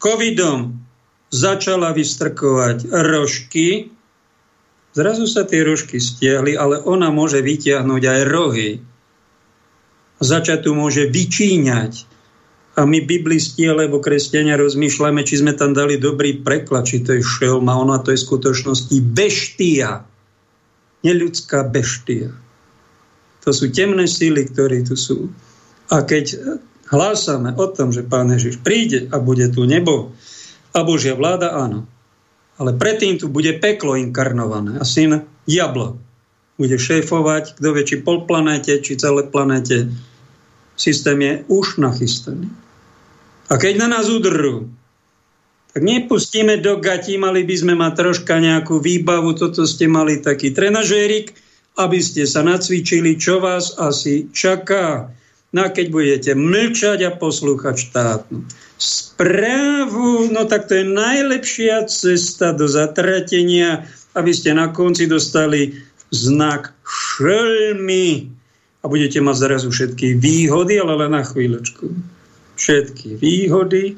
Covidom 0.00 0.80
začala 1.28 1.92
vystrkovať 1.92 2.88
rožky. 2.88 3.92
Zrazu 4.96 5.28
sa 5.28 5.44
tie 5.44 5.60
rožky 5.60 6.00
stiahli, 6.00 6.56
ale 6.56 6.80
ona 6.80 7.12
môže 7.12 7.44
vytiahnuť 7.44 8.02
aj 8.08 8.20
rohy 8.32 8.80
začať 10.20 10.68
tu 10.68 10.76
môže 10.76 11.08
vyčíňať. 11.08 12.06
A 12.78 12.86
my 12.86 13.02
biblisti 13.02 13.66
alebo 13.66 13.98
kresťania 13.98 14.54
rozmýšľame, 14.56 15.26
či 15.26 15.42
sme 15.42 15.52
tam 15.52 15.74
dali 15.74 15.98
dobrý 15.98 16.38
preklad, 16.40 16.86
či 16.86 17.02
to 17.02 17.18
je 17.18 17.22
šelma, 17.24 17.76
ona 17.76 17.98
to 17.98 18.14
je 18.14 18.20
v 18.20 18.26
skutočnosti 18.30 18.96
beštia. 19.10 20.06
Neľudská 21.02 21.66
beštia. 21.66 22.30
To 23.42 23.50
sú 23.50 23.72
temné 23.72 24.04
síly, 24.04 24.46
ktoré 24.46 24.84
tu 24.84 24.94
sú. 24.94 25.32
A 25.90 26.04
keď 26.04 26.56
hlásame 26.92 27.56
o 27.56 27.66
tom, 27.72 27.90
že 27.90 28.06
Pán 28.06 28.30
Ježiš 28.30 28.60
príde 28.60 29.08
a 29.10 29.18
bude 29.18 29.48
tu 29.50 29.64
nebo 29.64 30.12
a 30.76 30.80
Božia 30.86 31.16
vláda, 31.16 31.56
áno. 31.56 31.88
Ale 32.60 32.76
predtým 32.76 33.16
tu 33.16 33.32
bude 33.32 33.56
peklo 33.56 33.96
inkarnované 33.96 34.76
a 34.76 34.84
syn 34.84 35.24
diablo 35.48 35.98
bude 36.60 36.76
šéfovať, 36.76 37.56
kto 37.56 37.68
vie, 37.72 37.84
či 37.88 38.04
pol 38.04 38.28
planéte, 38.28 38.76
či 38.84 39.00
celé 39.00 39.24
planéte 39.24 39.88
systém 40.80 41.20
je 41.20 41.34
už 41.52 41.76
nachystaný. 41.76 42.48
A 43.52 43.60
keď 43.60 43.84
na 43.84 43.88
nás 43.92 44.08
udrú, 44.08 44.72
tak 45.70 45.82
nepustíme 45.84 46.58
do 46.58 46.80
gatí, 46.80 47.20
mali 47.20 47.44
by 47.44 47.54
sme 47.54 47.74
mať 47.76 47.92
troška 47.94 48.40
nejakú 48.40 48.80
výbavu, 48.80 49.36
toto 49.36 49.68
ste 49.68 49.86
mali 49.86 50.18
taký 50.18 50.50
trenažérik, 50.50 51.36
aby 51.78 51.98
ste 52.02 52.26
sa 52.26 52.42
nacvičili, 52.42 53.14
čo 53.20 53.38
vás 53.38 53.78
asi 53.78 54.26
čaká. 54.34 55.12
No 55.50 55.66
a 55.66 55.68
keď 55.70 55.86
budete 55.90 56.30
mlčať 56.34 57.06
a 57.06 57.14
poslúchať 57.14 57.90
štátnu 57.90 58.46
správu, 58.78 60.30
no 60.30 60.46
tak 60.46 60.70
to 60.70 60.78
je 60.80 60.86
najlepšia 60.86 61.90
cesta 61.90 62.54
do 62.54 62.70
zatratenia, 62.70 63.84
aby 64.14 64.30
ste 64.30 64.54
na 64.54 64.70
konci 64.70 65.10
dostali 65.10 65.74
znak 66.14 66.74
šelmy 66.86 68.39
a 68.80 68.84
budete 68.88 69.20
mať 69.20 69.36
zrazu 69.36 69.68
všetky 69.68 70.16
výhody, 70.16 70.80
ale 70.80 71.04
len 71.04 71.12
na 71.12 71.22
chvíľočku. 71.24 71.92
Všetky 72.56 73.20
výhody. 73.20 73.96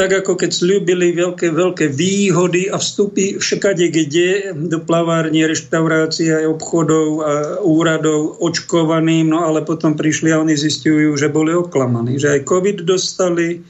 Tak 0.00 0.24
ako 0.24 0.40
keď 0.40 0.50
slúbili 0.56 1.12
veľké, 1.12 1.52
veľké 1.52 1.92
výhody 1.92 2.72
a 2.72 2.80
vstupy 2.80 3.36
všakade, 3.36 3.92
kde 3.92 4.56
do 4.56 4.80
plavárne, 4.80 5.44
reštaurácií 5.44 6.32
aj 6.32 6.56
obchodov 6.56 7.08
a 7.20 7.32
úradov 7.60 8.40
očkovaným, 8.40 9.28
no 9.28 9.44
ale 9.44 9.60
potom 9.60 9.92
prišli 9.92 10.32
a 10.32 10.40
oni 10.40 10.56
zistujú, 10.56 11.20
že 11.20 11.28
boli 11.28 11.52
oklamaní, 11.52 12.16
že 12.16 12.40
aj 12.40 12.48
COVID 12.48 12.88
dostali, 12.88 13.60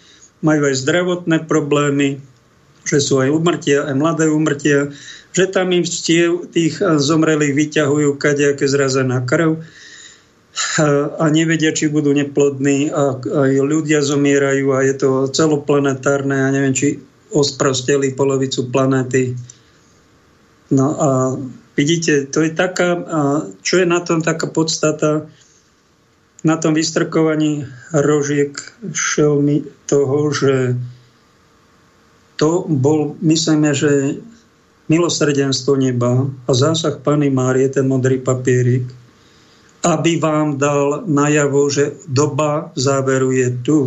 majú 0.46 0.70
aj 0.70 0.78
zdravotné 0.86 1.36
problémy, 1.50 2.22
že 2.86 3.02
sú 3.02 3.18
aj 3.18 3.34
umrtia, 3.34 3.90
aj 3.90 3.94
mladé 3.98 4.30
umrtia, 4.30 4.94
že 5.34 5.50
tam 5.50 5.74
im 5.74 5.82
stiev 5.82 6.46
tých 6.54 6.78
zomrelých 6.78 7.58
vyťahujú 7.58 8.14
kadejaké 8.22 8.70
zrazená 8.70 9.26
krv 9.26 9.58
a 11.20 11.24
nevedia, 11.30 11.70
či 11.70 11.86
budú 11.86 12.10
neplodní 12.10 12.90
a 12.90 13.14
aj 13.22 13.52
ľudia 13.62 14.02
zomierajú 14.02 14.66
a 14.74 14.82
je 14.82 14.94
to 14.98 15.10
celoplanetárne 15.30 16.34
a 16.34 16.52
neviem, 16.52 16.74
či 16.74 16.98
osprosteli 17.30 18.10
polovicu 18.18 18.66
planéty. 18.66 19.38
No 20.74 20.86
a 20.98 21.10
vidíte, 21.78 22.26
to 22.26 22.42
je 22.42 22.50
taká, 22.50 22.98
čo 23.62 23.78
je 23.78 23.86
na 23.86 24.02
tom 24.02 24.22
taká 24.22 24.50
podstata, 24.50 25.30
na 26.42 26.56
tom 26.58 26.74
vystrkovaní 26.74 27.68
rožiek 27.94 28.50
šelmy 28.90 29.62
toho, 29.86 30.32
že 30.34 30.74
to 32.40 32.64
bol, 32.66 33.14
myslíme, 33.20 33.70
že 33.76 34.18
milosrdenstvo 34.88 35.76
neba 35.76 36.26
a 36.48 36.50
zásah 36.50 36.98
Pany 36.98 37.28
Márie, 37.30 37.68
ten 37.68 37.86
modrý 37.86 38.18
papierik, 38.18 38.88
aby 39.80 40.20
vám 40.20 40.60
dal 40.60 41.08
najavo, 41.08 41.72
že 41.72 41.96
doba 42.04 42.68
záveru 42.76 43.32
je 43.32 43.48
tu. 43.64 43.80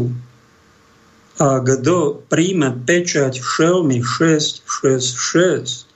A 1.42 1.62
kto 1.62 2.22
príjme 2.30 2.74
pečať 2.86 3.42
šelmy 3.42 4.02
666, 4.06 5.90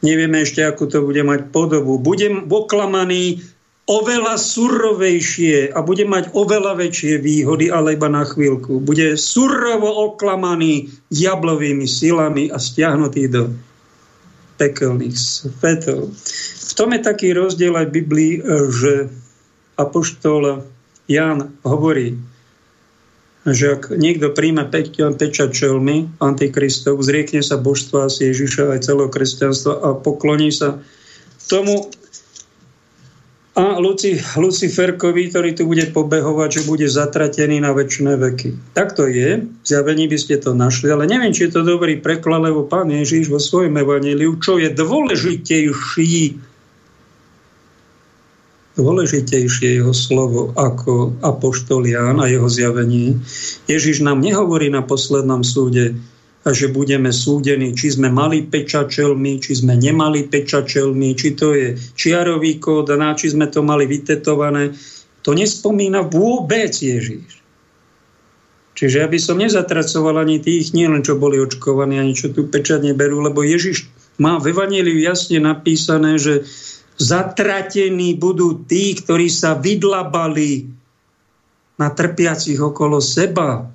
nevieme 0.00 0.44
ešte, 0.44 0.64
ako 0.64 0.84
to 0.88 0.98
bude 1.04 1.20
mať 1.20 1.52
podobu, 1.52 2.00
budem 2.00 2.48
oklamaný 2.48 3.44
oveľa 3.90 4.38
surovejšie 4.38 5.74
a 5.74 5.82
bude 5.82 6.06
mať 6.06 6.30
oveľa 6.30 6.78
väčšie 6.78 7.18
výhody, 7.18 7.74
ale 7.74 7.98
iba 7.98 8.06
na 8.06 8.22
chvíľku. 8.22 8.78
Bude 8.80 9.18
surovo 9.18 10.14
oklamaný 10.14 10.88
diablovými 11.10 11.90
silami 11.90 12.46
a 12.54 12.56
stiahnutý 12.62 13.26
do 13.26 13.50
pekelných 14.60 15.16
svetov. 15.16 16.12
V 16.68 16.72
tom 16.76 16.92
je 16.92 17.00
taký 17.00 17.32
rozdiel 17.32 17.72
aj 17.72 17.88
v 17.88 17.96
Biblii, 18.04 18.32
že 18.68 19.08
apoštol 19.80 20.68
Jan 21.08 21.56
hovorí, 21.64 22.20
že 23.48 23.80
ak 23.80 23.96
niekto 23.96 24.36
príjme 24.36 24.68
pečať 24.68 25.48
čelmy 25.48 26.12
antikristov, 26.20 27.00
zriekne 27.00 27.40
sa 27.40 27.56
božstva 27.56 28.12
asi 28.12 28.28
Ježiša 28.28 28.76
aj 28.76 28.84
celého 28.84 29.08
kresťanstva 29.08 29.72
a 29.80 29.88
pokloní 29.96 30.52
sa 30.52 30.76
tomu 31.48 31.88
a 33.50 33.82
Luci, 33.82 34.14
Luciferkovi, 34.38 35.26
ktorý 35.26 35.50
tu 35.58 35.66
bude 35.66 35.90
pobehovať, 35.90 36.62
že 36.62 36.68
bude 36.70 36.86
zatratený 36.86 37.58
na 37.58 37.74
väčšie 37.74 38.14
veky. 38.14 38.50
Tak 38.78 38.94
to 38.94 39.10
je, 39.10 39.42
zjavení 39.66 40.06
by 40.06 40.18
ste 40.22 40.38
to 40.38 40.54
našli, 40.54 40.86
ale 40.86 41.10
neviem, 41.10 41.34
či 41.34 41.50
je 41.50 41.58
to 41.58 41.66
dobrý 41.66 41.98
preklad, 41.98 42.46
lebo 42.46 42.62
pán 42.70 42.86
Ježiš 42.94 43.26
vo 43.26 43.42
svojom 43.42 43.74
evaníliu, 43.74 44.38
čo 44.38 44.62
je 44.62 44.70
dôležitejší 44.70 46.46
dôležitejšie 48.80 49.82
jeho 49.82 49.92
slovo 49.92 50.56
ako 50.56 51.18
apoštolián 51.20 52.22
a 52.22 52.30
jeho 52.30 52.48
zjavenie. 52.48 53.18
Ježiš 53.68 54.00
nám 54.00 54.24
nehovorí 54.24 54.72
na 54.72 54.80
poslednom 54.80 55.44
súde, 55.44 56.00
že 56.48 56.72
budeme 56.72 57.12
súdení, 57.12 57.76
či 57.76 57.92
sme 57.92 58.08
mali 58.08 58.48
pečačelmi, 58.48 59.44
či 59.44 59.60
sme 59.60 59.76
nemali 59.76 60.24
pečačelmi, 60.24 61.12
či 61.12 61.36
to 61.36 61.52
je 61.52 61.76
čiarový 61.76 62.56
kód, 62.56 62.88
a 62.96 63.12
či 63.12 63.36
sme 63.36 63.44
to 63.52 63.60
mali 63.60 63.84
vytetované. 63.84 64.72
To 65.20 65.36
nespomína 65.36 66.00
vôbec 66.08 66.72
Ježiš. 66.72 67.44
Čiže 68.72 69.04
aby 69.04 69.20
som 69.20 69.36
nezatracoval 69.36 70.24
ani 70.24 70.40
tých, 70.40 70.72
nie 70.72 70.88
len 70.88 71.04
čo 71.04 71.20
boli 71.20 71.36
očkovaní, 71.36 72.00
ani 72.00 72.16
čo 72.16 72.32
tu 72.32 72.48
pečať 72.48 72.88
neberú, 72.88 73.20
lebo 73.20 73.44
Ježiš 73.44 73.92
má 74.16 74.40
v 74.40 74.56
Evangeliu 74.56 74.96
jasne 74.96 75.36
napísané, 75.36 76.16
že 76.16 76.48
zatratení 76.96 78.16
budú 78.16 78.64
tí, 78.64 78.96
ktorí 78.96 79.28
sa 79.28 79.56
vydlabali 79.56 80.72
na 81.76 81.88
trpiacich 81.92 82.60
okolo 82.60 83.00
seba. 83.00 83.68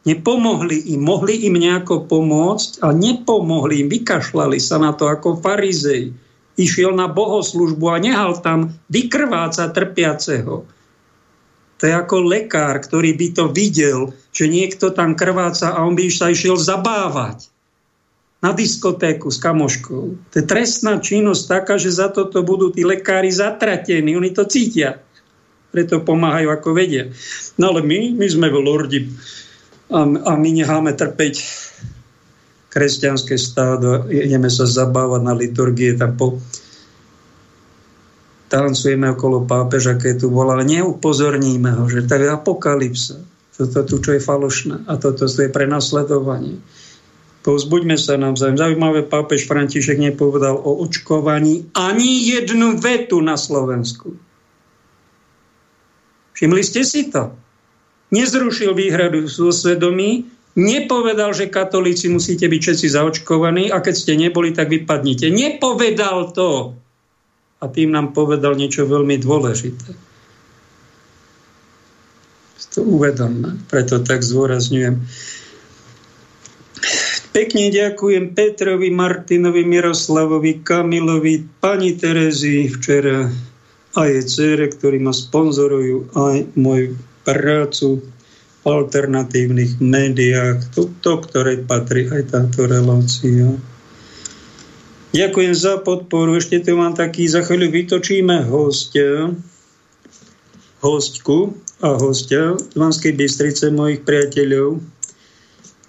Nepomohli 0.00 0.96
im, 0.96 1.04
mohli 1.04 1.44
im 1.44 1.60
nejako 1.60 2.08
pomôcť 2.08 2.80
a 2.80 2.88
nepomohli 2.96 3.84
im, 3.84 3.88
vykašľali 3.92 4.56
sa 4.56 4.80
na 4.80 4.96
to 4.96 5.04
ako 5.04 5.36
farizej. 5.36 6.16
Išiel 6.56 6.96
na 6.96 7.04
bohoslužbu 7.04 7.84
a 7.88 8.00
nehal 8.00 8.40
tam 8.40 8.72
vykrváca 8.88 9.68
trpiaceho. 9.68 10.64
To 11.80 11.82
je 11.88 11.94
ako 11.96 12.28
lekár, 12.28 12.80
ktorý 12.80 13.16
by 13.16 13.28
to 13.32 13.44
videl, 13.52 14.12
že 14.32 14.48
niekto 14.48 14.92
tam 14.92 15.16
krváca 15.16 15.72
a 15.72 15.84
on 15.84 15.96
by 15.96 16.12
sa 16.12 16.28
išiel 16.28 16.56
zabávať 16.56 17.48
na 18.40 18.56
diskotéku 18.56 19.28
s 19.28 19.36
kamoškou. 19.36 20.04
To 20.16 20.34
je 20.36 20.44
trestná 20.44 20.96
činnosť 20.96 21.42
taká, 21.44 21.76
že 21.76 21.92
za 21.92 22.08
toto 22.08 22.40
budú 22.40 22.72
tí 22.72 22.84
lekári 22.84 23.28
zatratení. 23.28 24.16
Oni 24.16 24.32
to 24.32 24.48
cítia. 24.48 25.00
Preto 25.72 26.00
pomáhajú, 26.00 26.48
ako 26.48 26.68
vedia. 26.72 27.12
No 27.60 27.76
ale 27.76 27.84
my, 27.84 28.16
my 28.16 28.26
sme 28.28 28.48
v 28.48 28.58
lordi 28.64 29.00
a, 29.90 30.00
a 30.06 30.32
my 30.38 30.50
necháme 30.54 30.94
trpeť 30.94 31.34
kresťanské 32.70 33.34
stádo, 33.34 34.06
ideme 34.06 34.46
sa 34.46 34.64
zabávať 34.64 35.20
na 35.26 35.34
liturgie, 35.34 35.98
tam 35.98 36.14
po, 36.14 36.38
tancujeme 38.46 39.10
okolo 39.14 39.46
pápeža, 39.46 39.98
keď 39.98 40.26
tu 40.26 40.26
bol, 40.30 40.50
ale 40.50 40.66
neupozorníme 40.66 41.74
ho, 41.78 41.90
že 41.90 42.06
to 42.06 42.18
je 42.18 42.30
apokalypsa. 42.30 43.18
Toto 43.60 43.84
tu, 43.84 43.96
čo 44.00 44.16
je 44.16 44.22
falošné. 44.24 44.88
A 44.88 44.96
toto 44.96 45.28
to 45.28 45.40
je 45.44 45.52
prenasledovanie. 45.52 46.64
Povzbuďme 47.44 47.96
sa 47.96 48.16
navzájom. 48.16 48.56
Zaujímavé, 48.56 49.04
pápež 49.04 49.44
František 49.44 50.00
nepovedal 50.00 50.56
o 50.56 50.80
očkovaní 50.80 51.68
ani 51.76 52.32
jednu 52.36 52.80
vetu 52.80 53.20
na 53.20 53.36
Slovensku. 53.36 54.16
Všimli 56.36 56.62
ste 56.64 56.84
si 56.88 57.12
to? 57.12 57.36
Nezrušil 58.10 58.74
výhradu 58.74 59.30
zo 59.30 59.54
svedomí, 59.54 60.26
nepovedal, 60.58 61.30
že 61.30 61.46
katolíci 61.46 62.10
musíte 62.10 62.50
byť 62.50 62.60
všetci 62.60 62.86
zaočkovaní 62.90 63.70
a 63.70 63.78
keď 63.78 63.94
ste 63.94 64.12
neboli, 64.18 64.50
tak 64.50 64.70
vypadnite. 64.70 65.30
Nepovedal 65.30 66.34
to. 66.34 66.74
A 67.60 67.64
tým 67.70 67.94
nám 67.94 68.16
povedal 68.16 68.58
niečo 68.58 68.88
veľmi 68.88 69.20
dôležité. 69.20 70.10
To 72.70 72.86
uvedomme, 72.86 73.66
preto 73.66 73.98
tak 73.98 74.22
zdôrazňujem. 74.22 75.02
Pekne 77.34 77.64
ďakujem 77.70 78.30
Petrovi, 78.30 78.94
Martinovi, 78.94 79.66
Miroslavovi, 79.66 80.62
Kamilovi, 80.62 81.46
pani 81.58 81.98
Terezi 81.98 82.70
včera 82.70 83.26
a 83.90 84.00
jej 84.06 84.22
cére, 84.22 84.70
ktorí 84.70 85.02
ma 85.02 85.10
sponzorujú 85.10 86.14
aj 86.14 86.36
moju 86.54 86.94
prácu 87.34 88.02
v 88.60 88.64
alternatívnych 88.68 89.80
médiách, 89.80 90.68
to, 90.76 90.92
to 91.00 91.22
ktorej 91.24 91.64
patrí 91.64 92.06
aj 92.12 92.28
táto 92.28 92.68
relácia. 92.68 93.56
Ďakujem 95.10 95.54
za 95.56 95.82
podporu. 95.82 96.38
Ešte 96.38 96.62
tu 96.62 96.78
mám 96.78 96.94
taký, 96.94 97.26
za 97.26 97.42
chvíľu 97.42 97.72
vytočíme 97.72 98.46
hostia, 98.46 99.34
hostku 100.84 101.56
a 101.82 101.96
hostia 101.98 102.54
z 102.54 102.76
Vanskej 102.76 103.16
Bystrice, 103.16 103.74
mojich 103.74 104.06
priateľov, 104.06 104.78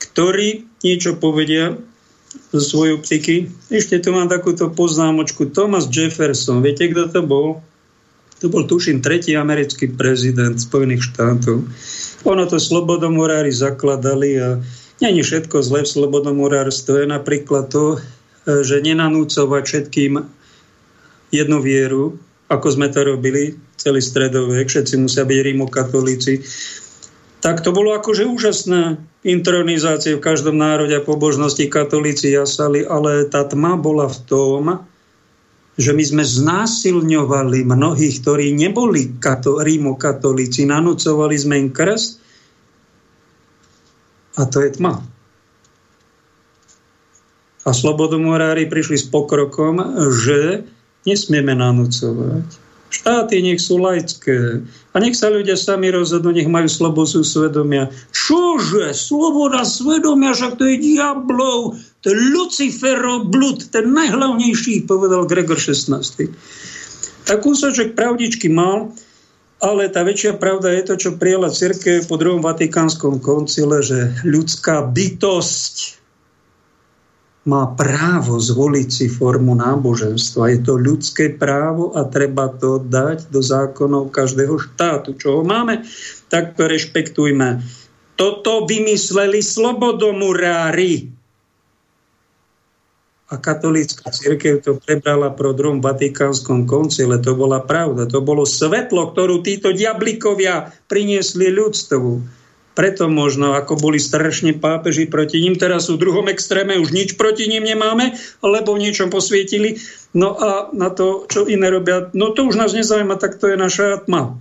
ktorí 0.01 0.65
niečo 0.81 1.19
povedia 1.21 1.77
zo 2.55 2.61
svojej 2.63 2.97
optiky. 2.97 3.35
Ešte 3.69 3.99
tu 3.99 4.15
mám 4.15 4.31
takúto 4.31 4.71
poznámočku. 4.71 5.51
Thomas 5.51 5.91
Jefferson, 5.91 6.63
viete, 6.63 6.87
kto 6.89 7.11
to 7.11 7.21
bol? 7.21 7.61
To 8.41 8.49
bol, 8.49 8.65
tuším, 8.65 9.05
tretí 9.05 9.37
americký 9.37 9.93
prezident 9.93 10.57
Spojených 10.57 11.13
štátov. 11.13 11.61
Ono 12.25 12.43
to 12.49 12.57
slobodomurári 12.57 13.53
zakladali 13.53 14.29
a 14.41 14.57
není 14.97 15.21
všetko 15.21 15.61
zlé 15.61 15.85
v 15.85 15.93
slobodomurárstve. 15.93 17.05
Napríklad 17.05 17.69
to, 17.69 18.01
že 18.45 18.81
nenanúcovať 18.81 19.63
všetkým 19.65 20.25
jednu 21.29 21.57
vieru, 21.61 22.17
ako 22.49 22.67
sme 22.73 22.89
to 22.89 23.05
robili 23.05 23.55
celý 23.77 24.01
stredovek, 24.01 24.67
všetci 24.67 24.97
musia 24.97 25.23
byť 25.23 25.39
rímokatolíci 25.45 26.33
tak 27.41 27.65
to 27.65 27.73
bolo 27.73 27.97
akože 27.97 28.29
úžasné 28.29 29.01
intronizácie 29.25 30.13
v 30.13 30.23
každom 30.23 30.61
národe 30.61 30.93
a 30.93 31.01
pobožnosti 31.01 31.65
katolíci 31.65 32.29
jasali, 32.29 32.85
ale 32.85 33.25
tá 33.25 33.41
tma 33.41 33.81
bola 33.81 34.05
v 34.05 34.17
tom, 34.29 34.63
že 35.81 35.91
my 35.91 36.03
sme 36.05 36.23
znásilňovali 36.23 37.65
mnohých, 37.65 38.21
ktorí 38.21 38.53
neboli 38.53 39.17
kato, 39.17 39.59
rímokatolíci, 39.59 40.69
nanúcovali 40.69 41.35
sme 41.35 41.55
im 41.57 41.69
krst. 41.73 42.21
A 44.39 44.47
to 44.47 44.63
je 44.63 44.71
tma. 44.77 45.01
A 47.61 47.69
slobodomorári 47.69 48.69
prišli 48.69 48.97
s 49.01 49.05
pokrokom, 49.09 49.81
že 50.13 50.65
nesmieme 51.03 51.57
nanúcovať 51.57 52.70
Štáty 52.91 53.39
nech 53.39 53.63
sú 53.63 53.79
laické. 53.79 54.59
A 54.91 54.99
nech 54.99 55.15
sa 55.15 55.31
ľudia 55.31 55.55
sami 55.55 55.87
rozhodnú, 55.95 56.35
nech 56.35 56.51
majú 56.51 56.67
slobodu 56.67 57.23
svedomia. 57.23 57.87
Čože? 58.11 58.91
Sloboda 58.91 59.63
svedomia, 59.63 60.35
však 60.35 60.59
to 60.59 60.67
je 60.67 60.75
diablov, 60.75 61.79
to 62.03 62.11
je 62.11 62.19
Luciferov 62.35 63.31
blud, 63.31 63.63
ten 63.71 63.95
najhlavnejší, 63.95 64.83
povedal 64.91 65.23
Gregor 65.23 65.55
16. 65.55 65.95
Tak 67.31 67.37
kúsoček 67.39 67.95
pravdičky 67.95 68.51
mal, 68.51 68.91
ale 69.63 69.87
tá 69.87 70.03
väčšia 70.03 70.35
pravda 70.35 70.75
je 70.75 70.83
to, 70.91 70.95
čo 70.99 71.09
prijala 71.15 71.47
cirkev 71.47 72.03
po 72.11 72.19
druhom 72.19 72.43
vatikánskom 72.43 73.23
koncile, 73.23 73.79
že 73.79 74.11
ľudská 74.27 74.83
bytosť 74.91 76.00
má 77.41 77.73
právo 77.73 78.37
zvoliť 78.37 78.89
si 78.93 79.07
formu 79.09 79.57
náboženstva. 79.57 80.53
Je 80.53 80.59
to 80.61 80.77
ľudské 80.77 81.33
právo 81.33 81.89
a 81.97 82.05
treba 82.05 82.53
to 82.53 82.77
dať 82.77 83.33
do 83.33 83.41
zákonov 83.41 84.13
každého 84.13 84.61
štátu. 84.61 85.17
Čo 85.17 85.41
ho 85.41 85.43
máme, 85.45 85.81
tak 86.29 86.53
to 86.53 86.69
rešpektujme. 86.69 87.65
Toto 88.13 88.69
vymysleli 88.69 89.41
slobodomurári. 89.41 91.09
A 93.31 93.39
katolícka 93.39 94.11
církev 94.11 94.61
to 94.61 94.77
prebrala 94.77 95.31
pro 95.33 95.55
druhom 95.55 95.81
vatikánskom 95.81 96.69
koncile. 96.69 97.17
To 97.23 97.33
bola 97.33 97.63
pravda. 97.63 98.05
To 98.11 98.21
bolo 98.21 98.45
svetlo, 98.45 99.15
ktorú 99.15 99.41
títo 99.41 99.73
diablikovia 99.73 100.69
priniesli 100.85 101.49
ľudstvu 101.49 102.40
preto 102.71 103.11
možno, 103.11 103.51
ako 103.51 103.75
boli 103.75 103.99
strašne 103.99 104.55
pápeži 104.55 105.07
proti 105.07 105.43
ním, 105.43 105.59
teraz 105.59 105.91
sú 105.91 105.99
v 105.99 106.03
druhom 106.07 106.31
extréme, 106.31 106.79
už 106.79 106.95
nič 106.95 107.19
proti 107.19 107.51
ním 107.51 107.67
nemáme, 107.67 108.15
lebo 108.39 108.75
v 108.75 108.87
niečom 108.87 109.11
posvietili. 109.11 109.83
No 110.15 110.35
a 110.39 110.71
na 110.71 110.87
to, 110.91 111.27
čo 111.27 111.47
iné 111.47 111.67
robia, 111.67 112.07
no 112.15 112.31
to 112.31 112.47
už 112.47 112.55
nás 112.55 112.71
nezaujíma, 112.71 113.19
tak 113.19 113.39
to 113.39 113.51
je 113.51 113.57
naša 113.59 114.07
tma. 114.07 114.39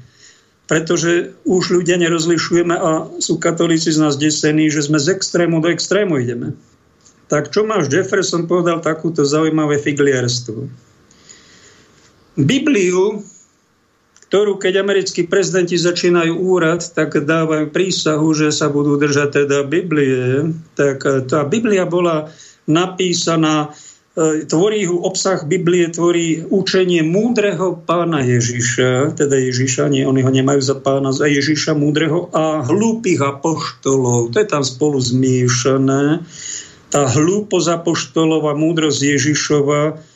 Pretože 0.70 1.34
už 1.42 1.82
ľudia 1.82 1.98
nerozlišujeme 1.98 2.74
a 2.78 3.10
sú 3.18 3.42
katolíci 3.42 3.90
z 3.90 3.98
nás 3.98 4.14
desení, 4.14 4.70
že 4.70 4.86
sme 4.86 5.02
z 5.02 5.18
extrému 5.18 5.58
do 5.58 5.66
extrému 5.66 6.22
ideme. 6.22 6.54
Tak 7.26 7.50
čo 7.50 7.66
máš 7.66 7.90
Jefferson 7.90 8.46
povedal 8.46 8.78
takúto 8.78 9.26
zaujímavé 9.26 9.82
figlierstvo? 9.82 10.70
Bibliu 12.38 13.26
ktorú 14.30 14.62
keď 14.62 14.86
americkí 14.86 15.26
prezidenti 15.26 15.74
začínajú 15.74 16.38
úrad, 16.38 16.86
tak 16.94 17.18
dávajú 17.18 17.74
prísahu, 17.74 18.30
že 18.30 18.54
sa 18.54 18.70
budú 18.70 18.94
držať 18.94 19.42
teda 19.42 19.66
Biblie. 19.66 20.54
Tak 20.78 21.02
e, 21.02 21.26
tá 21.26 21.42
Biblia 21.42 21.82
bola 21.82 22.30
napísaná, 22.70 23.74
e, 24.14 24.46
tvorí 24.46 24.86
obsah 24.86 25.42
Biblie 25.42 25.90
tvorí 25.90 26.46
učenie 26.46 27.02
múdreho 27.02 27.74
pána 27.82 28.22
Ježiša, 28.22 29.18
teda 29.18 29.34
Ježiša, 29.34 29.90
nie, 29.90 30.06
oni 30.06 30.22
ho 30.22 30.30
nemajú 30.30 30.62
za 30.62 30.78
pána, 30.78 31.10
za 31.10 31.26
Ježiša 31.26 31.74
múdreho 31.74 32.30
a 32.30 32.62
hlúpych 32.62 33.18
apoštolov. 33.18 34.30
To 34.30 34.36
je 34.38 34.46
tam 34.46 34.62
spolu 34.62 35.02
zmiešané. 35.02 36.22
Tá 36.94 37.02
hlúposť 37.02 37.82
apoštolova, 37.82 38.54
múdrosť 38.54 39.10
Ježišova, 39.10 40.06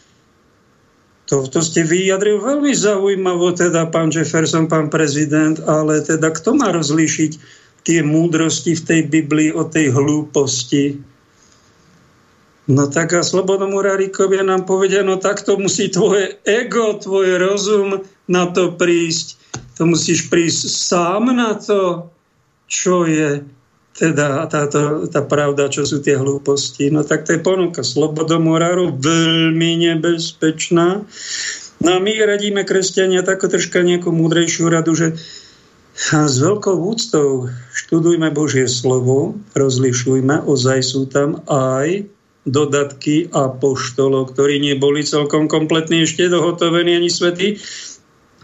to, 1.24 1.48
to 1.48 1.60
ste 1.64 1.88
vyjadril 1.88 2.36
veľmi 2.36 2.76
zaujímavo, 2.76 3.56
teda 3.56 3.88
pán 3.88 4.12
Jefferson, 4.12 4.68
pán 4.68 4.92
prezident, 4.92 5.56
ale 5.64 6.04
teda 6.04 6.28
kto 6.28 6.52
má 6.52 6.68
rozlíšiť 6.68 7.32
tie 7.84 8.00
múdrosti 8.04 8.76
v 8.76 8.82
tej 8.84 9.00
Biblii 9.08 9.50
od 9.52 9.72
tej 9.72 9.92
hlúposti? 9.92 11.00
No 12.64 12.88
tak 12.88 13.12
a 13.12 13.20
slobodomurárikovia 13.20 14.40
nám 14.40 14.64
povedia, 14.64 15.04
no 15.04 15.20
tak 15.20 15.44
to 15.44 15.60
musí 15.60 15.92
tvoje 15.92 16.40
ego, 16.48 16.96
tvoj 16.96 17.36
rozum 17.40 18.00
na 18.24 18.48
to 18.48 18.72
prísť. 18.72 19.36
To 19.76 19.84
musíš 19.84 20.32
prísť 20.32 20.72
sám 20.72 21.28
na 21.28 21.56
to, 21.60 22.08
čo 22.68 23.04
je 23.04 23.44
teda 23.94 24.50
táto, 24.50 25.06
tá 25.06 25.22
pravda, 25.22 25.70
čo 25.70 25.86
sú 25.86 26.02
tie 26.02 26.18
hlúposti. 26.18 26.90
No 26.90 27.06
tak 27.06 27.24
to 27.24 27.38
je 27.38 27.40
ponuka 27.40 27.86
slobodomorárov, 27.86 28.98
veľmi 28.98 29.86
nebezpečná. 29.86 31.06
No 31.78 31.88
a 31.94 31.98
my 32.02 32.12
radíme 32.18 32.66
kresťania 32.66 33.22
tako 33.22 33.54
troška 33.54 33.86
nejakú 33.86 34.10
múdrejšiu 34.10 34.66
radu, 34.66 34.98
že 34.98 35.14
s 35.94 36.34
veľkou 36.42 36.74
úctou 36.74 37.46
študujme 37.70 38.34
Božie 38.34 38.66
slovo, 38.66 39.38
rozlišujme, 39.54 40.42
ozaj 40.42 40.78
sú 40.82 41.06
tam 41.06 41.46
aj 41.46 42.10
dodatky 42.44 43.30
a 43.30 43.46
poštolov, 43.46 44.34
ktorí 44.34 44.58
neboli 44.58 45.06
celkom 45.06 45.46
kompletne 45.46 46.02
ešte 46.02 46.26
dohotovení 46.26 46.98
ani 46.98 47.08
svety. 47.08 47.62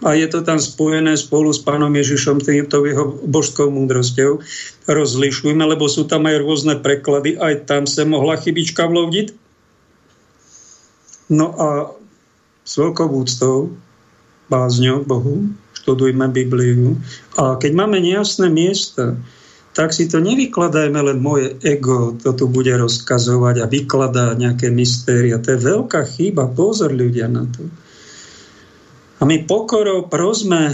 A 0.00 0.16
je 0.16 0.26
to 0.32 0.40
tam 0.40 0.56
spojené 0.56 1.12
spolu 1.20 1.52
s 1.52 1.60
pánom 1.60 1.92
Ježišom, 1.92 2.40
týmto 2.40 2.88
jeho 2.88 3.20
božskou 3.20 3.68
múdrosťou. 3.68 4.40
Rozlišujme, 4.88 5.60
lebo 5.60 5.92
sú 5.92 6.08
tam 6.08 6.24
aj 6.24 6.40
rôzne 6.40 6.74
preklady, 6.80 7.36
aj 7.36 7.68
tam 7.68 7.84
sa 7.84 8.08
mohla 8.08 8.40
chybička 8.40 8.88
vlovdiť. 8.88 9.36
No 11.30 11.52
a 11.54 11.68
s 12.64 12.72
veľkou 12.80 13.06
úctou, 13.12 13.76
bázňou 14.50 15.06
Bohu, 15.06 15.52
študujme 15.78 16.26
Bibliu. 16.32 16.98
A 17.38 17.60
keď 17.60 17.72
máme 17.76 18.02
nejasné 18.02 18.50
miesta, 18.50 19.14
tak 19.70 19.94
si 19.94 20.10
to 20.10 20.18
nevykladajme 20.18 20.98
len 20.98 21.22
moje 21.22 21.54
ego, 21.62 22.18
to 22.18 22.34
tu 22.34 22.50
bude 22.50 22.74
rozkazovať 22.74 23.62
a 23.62 23.70
vykladať 23.70 24.34
nejaké 24.34 24.68
mystéria. 24.74 25.38
To 25.38 25.54
je 25.54 25.60
veľká 25.62 26.02
chyba, 26.10 26.50
pozor 26.50 26.90
ľudia 26.90 27.30
na 27.30 27.46
to. 27.46 27.70
A 29.20 29.22
my 29.28 29.44
pokorou 29.44 30.08
prosme, 30.08 30.72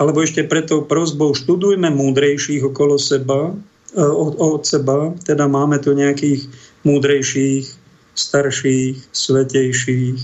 alebo 0.00 0.24
ešte 0.24 0.48
pred 0.48 0.64
tou 0.64 0.88
prozbou 0.88 1.36
študujme 1.36 1.92
múdrejších 1.92 2.64
okolo 2.64 2.96
seba, 2.96 3.52
e, 3.92 4.00
od, 4.00 4.40
od 4.40 4.64
seba, 4.64 5.12
teda 5.28 5.44
máme 5.44 5.76
tu 5.78 5.92
nejakých 5.92 6.48
múdrejších, 6.88 7.68
starších, 8.16 9.12
svetejších, 9.12 10.18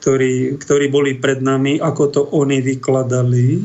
ktorí, 0.00 0.58
ktorí 0.58 0.86
boli 0.88 1.20
pred 1.20 1.44
nami, 1.44 1.78
ako 1.78 2.02
to 2.08 2.20
oni 2.32 2.64
vykladali 2.64 3.60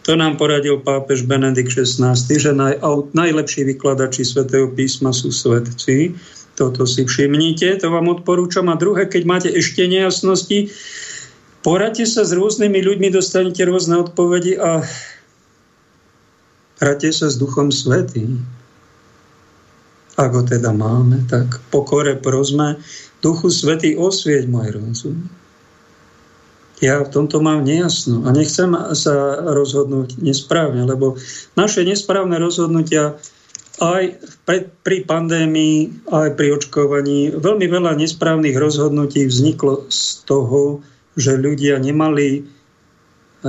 to 0.00 0.16
nám 0.16 0.40
poradil 0.40 0.80
pápež 0.80 1.28
Benedikt 1.28 1.76
XVI, 1.76 2.16
že 2.16 2.56
naj, 2.56 2.80
najlepší 3.12 3.68
vykladači 3.68 4.24
svätého 4.24 4.72
písma 4.72 5.12
sú 5.12 5.28
svetci. 5.28 6.16
Toto 6.56 6.88
si 6.88 7.04
všimnite, 7.04 7.78
to 7.78 7.92
vám 7.92 8.08
odporúčam. 8.08 8.68
A 8.72 8.80
druhé, 8.80 9.06
keď 9.06 9.22
máte 9.28 9.48
ešte 9.52 9.84
nejasnosti, 9.84 10.72
poradte 11.60 12.04
sa 12.04 12.26
s 12.26 12.32
rôznymi 12.36 12.80
ľuďmi, 12.80 13.08
dostanete 13.12 13.64
rôzne 13.64 14.00
odpovedi 14.00 14.56
a 14.60 14.84
hráte 16.80 17.10
sa 17.12 17.28
s 17.28 17.36
Duchom 17.36 17.72
Svetým. 17.72 18.42
Ak 20.20 20.36
ho 20.36 20.42
teda 20.44 20.74
máme, 20.76 21.24
tak 21.30 21.62
pokore 21.72 22.16
prosme, 22.18 22.76
Duchu 23.24 23.48
Svetý 23.48 23.96
osvieť 23.96 24.48
môj 24.48 24.68
rozum 24.76 25.30
ja 26.80 27.04
v 27.04 27.12
tomto 27.12 27.44
mám 27.44 27.62
nejasno 27.62 28.24
a 28.24 28.32
nechcem 28.32 28.72
sa 28.96 29.36
rozhodnúť 29.44 30.16
nesprávne, 30.24 30.88
lebo 30.88 31.20
naše 31.54 31.84
nesprávne 31.84 32.40
rozhodnutia 32.40 33.20
aj 33.80 34.16
pri 34.84 35.04
pandémii, 35.04 36.08
aj 36.08 36.36
pri 36.36 36.56
očkovaní, 36.56 37.36
veľmi 37.36 37.66
veľa 37.68 37.96
nesprávnych 38.00 38.56
rozhodnutí 38.56 39.28
vzniklo 39.28 39.88
z 39.92 40.24
toho, 40.24 40.80
že 41.18 41.38
ľudia 41.38 41.78
nemali 41.82 42.44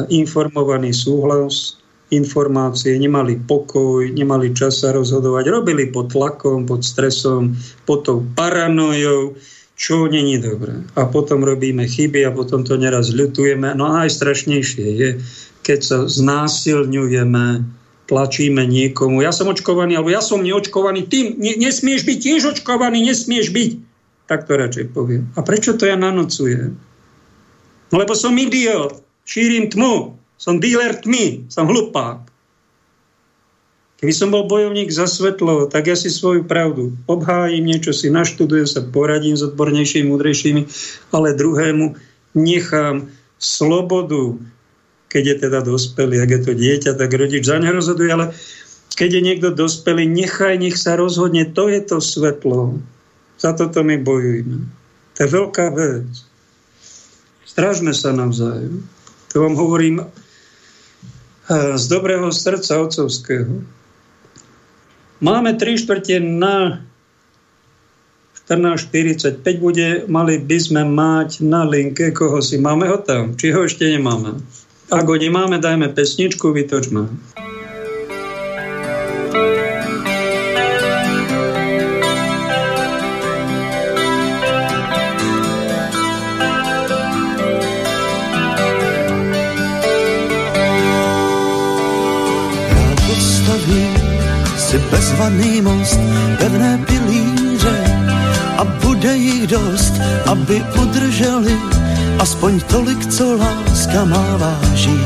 informovaný 0.09 0.95
súhlas, 0.95 1.81
informácie, 2.11 2.99
nemali 2.99 3.39
pokoj, 3.39 4.03
nemali 4.11 4.51
čas 4.51 4.83
sa 4.83 4.91
rozhodovať, 4.91 5.47
robili 5.47 5.87
pod 5.87 6.11
tlakom, 6.11 6.67
pod 6.67 6.83
stresom, 6.83 7.55
pod 7.87 8.03
tou 8.03 8.19
paranojou, 8.35 9.39
čo 9.79 10.05
není 10.11 10.37
dobré. 10.37 10.83
A 10.99 11.07
potom 11.07 11.41
robíme 11.41 11.87
chyby 11.87 12.27
a 12.27 12.35
potom 12.35 12.61
to 12.67 12.75
neraz 12.77 13.09
ľutujeme. 13.15 13.73
No 13.73 13.89
a 13.89 14.05
najstrašnejšie 14.05 14.87
je, 14.99 15.09
keď 15.63 15.79
sa 15.81 15.97
znásilňujeme, 16.05 17.65
tlačíme 18.11 18.67
niekomu. 18.67 19.23
Ja 19.23 19.31
som 19.31 19.47
očkovaný, 19.47 19.95
alebo 19.95 20.11
ja 20.11 20.19
som 20.19 20.43
neočkovaný. 20.43 21.07
Ty 21.07 21.31
ne, 21.39 21.55
nesmieš 21.55 22.03
byť 22.03 22.17
tiež 22.19 22.41
očkovaný, 22.59 23.07
nesmieš 23.07 23.55
byť. 23.55 23.71
Tak 24.27 24.51
to 24.51 24.59
radšej 24.59 24.85
poviem. 24.91 25.31
A 25.39 25.41
prečo 25.47 25.79
to 25.79 25.87
ja 25.87 25.95
nanocujem? 25.95 26.75
No 27.91 27.99
lebo 27.99 28.15
som 28.15 28.33
idiot, 28.39 29.03
šírim 29.27 29.67
tmu, 29.67 30.15
som 30.39 30.57
dealer 30.57 30.95
tmy, 30.97 31.51
som 31.51 31.67
hlupák. 31.67 32.23
Keby 34.01 34.13
som 34.17 34.33
bol 34.33 34.49
bojovník 34.49 34.89
za 34.89 35.05
svetlo, 35.05 35.69
tak 35.69 35.85
ja 35.85 35.93
si 35.93 36.09
svoju 36.09 36.49
pravdu 36.49 36.97
obhájim, 37.05 37.61
niečo 37.61 37.93
si 37.93 38.09
naštudujem, 38.09 38.65
sa 38.65 38.81
poradím 38.81 39.37
s 39.37 39.45
odbornejšími, 39.45 40.09
múdrejšími, 40.09 40.61
ale 41.13 41.37
druhému 41.37 41.93
nechám 42.33 43.13
slobodu, 43.37 44.41
keď 45.11 45.23
je 45.27 45.35
teda 45.45 45.59
dospelý, 45.61 46.17
ak 46.17 46.31
je 46.33 46.41
to 46.41 46.53
dieťa, 46.57 46.91
tak 46.97 47.13
rodič 47.13 47.45
za 47.45 47.61
rozhoduje, 47.61 48.09
ale 48.09 48.25
keď 48.97 49.09
je 49.19 49.21
niekto 49.21 49.49
dospelý, 49.53 50.09
nechaj, 50.09 50.57
nech 50.57 50.81
sa 50.81 50.97
rozhodne, 50.97 51.45
to 51.45 51.69
je 51.69 51.81
to 51.85 52.01
svetlo. 52.01 52.81
Za 53.37 53.53
toto 53.53 53.85
my 53.85 54.01
bojujeme. 54.01 54.65
To 55.13 55.19
je 55.21 55.29
veľká 55.29 55.65
vec. 55.77 56.30
Strážme 57.51 57.91
sa 57.91 58.15
navzájom. 58.15 58.87
To 59.35 59.43
vám 59.43 59.55
hovorím 59.59 59.95
eh, 59.99 60.07
z 61.75 61.83
dobrého 61.91 62.31
srdca 62.31 62.79
otcovského. 62.79 63.59
Máme 65.19 65.59
3 65.59 65.83
štvrte 65.83 66.23
na 66.23 66.81
14.45 68.47 69.43
bude, 69.59 69.87
mali 70.07 70.39
by 70.39 70.57
sme 70.59 70.81
mať 70.83 71.43
na 71.43 71.63
linke, 71.67 72.11
koho 72.11 72.43
si 72.43 72.59
máme 72.59 72.87
ho 72.87 72.99
tam, 72.99 73.35
či 73.35 73.51
ho 73.55 73.67
ešte 73.67 73.87
nemáme. 73.87 74.39
Ak 74.91 75.07
ho 75.07 75.15
nemáme, 75.15 75.59
dajme 75.59 75.91
pesničku, 75.95 76.51
vytočme. 76.51 77.07
Bezvaný 95.21 95.61
most, 95.61 95.99
pevné 96.37 96.79
pilíře 96.85 97.77
a 98.57 98.63
bude 98.63 99.15
jich 99.15 99.47
dost, 99.47 99.93
aby 100.25 100.63
udrželi 100.81 101.57
aspoň 102.19 102.59
tolik, 102.59 103.05
co 103.05 103.37
láska 103.37 104.05
má 104.05 104.37
váží. 104.37 104.99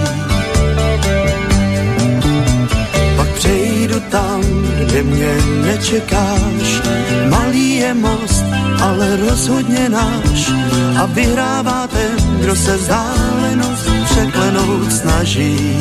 Pak 3.17 3.27
přejdu 3.27 3.99
tam, 3.99 4.41
kde 4.85 5.03
mě 5.03 5.35
nečekáš, 5.65 6.81
malý 7.29 7.75
je 7.75 7.93
most, 7.93 8.45
ale 8.81 9.17
rozhodně 9.17 9.89
náš 9.89 10.51
a 10.99 11.05
vyhrává 11.05 11.87
ten, 11.87 12.39
kdo 12.39 12.55
se 12.55 12.77
vzdálenost 12.77 13.89
překlenout 14.05 14.93
snaží. 14.93 15.77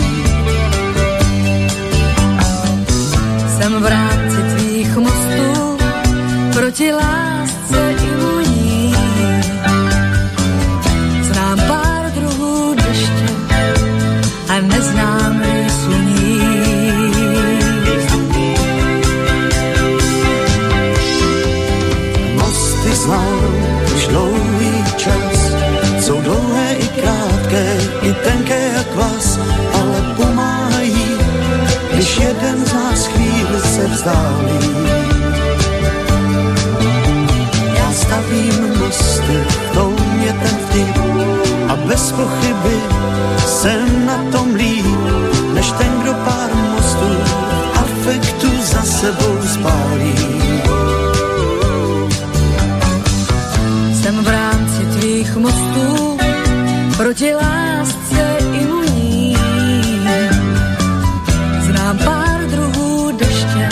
Jsem 3.59 3.82
v 3.82 3.86
rámci 3.86 4.23
tvých 4.23 4.23
mostů 4.23 4.23
proti 6.55 6.93
lásce 6.93 7.94
imuní. 8.06 8.94
Znám 11.22 11.59
pár 11.68 12.12
druhů 12.14 12.74
deště 12.74 13.28
a 14.48 14.60
neznám 14.60 15.43
rysuní. 15.43 16.40
Mosty 22.35 22.94
znám 22.94 23.55
už 23.97 24.06
dlouhý 24.06 24.85
čas, 24.97 25.39
jsou 26.01 26.20
dlouhé 26.20 26.74
i 26.74 26.89
krátké, 26.89 27.76
i 28.02 28.12
tenké 28.12 28.72
jak 28.76 28.94
vás, 28.94 29.39
ale 29.81 30.14
pomáhají, 30.16 31.06
když 31.93 32.18
jeden 32.18 32.66
z 32.66 32.72
nás 32.72 33.06
chvíli 33.06 33.60
se 33.60 33.86
vzdálí. 33.86 34.73
A 42.15 42.16
bez 42.16 42.27
pochyby 42.27 42.81
jsem 43.47 44.07
na 44.07 44.24
tom 44.32 44.55
líp, 44.55 44.86
než 45.55 45.73
ten, 45.73 46.01
kdo 46.03 46.15
pár 46.15 46.55
mostů 46.55 47.11
afektu 47.74 48.49
za 48.62 48.82
sebou 48.82 49.39
spálí. 49.55 50.15
Jsem 53.95 54.24
v 54.24 54.28
rámci 54.28 54.99
tvých 54.99 55.36
mostů 55.36 56.19
proti 56.97 57.35
lásce 57.35 58.36
imuní. 58.53 59.36
Znám 61.61 61.99
pár 61.99 62.41
druhů 62.47 63.12
deště 63.19 63.69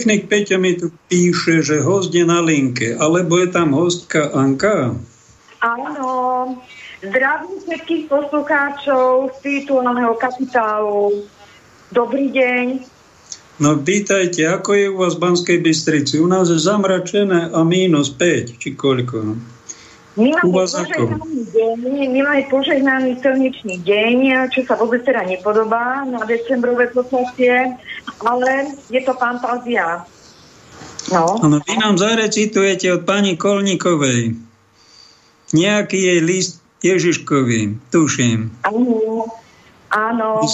Technik 0.00 0.32
Peťo 0.32 0.56
mi 0.56 0.80
tu 0.80 0.88
píše, 1.12 1.60
že 1.60 1.84
host 1.84 2.08
je 2.16 2.24
na 2.24 2.40
linke, 2.40 2.96
alebo 2.96 3.36
je 3.36 3.52
tam 3.52 3.76
hostka 3.76 4.32
Anka. 4.32 4.96
Áno, 5.60 6.08
zdravím 7.04 7.60
všetkých 7.60 8.08
poslucháčov 8.08 9.36
spirituálneho 9.36 10.16
kapitálu. 10.16 11.28
Dobrý 11.92 12.32
deň. 12.32 12.80
No 13.60 13.76
vítajte, 13.76 14.48
ako 14.48 14.72
je 14.72 14.86
u 14.88 14.96
vás 15.04 15.20
v 15.20 15.28
Banskej 15.28 15.58
Bystrici? 15.60 16.16
U 16.16 16.24
nás 16.24 16.48
je 16.48 16.56
zamračené 16.56 17.52
a 17.52 17.60
mínus 17.60 18.08
5, 18.08 18.56
či 18.56 18.72
koľko? 18.72 19.36
My 20.20 20.28
máme, 20.36 20.52
požehnaný 20.52 21.40
deň, 21.48 21.76
my 22.12 22.20
máme 22.20 22.42
požehnaný 22.52 23.10
slnečný 23.24 23.80
deň, 23.80 24.16
čo 24.52 24.68
sa 24.68 24.76
vôbec 24.76 25.00
teda 25.00 25.24
nepodobá 25.24 26.04
na 26.04 26.20
decembrové 26.28 26.92
počasie, 26.92 27.72
ale 28.20 28.76
je 28.92 29.00
to 29.00 29.16
fantázia. 29.16 30.04
No, 31.08 31.40
Áno, 31.40 31.64
vy 31.64 31.74
nám 31.80 31.96
zarecitujete 31.96 32.92
od 32.92 33.08
pani 33.08 33.40
Kolníkovej. 33.40 34.36
Nejaký 35.56 35.98
jej 35.98 36.20
list 36.20 36.60
Ježiškovi, 36.84 37.80
tuším. 37.88 38.52
áno, 38.62 39.24
áno. 39.88 40.44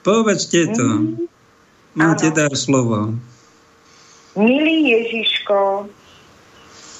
Povedzte 0.00 0.60
to. 0.72 0.86
Mhm. 0.86 1.28
Máte 1.96 2.28
Áno. 2.28 2.36
dar 2.36 2.52
slovo. 2.52 2.98
Milý 4.36 4.92
Ježiško, 4.92 5.88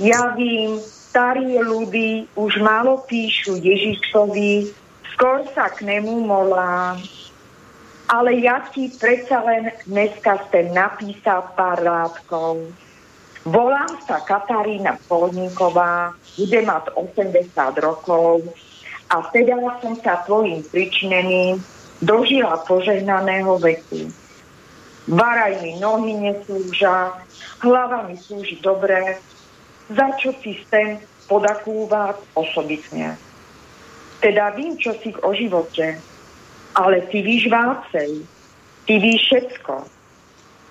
ja 0.01 0.37
vím, 0.37 0.81
starí 0.81 1.57
ľudí 1.57 2.29
už 2.37 2.61
málo 2.61 3.01
píšu 3.09 3.57
Ježiškovi, 3.57 4.69
skôr 5.17 5.49
sa 5.57 5.73
k 5.73 5.89
nemu 5.89 6.29
molám. 6.29 7.01
Ale 8.07 8.39
ja 8.39 8.63
ti 8.71 8.93
predsa 8.95 9.43
len 9.43 9.73
dneska 9.89 10.47
chcem 10.47 10.71
napísať 10.71 11.57
pár 11.59 11.83
rádkov. 11.83 12.71
Volám 13.47 13.99
sa 14.07 14.23
Katarína 14.23 14.99
Polníková, 15.11 16.15
bude 16.37 16.61
mať 16.67 16.93
80 16.95 17.51
rokov 17.79 18.47
a 19.07 19.23
teda 19.31 19.59
som 19.81 19.95
sa 20.03 20.23
tvojim 20.27 20.67
pričineným 20.67 21.63
dožila 22.03 22.59
požehnaného 22.67 23.57
veku. 23.59 24.11
Varaj 25.07 25.63
mi 25.63 25.79
nohy 25.79 26.19
neslúža, 26.19 27.15
hlava 27.63 28.11
mi 28.11 28.19
slúži 28.19 28.59
dobre, 28.59 29.23
za 29.91 30.09
čo 30.19 30.35
si 30.43 30.59
chcem 30.65 30.99
podakúvať 31.27 32.19
osobitne. 32.35 33.19
Teda 34.23 34.51
vím, 34.55 34.79
čo 34.79 34.97
si 34.99 35.13
o 35.23 35.31
živote, 35.35 35.99
ale 36.75 36.97
ty 37.11 37.23
víš 37.23 37.47
vácej, 37.51 38.25
ty 38.87 38.95
víš 38.99 39.21
všetko. 39.29 39.75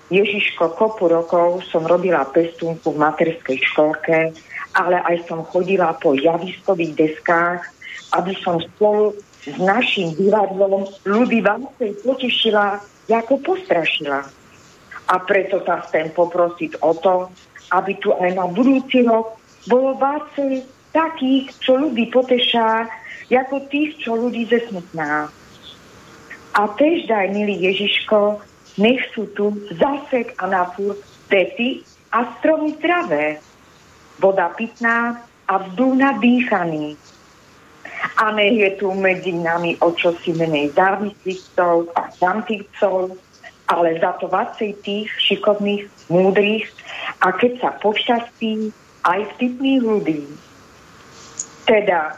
Ježiško, 0.06 0.78
kopu 0.78 1.10
rokov 1.10 1.66
som 1.66 1.82
robila 1.82 2.22
pestúnku 2.30 2.94
v 2.94 3.02
materskej 3.02 3.58
školke, 3.58 4.30
ale 4.78 5.02
aj 5.02 5.26
som 5.26 5.42
chodila 5.42 5.98
po 5.98 6.14
javiskových 6.14 6.94
deskách, 6.94 7.66
aby 8.14 8.32
som 8.38 8.62
spolu 8.62 9.18
s 9.42 9.56
našim 9.58 10.14
divadlom 10.14 10.86
ľudí 11.02 11.42
vácej 11.42 11.98
potešila, 12.06 12.78
ako 13.10 13.34
postrašila. 13.42 14.26
A 15.06 15.14
preto 15.22 15.62
sa 15.62 15.82
chcem 15.86 16.10
poprosiť 16.10 16.82
o 16.82 16.94
to, 16.98 17.30
aby 17.72 17.92
tu 17.98 18.14
aj 18.14 18.30
na 18.34 18.46
budúci 18.50 19.02
rok 19.06 19.38
bolo 19.66 19.98
vácej 19.98 20.62
takých, 20.94 21.50
čo 21.60 21.76
ľudí 21.76 22.08
potešá, 22.08 22.86
ako 23.26 23.66
tých, 23.66 23.98
čo 23.98 24.14
ľudí 24.14 24.46
zesmutná. 24.46 25.26
A 26.56 26.62
tež 26.78 27.10
daj, 27.10 27.34
milý 27.34 27.58
Ježiško, 27.68 28.40
nech 28.78 29.02
sú 29.12 29.28
tu 29.34 29.52
zasek 29.76 30.38
a 30.40 30.46
napúr 30.46 30.96
pety 31.28 31.82
a 32.14 32.24
stromy 32.38 32.78
zdravé, 32.78 33.42
voda 34.22 34.48
pitná 34.54 35.20
a 35.50 35.54
vzduch 35.60 35.94
nadýchaný. 36.00 36.96
A 38.16 38.32
nech 38.32 38.56
je 38.56 38.70
tu 38.80 38.88
medzi 38.94 39.34
nami 39.34 39.76
o 39.84 39.92
čosi 39.92 40.32
menej 40.32 40.72
závislistov 40.72 41.92
a 41.92 42.08
zamtivcov, 42.16 43.12
ale 43.66 43.98
za 43.98 44.14
to 44.18 44.30
vacej 44.30 44.78
tých 44.82 45.10
šikovných, 45.18 45.90
múdrych 46.06 46.70
a 47.22 47.34
keď 47.34 47.52
sa 47.58 47.70
pošťastí, 47.82 48.70
aj 49.06 49.20
vtipných 49.36 49.82
ľudí. 49.82 50.22
Teda, 51.66 52.14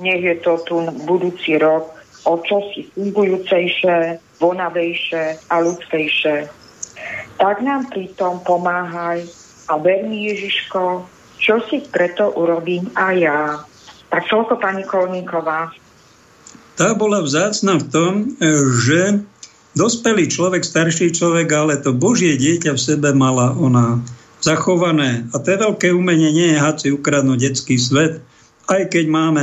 nech 0.00 0.20
je 0.20 0.36
to 0.40 0.60
tu 0.64 0.76
budúci 1.04 1.56
rok 1.60 2.00
o 2.28 2.40
čosi 2.44 2.88
fungujúcejšie, 2.92 4.20
vonavejšie 4.40 5.24
a 5.48 5.54
ľudskejšie. 5.60 6.36
Tak 7.40 7.56
nám 7.64 7.88
pritom 7.88 8.44
pomáhaj 8.44 9.24
a 9.68 9.74
ver 9.80 10.04
Ježiško, 10.04 11.08
čo 11.40 11.64
si 11.68 11.80
preto 11.88 12.28
urobím 12.36 12.92
aj 12.92 13.14
ja. 13.16 13.40
Tak 14.12 14.28
toľko 14.28 14.60
pani 14.60 14.84
Kolníková. 14.84 15.72
Tá 16.76 16.92
bola 16.96 17.24
vzácna 17.24 17.80
v 17.80 17.84
tom, 17.88 18.12
e, 18.36 18.48
že 18.80 19.00
dospelý 19.74 20.26
človek, 20.26 20.62
starší 20.66 21.14
človek, 21.14 21.48
ale 21.52 21.78
to 21.78 21.94
Božie 21.94 22.34
dieťa 22.34 22.74
v 22.74 22.80
sebe 22.80 23.10
mala 23.14 23.54
ona 23.54 24.02
zachované. 24.40 25.28
A 25.30 25.38
to 25.38 25.52
je 25.52 25.62
veľké 25.62 25.88
umenie, 25.92 26.32
nie 26.32 26.48
je 26.56 26.62
haci 26.62 26.88
ukradnúť 26.90 27.38
detský 27.38 27.76
svet, 27.76 28.24
aj 28.66 28.88
keď 28.90 29.04
máme 29.10 29.42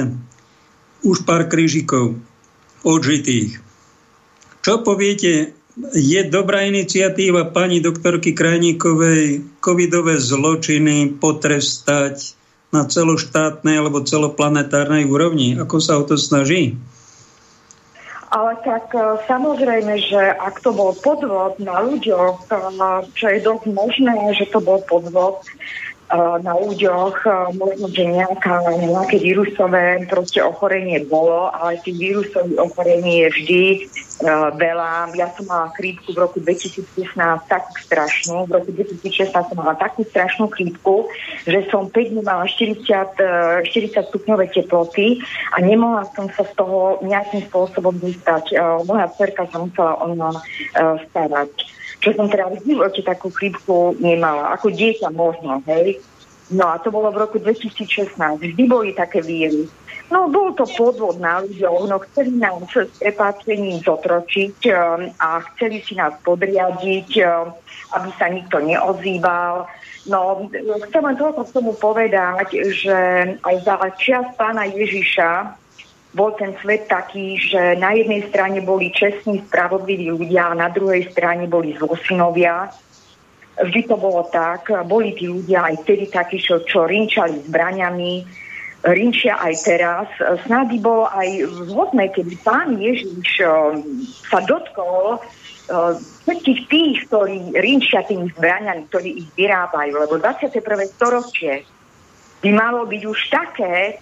už 1.06 1.24
pár 1.24 1.46
krížikov 1.46 2.18
odžitých. 2.82 3.62
Čo 4.66 4.84
poviete, 4.84 5.56
je 5.94 6.22
dobrá 6.26 6.66
iniciatíva 6.66 7.54
pani 7.54 7.80
doktorky 7.80 8.34
Krajníkovej 8.34 9.46
covidové 9.62 10.18
zločiny 10.18 11.22
potrestať 11.22 12.34
na 12.74 12.84
celoštátnej 12.84 13.78
alebo 13.78 14.02
celoplanetárnej 14.04 15.06
úrovni? 15.06 15.56
Ako 15.56 15.78
sa 15.78 16.02
o 16.02 16.04
to 16.04 16.18
snaží? 16.18 16.76
Ale 18.28 18.60
tak 18.60 18.92
e, 18.92 19.00
samozrejme, 19.24 20.04
že 20.04 20.20
ak 20.36 20.60
to 20.60 20.76
bol 20.76 20.92
podvod 21.00 21.56
na 21.64 21.80
ľuďoch, 21.80 22.52
e, 22.52 22.56
čo 23.16 23.26
je 23.32 23.40
dosť 23.40 23.64
možné, 23.72 24.36
že 24.36 24.52
to 24.52 24.60
bol 24.60 24.84
podvod 24.84 25.40
e, 25.40 25.48
na 26.16 26.54
ľuďoch, 26.56 27.28
e, 27.28 27.32
možno, 27.60 27.92
že 27.92 28.08
nejaká, 28.08 28.64
nejaké 28.80 29.20
vírusové 29.20 30.08
proste 30.08 30.40
ochorenie 30.40 31.04
bolo, 31.04 31.52
ale 31.52 31.84
tých 31.84 32.00
vírusových 32.00 32.60
ochorení 32.64 33.28
je 33.28 33.30
vždy 33.36 33.64
uh, 34.24 34.50
veľa. 34.56 35.12
Ja 35.20 35.28
som 35.36 35.44
mala 35.52 35.68
chrípku 35.76 36.16
v 36.16 36.24
roku 36.24 36.40
2016 36.40 37.12
takú 37.52 37.72
strašnú, 37.76 38.48
v 38.48 38.52
roku 38.56 38.72
2016 38.72 39.36
som 39.36 39.58
mala 39.60 39.76
takú 39.76 40.08
strašnú 40.08 40.48
chrípku, 40.48 41.12
že 41.44 41.68
som 41.68 41.92
5 41.92 41.92
dní 41.92 42.22
mala 42.24 42.48
40, 42.48 42.88
uh, 42.88 43.60
40 43.68 44.08
stupňové 44.08 44.48
teploty 44.56 45.20
a 45.54 45.58
nemohla 45.60 46.08
som 46.16 46.32
sa 46.32 46.48
z 46.48 46.56
toho 46.56 47.04
nejakým 47.04 47.44
spôsobom 47.52 48.00
dostať. 48.00 48.56
Uh, 48.56 48.80
moja 48.88 49.12
dcerka 49.12 49.44
sa 49.52 49.60
musela 49.60 50.00
o 50.00 50.16
mňa 50.16 50.30
uh, 50.32 50.42
starať. 51.12 51.77
Čo 51.98 52.14
som 52.14 52.30
teda 52.30 52.54
v 52.54 52.62
živote 52.62 53.02
takú 53.02 53.34
chrípku 53.34 53.98
nemala. 53.98 54.54
Ako 54.54 54.70
dieťa 54.70 55.10
možno, 55.14 55.62
hej. 55.66 55.98
No 56.48 56.72
a 56.72 56.80
to 56.80 56.94
bolo 56.94 57.12
v 57.12 57.28
roku 57.28 57.38
2016. 57.42 58.16
Vždy 58.16 58.64
boli 58.70 58.96
také 58.96 59.20
víry. 59.20 59.68
No, 60.08 60.32
bol 60.32 60.56
to 60.56 60.64
podvod 60.64 61.20
na 61.20 61.44
ľuďoch, 61.44 61.84
no 61.92 62.00
chceli 62.08 62.40
nás 62.40 62.64
s 62.72 62.88
prepáčením 62.96 63.84
zotročiť 63.84 64.56
um, 64.72 65.12
a 65.20 65.44
chceli 65.52 65.84
si 65.84 66.00
nás 66.00 66.16
podriadiť, 66.24 67.10
um, 67.28 67.52
aby 67.92 68.10
sa 68.16 68.32
nikto 68.32 68.64
neozýval. 68.64 69.68
No, 70.08 70.48
chcem 70.88 71.04
len 71.04 71.18
toľko 71.20 71.52
k 71.52 71.56
tomu 71.60 71.76
povedať, 71.76 72.56
že 72.72 72.98
aj 73.44 73.56
za 73.68 73.76
čias 74.00 74.28
pána 74.40 74.64
Ježiša 74.72 75.60
bol 76.18 76.34
ten 76.34 76.58
svet 76.58 76.90
taký, 76.90 77.38
že 77.38 77.78
na 77.78 77.94
jednej 77.94 78.26
strane 78.34 78.66
boli 78.66 78.90
čestní, 78.90 79.46
spravodliví 79.46 80.10
ľudia 80.10 80.50
a 80.50 80.58
na 80.58 80.74
druhej 80.74 81.14
strane 81.14 81.46
boli 81.46 81.78
zlosinovia. 81.78 82.74
Vždy 83.62 83.82
to 83.86 84.02
bolo 84.02 84.26
tak, 84.34 84.66
boli 84.90 85.14
tí 85.14 85.30
ľudia 85.30 85.70
aj 85.70 85.86
vtedy 85.86 86.10
takí, 86.10 86.42
čo, 86.42 86.66
čo 86.66 86.90
rinčali 86.90 87.46
zbraňami, 87.46 88.26
rinčia 88.86 89.38
aj 89.38 89.54
teraz. 89.62 90.10
By 90.50 90.78
bolo 90.82 91.06
aj 91.06 91.30
vhodné, 91.70 92.10
keby 92.10 92.34
pán 92.42 92.78
Ježiš 92.82 93.42
eh, 93.42 93.50
sa 94.26 94.42
dotkol 94.42 95.22
eh, 95.22 95.94
všetkých 96.26 96.62
tých, 96.66 96.98
ktorí 97.10 97.54
rinčia 97.58 98.02
tými 98.06 98.34
zbraniami, 98.34 98.90
ktorí 98.90 99.10
ich 99.22 99.30
vyrábajú, 99.38 99.94
lebo 100.02 100.18
21. 100.18 100.66
storočie 100.98 101.66
by 102.42 102.50
malo 102.54 102.86
byť 102.86 103.02
už 103.06 103.20
také, 103.34 103.98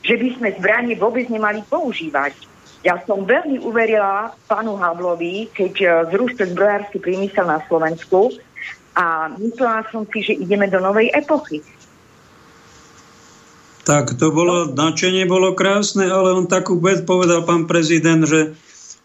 že 0.00 0.14
by 0.16 0.28
sme 0.36 0.48
zbranie 0.56 0.94
vôbec 0.96 1.28
nemali 1.28 1.60
používať. 1.68 2.32
Ja 2.80 2.96
som 3.04 3.28
veľmi 3.28 3.60
uverila 3.60 4.32
pánu 4.48 4.80
Havlovi, 4.80 5.52
keď 5.52 5.74
eh, 5.80 5.90
zrušil 6.08 6.56
zbrojársky 6.56 6.96
priemysel 6.96 7.44
na 7.44 7.60
Slovensku 7.68 8.32
a 8.96 9.28
myslela 9.36 9.84
som 9.92 10.08
si, 10.08 10.24
že 10.24 10.34
ideme 10.40 10.66
do 10.66 10.80
novej 10.80 11.12
epochy. 11.12 11.60
Tak 13.84 14.16
to 14.20 14.28
bolo, 14.30 14.70
načenie 14.70 15.24
bolo 15.24 15.56
krásne, 15.56 16.04
ale 16.08 16.36
on 16.36 16.44
takú 16.44 16.76
vec 16.78 17.02
povedal 17.08 17.42
pán 17.48 17.64
prezident, 17.64 18.22
že, 18.28 18.52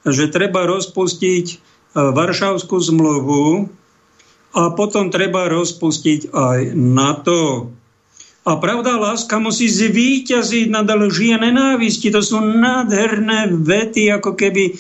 že 0.04 0.28
treba 0.28 0.68
rozpustiť 0.68 1.64
Varšavskú 1.96 2.76
zmluvu 2.76 3.72
a 4.52 4.62
potom 4.76 5.08
treba 5.08 5.48
rozpustiť 5.48 6.28
aj 6.32 6.76
NATO. 6.76 7.72
A 8.46 8.62
pravda, 8.62 9.02
láska 9.02 9.42
musí 9.42 9.66
zvýťaziť 9.66 10.70
nad 10.70 10.86
lži 10.86 11.34
a 11.34 11.42
nenávisti. 11.42 12.14
To 12.14 12.22
sú 12.22 12.38
nádherné 12.46 13.50
vety, 13.50 14.14
ako 14.14 14.38
keby 14.38 14.64
e, 14.70 14.74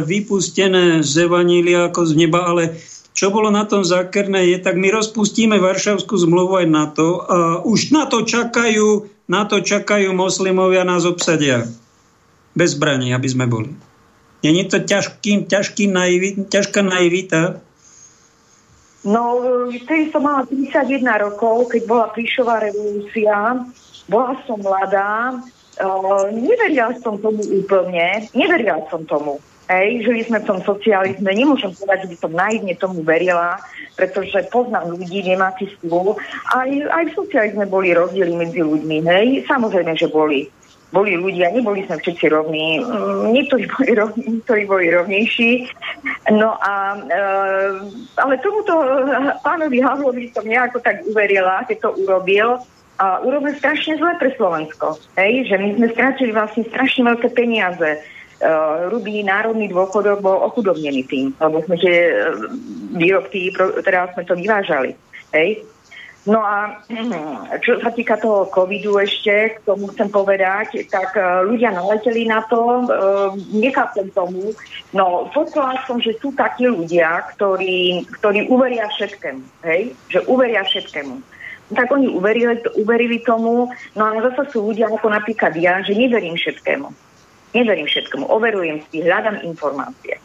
vypustené 0.00 1.04
z 1.04 1.28
Evanília 1.28 1.92
ako 1.92 2.00
z 2.08 2.12
neba, 2.16 2.48
ale 2.48 2.80
čo 3.12 3.28
bolo 3.28 3.52
na 3.52 3.68
tom 3.68 3.84
zákerné 3.84 4.56
je, 4.56 4.58
tak 4.58 4.80
my 4.80 4.88
rozpustíme 4.88 5.60
Varšavskú 5.60 6.16
zmluvu 6.16 6.64
aj 6.64 6.68
na 6.72 6.84
to 6.88 7.06
a 7.22 7.38
už 7.62 7.92
na 7.92 8.08
to 8.08 8.24
čakajú, 8.24 9.06
na 9.28 9.44
to 9.44 9.60
čakajú 9.60 10.10
moslimovia 10.16 10.82
nás 10.82 11.04
obsadia. 11.04 11.68
Bez 12.56 12.72
zbraní, 12.72 13.12
aby 13.12 13.28
sme 13.28 13.44
boli. 13.44 13.70
Není 14.40 14.64
to 14.66 14.80
ťažký, 14.80 15.44
ťažký 15.44 15.92
naivi, 15.92 16.48
ťažká 16.48 16.80
naivita? 16.80 17.60
No, 19.04 19.44
vtedy 19.68 20.08
som 20.08 20.24
mala 20.24 20.48
31 20.48 21.04
rokov, 21.20 21.68
keď 21.68 21.82
bola 21.84 22.06
príšová 22.08 22.64
revolúcia. 22.64 23.36
Bola 24.08 24.32
som 24.48 24.56
mladá, 24.60 25.36
uh, 25.80 26.24
neverila 26.32 26.96
som 27.04 27.20
tomu 27.20 27.44
úplne, 27.52 28.28
neverila 28.32 28.80
som 28.88 29.04
tomu. 29.04 29.40
Hej, 29.64 30.04
žili 30.04 30.20
sme 30.28 30.44
v 30.44 30.48
tom 30.48 30.60
socializme, 30.60 31.32
nemôžem 31.32 31.72
povedať, 31.72 32.04
že 32.04 32.10
by 32.12 32.16
som 32.20 32.32
naivne 32.36 32.74
tomu 32.76 33.00
verila, 33.00 33.56
pretože 33.96 34.44
poznám 34.52 34.92
ľudí, 34.92 35.24
nemá 35.24 35.56
si. 35.56 35.64
Aj, 36.52 36.68
aj 36.68 37.04
v 37.08 37.16
socializme 37.16 37.64
boli 37.64 37.96
rozdiely 37.96 38.36
medzi 38.36 38.60
ľuďmi, 38.60 38.96
hej, 39.08 39.48
samozrejme, 39.48 39.96
že 39.96 40.12
boli 40.12 40.52
boli 40.94 41.18
ľudia, 41.18 41.50
neboli 41.50 41.82
sme 41.90 41.98
všetci 41.98 42.30
rovní, 42.30 42.78
mm, 42.78 43.34
niektorí 43.34 43.66
boli, 43.66 43.90
rovní, 43.98 44.22
niektorí 44.38 44.62
boli 44.70 44.86
rovnejší. 44.94 45.66
No 46.30 46.54
a, 46.62 46.94
e, 47.02 47.20
ale 48.14 48.38
tomuto 48.38 48.78
pánovi 49.42 49.82
Havlovi 49.82 50.30
som 50.30 50.46
nejako 50.46 50.78
tak 50.78 51.02
uverila, 51.10 51.66
keď 51.66 51.90
to 51.90 51.90
urobil, 51.98 52.62
a 52.94 53.18
urobil 53.26 53.50
strašne 53.58 53.98
zle 53.98 54.14
pre 54.22 54.30
Slovensko. 54.38 54.94
Hej, 55.18 55.50
že 55.50 55.58
my 55.58 55.74
sme 55.74 55.88
strátili 55.90 56.30
vlastne 56.30 56.62
strašne 56.70 57.10
veľké 57.10 57.28
peniaze. 57.34 57.98
Uh, 58.44 58.90
rubý 58.90 59.24
národný 59.24 59.70
dôchodok 59.72 60.20
bol 60.20 60.42
ochudobnený 60.46 61.06
tým, 61.06 61.32
lebo 61.38 61.64
sme 61.64 61.80
uh, 61.80 62.34
výrobky, 62.92 63.54
teda 63.82 64.12
sme 64.14 64.22
to 64.26 64.34
vyvážali. 64.36 64.90
Hej. 65.32 65.64
No 66.24 66.40
a 66.40 66.80
čo 67.64 67.76
sa 67.84 67.92
týka 67.92 68.16
toho 68.16 68.48
covidu 68.48 68.96
ešte, 68.96 69.60
k 69.60 69.68
tomu 69.68 69.92
chcem 69.92 70.08
povedať, 70.08 70.88
tak 70.88 71.12
uh, 71.20 71.44
ľudia 71.44 71.76
naleteli 71.76 72.24
na 72.24 72.40
to, 72.48 72.88
uh, 72.88 73.36
nechápem 73.52 74.08
tomu, 74.16 74.56
no 74.96 75.28
počula 75.36 75.76
som, 75.84 76.00
že 76.00 76.16
sú 76.16 76.32
takí 76.32 76.64
ľudia, 76.64 77.28
ktorí, 77.36 78.08
ktorí 78.20 78.48
uveria 78.48 78.88
všetkému, 78.88 79.44
hej, 79.68 79.92
že 80.08 80.24
uveria 80.24 80.64
všetkému. 80.64 81.20
Tak 81.76 81.92
oni 81.92 82.08
uverili, 82.12 82.60
uverili 82.76 83.20
tomu, 83.24 83.68
no 83.96 84.02
ale 84.04 84.24
zase 84.32 84.52
sú 84.56 84.72
ľudia 84.72 84.88
ako 84.88 85.12
napríklad 85.12 85.52
ja, 85.60 85.80
že 85.84 85.96
neverím 85.96 86.36
všetkému. 86.40 86.88
Neverím 87.52 87.86
všetkému, 87.86 88.24
overujem 88.32 88.80
si, 88.88 89.04
hľadám 89.04 89.44
informácie. 89.44 90.16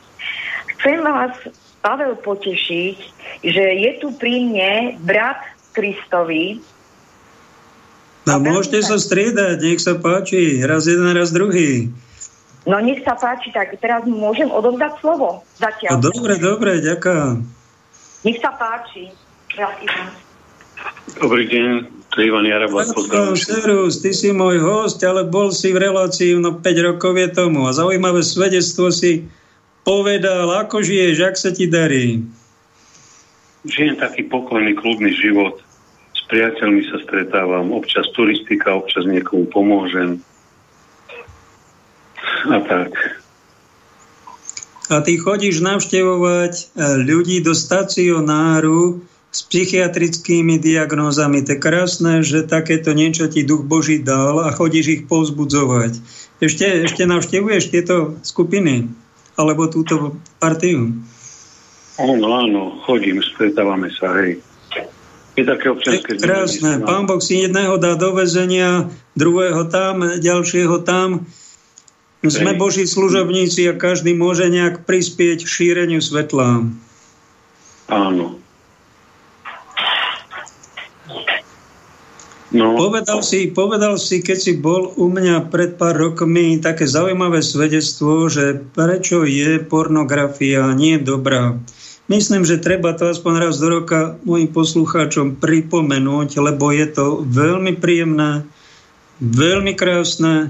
Chcem 0.80 1.04
vás, 1.04 1.36
Pavel, 1.84 2.16
potešiť, 2.20 2.98
že 3.44 3.66
je 3.84 3.92
tu 4.00 4.12
pri 4.16 4.48
mne 4.48 5.00
brat 5.04 5.59
Kristovi. 5.74 6.62
No 8.28 8.38
môžete 8.38 8.86
sa 8.86 9.02
striedať, 9.02 9.58
nech 9.64 9.82
sa 9.82 9.98
páči, 9.98 10.62
raz 10.62 10.86
jeden, 10.86 11.10
raz 11.16 11.34
druhý. 11.34 11.90
No 12.70 12.78
nech 12.78 13.02
sa 13.02 13.18
páči, 13.18 13.50
tak 13.50 13.74
teraz 13.82 14.06
môžem 14.06 14.52
odovzdať 14.52 15.02
slovo 15.02 15.41
zatiaľ. 15.58 15.98
No, 15.98 16.14
dobre, 16.14 16.38
dobre, 16.38 16.72
ďakujem. 16.84 17.41
Nech 18.28 18.38
sa 18.44 18.54
páči. 18.54 19.10
Ja, 19.58 19.74
Dobrý 21.18 21.50
deň, 21.50 21.90
to 22.14 22.16
je 22.22 22.26
Ivan 22.30 22.46
Jarabak. 22.46 22.94
Serus, 23.34 24.00
ty 24.06 24.14
si 24.14 24.30
môj 24.30 24.62
host, 24.62 25.02
ale 25.02 25.26
bol 25.26 25.50
si 25.50 25.74
v 25.74 25.90
relácii 25.90 26.38
no 26.38 26.62
5 26.62 26.88
rokov 26.88 27.18
je 27.18 27.28
tomu 27.34 27.66
a 27.66 27.74
zaujímavé 27.74 28.22
svedectvo 28.22 28.94
si 28.94 29.26
povedal, 29.82 30.54
ako 30.54 30.86
žiješ, 30.86 31.18
ak 31.26 31.36
sa 31.36 31.50
ti 31.50 31.66
darí. 31.66 32.22
Žijem 33.68 33.99
taký 33.99 34.23
pokojný, 34.27 34.76
kľudný 34.76 35.11
život 35.11 35.60
priateľmi 36.30 36.86
sa 36.86 37.02
stretávam, 37.02 37.73
občas 37.73 38.06
turistika, 38.14 38.77
občas 38.77 39.10
niekomu 39.10 39.49
pomôžem. 39.49 40.22
A 42.45 42.61
tak. 42.64 42.94
A 44.90 45.02
ty 45.02 45.18
chodíš 45.18 45.61
navštevovať 45.61 46.53
e, 46.53 46.64
ľudí 47.06 47.41
do 47.45 47.53
stacionáru 47.53 49.06
s 49.30 49.40
psychiatrickými 49.45 50.57
diagnózami. 50.57 51.45
To 51.45 51.53
je 51.53 51.61
krásne, 51.61 52.14
že 52.26 52.49
takéto 52.49 52.98
niečo 52.98 53.30
ti 53.30 53.45
duch 53.45 53.65
Boží 53.65 54.02
dal 54.02 54.41
a 54.41 54.49
chodíš 54.49 54.86
ich 54.90 55.03
povzbudzovať. 55.06 56.02
Ešte, 56.41 56.90
ešte 56.90 57.06
navštevuješ 57.06 57.69
tieto 57.69 58.18
skupiny? 58.26 58.90
Alebo 59.38 59.69
túto 59.69 60.18
partiu? 60.41 60.98
Áno, 62.00 62.28
áno, 62.32 62.62
chodím, 62.88 63.20
stretávame 63.20 63.92
sa, 63.92 64.16
hej 64.24 64.40
je 65.40 65.46
také 65.48 65.66
občianske 65.72 66.20
Krásne. 66.20 66.84
Pán 66.84 67.08
Boh 67.08 67.24
si 67.24 67.40
jedného 67.40 67.80
dá 67.80 67.96
do 67.96 68.12
väzenia, 68.12 68.92
druhého 69.16 69.72
tam, 69.72 70.04
ďalšieho 70.20 70.84
tam. 70.84 71.24
Sme 72.20 72.52
Hej. 72.52 72.60
Boží 72.60 72.84
služobníci 72.84 73.64
a 73.72 73.80
každý 73.80 74.12
môže 74.12 74.44
nejak 74.52 74.84
prispieť 74.84 75.48
šíreniu 75.48 76.04
svetla. 76.04 76.68
Áno. 77.88 78.36
No. 82.50 82.74
Povedal, 82.76 83.22
si, 83.22 83.54
povedal 83.54 84.02
si, 84.02 84.26
keď 84.26 84.38
si 84.42 84.58
bol 84.58 84.90
u 84.98 85.06
mňa 85.06 85.54
pred 85.54 85.78
pár 85.78 85.96
rokmi, 85.96 86.58
také 86.58 86.90
zaujímavé 86.90 87.46
svedectvo, 87.46 88.26
že 88.26 88.58
prečo 88.74 89.22
je 89.22 89.62
pornografia 89.62 90.74
nie 90.74 90.98
dobrá. 90.98 91.62
Myslím, 92.10 92.41
že 92.41 92.57
treba 92.57 92.98
to 92.98 93.14
aspoň 93.14 93.34
raz 93.38 93.61
do 93.61 93.69
roka 93.69 94.18
mojim 94.26 94.49
poslucháčom 94.49 95.38
pripomenúť, 95.38 96.41
lebo 96.41 96.73
je 96.73 96.90
to 96.90 97.22
veľmi 97.22 97.77
príjemné, 97.77 98.49
veľmi 99.22 99.77
krásne. 99.77 100.49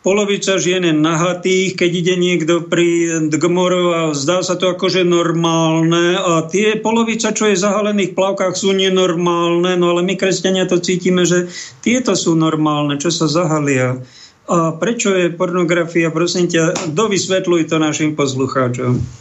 Polovica 0.00 0.56
žien 0.56 0.80
je 0.80 0.96
nahatých, 0.96 1.76
keď 1.76 1.90
ide 1.92 2.14
niekto 2.16 2.64
pri 2.64 3.20
Gmorov 3.28 3.88
a 3.92 4.02
zdá 4.16 4.40
sa 4.40 4.56
to 4.56 4.72
akože 4.72 5.04
normálne 5.04 6.16
a 6.16 6.48
tie 6.48 6.80
polovica, 6.80 7.36
čo 7.36 7.52
je 7.52 7.60
zahalených 7.60 8.16
v 8.16 8.16
plavkách, 8.16 8.56
sú 8.56 8.72
nenormálne, 8.72 9.76
no 9.76 9.92
ale 9.92 10.00
my 10.00 10.16
kresťania 10.16 10.64
to 10.64 10.80
cítime, 10.80 11.28
že 11.28 11.52
tieto 11.84 12.16
sú 12.16 12.32
normálne, 12.32 12.96
čo 12.96 13.12
sa 13.12 13.28
zahalia. 13.28 14.00
A 14.48 14.72
prečo 14.80 15.12
je 15.12 15.28
pornografia, 15.28 16.08
prosím 16.08 16.48
ťa, 16.48 16.88
dovysvetľuj 16.96 17.68
to 17.68 17.76
našim 17.76 18.16
poslucháčom. 18.16 19.19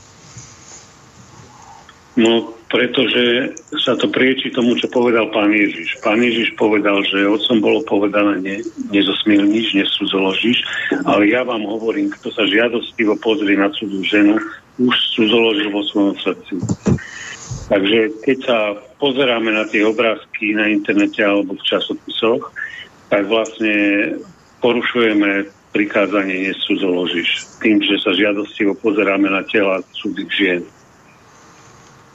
No, 2.20 2.52
pretože 2.68 3.56
sa 3.80 3.96
to 3.96 4.12
prieči 4.12 4.52
tomu, 4.52 4.76
čo 4.76 4.91
povedal 4.91 5.32
pán 5.32 5.56
Ježiš. 5.56 6.04
Pán 6.04 6.20
Ježiš 6.20 6.52
povedal, 6.60 7.00
že 7.08 7.24
otcom 7.26 7.64
bolo 7.64 7.80
povedané, 7.88 8.44
ne, 8.44 8.58
nezosmilníš, 8.91 9.80
nesúzoložíš, 9.80 10.62
ale 11.08 11.32
ja 11.32 11.48
vám 11.48 11.64
hovorím, 11.64 12.12
kto 12.12 12.36
sa 12.36 12.44
žiadostivo 12.44 13.16
pozrie 13.24 13.56
na 13.56 13.72
cudzú 13.72 14.04
ženu, 14.04 14.36
už 14.84 14.96
súzoložil 15.16 15.72
vo 15.72 15.82
svojom 15.88 16.16
srdci. 16.20 16.60
Takže 17.72 18.00
keď 18.26 18.38
sa 18.44 18.58
pozeráme 19.00 19.56
na 19.56 19.64
tie 19.70 19.86
obrázky 19.88 20.58
na 20.58 20.68
internete 20.68 21.24
alebo 21.24 21.56
v 21.56 21.64
časopisoch, 21.64 22.52
tak 23.08 23.32
vlastne 23.32 23.74
porušujeme 24.60 25.48
prikázanie 25.72 26.52
nesúzoložíš 26.52 27.62
tým, 27.62 27.80
že 27.80 28.02
sa 28.02 28.12
žiadostivo 28.12 28.74
pozeráme 28.82 29.30
na 29.30 29.46
tela 29.46 29.86
cudzích 29.94 30.32
žien. 30.34 30.62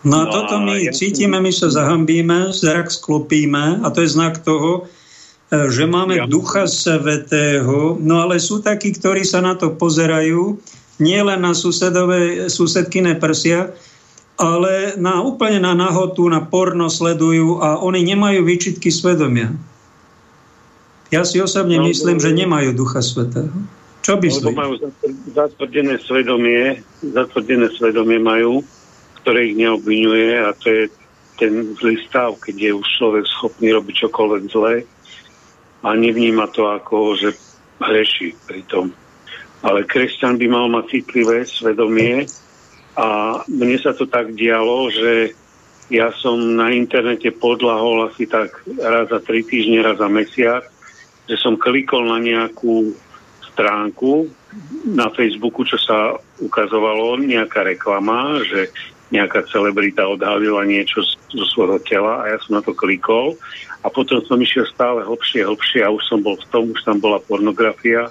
No 0.05 0.21
a 0.21 0.25
toto 0.29 0.61
my 0.61 0.93
cítime, 0.93 1.41
my 1.41 1.49
sa 1.49 1.73
zahambíme, 1.73 2.53
zrak 2.53 2.93
sklopíme 2.93 3.81
a 3.81 3.89
to 3.89 4.05
je 4.05 4.13
znak 4.13 4.45
toho, 4.45 4.85
e, 5.49 5.73
že 5.73 5.89
máme 5.89 6.29
Ducha 6.29 6.69
Svetého, 6.69 7.97
no 7.97 8.21
ale 8.21 8.37
sú 8.37 8.61
takí, 8.61 8.93
ktorí 8.93 9.25
sa 9.25 9.41
na 9.41 9.57
to 9.57 9.73
pozerajú, 9.73 10.61
nie 11.01 11.21
len 11.25 11.41
na 11.41 11.57
susedové, 11.57 12.53
susedkyné 12.53 13.17
prsia, 13.17 13.73
ale 14.37 15.01
na, 15.01 15.25
úplne 15.25 15.65
na 15.65 15.73
nahotu, 15.73 16.29
na 16.29 16.45
porno 16.45 16.93
sledujú 16.93 17.65
a 17.65 17.81
oni 17.81 18.05
nemajú 18.05 18.45
výčitky 18.45 18.93
svedomia. 18.93 19.57
Ja 21.09 21.25
si 21.25 21.41
osobne 21.41 21.81
no, 21.81 21.89
myslím, 21.89 22.21
že 22.21 22.29
nemajú 22.35 22.77
Ducha 22.77 23.01
Svetého. 23.01 23.57
Čo 24.05 24.21
by 24.21 24.29
no, 24.29 24.53
majú 24.53 24.75
zatvrdené 25.33 25.97
svedomie, 25.97 26.85
zatvrdené 27.01 27.73
svedomie 27.73 28.21
majú 28.21 28.61
ktoré 29.25 29.49
ich 29.49 29.57
neobvinuje 29.57 30.37
a 30.45 30.53
to 30.53 30.69
je 30.69 30.83
ten 31.41 31.73
zlý 31.81 31.97
stav, 32.05 32.37
keď 32.39 32.57
je 32.61 32.71
už 32.77 32.87
človek 33.01 33.25
schopný 33.25 33.73
robiť 33.73 34.07
čokoľvek 34.07 34.43
zlé 34.53 34.85
a 35.81 35.89
nevníma 35.97 36.53
to 36.53 36.69
ako, 36.69 37.17
že 37.17 37.33
hreší 37.81 38.37
pri 38.45 38.63
tom. 38.69 38.93
Ale 39.65 39.89
kresťan 39.89 40.37
by 40.37 40.47
mal 40.47 40.69
mať 40.69 41.01
citlivé 41.01 41.49
svedomie 41.49 42.29
A 42.95 43.43
mne 43.51 43.75
sa 43.83 43.91
to 43.91 44.07
tak 44.07 44.39
dialo, 44.39 44.87
že 44.87 45.35
ja 45.91 46.15
som 46.15 46.39
na 46.39 46.71
internete 46.71 47.35
podlahol 47.35 48.07
asi 48.07 48.31
tak 48.31 48.63
raz 48.79 49.11
za 49.11 49.19
tri 49.19 49.43
týždne, 49.43 49.83
raz 49.83 49.99
za 49.99 50.07
mesiac, 50.07 50.63
že 51.27 51.37
som 51.37 51.59
klikol 51.59 52.07
na 52.07 52.23
nejakú 52.23 52.95
stránku 53.51 54.31
na 54.87 55.11
Facebooku, 55.11 55.67
čo 55.67 55.75
sa 55.75 56.15
ukazovalo, 56.39 57.19
nejaká 57.19 57.67
reklama, 57.67 58.39
že 58.47 58.71
nejaká 59.15 59.47
celebrita 59.47 60.03
odhalila 60.03 60.67
niečo 60.67 61.07
zo 61.07 61.47
svojho 61.55 61.79
tela 61.87 62.27
a 62.27 62.35
ja 62.35 62.39
som 62.43 62.59
na 62.59 62.63
to 62.67 62.75
klikol 62.75 63.39
a 63.81 63.87
potom 63.87 64.19
som 64.27 64.43
išiel 64.43 64.67
stále 64.67 65.07
hlbšie, 65.07 65.47
hlbšie 65.47 65.87
a 65.87 65.95
už 65.95 66.03
som 66.11 66.19
bol 66.19 66.35
v 66.35 66.47
tom, 66.51 66.75
už 66.75 66.83
tam 66.83 66.99
bola 66.99 67.23
pornografia. 67.23 68.11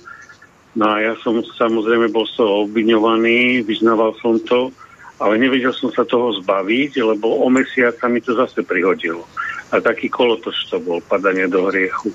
No 0.74 0.96
a 0.96 1.04
ja 1.04 1.14
som 1.20 1.44
samozrejme 1.44 2.08
bol 2.10 2.24
z 2.24 2.40
toho 2.40 2.66
obviňovaný, 2.66 3.68
vyznával 3.68 4.16
som 4.24 4.40
to, 4.42 4.72
ale 5.20 5.38
nevedel 5.38 5.76
som 5.76 5.92
sa 5.92 6.08
toho 6.08 6.34
zbaviť, 6.40 7.04
lebo 7.04 7.44
o 7.44 7.48
mesiac 7.52 8.00
sa 8.00 8.08
mi 8.08 8.24
to 8.24 8.34
zase 8.34 8.64
prihodilo. 8.64 9.28
A 9.74 9.84
taký 9.84 10.08
kolotoč 10.08 10.72
to 10.72 10.80
bol, 10.82 11.04
padanie 11.04 11.46
do 11.50 11.68
hriechu. 11.70 12.14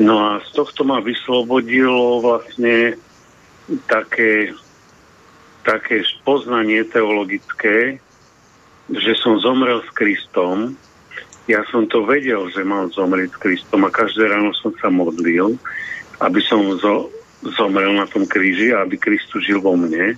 No 0.00 0.18
a 0.18 0.30
z 0.40 0.48
tohto 0.56 0.88
ma 0.88 1.04
vyslobodilo 1.04 2.24
vlastne 2.24 2.96
také 3.86 4.54
také 5.62 6.02
poznanie 6.26 6.82
teologické, 6.86 7.98
že 8.90 9.12
som 9.18 9.38
zomrel 9.38 9.80
s 9.86 9.90
Kristom. 9.94 10.74
Ja 11.50 11.62
som 11.70 11.86
to 11.90 12.06
vedel, 12.06 12.50
že 12.50 12.62
mám 12.62 12.90
zomrieť 12.90 13.34
s 13.34 13.42
Kristom 13.42 13.86
a 13.86 13.94
každé 13.94 14.30
ráno 14.30 14.54
som 14.54 14.74
sa 14.78 14.90
modlil, 14.90 15.58
aby 16.22 16.40
som 16.42 16.62
zo, 16.78 17.10
zomrel 17.58 17.94
na 17.94 18.06
tom 18.06 18.26
kríži 18.26 18.70
a 18.70 18.86
aby 18.86 18.98
Kristus 18.98 19.42
žil 19.42 19.58
vo 19.58 19.74
mne. 19.74 20.14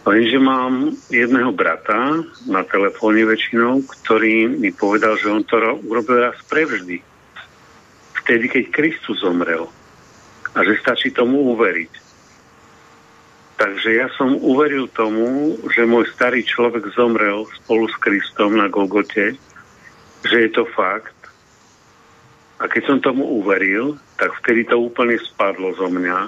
Lenže 0.00 0.38
mám 0.40 0.96
jedného 1.12 1.52
brata 1.52 2.24
na 2.48 2.62
telefóne 2.64 3.20
väčšinou, 3.28 3.84
ktorý 3.84 4.48
mi 4.48 4.72
povedal, 4.72 5.20
že 5.20 5.28
on 5.28 5.44
to 5.44 5.60
urobil 5.84 6.30
raz 6.30 6.40
prevždy. 6.48 7.04
Vtedy, 8.24 8.46
keď 8.48 8.64
Kristus 8.72 9.20
zomrel. 9.20 9.68
A 10.56 10.64
že 10.66 10.80
stačí 10.80 11.12
tomu 11.12 11.52
uveriť. 11.54 12.09
Takže 13.60 13.92
ja 13.92 14.08
som 14.16 14.40
uveril 14.40 14.88
tomu, 14.88 15.52
že 15.68 15.84
môj 15.84 16.08
starý 16.16 16.40
človek 16.40 16.96
zomrel 16.96 17.44
spolu 17.60 17.92
s 17.92 17.96
Kristom 18.00 18.56
na 18.56 18.72
Golgote, 18.72 19.36
že 20.24 20.36
je 20.48 20.48
to 20.48 20.64
fakt. 20.72 21.12
A 22.56 22.64
keď 22.64 22.82
som 22.88 23.04
tomu 23.04 23.28
uveril, 23.28 24.00
tak 24.16 24.32
vtedy 24.40 24.64
to 24.64 24.80
úplne 24.80 25.20
spadlo 25.20 25.76
zo 25.76 25.92
mňa 25.92 26.18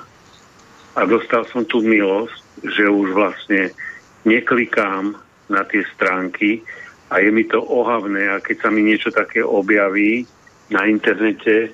a 0.92 1.00
dostal 1.09 1.48
som 1.48 1.64
tú 1.64 1.80
milosť, 1.80 2.68
že 2.68 2.84
už 2.84 3.16
vlastne 3.16 3.72
neklikám 4.28 5.16
na 5.48 5.64
tie 5.64 5.88
stránky 5.96 6.60
a 7.09 7.16
je 7.24 7.32
mi 7.32 7.48
to 7.48 7.64
ohavné 7.64 8.28
a 8.28 8.44
keď 8.44 8.56
sa 8.60 8.68
mi 8.68 8.84
niečo 8.84 9.09
také 9.09 9.40
objaví 9.40 10.28
na 10.68 10.84
internete, 10.84 11.72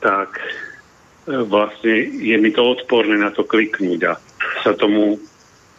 tak 0.00 0.40
vlastne 1.28 1.94
je 2.08 2.36
mi 2.40 2.50
to 2.50 2.64
odporné 2.64 3.20
na 3.20 3.28
to 3.28 3.44
kliknúť 3.44 4.00
a 4.08 4.14
sa 4.64 4.72
tomu, 4.72 5.20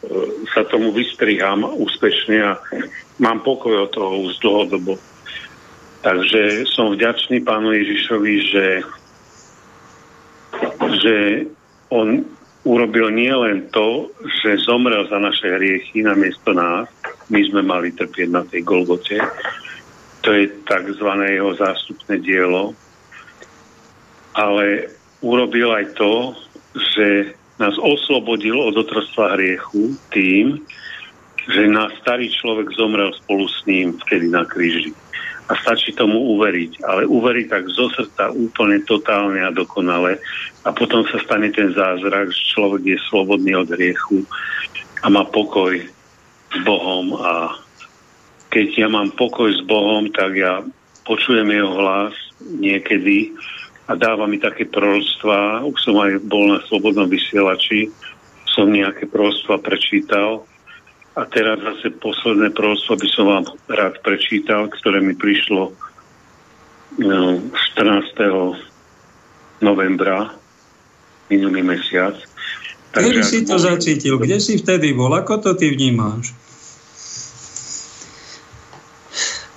e, 0.05 0.09
sa 0.53 0.61
tomu 0.69 0.93
vystrihám 0.93 1.65
úspešne 1.65 2.37
a 2.45 2.61
mám 3.17 3.41
pokoj 3.41 3.89
od 3.89 3.91
toho 3.91 4.29
už 4.29 4.37
dlhodobo. 4.39 5.01
Takže 5.99 6.63
som 6.69 6.95
vďačný 6.95 7.43
pánu 7.43 7.75
Ježišovi, 7.75 8.33
že, 8.47 8.67
že 11.03 11.15
on 11.91 12.23
urobil 12.63 13.11
nielen 13.11 13.67
to, 13.73 14.13
že 14.43 14.63
zomrel 14.63 15.03
za 15.11 15.19
naše 15.19 15.49
hriechy 15.59 16.05
namiesto 16.05 16.55
nás, 16.55 16.87
my 17.27 17.41
sme 17.51 17.61
mali 17.65 17.91
trpieť 17.91 18.29
na 18.31 18.47
tej 18.47 18.63
Golgote, 18.63 19.19
to 20.23 20.29
je 20.35 20.51
tzv. 20.63 21.09
jeho 21.25 21.51
zástupné 21.55 22.19
dielo, 22.19 22.75
ale 24.35 24.98
urobil 25.19 25.75
aj 25.75 25.85
to, 25.95 26.35
že 26.95 27.35
nás 27.59 27.75
oslobodil 27.75 28.55
od 28.55 28.75
otrostva 28.79 29.35
hriechu 29.35 29.95
tým, 30.15 30.63
že 31.49 31.67
náš 31.67 31.97
starý 31.99 32.31
človek 32.31 32.71
zomrel 32.77 33.11
spolu 33.19 33.49
s 33.49 33.59
ním 33.67 33.97
vtedy 34.05 34.31
na 34.31 34.47
kríži. 34.47 34.95
A 35.49 35.57
stačí 35.65 35.97
tomu 35.97 36.37
uveriť, 36.37 36.85
ale 36.85 37.09
uveriť 37.09 37.45
tak 37.49 37.65
zo 37.73 37.89
srdca 37.89 38.29
úplne 38.29 38.85
totálne 38.85 39.41
a 39.41 39.49
dokonale. 39.49 40.21
A 40.61 40.69
potom 40.69 41.01
sa 41.09 41.17
stane 41.25 41.49
ten 41.49 41.73
zázrak, 41.73 42.29
že 42.29 42.53
človek 42.53 42.85
je 42.85 42.97
slobodný 43.09 43.57
od 43.57 43.65
hriechu 43.73 44.21
a 45.01 45.09
má 45.09 45.25
pokoj 45.25 45.73
s 46.53 46.57
Bohom. 46.61 47.17
A 47.17 47.57
keď 48.53 48.67
ja 48.85 48.87
mám 48.93 49.09
pokoj 49.17 49.49
s 49.49 49.65
Bohom, 49.65 50.13
tak 50.13 50.37
ja 50.37 50.61
počujem 51.01 51.49
jeho 51.49 51.73
hlas 51.81 52.13
niekedy 52.61 53.33
a 53.89 53.97
dáva 53.97 54.29
mi 54.29 54.37
také 54.37 54.69
prorostva. 54.69 55.65
Už 55.65 55.77
som 55.81 55.97
aj 55.97 56.21
bol 56.21 56.53
na 56.53 56.61
slobodnom 56.69 57.09
vysielači, 57.09 57.89
som 58.45 58.69
nejaké 58.69 59.09
prorostva 59.09 59.57
prečítal 59.57 60.45
a 61.17 61.25
teraz 61.25 61.57
zase 61.57 61.97
posledné 61.97 62.53
prorostvo 62.53 62.93
by 62.93 63.07
som 63.09 63.25
vám 63.25 63.45
rád 63.65 63.97
prečítal, 64.05 64.69
ktoré 64.69 65.01
mi 65.01 65.17
prišlo 65.17 65.73
no, 67.01 67.41
14. 67.75 69.65
novembra 69.65 70.37
minulý 71.33 71.65
mesiac. 71.65 72.13
Takže, 72.93 73.09
Kedy 73.09 73.21
si 73.25 73.39
to 73.45 73.57
zacítil? 73.57 74.15
Kde 74.17 74.37
si 74.41 74.57
vtedy 74.57 74.93
bol? 74.93 75.13
Ako 75.13 75.41
to 75.41 75.53
ty 75.57 75.69
vnímáš? 75.73 76.33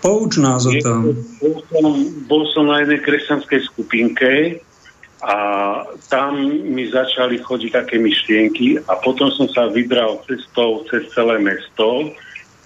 Pouč 0.02 0.36
nás 0.42 0.66
o 0.66 0.74
tom. 0.82 1.14
Bol 1.38 1.56
som, 1.70 1.86
bol 2.26 2.42
som 2.50 2.64
na 2.66 2.82
jednej 2.82 2.98
kresťanskej 3.06 3.60
skupinke 3.70 4.58
a 5.22 5.36
tam 6.10 6.34
mi 6.50 6.90
začali 6.90 7.38
chodiť 7.38 7.70
také 7.70 8.02
myšlienky 8.02 8.82
a 8.90 8.98
potom 8.98 9.30
som 9.30 9.46
sa 9.46 9.70
vybral 9.70 10.18
cestou 10.26 10.82
cez 10.90 11.06
celé 11.14 11.38
mesto, 11.38 12.10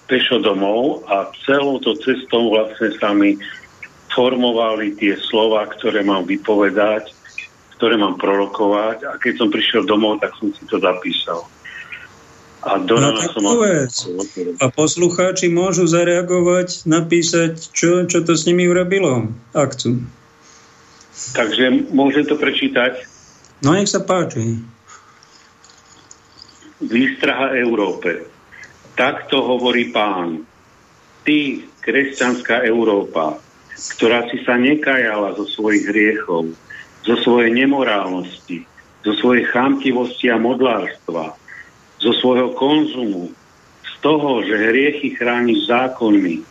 pešo 0.08 0.40
domov 0.40 1.04
a 1.12 1.28
celou 1.44 1.76
to 1.84 1.92
cestou 2.00 2.48
vlastne 2.48 2.88
sa 2.96 3.12
mi 3.12 3.36
formovali 4.16 4.96
tie 4.96 5.20
slova, 5.20 5.68
ktoré 5.68 6.00
mám 6.00 6.24
vypovedať, 6.24 7.12
ktoré 7.76 8.00
mám 8.00 8.16
prorokovať 8.16 9.04
a 9.04 9.20
keď 9.20 9.44
som 9.44 9.52
prišiel 9.52 9.84
domov, 9.84 10.24
tak 10.24 10.32
som 10.40 10.48
si 10.56 10.64
to 10.64 10.80
zapísal. 10.80 11.44
A 12.66 12.82
do 12.82 12.98
no, 12.98 13.14
som 13.22 13.47
A 14.59 14.66
poslucháči 14.74 15.47
môžu 15.47 15.86
zareagovať, 15.86 16.82
napísať, 16.82 17.70
čo, 17.70 18.10
čo 18.10 18.26
to 18.26 18.34
s 18.34 18.43
nimi 18.43 18.66
urobilo, 18.66 19.30
ak 19.55 19.78
chcú. 19.78 20.02
Takže 21.38 21.94
môžem 21.94 22.26
to 22.26 22.34
prečítať? 22.34 23.06
No 23.62 23.70
nech 23.78 23.86
sa 23.86 24.02
páči. 24.02 24.66
Výstraha 26.82 27.55
Európe. 27.55 28.26
Takto 28.98 29.47
hovorí 29.47 29.94
pán. 29.94 30.43
Ty, 31.22 31.62
kresťanská 31.86 32.66
Európa, 32.66 33.38
ktorá 33.94 34.26
si 34.26 34.43
sa 34.43 34.59
nekajala 34.59 35.38
zo 35.38 35.47
svojich 35.47 35.86
hriechov, 35.86 36.51
zo 37.06 37.14
svojej 37.22 37.55
nemorálnosti, 37.55 38.66
zo 39.06 39.12
svojej 39.22 39.47
chamtivosti 39.55 40.26
a 40.34 40.38
modlárstva, 40.38 41.38
zo 42.01 42.12
svojho 42.16 42.52
konzumu, 42.55 43.32
z 43.85 43.93
toho, 44.05 44.44
že 44.44 44.70
hriechy 44.70 45.16
chrániš 45.16 45.68
zákonmi, 45.68 46.44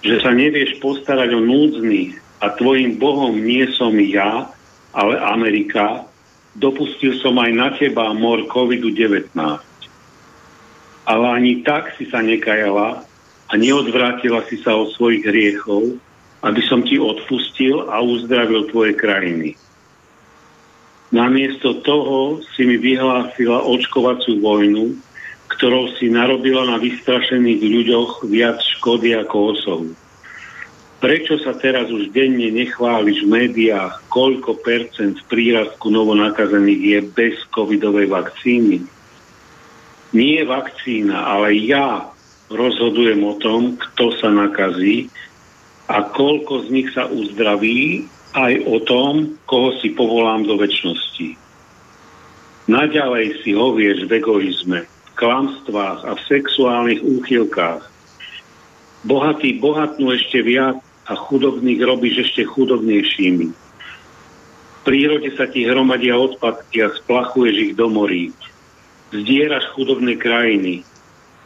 že 0.00 0.16
sa 0.22 0.32
nevieš 0.32 0.78
postarať 0.80 1.34
o 1.36 1.40
núdznych 1.42 2.16
a 2.40 2.52
tvojim 2.56 2.96
Bohom 3.00 3.36
nie 3.36 3.64
som 3.74 3.92
ja, 3.96 4.48
ale 4.96 5.14
Amerika, 5.20 6.08
dopustil 6.56 7.20
som 7.20 7.36
aj 7.36 7.50
na 7.52 7.68
teba 7.76 8.12
mor 8.16 8.48
COVID-19. 8.48 9.28
Ale 11.06 11.24
ani 11.28 11.62
tak 11.62 11.94
si 12.00 12.08
sa 12.08 12.24
nekajala 12.24 13.04
a 13.46 13.52
neodvrátila 13.54 14.42
si 14.48 14.58
sa 14.64 14.74
od 14.74 14.90
svojich 14.96 15.22
hriechov, 15.22 16.00
aby 16.42 16.60
som 16.66 16.82
ti 16.82 16.98
odpustil 16.98 17.86
a 17.86 18.02
uzdravil 18.02 18.68
tvoje 18.72 18.96
krajiny. 18.96 19.54
Namiesto 21.16 21.80
toho 21.80 22.44
si 22.52 22.68
mi 22.68 22.76
vyhlásila 22.76 23.64
očkovacú 23.64 24.36
vojnu, 24.36 25.00
ktorou 25.48 25.96
si 25.96 26.12
narobila 26.12 26.68
na 26.68 26.76
vystrašených 26.76 27.62
ľuďoch 27.64 28.28
viac 28.28 28.60
škody 28.60 29.16
ako 29.16 29.56
osohu. 29.56 29.88
Prečo 31.00 31.40
sa 31.40 31.56
teraz 31.56 31.88
už 31.88 32.12
denne 32.12 32.52
nechváliš 32.52 33.24
v 33.24 33.32
médiách, 33.32 34.04
koľko 34.12 34.60
percent 34.60 35.16
prírastku 35.24 35.88
novonakazených 35.88 36.82
je 36.84 36.98
bez 37.08 37.36
covidovej 37.48 38.12
vakcíny? 38.12 38.84
Nie 40.12 40.44
vakcína, 40.44 41.32
ale 41.32 41.56
ja 41.64 42.12
rozhodujem 42.52 43.24
o 43.24 43.40
tom, 43.40 43.80
kto 43.80 44.12
sa 44.20 44.28
nakazí 44.28 45.08
a 45.88 46.04
koľko 46.12 46.68
z 46.68 46.76
nich 46.76 46.88
sa 46.92 47.08
uzdraví 47.08 48.04
aj 48.36 48.52
o 48.68 48.76
tom, 48.84 49.40
koho 49.48 49.72
si 49.80 49.96
povolám 49.96 50.44
do 50.44 50.60
väčšnosti. 50.60 51.40
Naďalej 52.68 53.40
si 53.40 53.56
hovieš 53.56 54.04
v 54.04 54.20
egoizme. 54.20 54.80
klamstvách 55.16 56.04
a 56.04 56.12
v 56.12 56.20
sexuálnych 56.28 57.00
úchylkách. 57.00 57.88
Bohatí 59.08 59.56
bohatnú 59.56 60.12
ešte 60.12 60.44
viac 60.44 60.76
a 61.08 61.16
chudobných 61.16 61.80
robíš 61.80 62.28
ešte 62.28 62.44
chudobnejšími. 62.44 63.48
V 63.48 64.78
prírode 64.84 65.32
sa 65.34 65.48
ti 65.48 65.64
hromadia 65.64 66.20
odpadky 66.20 66.84
a 66.84 66.92
splachuješ 66.92 67.56
ich 67.56 67.74
do 67.74 67.88
morí. 67.88 68.30
Zdieraš 69.10 69.72
chudobné 69.72 70.20
krajiny. 70.20 70.84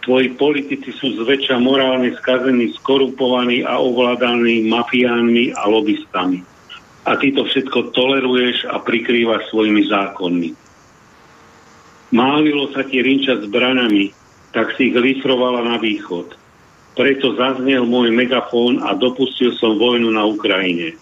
Tvoji 0.02 0.34
politici 0.34 0.90
sú 0.96 1.14
zväčša 1.22 1.60
morálne 1.60 2.10
skazení, 2.16 2.72
skorupovaní 2.80 3.62
a 3.62 3.78
ovládaní 3.78 4.66
mafiánmi 4.66 5.54
a 5.54 5.68
lobbystami. 5.68 6.42
A 7.08 7.16
ty 7.16 7.32
to 7.32 7.48
všetko 7.48 7.96
toleruješ 7.96 8.68
a 8.68 8.76
prikrývaš 8.80 9.48
svojimi 9.48 9.88
zákonmi. 9.88 10.50
Málilo 12.10 12.68
sa 12.74 12.82
ti 12.82 12.98
rinčať 12.98 13.46
zbranami, 13.46 14.10
tak 14.50 14.74
si 14.74 14.90
ich 14.90 14.96
lifrovala 14.98 15.62
na 15.62 15.76
východ. 15.78 16.34
Preto 16.98 17.38
zaznel 17.38 17.86
môj 17.86 18.10
megafón 18.10 18.82
a 18.82 18.98
dopustil 18.98 19.54
som 19.56 19.78
vojnu 19.78 20.10
na 20.10 20.26
Ukrajine. 20.26 20.98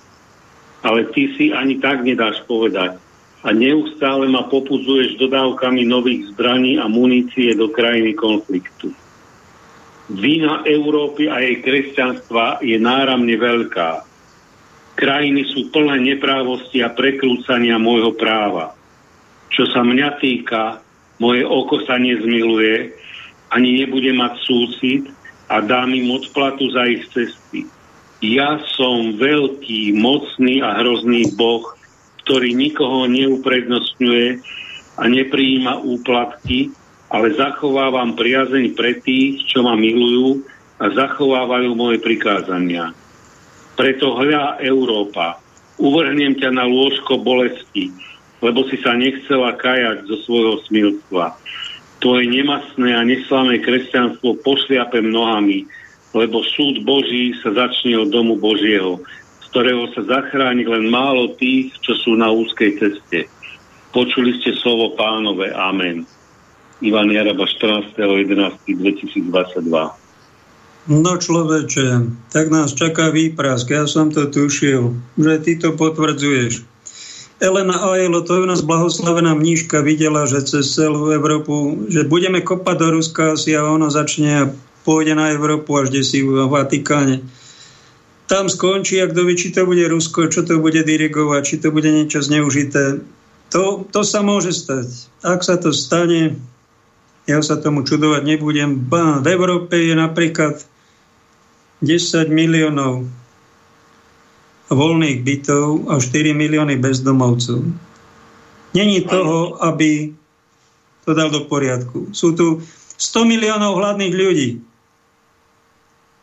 Ale 0.84 1.08
ty 1.10 1.34
si 1.34 1.50
ani 1.50 1.80
tak 1.80 2.04
nedáš 2.04 2.44
povedať. 2.44 3.00
A 3.42 3.54
neustále 3.54 4.28
ma 4.28 4.46
popudzuješ 4.50 5.16
dodávkami 5.16 5.86
nových 5.86 6.34
zbraní 6.34 6.76
a 6.76 6.90
munície 6.90 7.54
do 7.56 7.70
krajiny 7.72 8.12
konfliktu. 8.12 8.92
Vina 10.08 10.64
Európy 10.64 11.28
a 11.28 11.40
jej 11.40 11.60
kresťanstva 11.60 12.64
je 12.64 12.76
náramne 12.80 13.36
veľká. 13.36 14.07
Krajiny 14.98 15.46
sú 15.54 15.70
plné 15.70 16.02
neprávosti 16.02 16.82
a 16.82 16.90
prekrúcania 16.90 17.78
môjho 17.78 18.18
práva. 18.18 18.74
Čo 19.54 19.70
sa 19.70 19.86
mňa 19.86 20.18
týka, 20.18 20.82
moje 21.22 21.46
oko 21.46 21.86
sa 21.86 22.02
nezmiluje, 22.02 22.90
ani 23.54 23.78
nebude 23.78 24.10
mať 24.10 24.34
súcit 24.42 25.06
a 25.46 25.62
dám 25.62 25.94
im 25.94 26.18
odplatu 26.18 26.66
za 26.74 26.82
ich 26.90 27.06
cesty. 27.14 27.70
Ja 28.18 28.58
som 28.74 29.14
veľký, 29.14 29.94
mocný 29.94 30.66
a 30.66 30.74
hrozný 30.82 31.30
Boh, 31.38 31.62
ktorý 32.26 32.58
nikoho 32.58 33.06
neuprednostňuje 33.06 34.42
a 34.98 35.02
neprijíma 35.06 35.78
úplatky, 35.78 36.74
ale 37.06 37.38
zachovávam 37.38 38.18
priazeň 38.18 38.74
pre 38.74 38.98
tých, 38.98 39.46
čo 39.46 39.62
ma 39.62 39.78
milujú 39.78 40.42
a 40.82 40.90
zachovávajú 40.90 41.70
moje 41.78 42.02
prikázania. 42.02 42.90
Preto 43.78 44.18
hľa 44.18 44.58
Európa, 44.58 45.38
uvrhnem 45.78 46.34
ťa 46.34 46.50
na 46.50 46.66
lôžko 46.66 47.22
bolesti, 47.22 47.94
lebo 48.42 48.66
si 48.66 48.82
sa 48.82 48.98
nechcela 48.98 49.54
kajať 49.54 50.10
zo 50.10 50.18
svojho 50.26 50.58
smilstva 50.66 51.38
tvoje 51.98 52.30
nemastné 52.30 52.94
a 52.94 53.02
neslané 53.02 53.58
kresťanstvo 53.58 54.38
pošliapem 54.46 55.10
nohami, 55.10 55.66
lebo 56.14 56.46
súd 56.46 56.86
Boží 56.86 57.34
sa 57.42 57.50
začne 57.52 57.98
od 57.98 58.14
domu 58.14 58.38
Božieho, 58.38 59.02
z 59.42 59.44
ktorého 59.50 59.90
sa 59.94 60.02
zachráni 60.06 60.64
len 60.64 60.88
málo 60.88 61.28
tých, 61.36 61.74
čo 61.82 61.94
sú 61.98 62.14
na 62.14 62.30
úzkej 62.30 62.78
ceste. 62.78 63.26
Počuli 63.90 64.38
ste 64.38 64.54
slovo 64.62 64.94
pánové. 64.94 65.50
Amen. 65.50 66.06
Ivan 66.78 67.10
Jaraba 67.10 67.50
14.11.2022 67.50 68.78
No 70.88 71.20
človeče, 71.20 72.16
tak 72.32 72.48
nás 72.48 72.72
čaká 72.72 73.12
výprask. 73.12 73.68
Ja 73.68 73.84
som 73.84 74.08
to 74.08 74.24
tušil, 74.32 74.96
že 75.20 75.34
ty 75.44 75.60
to 75.60 75.76
potvrdzuješ. 75.76 76.64
Elena 77.44 77.76
Ajelo, 77.92 78.24
to 78.24 78.40
je 78.40 78.48
nás 78.48 78.64
blahoslavená 78.64 79.36
mnížka, 79.36 79.84
videla, 79.84 80.24
že 80.24 80.48
cez 80.48 80.72
celú 80.72 81.12
Európu, 81.12 81.86
že 81.92 82.08
budeme 82.08 82.40
kopať 82.40 82.76
do 82.80 82.88
Ruska 82.98 83.36
asi 83.36 83.52
a 83.52 83.68
ono 83.68 83.92
začne 83.92 84.30
a 84.32 84.50
pôjde 84.82 85.12
na 85.12 85.28
Európu 85.30 85.76
až 85.76 85.92
kde 85.92 86.02
si 86.02 86.24
v 86.24 86.48
Vatikáne. 86.48 87.20
Tam 88.24 88.48
skončí, 88.48 88.96
ak 89.04 89.12
vie, 89.12 89.36
či 89.36 89.52
to 89.52 89.68
bude 89.68 89.84
Rusko, 89.84 90.32
čo 90.32 90.40
to 90.40 90.56
bude 90.56 90.80
dirigovať, 90.88 91.42
či 91.44 91.56
to 91.60 91.68
bude 91.68 91.86
niečo 91.92 92.24
zneužité. 92.24 93.04
To, 93.52 93.84
to 93.92 94.00
sa 94.08 94.24
môže 94.24 94.56
stať. 94.56 94.88
Ak 95.20 95.44
sa 95.44 95.60
to 95.60 95.70
stane, 95.76 96.40
ja 97.28 97.44
sa 97.44 97.60
tomu 97.60 97.84
čudovať 97.84 98.24
nebudem. 98.24 98.88
Ba, 98.88 99.20
v 99.20 99.36
Európe 99.36 99.76
je 99.76 99.92
napríklad 99.92 100.64
10 101.82 102.30
miliónov 102.30 103.06
voľných 104.68 105.24
bytov 105.24 105.88
a 105.88 105.96
4 105.96 106.36
milióny 106.36 106.76
bezdomovcov. 106.76 107.64
Není 108.76 109.08
toho, 109.08 109.56
aby 109.64 110.12
to 111.08 111.16
dal 111.16 111.32
do 111.32 111.48
poriadku. 111.48 112.12
Sú 112.12 112.36
tu 112.36 112.60
100 113.00 113.24
miliónov 113.24 113.80
hladných 113.80 114.12
ľudí. 114.12 114.50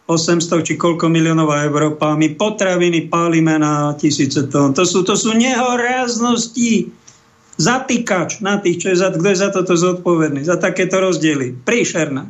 800 0.05 0.61
či 0.61 0.77
koľko 0.77 1.09
miliónov 1.09 1.49
Európa. 1.49 2.13
My 2.13 2.37
potraviny 2.37 3.09
pálime 3.09 3.57
na 3.57 3.97
tisíce 3.97 4.45
tón. 4.53 4.77
To 4.77 4.85
sú, 4.85 5.01
to 5.01 5.17
sú 5.17 5.33
nehoráznosti. 5.33 6.93
Zatýkač 7.57 8.45
na 8.45 8.61
tých, 8.61 8.85
čo 8.85 8.87
je 8.93 8.97
za, 9.01 9.09
kto 9.09 9.25
je 9.25 9.37
za 9.41 9.49
toto 9.49 9.73
zodpovedný. 9.73 10.45
Za 10.45 10.61
takéto 10.61 11.01
rozdiely. 11.01 11.57
Príšerné. 11.65 12.29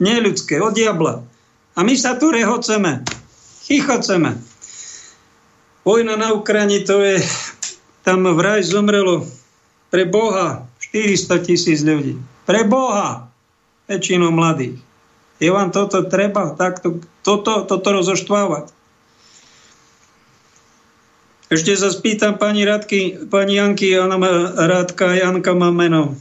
Neľudské. 0.00 0.56
Od 0.64 0.72
diabla. 0.72 1.20
A 1.74 1.86
my 1.86 1.94
sa 1.94 2.18
tu 2.18 2.30
rehoceme. 2.34 3.04
Chichoceme. 3.66 4.40
Vojna 5.86 6.18
na 6.18 6.34
Ukrajine, 6.36 6.84
to 6.84 7.00
je, 7.00 7.22
tam 8.04 8.26
vraj 8.36 8.60
zomrelo 8.66 9.24
pre 9.88 10.04
Boha 10.04 10.66
400 10.92 11.46
tisíc 11.46 11.80
ľudí. 11.80 12.20
Pre 12.44 12.60
Boha, 12.66 13.30
väčšinou 13.88 14.30
mladých. 14.30 14.78
Je 15.40 15.48
vám 15.48 15.72
toto 15.72 16.04
treba 16.04 16.52
takto, 16.52 17.00
toto, 17.24 17.64
toto 17.64 17.88
rozoštvávať? 17.90 18.76
Ešte 21.50 21.74
sa 21.74 21.90
spýtam 21.90 22.38
pani 22.38 22.62
Radky, 22.62 23.26
pani 23.26 23.58
Janky, 23.58 23.98
Radka, 24.54 25.18
Janka 25.18 25.50
má 25.56 25.74
meno. 25.74 26.14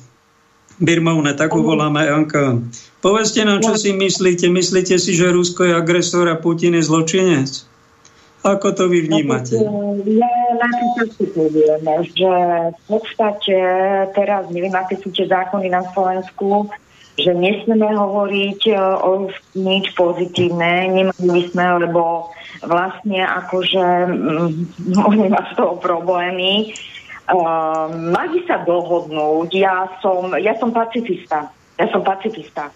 Birmovne, 0.80 1.36
tak 1.36 1.52
ho 1.52 1.60
voláme 1.60 2.08
Janka. 2.08 2.56
Povedzte 3.04 3.44
nám, 3.44 3.60
čo 3.60 3.76
si 3.76 3.92
myslíte. 3.92 4.48
Myslíte 4.48 4.96
si, 4.96 5.12
že 5.12 5.32
Rusko 5.32 5.68
je 5.68 5.74
agresor 5.76 6.32
a 6.32 6.40
Putin 6.40 6.76
je 6.80 6.84
zločinec? 6.84 7.68
Ako 8.40 8.72
to 8.72 8.88
vy 8.88 9.04
vnímate? 9.04 9.60
Ja 10.08 10.32
napríklad 10.56 11.08
si 11.12 11.28
poviem, 11.36 11.84
že 12.16 12.32
v 12.72 12.82
podstate 12.88 13.56
teraz 14.16 14.48
neviem, 14.48 14.72
aké 14.72 14.96
sú 14.96 15.12
tie 15.12 15.28
zákony 15.28 15.68
na 15.68 15.84
Slovensku, 15.92 16.72
že 17.20 17.36
nesmieme 17.36 17.92
hovoriť 17.92 18.62
e, 18.72 18.76
o 18.80 19.28
nič 19.60 19.92
pozitívne, 19.92 20.88
nemali 20.88 21.28
by 21.28 21.42
sme, 21.52 21.66
lebo 21.84 22.32
vlastne 22.64 23.28
akože 23.28 23.86
môžeme 24.96 25.28
mať 25.28 25.46
z 25.52 25.54
toho 25.60 25.76
problémy. 25.84 26.72
Uh, 27.30 27.94
mali 28.10 28.42
sa 28.50 28.66
dohodnúť, 28.66 29.50
ja 29.54 29.86
som, 30.02 30.34
ja 30.34 30.58
som 30.58 30.74
pacifista. 30.74 31.54
Ja 31.78 31.86
som 31.94 32.02
pacifista. 32.02 32.74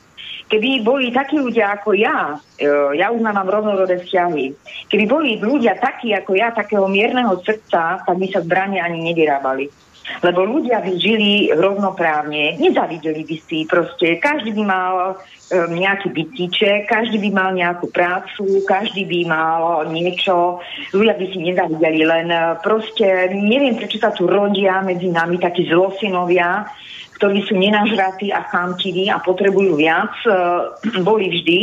Keby 0.47 0.85
boli 0.85 1.09
takí 1.09 1.41
ľudia 1.41 1.73
ako 1.79 1.97
ja, 1.97 2.37
e, 2.59 2.67
ja 2.99 3.09
mám 3.09 3.47
rovnorodé 3.47 4.03
vzťahy, 4.03 4.53
keby 4.91 5.05
boli 5.09 5.29
ľudia 5.41 5.79
takí 5.81 6.13
ako 6.13 6.37
ja, 6.37 6.53
takého 6.53 6.85
mierneho 6.85 7.33
srdca, 7.41 8.03
tak 8.03 8.15
by 8.15 8.27
sa 8.29 8.43
zbrania 8.43 8.85
ani 8.85 9.01
nevyrábali. 9.01 9.71
Lebo 10.19 10.43
ľudia 10.43 10.83
by 10.83 10.91
žili 10.99 11.47
rovnoprávne, 11.55 12.59
nezavideli 12.59 13.23
by 13.23 13.37
si 13.43 13.63
proste, 13.63 14.19
každý 14.19 14.51
by 14.51 14.63
mal 14.67 14.95
e, 14.99 15.13
nejaký 15.71 16.11
bytíček, 16.11 16.91
každý 16.91 17.23
by 17.23 17.29
mal 17.31 17.49
nejakú 17.55 17.87
prácu, 17.87 18.63
každý 18.67 19.07
by 19.07 19.19
mal 19.27 19.87
niečo, 19.87 20.59
ľudia 20.91 21.15
by 21.15 21.25
si 21.31 21.39
nezavideli, 21.39 22.01
len 22.03 22.27
e, 22.27 22.39
proste 22.59 23.31
neviem, 23.31 23.79
prečo 23.79 23.99
sa 23.99 24.11
tu 24.11 24.27
rodia 24.27 24.83
medzi 24.83 25.07
nami 25.07 25.39
takí 25.39 25.71
zlosinovia, 25.71 26.67
ktorí 27.15 27.39
sú 27.47 27.55
nenažratí 27.55 28.35
a 28.35 28.43
chamtiví 28.43 29.07
a 29.07 29.23
potrebujú 29.23 29.79
viac, 29.79 30.11
e, 30.27 30.31
boli 30.99 31.31
vždy. 31.31 31.59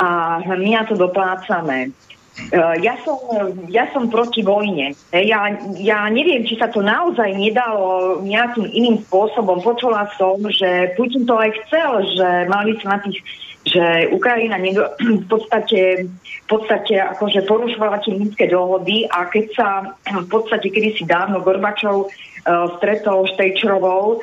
A 0.00 0.40
my 0.40 0.70
na 0.72 0.88
to 0.88 0.96
doplácame. 0.96 1.92
E, 2.32 2.58
ja 2.80 2.96
som, 3.04 3.20
ja 3.68 3.84
som 3.92 4.08
proti 4.08 4.40
vojne. 4.40 4.96
Ja, 5.12 5.52
ja 5.76 6.08
neviem, 6.08 6.48
či 6.48 6.56
sa 6.56 6.72
to 6.72 6.80
naozaj 6.80 7.28
nedalo 7.36 8.20
nejakým 8.24 8.68
iným 8.72 9.04
spôsobom. 9.04 9.60
Počula 9.60 10.08
som, 10.16 10.40
že 10.48 10.96
Putin 10.96 11.28
to 11.28 11.36
aj 11.36 11.52
chcel, 11.66 12.04
že 12.16 12.28
mali 12.48 12.76
sa 12.80 12.96
na 12.96 13.00
tých 13.04 13.20
že 13.62 14.10
Ukrajina 14.10 14.58
niekto, 14.58 14.82
v 14.98 15.26
podstate, 15.30 16.10
v 16.10 16.46
podstate 16.50 16.98
akože 16.98 17.46
porušovala 17.46 18.02
tie 18.02 18.18
minské 18.18 18.50
dohody 18.50 19.06
a 19.06 19.30
keď 19.30 19.44
sa 19.54 19.68
v 20.02 20.26
podstate 20.26 20.66
kedysi 20.66 21.06
dávno 21.06 21.38
Gorbačov 21.46 22.10
uh, 22.10 22.66
stretol 22.82 23.30
s 23.30 23.38
Tejčerovou, 23.38 24.18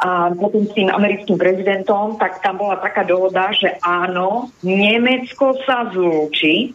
a 0.00 0.32
potom 0.32 0.64
s 0.64 0.72
tým 0.72 0.88
americkým 0.88 1.36
prezidentom, 1.36 2.16
tak 2.16 2.40
tam 2.40 2.56
bola 2.56 2.80
taká 2.80 3.04
dohoda, 3.04 3.52
že 3.52 3.76
áno, 3.84 4.48
Nemecko 4.64 5.60
sa 5.68 5.92
zlúči, 5.92 6.72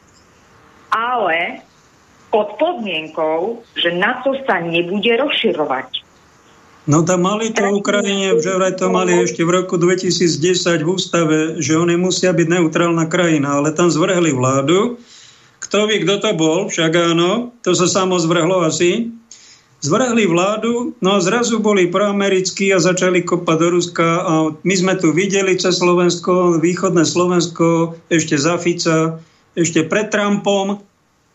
ale 0.94 1.66
pod 2.34 2.60
podmienkou, 2.60 3.64
že 3.80 3.96
NATO 3.96 4.36
sa 4.44 4.60
nebude 4.60 5.08
rozširovať. 5.08 6.04
No 6.86 7.02
tam 7.02 7.26
mali 7.26 7.50
to 7.50 7.66
Ukrajine, 7.74 8.38
že 8.38 8.54
vraj 8.54 8.78
to 8.78 8.94
mali 8.94 9.18
ešte 9.26 9.42
v 9.42 9.58
roku 9.58 9.82
2010 9.82 10.86
v 10.86 10.90
ústave, 10.90 11.38
že 11.58 11.74
oni 11.74 11.98
musia 11.98 12.30
byť 12.30 12.46
neutrálna 12.46 13.10
krajina, 13.10 13.58
ale 13.58 13.74
tam 13.74 13.90
zvrhli 13.90 14.30
vládu. 14.30 15.02
Kto 15.66 15.90
vie, 15.90 16.06
kto 16.06 16.22
to 16.22 16.32
bol? 16.38 16.70
Však 16.70 16.94
áno, 16.94 17.58
to 17.66 17.74
sa 17.74 17.90
samo 17.90 18.22
zvrhlo 18.22 18.62
asi. 18.62 19.10
Zvrhli 19.82 20.30
vládu, 20.30 20.94
no 21.02 21.18
a 21.18 21.24
zrazu 21.26 21.58
boli 21.58 21.90
proamerickí 21.90 22.70
a 22.70 22.82
začali 22.82 23.26
kopať 23.26 23.58
do 23.58 23.68
Ruska 23.78 24.08
a 24.22 24.34
my 24.54 24.76
sme 24.78 24.94
tu 24.98 25.10
videli 25.10 25.58
cez 25.58 25.82
Slovensko, 25.82 26.62
východné 26.62 27.02
Slovensko, 27.06 27.98
ešte 28.14 28.38
za 28.38 28.62
Fica, 28.62 29.18
ešte 29.56 29.88
pred 29.88 30.12
Trumpom, 30.12 30.84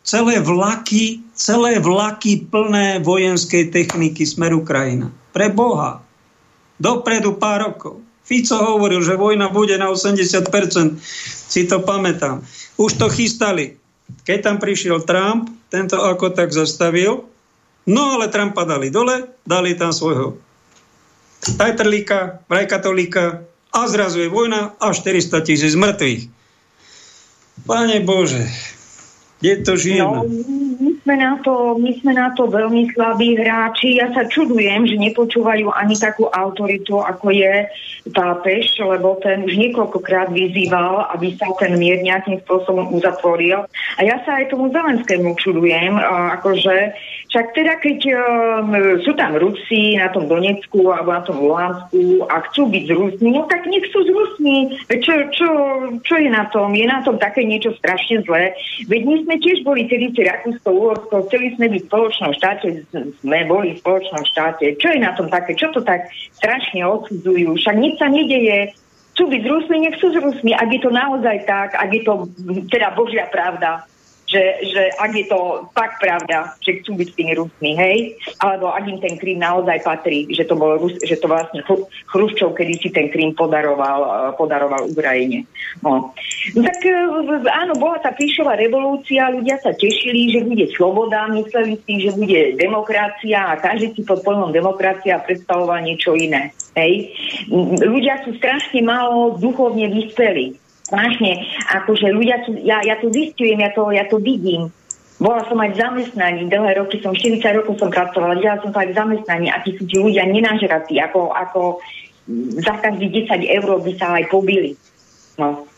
celé 0.05 0.39
vlaky, 0.41 1.25
celé 1.33 1.81
vlaky 1.81 2.47
plné 2.49 3.01
vojenskej 3.01 3.73
techniky 3.73 4.29
smer 4.29 4.55
Ukrajina. 4.55 5.11
Pre 5.33 5.49
Boha. 5.51 6.05
Dopredu 6.81 7.37
pár 7.37 7.73
rokov. 7.73 8.01
Fico 8.25 8.57
hovoril, 8.57 9.03
že 9.03 9.19
vojna 9.19 9.51
bude 9.51 9.75
na 9.75 9.91
80%. 9.91 11.03
Si 11.51 11.67
to 11.67 11.83
pamätám. 11.83 12.47
Už 12.79 12.95
to 12.97 13.11
chystali. 13.11 13.77
Keď 14.23 14.39
tam 14.39 14.57
prišiel 14.63 15.03
Trump, 15.03 15.51
tento 15.67 15.99
ako 15.99 16.31
tak 16.31 16.55
zastavil. 16.55 17.27
No 17.91 18.17
ale 18.17 18.31
Trumpa 18.31 18.63
dali 18.63 18.89
dole, 18.93 19.35
dali 19.43 19.75
tam 19.75 19.91
svojho 19.91 20.39
tajtrlíka, 21.41 22.45
vrajkatolíka 22.49 23.25
a 23.73 23.81
zrazu 23.89 24.21
je 24.21 24.29
vojna 24.29 24.77
a 24.77 24.93
400 24.93 25.41
tisíc 25.41 25.73
mŕtvych. 25.73 26.40
Pane 27.67 28.01
Bože, 28.01 28.45
kde 29.41 29.65
to 29.65 29.73
žijeme? 29.77 30.21
No, 30.21 30.29
my 30.81 30.93
sme, 31.01 31.15
na 31.17 31.33
to, 31.41 31.81
my 31.81 31.93
sme 31.97 32.13
na 32.13 32.29
to 32.37 32.45
veľmi 32.45 32.93
slabí 32.93 33.41
hráči. 33.41 33.97
Ja 33.97 34.13
sa 34.13 34.29
čudujem, 34.29 34.85
že 34.85 35.01
nepočúvajú 35.01 35.73
ani 35.73 35.97
takú 35.97 36.29
autoritu, 36.29 37.01
ako 37.01 37.33
je 37.33 37.69
pápež, 38.13 38.69
lebo 38.81 39.17
ten 39.21 39.45
už 39.45 39.57
niekoľkokrát 39.57 40.33
vyzýval, 40.33 41.09
aby 41.17 41.37
sa 41.41 41.49
ten 41.57 41.77
mier 41.81 42.05
nejakým 42.05 42.41
spôsobom 42.45 42.93
uzatvoril. 42.93 43.65
A 43.97 44.01
ja 44.05 44.21
sa 44.29 44.41
aj 44.41 44.53
tomu 44.53 44.69
Zelenskému 44.73 45.37
čudujem, 45.41 45.97
akože 46.41 46.77
však 47.31 47.47
teda, 47.55 47.79
keď 47.79 47.99
um, 48.11 48.75
sú 49.07 49.15
tam 49.15 49.39
Rusi 49.39 49.95
na 49.95 50.11
tom 50.11 50.27
Donecku 50.27 50.91
alebo 50.91 51.15
na 51.15 51.23
tom 51.23 51.39
Luhansku 51.39 52.27
a 52.27 52.43
chcú 52.51 52.67
byť 52.67 52.85
s 52.91 52.93
Rusmi, 52.93 53.29
no 53.39 53.47
tak 53.47 53.71
nech 53.71 53.87
sú 53.95 54.03
s 54.03 54.11
Rusmi. 54.11 54.75
Čo, 54.91 55.15
čo, 55.31 55.49
čo 56.03 56.15
je 56.19 56.27
na 56.27 56.51
tom? 56.51 56.75
Je 56.75 56.83
na 56.91 56.99
tom 57.07 57.23
také 57.23 57.47
niečo 57.47 57.71
strašne 57.79 58.27
zlé. 58.27 58.51
Veď 58.91 59.03
my 59.07 59.15
sme 59.23 59.35
tiež 59.39 59.63
boli 59.63 59.87
tedy 59.87 60.11
si 60.11 60.27
Rakúsko, 60.27 60.69
Uhorsko, 60.75 61.31
chceli 61.31 61.55
sme 61.55 61.71
byť 61.71 61.83
v 61.87 61.91
spoločnom 61.95 62.33
štáte, 62.35 62.67
sme 63.23 63.39
boli 63.47 63.79
v 63.79 63.81
spoločnom 63.81 64.27
štáte. 64.27 64.75
Čo 64.83 64.91
je 64.91 64.99
na 64.99 65.15
tom 65.15 65.31
také? 65.31 65.55
Čo 65.55 65.71
to 65.71 65.87
tak 65.87 66.11
strašne 66.35 66.83
odsudzujú? 66.83 67.55
Však 67.55 67.77
nič 67.79 67.95
sa 68.03 68.11
nedeje. 68.11 68.75
Chcú 69.15 69.31
byť 69.31 69.43
s 69.47 69.51
Rusmi, 69.55 69.77
nech 69.87 69.97
sú 70.03 70.11
s 70.11 70.19
Rusmi. 70.19 70.51
Ak 70.59 70.67
je 70.67 70.83
to 70.83 70.91
naozaj 70.91 71.47
tak, 71.47 71.79
ak 71.79 71.95
je 71.95 72.03
to 72.03 72.27
teda 72.75 72.91
Božia 72.99 73.31
pravda, 73.31 73.87
že, 74.31 74.63
že 74.63 74.83
ak 74.95 75.11
je 75.11 75.27
to 75.27 75.67
fakt 75.75 75.99
pravda, 75.99 76.55
že 76.63 76.79
chcú 76.81 76.95
byť 76.95 77.09
s 77.11 77.17
tými 77.19 77.33
Rusmi, 77.35 77.71
hej, 77.75 77.99
alebo 78.39 78.71
ak 78.71 78.87
im 78.87 79.03
ten 79.03 79.19
Krím 79.19 79.43
naozaj 79.43 79.83
patrí, 79.83 80.31
že 80.31 80.47
to, 80.47 80.55
bol 80.55 80.79
Rus, 80.79 80.95
že 81.03 81.19
to 81.19 81.27
vlastne 81.27 81.67
Chruščov, 82.07 82.55
kedy 82.55 82.75
si 82.79 82.89
ten 82.95 83.11
Krím 83.11 83.35
podaroval, 83.35 84.01
eh, 84.07 84.31
podaroval 84.39 84.87
Ukrajine. 84.87 85.51
No. 85.83 86.15
no 86.55 86.61
tak 86.63 86.79
eh, 86.87 87.51
áno, 87.51 87.75
bola 87.75 87.99
tá 87.99 88.15
píšová 88.15 88.55
revolúcia, 88.55 89.35
ľudia 89.35 89.59
sa 89.59 89.75
tešili, 89.75 90.31
že 90.31 90.47
bude 90.47 90.71
sloboda, 90.79 91.27
mysleli 91.35 91.75
si, 91.83 92.07
že 92.07 92.15
bude 92.15 92.55
demokracia 92.55 93.51
a 93.51 93.59
každý 93.59 93.99
si 93.99 94.03
pod 94.07 94.23
pojmom 94.23 94.55
demokracia 94.55 95.19
predstavoval 95.19 95.83
niečo 95.83 96.15
iné. 96.15 96.55
Hej. 96.79 97.11
Ľudia 97.83 98.23
sú 98.23 98.39
strašne 98.39 98.87
málo 98.87 99.35
duchovne 99.43 99.91
vyspeli 99.91 100.60
strašne, 100.91 101.47
akože 101.71 102.11
ľudia, 102.11 102.43
ja, 102.67 102.83
ja 102.83 102.99
to 102.99 103.15
zistujem, 103.15 103.63
ja 103.63 103.71
to, 103.71 103.95
ja 103.95 104.05
to 104.11 104.19
vidím. 104.19 104.75
Bola 105.23 105.45
som 105.47 105.61
aj 105.61 105.77
v 105.77 105.81
zamestnaní, 105.85 106.49
dlhé 106.51 106.81
roky 106.81 106.99
som, 106.99 107.15
40 107.15 107.45
rokov 107.63 107.79
som 107.79 107.93
pracovala, 107.93 108.41
videla 108.41 108.59
som 108.59 108.75
to 108.75 108.81
aj 108.83 108.91
v 108.91 108.99
zamestnaní, 108.99 109.47
akí 109.53 109.77
sú 109.79 109.85
tí 109.87 109.97
ľudia 110.01 110.25
nenažratí, 110.27 110.97
ako, 110.99 111.31
ako 111.31 111.61
za 112.59 112.75
každý 112.81 113.29
10 113.29 113.45
eur 113.61 113.69
by 113.85 113.93
sa 114.01 114.17
aj 114.17 114.25
pobili. 114.33 114.75
No. 115.37 115.69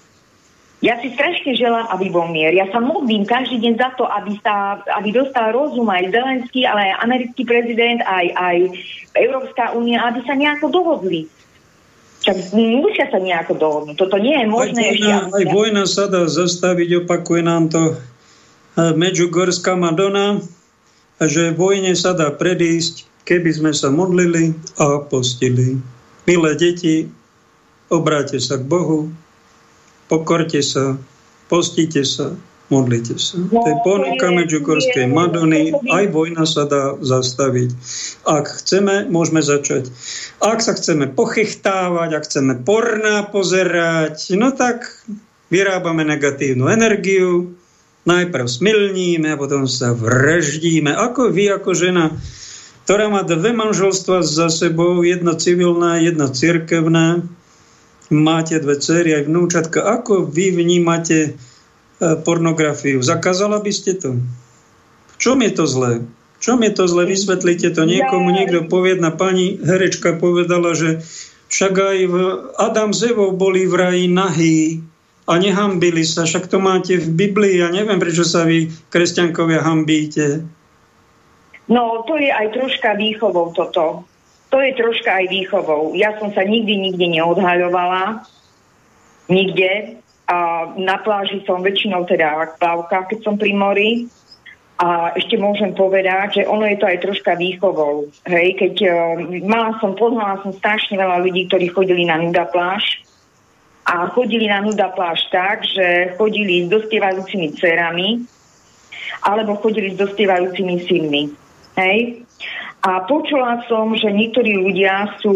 Ja 0.82 0.98
si 0.98 1.14
strašne 1.14 1.54
želám, 1.54 1.86
aby 1.94 2.10
bol 2.10 2.26
mier. 2.26 2.50
Ja 2.58 2.66
sa 2.74 2.82
modlím 2.82 3.22
každý 3.22 3.62
deň 3.62 3.74
za 3.78 3.94
to, 3.94 4.02
aby, 4.02 4.34
sa, 4.42 4.82
aby 4.98 5.14
dostal 5.14 5.54
rozum 5.54 5.86
aj 5.86 6.10
Zelenský, 6.10 6.66
ale 6.66 6.90
aj 6.90 7.06
americký 7.06 7.42
prezident, 7.46 8.02
aj, 8.02 8.26
aj 8.34 8.56
Európska 9.14 9.78
únia, 9.78 10.02
aby 10.10 10.26
sa 10.26 10.34
nejako 10.34 10.74
dohodli. 10.74 11.30
Čak 12.22 12.54
musia 12.54 13.10
sa 13.10 13.18
nejako 13.18 13.58
dohodnúť. 13.58 13.96
Toto 13.98 14.16
nie 14.22 14.38
je 14.38 14.46
možné. 14.46 14.80
Aj 14.82 14.94
vojna, 14.94 15.18
aj 15.34 15.44
vojna 15.50 15.84
sa 15.90 16.06
dá 16.06 16.30
zastaviť, 16.30 17.02
opakuje 17.02 17.42
nám 17.42 17.66
to 17.66 17.82
e, 17.90 17.94
Medžugorská 18.94 19.74
Madonna, 19.74 20.38
že 21.18 21.50
vojne 21.50 21.98
sa 21.98 22.14
dá 22.14 22.30
predísť, 22.30 23.10
keby 23.26 23.50
sme 23.50 23.72
sa 23.74 23.90
modlili 23.90 24.54
a 24.78 25.02
postili. 25.02 25.82
Milé 26.26 26.52
deti, 26.54 27.10
obráte 27.90 28.38
sa 28.38 28.58
k 28.58 28.64
Bohu, 28.70 29.10
pokorte 30.06 30.62
sa, 30.62 30.94
postite 31.50 32.06
sa, 32.06 32.38
modlite 32.72 33.20
sa. 33.20 33.36
To 33.36 33.68
je 33.68 33.76
ponuka 33.84 34.32
Medžugorskej 34.32 35.12
Madony, 35.12 35.76
aj 35.76 36.08
vojna 36.08 36.48
sa 36.48 36.64
dá 36.64 36.96
zastaviť. 36.96 37.76
Ak 38.24 38.48
chceme, 38.48 39.04
môžeme 39.12 39.44
začať. 39.44 39.92
Ak 40.40 40.64
sa 40.64 40.72
chceme 40.72 41.12
pochechtávať, 41.12 42.16
ak 42.16 42.24
chceme 42.24 42.64
porná 42.64 43.28
pozerať, 43.28 44.32
no 44.40 44.56
tak 44.56 44.88
vyrábame 45.52 46.08
negatívnu 46.08 46.72
energiu, 46.72 47.52
najprv 48.08 48.48
smilníme 48.48 49.36
a 49.36 49.36
potom 49.36 49.68
sa 49.68 49.92
vraždíme. 49.92 50.90
Ako 50.96 51.28
vy, 51.28 51.52
ako 51.52 51.76
žena, 51.76 52.16
ktorá 52.88 53.12
má 53.12 53.22
dve 53.22 53.52
manželstva 53.52 54.24
za 54.24 54.48
sebou, 54.48 55.04
jedna 55.04 55.36
civilná, 55.36 56.00
jedna 56.00 56.32
cirkevná, 56.32 57.22
máte 58.10 58.58
dve 58.58 58.76
cery 58.80 59.16
aj 59.16 59.28
vnúčatka, 59.30 59.80
ako 59.80 60.26
vy 60.26 60.52
vnímate 60.52 61.38
pornografiu. 62.26 62.98
Zakázala 62.98 63.62
by 63.62 63.72
ste 63.72 63.94
to? 63.94 64.18
V 65.12 65.16
čom 65.22 65.38
je 65.40 65.52
to 65.54 65.64
zlé? 65.70 66.02
V 66.02 66.38
čom 66.42 66.58
je 66.66 66.72
to 66.74 66.84
zlé? 66.90 67.06
Vysvetlite 67.06 67.70
to 67.70 67.86
niekomu. 67.86 68.34
Niekto 68.34 68.66
poviedna 68.66 69.14
pani 69.14 69.54
herečka 69.62 70.18
povedala, 70.18 70.74
že 70.74 71.06
však 71.52 71.74
aj 71.78 71.98
v 72.10 72.16
Adam 72.58 72.90
s 72.90 73.06
Evou 73.06 73.30
boli 73.30 73.68
v 73.68 73.74
raji 73.78 74.06
nahý 74.10 74.82
a 75.30 75.38
nehambili 75.38 76.02
sa. 76.02 76.26
Však 76.26 76.50
to 76.50 76.58
máte 76.58 76.98
v 76.98 77.06
Biblii. 77.12 77.62
Ja 77.62 77.70
neviem, 77.70 78.02
prečo 78.02 78.26
sa 78.26 78.42
vy, 78.42 78.72
kresťankovia, 78.90 79.62
hambíte. 79.62 80.42
No, 81.70 82.02
to 82.08 82.18
je 82.18 82.26
aj 82.26 82.58
troška 82.58 82.98
výchovou 82.98 83.54
toto. 83.54 84.02
To 84.50 84.56
je 84.58 84.74
troška 84.74 85.22
aj 85.22 85.26
výchovou. 85.30 85.94
Ja 85.94 86.18
som 86.18 86.34
sa 86.34 86.42
nikdy, 86.42 86.90
nikdy 86.90 87.22
neodhaľovala. 87.22 88.26
Nikde. 89.30 90.01
A 90.32 90.64
na 90.80 90.96
pláži 91.04 91.44
som 91.44 91.60
väčšinou 91.60 92.08
teda 92.08 92.56
plavkách, 92.56 93.12
keď 93.12 93.18
som 93.20 93.36
pri 93.36 93.52
mori. 93.52 94.08
A 94.80 95.12
ešte 95.12 95.36
môžem 95.36 95.76
povedať, 95.76 96.42
že 96.42 96.48
ono 96.48 96.64
je 96.64 96.80
to 96.80 96.88
aj 96.88 97.04
troška 97.04 97.36
výchovou. 97.36 98.08
Hej, 98.24 98.56
keď 98.56 98.74
uh, 98.88 98.94
mala 99.44 99.76
som, 99.78 99.92
poznala 99.92 100.40
som 100.40 100.56
strašne 100.56 100.96
veľa 100.96 101.20
ľudí, 101.22 101.46
ktorí 101.46 101.68
chodili 101.68 102.08
na 102.08 102.16
nuda 102.16 102.48
pláž. 102.48 103.04
A 103.84 104.08
chodili 104.10 104.48
na 104.48 104.64
nuda 104.64 104.88
pláž 104.90 105.20
tak, 105.28 105.68
že 105.68 106.16
chodili 106.16 106.66
s 106.66 106.72
dospievajúcimi 106.72 107.52
dcerami 107.54 108.08
alebo 109.22 109.58
chodili 109.60 109.94
s 109.94 110.00
dospievajúcimi 110.00 110.86
synmi. 110.88 111.22
Hej? 111.76 112.24
A 112.82 113.06
počula 113.06 113.62
som, 113.70 113.94
že 113.94 114.10
niektorí 114.10 114.58
ľudia 114.58 115.14
sú, 115.22 115.30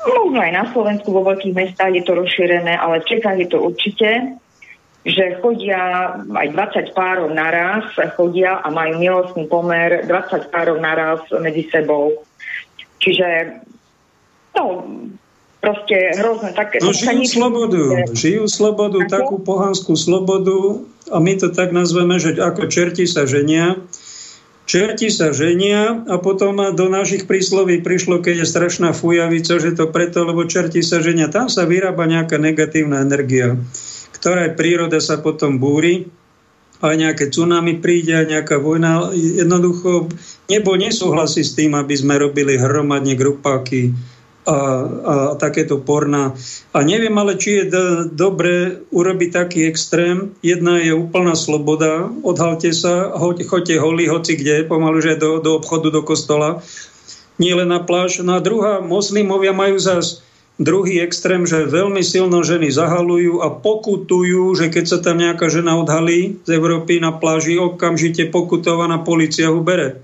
možno 0.00 0.40
aj 0.40 0.52
na 0.52 0.64
Slovensku, 0.72 1.12
vo 1.12 1.20
veľkých 1.28 1.52
mestách 1.52 1.92
je 1.92 2.04
to 2.08 2.16
rozšírené, 2.16 2.72
ale 2.72 3.04
v 3.04 3.08
Čechách 3.12 3.36
je 3.36 3.48
to 3.52 3.58
určite, 3.60 4.10
že 5.04 5.40
chodia 5.44 6.16
aj 6.24 6.48
20 6.52 6.96
párov 6.96 7.28
naraz, 7.32 7.92
chodia 8.16 8.64
a 8.64 8.72
majú 8.72 8.96
milostný 8.96 9.44
pomer 9.44 10.08
20 10.08 10.48
párov 10.48 10.80
naraz 10.80 11.20
medzi 11.36 11.68
sebou. 11.68 12.24
Čiže, 12.98 13.60
no, 14.56 14.88
proste 15.60 15.96
hrozné. 16.16 16.56
Tak, 16.56 16.80
no 16.80 16.96
žijú 16.96 17.24
slobodu, 17.28 17.82
žijú 18.16 18.44
slobodu, 18.48 18.98
ako? 19.04 19.10
takú 19.12 19.36
pohanskú 19.42 19.94
slobodu 20.00 20.82
a 21.12 21.20
my 21.20 21.36
to 21.36 21.52
tak 21.52 21.76
nazveme, 21.76 22.16
že 22.16 22.40
ako 22.40 22.72
čerti 22.72 23.04
sa 23.04 23.28
ženia, 23.28 23.76
Čerti 24.68 25.08
sa 25.08 25.32
ženia 25.32 26.04
a 26.04 26.20
potom 26.20 26.60
do 26.76 26.86
našich 26.92 27.24
prísloví 27.24 27.80
prišlo, 27.80 28.20
keď 28.20 28.44
je 28.44 28.52
strašná 28.52 28.92
fujavica, 28.92 29.56
že 29.56 29.72
to 29.72 29.88
preto, 29.88 30.28
lebo 30.28 30.44
čerti 30.44 30.84
sa 30.84 31.00
ženia. 31.00 31.32
Tam 31.32 31.48
sa 31.48 31.64
vyrába 31.64 32.04
nejaká 32.04 32.36
negatívna 32.36 33.00
energia, 33.00 33.56
ktorá 34.12 34.44
príroda 34.52 35.00
sa 35.00 35.24
potom 35.24 35.56
búri, 35.56 36.12
aj 36.84 36.94
nejaké 37.00 37.32
tsunami 37.32 37.80
príde, 37.80 38.12
aj 38.12 38.26
nejaká 38.28 38.60
vojna. 38.60 39.08
Jednoducho 39.16 40.12
nebo 40.52 40.76
nesúhlasí 40.76 41.48
s 41.48 41.56
tým, 41.56 41.72
aby 41.72 41.96
sme 41.96 42.20
robili 42.20 42.60
hromadne 42.60 43.16
grupáky 43.16 43.96
a, 44.48 44.58
a 45.04 45.14
takéto 45.36 45.76
porna. 45.76 46.32
A 46.72 46.80
neviem 46.80 47.12
ale, 47.20 47.36
či 47.36 47.60
je 47.60 47.64
d- 47.68 48.08
dobre 48.08 48.80
urobiť 48.88 49.30
taký 49.36 49.68
extrém. 49.68 50.32
Jedna 50.40 50.80
je 50.80 50.96
úplná 50.96 51.36
sloboda, 51.36 52.08
odhalte 52.24 52.72
sa, 52.72 53.12
hoď, 53.12 53.44
choďte 53.44 53.76
holí, 53.76 54.08
hoci 54.08 54.40
kde, 54.40 54.64
pomalu, 54.64 55.04
že 55.04 55.20
do, 55.20 55.44
do 55.44 55.60
obchodu, 55.60 55.92
do 55.92 56.00
kostola, 56.00 56.64
nie 57.36 57.52
len 57.52 57.68
na 57.68 57.84
pláž. 57.84 58.24
No 58.24 58.34
a 58.34 58.42
druhá, 58.42 58.80
moslimovia 58.80 59.52
majú 59.52 59.76
zas 59.76 60.24
druhý 60.58 60.98
extrém, 60.98 61.46
že 61.46 61.70
veľmi 61.70 62.02
silno 62.02 62.42
ženy 62.42 62.74
zahalujú 62.74 63.46
a 63.46 63.52
pokutujú, 63.54 64.58
že 64.58 64.66
keď 64.74 64.84
sa 64.90 64.98
tam 64.98 65.22
nejaká 65.22 65.46
žena 65.46 65.78
odhalí 65.78 66.42
z 66.42 66.50
Európy 66.58 66.98
na 66.98 67.14
pláži, 67.14 67.60
okamžite 67.60 68.26
pokutovaná 68.34 68.98
policia 69.06 69.54
ho 69.54 69.62
bere. 69.62 70.02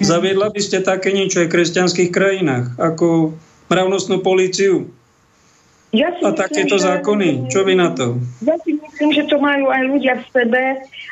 Zaviedla 0.10 0.50
by 0.50 0.60
ste 0.60 0.82
také 0.82 1.14
niečo 1.14 1.42
aj 1.42 1.48
v 1.48 1.54
kresťanských 1.54 2.10
krajinách, 2.10 2.74
ako 2.78 3.36
mravnostnú 3.70 4.20
políciu 4.20 4.90
Ja 5.94 6.10
si 6.18 6.26
a 6.26 6.34
myslím, 6.34 6.42
takéto 6.42 6.76
že- 6.76 6.84
zákony. 6.90 7.28
Čo 7.48 7.60
vy 7.62 7.74
na 7.78 7.94
to? 7.94 8.18
Ja 8.42 8.58
si 8.66 8.74
myslím, 8.74 9.10
že 9.14 9.30
to 9.30 9.38
majú 9.38 9.70
aj 9.70 9.82
ľudia 9.94 10.14
v 10.18 10.26
sebe 10.34 10.62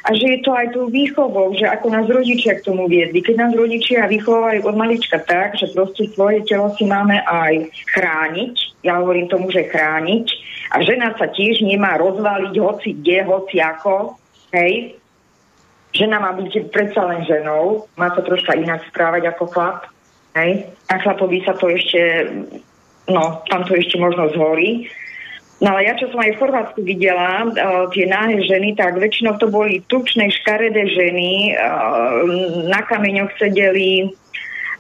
a 0.03 0.09
že 0.11 0.27
je 0.27 0.39
to 0.43 0.51
aj 0.51 0.75
tou 0.75 0.91
výchovou, 0.91 1.55
že 1.55 1.71
ako 1.71 1.87
nás 1.95 2.07
rodičia 2.11 2.59
k 2.59 2.67
tomu 2.67 2.91
viedli. 2.91 3.23
Keď 3.23 3.37
nás 3.39 3.53
rodičia 3.55 4.11
vychovajú 4.11 4.67
od 4.67 4.75
malička 4.75 5.23
tak, 5.23 5.55
že 5.55 5.71
proste 5.71 6.11
svoje 6.11 6.43
telo 6.43 6.75
si 6.75 6.83
máme 6.83 7.23
aj 7.23 7.71
chrániť, 7.95 8.83
ja 8.83 8.99
hovorím 8.99 9.31
tomu, 9.31 9.55
že 9.55 9.71
chrániť, 9.71 10.27
a 10.73 10.81
žena 10.83 11.13
sa 11.15 11.29
tiež 11.29 11.63
nemá 11.63 12.01
rozvaliť 12.01 12.55
hoci 12.59 12.97
kde, 12.99 13.29
hoci 13.29 13.61
ako, 13.61 14.17
hej, 14.57 14.99
žena 15.93 16.21
má 16.21 16.33
byť 16.37 16.73
predsa 16.73 17.05
len 17.09 17.25
ženou, 17.25 17.89
má 17.97 18.13
sa 18.13 18.25
troška 18.25 18.57
inak 18.57 18.85
správať 18.89 19.33
ako 19.33 19.45
chlap, 19.53 19.89
hej, 20.37 20.67
a 20.89 20.95
chlapovi 21.01 21.45
sa 21.45 21.57
to 21.57 21.69
ešte, 21.69 22.01
no, 23.09 23.45
tam 23.49 23.65
to 23.69 23.77
ešte 23.77 24.01
možno 24.01 24.29
zhorí, 24.33 24.89
No 25.63 25.79
ale 25.79 25.87
ja, 25.87 25.95
čo 25.95 26.11
som 26.11 26.19
aj 26.19 26.35
v 26.35 26.41
Chorvátsku 26.43 26.83
videla, 26.83 27.47
uh, 27.47 27.87
tie 27.95 28.11
náhe 28.11 28.43
ženy, 28.43 28.75
tak 28.75 28.99
väčšinou 28.99 29.39
to 29.39 29.47
boli 29.47 29.79
tučné, 29.87 30.27
škaredé 30.43 30.91
ženy, 30.91 31.55
uh, 31.55 32.27
na 32.67 32.83
kameňoch 32.83 33.31
sedeli, 33.39 34.11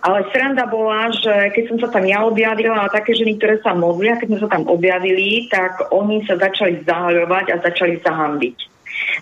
ale 0.02 0.26
sranda 0.34 0.66
bola, 0.66 1.14
že 1.14 1.54
keď 1.54 1.64
som 1.70 1.78
sa 1.86 1.88
tam 1.94 2.02
ja 2.02 2.26
objavila, 2.26 2.82
a 2.82 2.90
také 2.90 3.14
ženy, 3.14 3.38
ktoré 3.38 3.62
sa 3.62 3.78
modlia, 3.78 4.18
keď 4.18 4.34
sme 4.34 4.42
sa 4.42 4.50
tam 4.50 4.66
objavili, 4.66 5.46
tak 5.46 5.86
oni 5.94 6.26
sa 6.26 6.34
začali 6.34 6.82
zahaľovať 6.82 7.46
a 7.54 7.62
začali 7.62 8.02
sa 8.02 8.10
hambiť. 8.10 8.56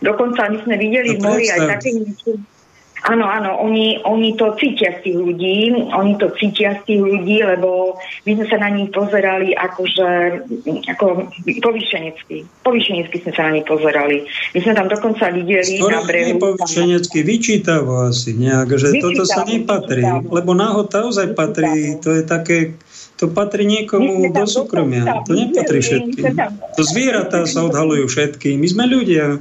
Dokonca 0.00 0.48
my 0.50 0.58
sme 0.64 0.74
videli 0.80 1.16
v 1.16 1.20
No 1.22 1.34
mori 1.34 1.46
aj 1.50 1.60
také 1.78 1.90
niečo. 1.94 2.40
Áno, 3.00 3.24
áno, 3.24 3.56
oni, 3.64 3.96
oni 4.04 4.36
to 4.36 4.52
cítia 4.60 4.92
z 5.00 5.08
tých 5.08 5.16
ľudí, 5.16 5.72
oni 5.72 6.20
to 6.20 6.28
cítia 6.36 6.76
z 6.76 6.80
tých 6.84 7.00
ľudí, 7.00 7.40
lebo 7.40 7.96
my 8.28 8.30
sme 8.36 8.46
sa 8.52 8.60
na 8.60 8.68
nich 8.76 8.92
pozerali 8.92 9.56
akože, 9.56 10.08
ako 10.84 11.32
povyšenecky. 11.64 12.44
Povyšenecky 12.60 13.16
sme 13.24 13.32
sa 13.32 13.48
na 13.48 13.56
nich 13.56 13.64
pozerali. 13.64 14.28
My 14.52 14.58
sme 14.60 14.72
tam 14.76 14.92
dokonca 14.92 15.32
videli 15.32 15.80
na 15.80 15.80
Skoro 15.80 16.00
brehu. 16.04 16.28
nepovyšenecky 16.36 17.18
vyčítavo 17.24 18.04
asi 18.04 18.36
nejak, 18.36 18.68
že 18.76 18.92
toto 19.00 19.24
sa 19.24 19.48
Vyčítavo, 19.48 19.48
nepatrí, 19.48 20.04
vyčítavo. 20.04 20.32
lebo 20.36 20.50
nahota 20.52 20.96
ozaj 21.08 21.32
patrí, 21.32 21.96
to 22.04 22.12
je 22.12 22.22
také, 22.28 22.76
to 23.20 23.28
patrí 23.28 23.68
niekomu 23.68 24.32
do 24.32 24.48
súkromia, 24.48 25.20
to 25.28 25.36
nepatrí 25.36 25.84
všetkým. 25.84 26.40
To 26.72 26.82
zvieratá 26.82 27.44
sa 27.44 27.68
odhalujú 27.68 28.08
všetky, 28.08 28.56
my 28.56 28.64
sme 28.64 28.84
ľudia. 28.88 29.36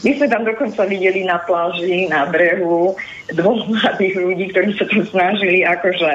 My 0.00 0.10
sme 0.16 0.26
tam 0.26 0.42
dokonca 0.48 0.88
videli 0.88 1.28
na 1.28 1.38
pláži, 1.44 2.08
na 2.08 2.24
brehu 2.26 2.96
dvoch 3.36 3.62
mladých 3.68 4.16
ľudí, 4.16 4.44
ktorí 4.50 4.80
sa 4.80 4.88
tam 4.88 5.04
snažili 5.06 5.60
akože, 5.60 6.10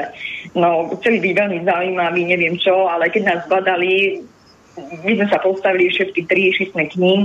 no, 0.58 0.90
chceli 1.00 1.22
byť 1.22 1.34
veľmi 1.38 1.60
zaujímaví, 1.70 2.22
neviem 2.26 2.58
čo, 2.58 2.90
ale 2.90 3.14
keď 3.14 3.24
nás 3.30 3.42
badali, 3.46 4.26
my 5.06 5.12
sme 5.22 5.28
sa 5.30 5.38
postavili 5.38 5.94
všetky 5.94 6.22
tri, 6.26 6.50
išli 6.50 6.74
sme 6.74 6.90
k 6.90 6.98
ním 6.98 7.20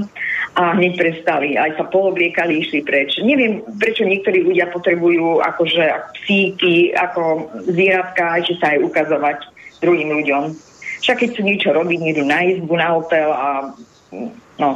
a 0.54 0.78
hneď 0.78 0.94
prestali. 0.94 1.58
Aj 1.58 1.74
sa 1.74 1.84
poobliekali, 1.90 2.62
išli 2.62 2.86
preč. 2.86 3.18
Neviem, 3.18 3.66
prečo 3.74 4.06
niektorí 4.06 4.46
ľudia 4.46 4.70
potrebujú 4.70 5.42
akože 5.42 5.82
ako 5.82 6.08
psíky, 6.22 6.74
ako 6.94 7.22
zvieratka, 7.66 8.38
ešte 8.38 8.54
sa 8.62 8.66
aj 8.74 8.78
ukazovať 8.86 9.38
druhým 9.82 10.10
ľuďom. 10.22 10.42
Však 11.02 11.16
keď 11.20 11.28
chcú 11.34 11.42
niečo 11.42 11.70
robiť, 11.74 11.98
idú 12.00 12.22
na 12.24 12.40
izbu, 12.46 12.74
na 12.78 12.88
hotel 12.94 13.28
a 13.34 13.74
no. 14.62 14.70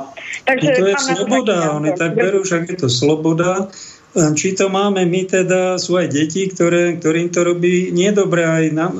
Takže 0.44 0.66
No 0.66 0.76
to 0.76 0.86
je 0.90 0.96
sloboda, 0.98 1.56
oni 1.78 1.90
tak 1.94 2.12
berú, 2.18 2.42
však 2.42 2.62
je 2.74 2.76
to 2.76 2.88
sloboda. 2.90 3.70
Či 4.18 4.58
to 4.58 4.66
máme 4.66 5.06
my 5.06 5.22
teda, 5.30 5.78
sú 5.78 5.94
aj 5.94 6.10
deti, 6.10 6.50
ktoré, 6.50 6.98
ktorým 6.98 7.30
to 7.30 7.46
robí 7.46 7.94
nedobre 7.94 8.42
aj 8.42 8.64
nám. 8.74 8.94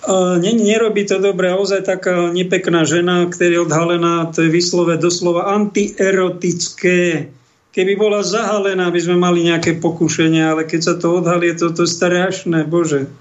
A 0.00 0.40
Ne, 0.40 0.52
nerobí 0.56 1.04
to 1.04 1.20
dobre, 1.20 1.52
ozaj 1.52 1.84
taká 1.84 2.32
nepekná 2.32 2.88
žena, 2.88 3.28
ktorá 3.28 3.52
je 3.52 3.60
odhalená, 3.60 4.14
to 4.32 4.48
je 4.48 4.50
vyslove 4.50 4.96
doslova 4.96 5.52
antierotické. 5.52 7.28
Keby 7.70 8.00
bola 8.00 8.24
zahalená, 8.24 8.88
by 8.88 9.00
sme 9.00 9.16
mali 9.20 9.46
nejaké 9.46 9.76
pokušenie, 9.78 10.42
ale 10.42 10.64
keď 10.64 10.80
sa 10.80 10.94
to 10.96 11.20
odhalí, 11.20 11.52
je 11.52 11.56
to, 11.60 11.68
to 11.76 11.84
strašné, 11.84 12.64
bože. 12.64 13.12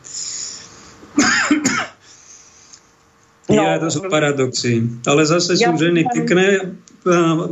No, 3.49 3.53
ja, 3.65 3.81
to 3.81 3.89
sú 3.89 4.05
paradoxy. 4.07 4.85
Ale 5.09 5.25
zase 5.25 5.57
sú 5.57 5.73
Ja 5.73 5.73
ženy 5.73 6.05
pekné. 6.05 6.77
A 7.09 7.49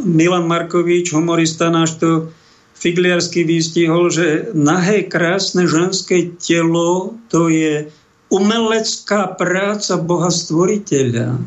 Milan 0.00 0.48
Markovič, 0.48 1.12
humorista 1.12 1.68
náš 1.68 2.00
to 2.00 2.32
figliarsky 2.72 3.44
vystihol, 3.44 4.08
že 4.08 4.50
nahé 4.56 5.04
krásne 5.04 5.68
ženské 5.68 6.32
telo 6.40 7.18
to 7.28 7.52
je 7.52 7.90
umelecká 8.28 9.36
práca 9.36 9.96
Boha 9.96 10.28
stvoriteľa. 10.28 11.40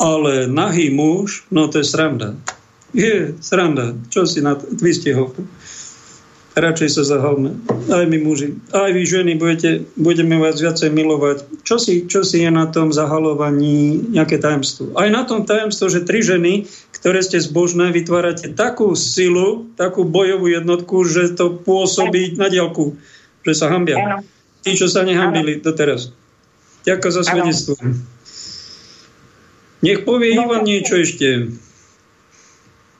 Ale 0.00 0.48
nahý 0.48 0.88
muž, 0.90 1.44
no 1.52 1.68
to 1.68 1.84
je 1.84 1.86
sranda. 1.86 2.32
Je 2.96 3.36
sranda. 3.38 3.94
Čo 4.10 4.26
si 4.26 4.40
na 4.42 4.56
to? 4.56 4.66
Vy 4.80 4.90
ste 4.96 5.12
ho. 5.14 5.30
Radšej 6.58 6.90
sa 6.98 7.02
zahalme. 7.06 7.54
Aj 7.94 8.02
my 8.10 8.18
muži. 8.18 8.58
Aj 8.74 8.90
vy 8.90 9.06
ženy 9.06 9.38
budete, 9.38 9.86
budeme 9.94 10.34
vás 10.42 10.58
viacej 10.58 10.90
milovať. 10.90 11.62
Čo 11.62 11.78
si, 11.78 12.10
čo 12.10 12.26
si 12.26 12.42
je 12.42 12.50
na 12.50 12.66
tom 12.66 12.90
zahalovaní 12.90 14.10
nejaké 14.10 14.42
tajemstvo? 14.42 14.98
Aj 14.98 15.06
na 15.14 15.22
tom 15.22 15.46
tajemstvo, 15.46 15.86
že 15.86 16.02
tri 16.02 16.26
ženy, 16.26 16.66
ktoré 16.90 17.22
ste 17.22 17.38
zbožné, 17.38 17.94
vytvárate 17.94 18.50
takú 18.50 18.98
silu, 18.98 19.70
takú 19.78 20.02
bojovú 20.02 20.50
jednotku, 20.50 21.06
že 21.06 21.38
to 21.38 21.54
pôsobí 21.54 22.34
na 22.34 22.50
diálku, 22.50 22.98
že 23.46 23.54
sa 23.54 23.70
hambia. 23.70 23.94
Áno. 24.02 24.39
Tí, 24.60 24.76
čo 24.76 24.86
sa 24.86 25.04
nehambili 25.04 25.60
doteraz. 25.60 26.12
Ďakujem 26.84 27.14
za 27.16 27.22
svedectvo. 27.24 27.74
Nech 29.80 30.04
povie 30.04 30.36
No, 30.36 30.44
Ivan 30.48 30.64
niečo 30.68 31.00
ešte. 31.00 31.48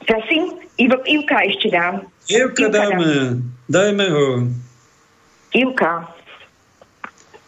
Prosím, 0.08 0.56
Ivo, 0.80 0.96
Ivka 1.04 1.36
ešte 1.44 1.68
dám. 1.68 2.08
Ivka 2.24 2.72
dáme. 2.72 3.44
Dajme 3.68 4.06
ho. 4.08 4.26
Ivka. 5.52 6.08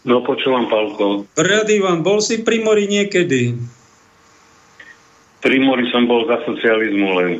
No 0.02 0.20
počúvam, 0.26 0.66
Pálko. 0.66 1.24
Rád 1.38 1.70
Ivan, 1.70 2.02
bol 2.02 2.18
si 2.18 2.42
pri 2.42 2.60
mori 2.60 2.90
niekedy? 2.90 3.56
Pri 5.42 5.56
mori 5.62 5.86
som 5.94 6.04
bol 6.10 6.26
za 6.26 6.42
socializmu 6.42 7.08
len. 7.22 7.32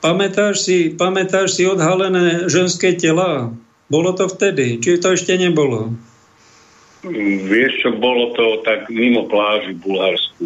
Pamätáš 0.00 0.64
si, 0.64 0.92
pamätáš 0.92 1.60
si 1.60 1.68
odhalené 1.68 2.48
ženské 2.48 2.96
tela? 2.96 3.52
Bolo 3.90 4.14
to 4.14 4.30
vtedy? 4.30 4.78
Či 4.78 5.02
to 5.02 5.18
ešte 5.18 5.34
nebolo? 5.34 5.90
Vieš, 7.50 7.72
čo 7.82 7.90
bolo 7.98 8.30
to 8.38 8.62
tak 8.62 8.86
mimo 8.86 9.26
pláži 9.26 9.74
v 9.74 9.80
Bulharsku. 9.82 10.44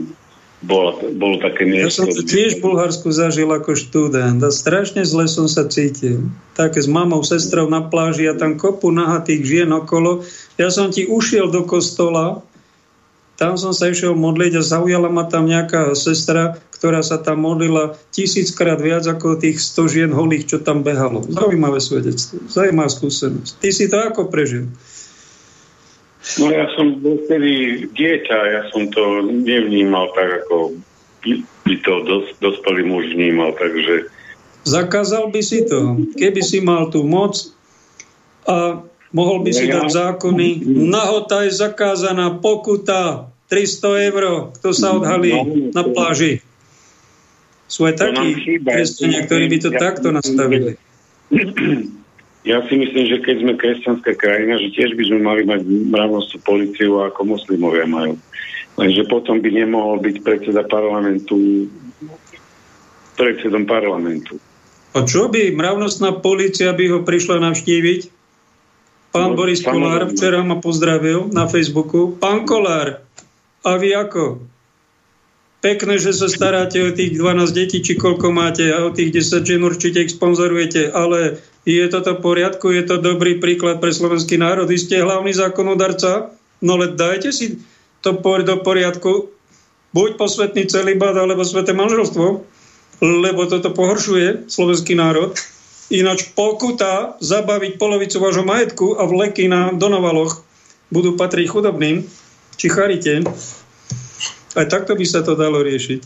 Bolo, 0.64 0.96
bolo 1.20 1.36
také 1.44 1.68
Ja 1.68 1.84
miesto. 1.84 2.08
som 2.08 2.08
to 2.08 2.24
tiež 2.24 2.56
v 2.56 2.64
Bulharsku 2.64 3.12
zažil 3.12 3.52
ako 3.52 3.76
študent 3.76 4.40
a 4.40 4.48
strašne 4.48 5.04
zle 5.04 5.28
som 5.28 5.44
sa 5.44 5.68
cítil. 5.68 6.32
Také 6.56 6.80
s 6.80 6.88
mamou, 6.88 7.20
sestrou 7.20 7.68
na 7.68 7.84
pláži 7.84 8.24
a 8.32 8.32
tam 8.32 8.56
kopu 8.56 8.88
nahatých 8.88 9.44
žien 9.44 9.70
okolo. 9.76 10.24
Ja 10.56 10.72
som 10.72 10.88
ti 10.88 11.04
ušiel 11.04 11.52
do 11.52 11.68
kostola, 11.68 12.40
tam 13.34 13.58
som 13.58 13.74
sa 13.74 13.90
išiel 13.90 14.14
modliť 14.14 14.58
a 14.58 14.62
zaujala 14.62 15.10
ma 15.10 15.26
tam 15.26 15.50
nejaká 15.50 15.98
sestra, 15.98 16.58
ktorá 16.78 17.02
sa 17.02 17.18
tam 17.18 17.42
modlila 17.42 17.98
tisíckrát 18.14 18.78
viac 18.78 19.08
ako 19.08 19.40
tých 19.40 19.58
100 19.58 19.94
žien 19.94 20.10
holých, 20.14 20.46
čo 20.46 20.58
tam 20.62 20.86
behalo. 20.86 21.24
Zaujímavé 21.26 21.82
svedectvo, 21.82 22.46
zaujímavá 22.46 22.90
skúsenosť. 22.92 23.58
Ty 23.58 23.68
si 23.74 23.84
to 23.90 23.96
ako 23.98 24.30
prežil? 24.30 24.70
No 26.40 26.48
ja 26.48 26.64
som 26.72 27.04
bol 27.04 27.20
vtedy 27.26 27.84
dieťa, 27.92 28.38
ja 28.48 28.62
som 28.72 28.88
to 28.88 29.28
nevnímal 29.28 30.08
tak, 30.16 30.46
ako 30.46 30.78
by 31.64 31.74
to 31.84 31.92
dos, 32.04 32.26
dospelý 32.40 32.84
muž 32.84 33.12
vnímal, 33.12 33.52
takže 33.56 34.08
Zakázal 34.64 35.28
by 35.28 35.42
si 35.44 35.68
to, 35.68 36.00
keby 36.16 36.40
si 36.40 36.64
mal 36.64 36.88
tú 36.88 37.04
moc 37.04 37.36
a 38.48 38.80
mohol 39.14 39.46
by 39.46 39.50
si 39.54 39.70
dať 39.70 39.86
zákony. 39.88 40.66
Nahota 40.90 41.46
je 41.46 41.54
zakázaná, 41.54 42.42
pokuta 42.42 43.30
300 43.48 44.10
eur, 44.10 44.24
kto 44.58 44.68
sa 44.74 44.92
odhalí 44.98 45.70
na 45.70 45.86
pláži. 45.86 46.42
Sú 47.70 47.86
aj 47.86 48.02
takí 48.02 48.60
kresťania, 48.60 49.24
ktorí 49.24 49.44
by 49.48 49.58
to 49.62 49.70
takto 49.72 50.08
nastavili. 50.10 50.74
Ja 52.44 52.60
si 52.68 52.76
myslím, 52.76 53.08
že 53.08 53.24
keď 53.24 53.36
sme 53.40 53.52
kresťanská 53.56 54.20
krajina, 54.20 54.60
že 54.60 54.68
tiež 54.76 55.00
by 55.00 55.04
sme 55.08 55.24
mali 55.24 55.48
mať 55.48 55.64
mravnostnú 55.64 56.44
policiu 56.44 57.00
ako 57.00 57.24
moslimovia 57.24 57.88
majú. 57.88 58.20
Lenže 58.76 59.08
potom 59.08 59.40
by 59.40 59.48
nemohol 59.48 59.96
byť 60.04 60.20
predseda 60.20 60.60
parlamentu 60.68 61.64
predsedom 63.14 63.64
parlamentu. 63.64 64.36
A 64.94 65.02
čo 65.02 65.26
by 65.26 65.54
mravnostná 65.54 66.22
policia 66.22 66.70
by 66.74 66.84
ho 66.90 66.98
prišla 67.02 67.42
navštíviť? 67.42 68.00
Pán 69.14 69.38
Boris 69.38 69.62
Kolár 69.62 70.10
včera 70.10 70.42
ma 70.42 70.58
pozdravil 70.58 71.30
na 71.30 71.46
Facebooku. 71.46 72.18
Pán 72.18 72.42
Kolár, 72.42 72.98
a 73.62 73.70
vy 73.78 73.94
ako? 73.94 74.42
Pekné, 75.62 76.02
že 76.02 76.10
sa 76.10 76.26
staráte 76.26 76.82
o 76.82 76.90
tých 76.90 77.14
12 77.22 77.54
detí, 77.54 77.78
či 77.78 77.94
koľko 77.94 78.34
máte 78.34 78.74
a 78.74 78.82
o 78.82 78.90
tých 78.90 79.14
10 79.14 79.46
žien 79.46 79.62
určite 79.62 80.02
ich 80.02 80.18
sponzorujete, 80.18 80.90
ale 80.90 81.38
je 81.62 81.86
toto 81.86 82.18
v 82.18 82.26
poriadku, 82.26 82.74
je 82.74 82.84
to 82.90 82.98
dobrý 82.98 83.38
príklad 83.38 83.78
pre 83.78 83.94
slovenský 83.94 84.34
národ. 84.34 84.66
Vy 84.66 84.82
ste 84.82 85.06
hlavný 85.06 85.30
zákonodarca, 85.30 86.34
no 86.58 86.70
ale 86.74 86.98
dajte 86.98 87.30
si 87.30 87.62
to 88.02 88.18
do 88.18 88.56
poriadku. 88.66 89.30
Buď 89.94 90.18
posvetný 90.18 90.66
celibát, 90.66 91.14
alebo 91.14 91.46
sveté 91.46 91.70
manželstvo, 91.70 92.42
lebo 92.98 93.42
toto 93.46 93.70
pohoršuje 93.70 94.50
slovenský 94.50 94.98
národ. 94.98 95.38
Ináč 95.92 96.32
pokuta 96.32 97.20
zabaviť 97.20 97.76
polovicu 97.76 98.16
vášho 98.16 98.44
majetku 98.46 98.96
a 98.96 99.04
vleky 99.04 99.52
na 99.52 99.72
Donovaloch 99.76 100.40
budú 100.88 101.16
patriť 101.18 101.46
chudobným 101.50 102.08
či 102.56 102.66
charite. 102.72 103.20
Aj 104.54 104.66
takto 104.70 104.94
by 104.94 105.04
sa 105.04 105.20
to 105.26 105.34
dalo 105.34 105.60
riešiť. 105.60 106.00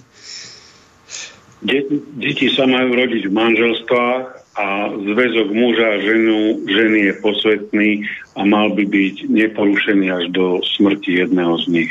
Deti, 1.59 1.95
deti 2.15 2.47
sa 2.55 2.71
majú 2.71 2.95
rodiť 2.95 3.23
v 3.27 3.35
manželstvách 3.35 4.25
a 4.59 4.67
zväzok 4.95 5.49
muža 5.51 5.87
a 5.95 6.03
ženu, 6.03 6.63
ženy 6.67 6.99
je 7.11 7.15
posvetný 7.19 7.91
a 8.39 8.47
mal 8.47 8.75
by 8.75 8.87
byť 8.87 9.27
neporušený 9.27 10.07
až 10.11 10.25
do 10.31 10.63
smrti 10.63 11.19
jedného 11.23 11.55
z 11.63 11.67
nich. 11.71 11.91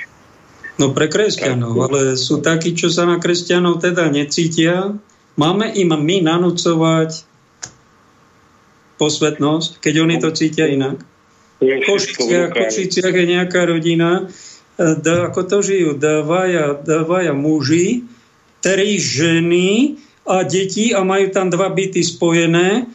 No 0.80 0.96
pre 0.96 1.12
kresťanov, 1.12 1.74
ale 1.90 2.16
sú 2.16 2.40
takí, 2.40 2.78
čo 2.78 2.88
sa 2.88 3.04
na 3.04 3.20
kresťanov 3.20 3.84
teda 3.84 4.08
necítia. 4.08 4.96
Máme 5.36 5.74
im 5.76 5.92
my 5.92 6.18
nanúcovať 6.24 7.27
posvetnosť, 8.98 9.82
keď 9.82 9.94
oni 10.04 10.16
to 10.18 10.30
cítia 10.34 10.68
inak. 10.68 11.02
V 11.58 11.82
Košiciach, 11.86 12.54
Košiciach 12.54 13.16
je 13.18 13.26
nejaká 13.26 13.66
rodina, 13.66 14.30
e, 14.78 14.94
da, 14.98 15.30
ako 15.30 15.42
to 15.46 15.58
žijú, 15.66 15.98
dávaja, 15.98 16.78
dávaja 16.78 17.34
muži, 17.34 18.06
tri 18.62 18.98
ženy 19.02 19.98
a 20.28 20.46
deti 20.46 20.94
a 20.94 21.02
majú 21.02 21.34
tam 21.34 21.50
dva 21.50 21.74
byty 21.74 22.04
spojené 22.04 22.86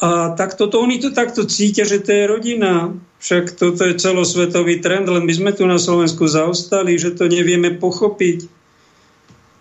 a 0.00 0.32
takto 0.32 0.64
to, 0.72 0.80
oni 0.80 0.96
to 0.96 1.12
takto 1.12 1.44
cítia, 1.44 1.84
že 1.84 2.00
to 2.00 2.08
je 2.08 2.24
rodina. 2.24 2.96
Však 3.20 3.52
toto 3.52 3.84
je 3.84 4.00
celosvetový 4.00 4.80
trend, 4.80 5.04
len 5.12 5.28
my 5.28 5.32
sme 5.36 5.52
tu 5.52 5.68
na 5.68 5.76
Slovensku 5.76 6.24
zaostali, 6.24 6.96
že 6.96 7.12
to 7.12 7.28
nevieme 7.28 7.76
pochopiť. 7.76 8.48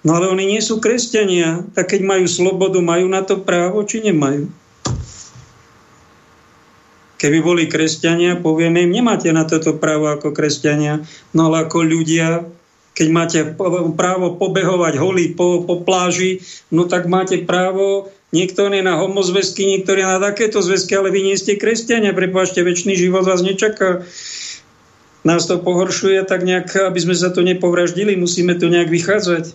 No 0.08 0.16
ale 0.16 0.32
oni 0.32 0.48
nie 0.48 0.64
sú 0.64 0.80
kresťania, 0.80 1.68
tak 1.76 1.92
keď 1.92 2.08
majú 2.08 2.26
slobodu, 2.32 2.80
majú 2.80 3.12
na 3.12 3.20
to 3.20 3.44
právo, 3.44 3.84
či 3.84 4.00
nemajú? 4.00 4.48
Keby 7.20 7.44
boli 7.44 7.64
kresťania, 7.68 8.40
povieme 8.40 8.88
im, 8.88 8.96
nemáte 8.96 9.28
na 9.36 9.44
toto 9.44 9.76
právo 9.76 10.08
ako 10.08 10.32
kresťania, 10.32 11.04
no 11.36 11.52
ale 11.52 11.68
ako 11.68 11.84
ľudia, 11.84 12.48
keď 12.96 13.08
máte 13.12 13.40
právo 14.00 14.40
pobehovať 14.40 14.96
holí 14.96 15.36
po, 15.36 15.68
po 15.68 15.84
pláži, 15.84 16.40
no 16.72 16.88
tak 16.88 17.12
máte 17.12 17.44
právo, 17.44 18.08
niekto 18.32 18.72
je 18.72 18.80
na 18.80 19.04
homozväzky, 19.04 19.68
niektorí 19.68 20.00
na 20.00 20.24
takéto 20.24 20.64
zväzky, 20.64 20.96
ale 20.96 21.12
vy 21.12 21.28
nie 21.28 21.36
ste 21.36 21.60
kresťania, 21.60 22.16
prepáčte, 22.16 22.64
väčší 22.64 22.96
život 22.96 23.28
vás 23.28 23.44
nečaká. 23.44 24.08
Nás 25.28 25.44
to 25.44 25.60
pohoršuje, 25.60 26.24
tak 26.24 26.48
nejak, 26.48 26.72
aby 26.88 27.00
sme 27.04 27.12
sa 27.20 27.28
to 27.36 27.44
nepovraždili, 27.44 28.16
musíme 28.16 28.56
to 28.56 28.72
nejak 28.72 28.88
vychádzať 28.88 29.52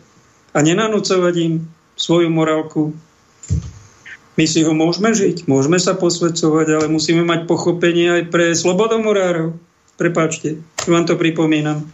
a 0.52 0.58
nenanúcovať 0.60 1.34
im 1.40 1.54
svoju 1.96 2.28
morálku. 2.28 2.92
My 4.34 4.50
si 4.50 4.66
ho 4.66 4.74
môžeme 4.74 5.14
žiť, 5.14 5.46
môžeme 5.46 5.78
sa 5.78 5.94
posvedcovať, 5.94 6.66
ale 6.74 6.86
musíme 6.90 7.22
mať 7.22 7.46
pochopenie 7.46 8.18
aj 8.18 8.22
pre 8.34 8.50
slobodomurárov. 8.50 9.54
Prepáčte, 9.94 10.58
vám 10.90 11.06
to 11.06 11.14
pripomínam. 11.14 11.86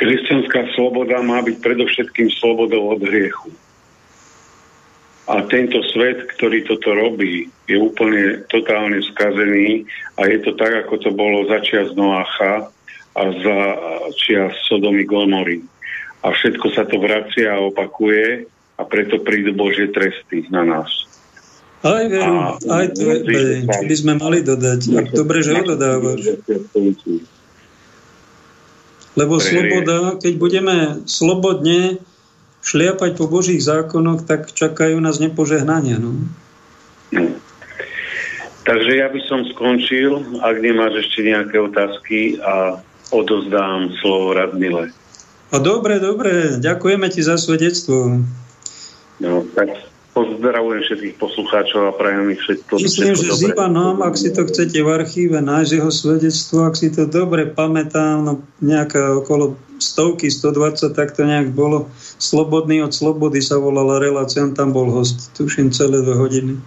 Kresťanská 0.00 0.72
sloboda 0.72 1.20
má 1.20 1.44
byť 1.44 1.56
predovšetkým 1.60 2.32
slobodou 2.32 2.96
od 2.96 3.04
hriechu. 3.04 3.52
A 5.28 5.44
tento 5.46 5.84
svet, 5.92 6.26
ktorý 6.34 6.64
toto 6.66 6.96
robí, 6.96 7.46
je 7.68 7.76
úplne 7.78 8.42
totálne 8.48 8.98
skazený 9.14 9.86
a 10.18 10.26
je 10.26 10.38
to 10.42 10.56
tak, 10.58 10.88
ako 10.88 10.98
to 10.98 11.10
bolo 11.14 11.46
začias 11.46 11.92
Noacha 11.94 12.72
a 13.14 13.22
za 13.30 13.58
čias 14.16 14.56
Sodomy 14.66 15.04
Gomory. 15.04 15.62
A 16.24 16.32
všetko 16.32 16.66
sa 16.72 16.88
to 16.88 16.98
vracia 16.98 17.52
a 17.52 17.62
opakuje 17.62 18.48
a 18.78 18.82
preto 18.84 19.20
prídu 19.20 19.52
Božie 19.52 19.92
tresty 19.92 20.48
na 20.48 20.64
nás. 20.64 20.90
Aj 21.82 22.06
veru, 22.06 22.34
A- 22.38 22.58
aj 22.62 22.94
čo 22.94 23.82
by 23.90 23.94
sme 23.98 24.12
mali 24.14 24.46
dodať. 24.46 25.10
Dobre, 25.10 25.42
že 25.42 25.58
ho 25.58 25.62
dodávaš. 25.66 26.38
Lebo 29.18 29.34
Pre- 29.36 29.44
sloboda, 29.44 29.98
keď 30.22 30.34
budeme 30.38 30.76
slobodne 31.04 31.98
šliapať 32.62 33.18
po 33.18 33.26
Božích 33.26 33.60
zákonoch, 33.60 34.22
tak 34.24 34.54
čakajú 34.54 34.96
nás 35.02 35.18
nepožehnania. 35.18 35.98
No. 35.98 36.14
Takže 38.62 38.92
ja 38.94 39.10
by 39.10 39.20
som 39.26 39.42
skončil, 39.50 40.38
ak 40.38 40.62
nemáš 40.62 41.02
ešte 41.02 41.26
nejaké 41.26 41.58
otázky 41.58 42.38
a 42.38 42.78
odozdám 43.10 43.90
slovo 43.98 44.38
Radmile. 44.38 44.94
A 45.52 45.58
dobre, 45.58 45.98
dobre, 45.98 46.62
ďakujeme 46.62 47.10
ti 47.10 47.20
za 47.26 47.36
svedectvo. 47.36 48.22
No, 49.22 49.46
tak 49.54 49.70
pozdravujem 50.12 50.82
všetkých 50.82 51.16
poslucháčov 51.16 51.88
a 51.88 51.92
prajem 51.94 52.28
mi 52.28 52.36
všetko, 52.36 52.72
Myslím, 52.76 53.14
všetko 53.14 53.22
že 53.22 53.30
s 53.32 53.40
dobré. 53.40 53.54
Ivanom, 53.54 53.96
ak 54.04 54.14
si 54.18 54.28
to 54.34 54.42
chcete 54.44 54.78
v 54.82 54.88
archíve 54.90 55.38
nájsť 55.40 55.70
jeho 55.72 55.92
svedectvo, 55.94 56.56
ak 56.68 56.74
si 56.76 56.88
to 56.92 57.08
dobre 57.08 57.48
pamätám, 57.48 58.20
no 58.20 58.32
nejaká 58.60 59.16
okolo 59.16 59.56
stovky, 59.80 60.28
120, 60.28 60.92
tak 60.92 61.16
to 61.16 61.24
nejak 61.24 61.54
bolo. 61.54 61.88
Slobodný 62.20 62.84
od 62.84 62.92
slobody 62.92 63.40
sa 63.40 63.56
volala 63.56 64.02
relácia, 64.02 64.44
on 64.44 64.52
tam 64.52 64.74
bol 64.74 64.90
host, 64.92 65.32
tuším 65.38 65.72
celé 65.72 66.04
dve 66.04 66.18
hodiny. 66.18 66.60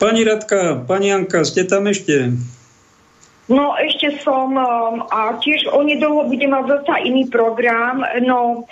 Pani 0.00 0.26
Radka, 0.26 0.82
pani 0.88 1.12
Janka, 1.12 1.44
ste 1.44 1.68
tam 1.68 1.86
ešte? 1.86 2.34
No 3.52 3.74
ešte 3.76 4.22
som 4.22 4.54
um, 4.54 5.02
a 5.12 5.36
tiež 5.38 5.68
onedlho 5.68 6.30
budem 6.30 6.54
mať 6.54 6.64
zase 6.78 6.94
iný 7.10 7.28
program. 7.28 8.00
No 8.22 8.64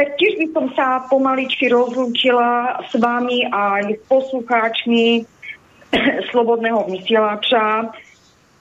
tak 0.00 0.16
tiež 0.16 0.40
by 0.40 0.46
som 0.56 0.66
sa 0.72 1.04
pomaličky 1.12 1.68
rozlúčila 1.68 2.80
s 2.88 2.96
vami 2.96 3.44
aj 3.44 4.00
s 4.00 4.02
poslucháčmi 4.08 5.28
Slobodného 6.32 6.88
vysielača. 6.88 7.92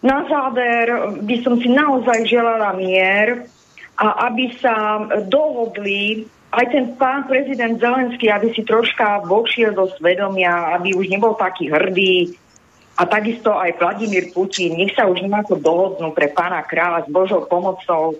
Na 0.03 0.19
záver 0.27 1.15
by 1.23 1.35
som 1.39 1.55
si 1.63 1.71
naozaj 1.71 2.27
želala 2.27 2.75
mier 2.75 3.47
a 3.95 4.27
aby 4.27 4.51
sa 4.59 5.07
dohodli 5.31 6.27
aj 6.51 6.65
ten 6.75 6.85
pán 6.99 7.23
prezident 7.31 7.79
Zelenský, 7.79 8.27
aby 8.27 8.51
si 8.51 8.67
troška 8.67 9.23
vošiel 9.23 9.71
do 9.71 9.87
svedomia, 9.95 10.75
aby 10.75 10.91
už 10.91 11.07
nebol 11.07 11.39
taký 11.39 11.71
hrdý, 11.71 12.35
a 12.99 13.07
takisto 13.07 13.55
aj 13.55 13.79
Vladimír 13.79 14.27
Putin, 14.35 14.75
nech 14.75 14.91
sa 14.91 15.07
už 15.07 15.23
nejako 15.23 15.55
dohodnú 15.63 16.11
pre 16.11 16.27
pána 16.35 16.59
kráľa 16.67 17.07
s 17.07 17.09
Božou 17.15 17.47
pomocou. 17.47 18.19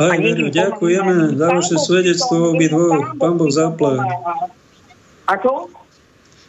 Aj, 0.00 0.16
veru, 0.16 0.48
ďakujeme 0.48 1.36
za 1.36 1.46
vaše 1.52 1.76
svedectvo 1.76 2.36
pritom- 2.36 2.56
obi 2.56 2.64
nech 2.64 2.72
dvoch. 2.72 3.06
Pán 3.20 3.34
Boh 3.36 3.52
pomáha. 3.76 4.48
Ako? 5.28 5.68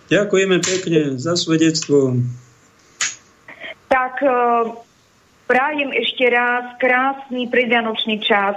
Ďakujeme 0.07 0.57
pekne 0.63 1.01
za 1.19 1.35
svedectvo. 1.35 2.23
Tak 3.91 4.15
e, 4.23 4.35
prajem 5.47 5.91
ešte 5.91 6.25
raz 6.31 6.75
krásny 6.79 7.51
predvianočný 7.51 8.23
čas. 8.23 8.55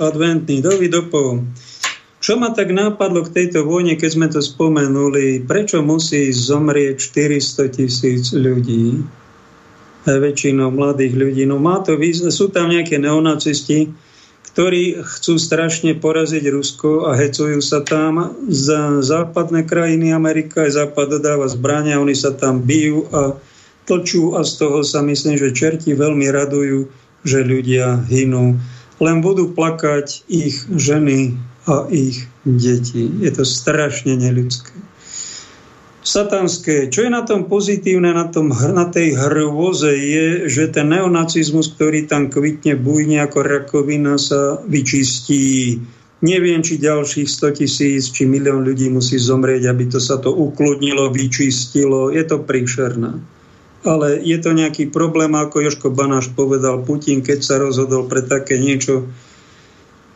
Adventný, 0.00 0.64
dovidopov. 0.64 1.44
Čo 2.18 2.34
ma 2.40 2.50
tak 2.50 2.74
nápadlo 2.74 3.22
k 3.28 3.34
tejto 3.34 3.62
vojne, 3.62 3.94
keď 3.94 4.10
sme 4.10 4.26
to 4.26 4.42
spomenuli, 4.42 5.44
prečo 5.46 5.84
musí 5.84 6.34
zomrieť 6.34 6.98
400 6.98 7.76
tisíc 7.78 8.34
ľudí? 8.34 9.06
Väčšinou 10.16 10.72
mladých 10.72 11.12
ľudí. 11.12 11.44
No 11.44 11.60
má 11.60 11.84
to 11.84 12.00
význam, 12.00 12.32
sú 12.32 12.48
tam 12.48 12.72
nejaké 12.72 12.96
neonacisti, 12.96 13.92
ktorí 14.56 15.04
chcú 15.04 15.36
strašne 15.36 15.92
poraziť 16.00 16.48
Rusko 16.48 17.12
a 17.12 17.14
hecujú 17.14 17.60
sa 17.60 17.84
tam. 17.84 18.32
Za 18.48 19.04
západné 19.04 19.68
krajiny 19.68 20.16
Amerika 20.16 20.64
aj 20.64 20.80
západ 20.80 21.20
dodáva 21.20 21.46
zbrania, 21.46 22.00
oni 22.00 22.16
sa 22.16 22.32
tam 22.32 22.64
bijú 22.64 23.04
a 23.12 23.36
tlčú 23.84 24.36
a 24.36 24.44
z 24.44 24.52
toho 24.56 24.80
sa 24.84 25.04
myslím, 25.04 25.36
že 25.36 25.56
čerti 25.56 25.92
veľmi 25.92 26.28
radujú, 26.32 26.88
že 27.24 27.44
ľudia 27.44 28.04
hynú. 28.08 28.56
Len 28.98 29.16
budú 29.22 29.52
plakať 29.52 30.26
ich 30.26 30.64
ženy 30.72 31.38
a 31.68 31.84
ich 31.92 32.24
detí. 32.42 33.12
Je 33.20 33.30
to 33.30 33.44
strašne 33.44 34.16
neľudské. 34.16 34.74
Satanské. 36.08 36.88
Čo 36.88 37.04
je 37.04 37.10
na 37.12 37.20
tom 37.20 37.44
pozitívne, 37.44 38.16
na, 38.16 38.32
tom, 38.32 38.48
na 38.48 38.88
tej 38.88 39.12
hrôze, 39.12 39.92
je, 39.92 40.48
že 40.48 40.72
ten 40.72 40.88
neonacizmus, 40.88 41.76
ktorý 41.76 42.08
tam 42.08 42.32
kvitne 42.32 42.80
bujne 42.80 43.20
ako 43.20 43.44
rakovina, 43.44 44.16
sa 44.16 44.56
vyčistí. 44.64 45.76
Neviem, 46.24 46.64
či 46.64 46.80
ďalších 46.80 47.28
100 47.28 47.60
tisíc, 47.60 48.08
či 48.08 48.24
milión 48.24 48.64
ľudí 48.64 48.88
musí 48.88 49.20
zomrieť, 49.20 49.68
aby 49.68 49.84
to 49.92 50.00
sa 50.00 50.16
to 50.16 50.32
ukludnilo, 50.32 51.12
vyčistilo. 51.12 52.08
Je 52.08 52.24
to 52.24 52.40
príšerné. 52.40 53.20
Ale 53.84 54.18
je 54.18 54.38
to 54.40 54.56
nejaký 54.56 54.90
problém, 54.90 55.36
ako 55.36 55.62
Joško 55.62 55.94
Banáš 55.94 56.32
povedal, 56.34 56.82
Putin, 56.82 57.22
keď 57.22 57.38
sa 57.44 57.60
rozhodol 57.60 58.10
pre 58.10 58.24
také 58.26 58.58
niečo, 58.58 59.06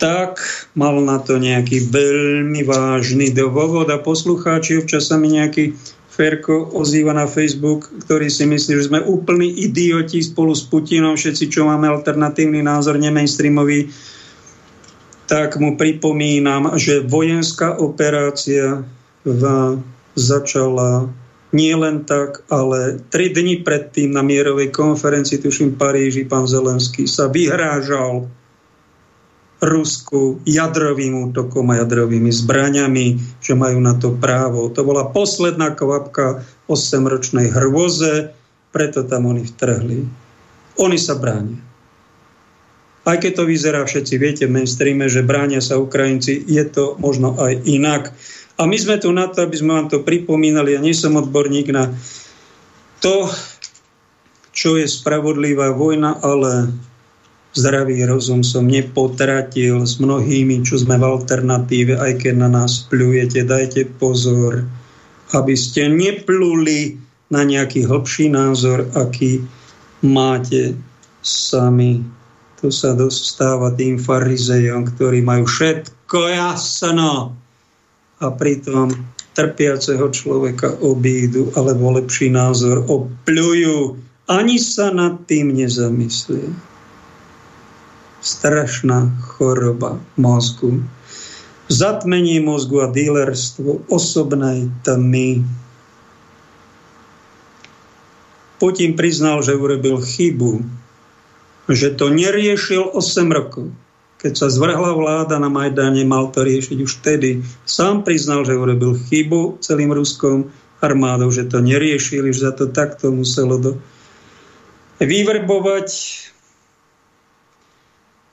tak 0.03 0.43
mal 0.75 0.99
na 0.99 1.23
to 1.23 1.39
nejaký 1.39 1.87
veľmi 1.87 2.67
vážny 2.67 3.31
dôvod 3.31 3.87
a 3.87 4.03
poslucháči, 4.03 4.83
občas 4.83 5.07
sa 5.07 5.15
mi 5.15 5.39
nejaký 5.39 5.79
Ferko 6.11 6.75
ozýva 6.75 7.15
na 7.15 7.31
Facebook, 7.31 7.89
ktorý 8.03 8.27
si 8.27 8.45
myslí, 8.45 8.83
že 8.83 8.89
sme 8.91 9.01
úplní 9.01 9.63
idioti 9.63 10.21
spolu 10.21 10.53
s 10.53 10.67
Putinom, 10.67 11.15
všetci, 11.15 11.49
čo 11.49 11.71
máme 11.71 11.87
alternatívny 11.87 12.61
názor, 12.61 12.99
nemainstreamový, 12.99 13.95
tak 15.31 15.57
mu 15.57 15.79
pripomínam, 15.79 16.77
že 16.77 17.01
vojenská 17.01 17.79
operácia 17.79 18.85
v, 19.23 19.43
začala 20.19 21.09
nie 21.55 21.73
len 21.79 22.05
tak, 22.05 22.43
ale 22.51 23.01
tri 23.09 23.31
dni 23.31 23.63
predtým 23.63 24.11
na 24.11 24.21
mierovej 24.21 24.75
konferencii, 24.75 25.41
tuším 25.41 25.79
Paríži, 25.79 26.27
pán 26.27 26.45
Zelenský 26.45 27.07
sa 27.07 27.31
vyhrážal 27.31 28.29
Rusku 29.63 30.43
jadrovým 30.43 31.31
útokom 31.31 31.71
a 31.71 31.79
jadrovými 31.79 32.35
zbraňami, 32.35 33.39
že 33.39 33.55
majú 33.55 33.79
na 33.79 33.95
to 33.95 34.11
právo. 34.11 34.67
To 34.75 34.83
bola 34.83 35.07
posledná 35.15 35.71
kvapka 35.71 36.43
8-ročnej 36.67 37.55
hrôze, 37.55 38.35
preto 38.75 39.07
tam 39.07 39.31
oni 39.31 39.47
vtrhli. 39.47 40.03
Oni 40.83 40.99
sa 40.99 41.15
bránia. 41.15 41.63
Aj 43.07 43.19
keď 43.19 43.43
to 43.43 43.45
vyzerá, 43.47 43.87
všetci 43.87 44.15
viete 44.19 44.45
v 44.47 44.59
mainstreame, 44.59 45.07
že 45.07 45.27
bránia 45.27 45.63
sa 45.63 45.79
Ukrajinci, 45.79 46.43
je 46.43 46.63
to 46.67 46.99
možno 46.99 47.39
aj 47.39 47.63
inak. 47.67 48.11
A 48.59 48.67
my 48.67 48.79
sme 48.79 48.99
tu 48.99 49.11
na 49.15 49.27
to, 49.31 49.47
aby 49.47 49.59
sme 49.59 49.79
vám 49.79 49.89
to 49.91 50.03
pripomínali. 50.03 50.75
Ja 50.75 50.81
nie 50.83 50.95
som 50.95 51.19
odborník 51.19 51.71
na 51.75 51.91
to, 53.03 53.27
čo 54.55 54.79
je 54.79 54.87
spravodlivá 54.87 55.75
vojna, 55.75 56.19
ale 56.19 56.71
zdravý 57.53 58.09
rozum 58.09 58.41
som 58.41 58.65
nepotratil 58.65 59.85
s 59.85 60.01
mnohými, 60.01 60.65
čo 60.65 60.81
sme 60.81 60.97
v 60.97 61.05
alternatíve, 61.05 62.01
aj 62.01 62.25
keď 62.25 62.35
na 62.41 62.49
nás 62.49 62.89
pľujete, 62.89 63.45
dajte 63.45 63.93
pozor, 64.01 64.65
aby 65.37 65.55
ste 65.57 65.93
nepluli 65.93 66.97
na 67.33 67.45
nejaký 67.45 67.89
hlbší 67.89 68.33
názor, 68.33 68.89
aký 68.97 69.45
máte 70.05 70.77
sami. 71.21 72.01
To 72.65 72.73
sa 72.73 72.97
dostáva 72.97 73.73
tým 73.77 74.01
farizejom, 74.01 74.93
ktorí 74.97 75.21
majú 75.21 75.45
všetko 75.45 76.19
jasno 76.33 77.37
a 78.23 78.27
pritom 78.31 78.93
trpiaceho 79.33 80.13
človeka 80.13 80.77
obídu 80.85 81.51
alebo 81.57 81.97
lepší 81.97 82.29
názor 82.31 82.85
opľujú. 82.87 83.97
Ani 84.31 84.61
sa 84.61 84.95
nad 84.95 85.25
tým 85.27 85.57
nezamyslia 85.57 86.72
strašná 88.23 89.11
choroba 89.27 89.99
mozgu. 90.15 90.81
Zatmenie 91.67 92.39
mozgu 92.39 92.87
a 92.87 92.89
dílerstvo 92.89 93.91
osobnej 93.91 94.71
tmy. 94.87 95.43
Putin 98.63 98.95
priznal, 98.95 99.43
že 99.43 99.59
urobil 99.59 99.99
chybu, 99.99 100.63
že 101.67 101.91
to 101.99 102.15
neriešil 102.15 102.95
8 102.95 103.27
rokov. 103.35 103.75
Keď 104.23 104.39
sa 104.39 104.47
zvrhla 104.47 104.95
vláda 104.95 105.43
na 105.43 105.51
Majdane, 105.51 106.07
mal 106.07 106.31
to 106.31 106.47
riešiť 106.47 106.79
už 106.79 107.03
vtedy. 107.03 107.43
Sám 107.67 108.07
priznal, 108.07 108.47
že 108.47 108.55
urobil 108.55 108.95
chybu 108.95 109.59
celým 109.59 109.91
ruskom 109.91 110.47
armádou, 110.79 111.35
že 111.35 111.51
to 111.51 111.59
neriešili, 111.59 112.31
že 112.31 112.47
za 112.47 112.53
to 112.55 112.71
takto 112.71 113.11
muselo 113.11 113.59
do... 113.59 113.71
vyvrbovať 115.03 115.91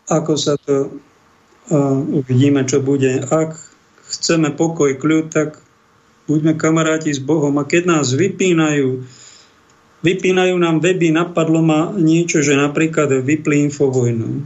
ako 0.10 0.34
sa 0.36 0.58
to 0.58 0.90
uh, 1.70 1.98
uvidíme, 2.02 2.66
čo 2.66 2.82
bude. 2.82 3.22
Ak 3.30 3.56
chceme 4.10 4.50
pokoj, 4.52 4.98
kľud, 4.98 5.30
tak 5.30 5.62
buďme 6.26 6.58
kamaráti 6.58 7.14
s 7.14 7.22
Bohom. 7.22 7.54
A 7.62 7.64
keď 7.66 7.90
nás 7.90 8.14
vypínajú, 8.18 9.06
vypínajú 10.02 10.56
nám 10.58 10.82
weby, 10.82 11.14
napadlo 11.14 11.62
ma 11.62 11.94
niečo, 11.94 12.42
že 12.42 12.58
napríklad 12.58 13.22
vypli 13.22 13.70
infovojnu. 13.70 14.46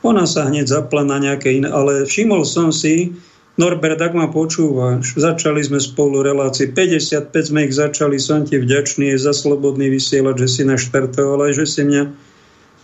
Ona 0.00 0.24
sa 0.24 0.48
hneď 0.48 0.64
zapla 0.64 1.04
na 1.04 1.20
nejaké 1.20 1.60
iné, 1.60 1.68
ale 1.68 2.08
všimol 2.08 2.48
som 2.48 2.72
si, 2.72 3.12
Norbert, 3.60 4.00
ak 4.00 4.16
ma 4.16 4.32
počúvaš, 4.32 5.12
začali 5.20 5.60
sme 5.60 5.76
spolu 5.76 6.24
relácii, 6.24 6.72
55 6.72 7.28
sme 7.52 7.68
ich 7.68 7.76
začali, 7.76 8.16
som 8.16 8.48
ti 8.48 8.56
vďačný 8.56 9.12
za 9.20 9.36
slobodný 9.36 9.92
vysielať, 9.92 10.34
že 10.40 10.48
si 10.48 10.62
naštartoval, 10.64 11.52
aj 11.52 11.60
že 11.60 11.66
si 11.68 11.82
mňa 11.84 12.29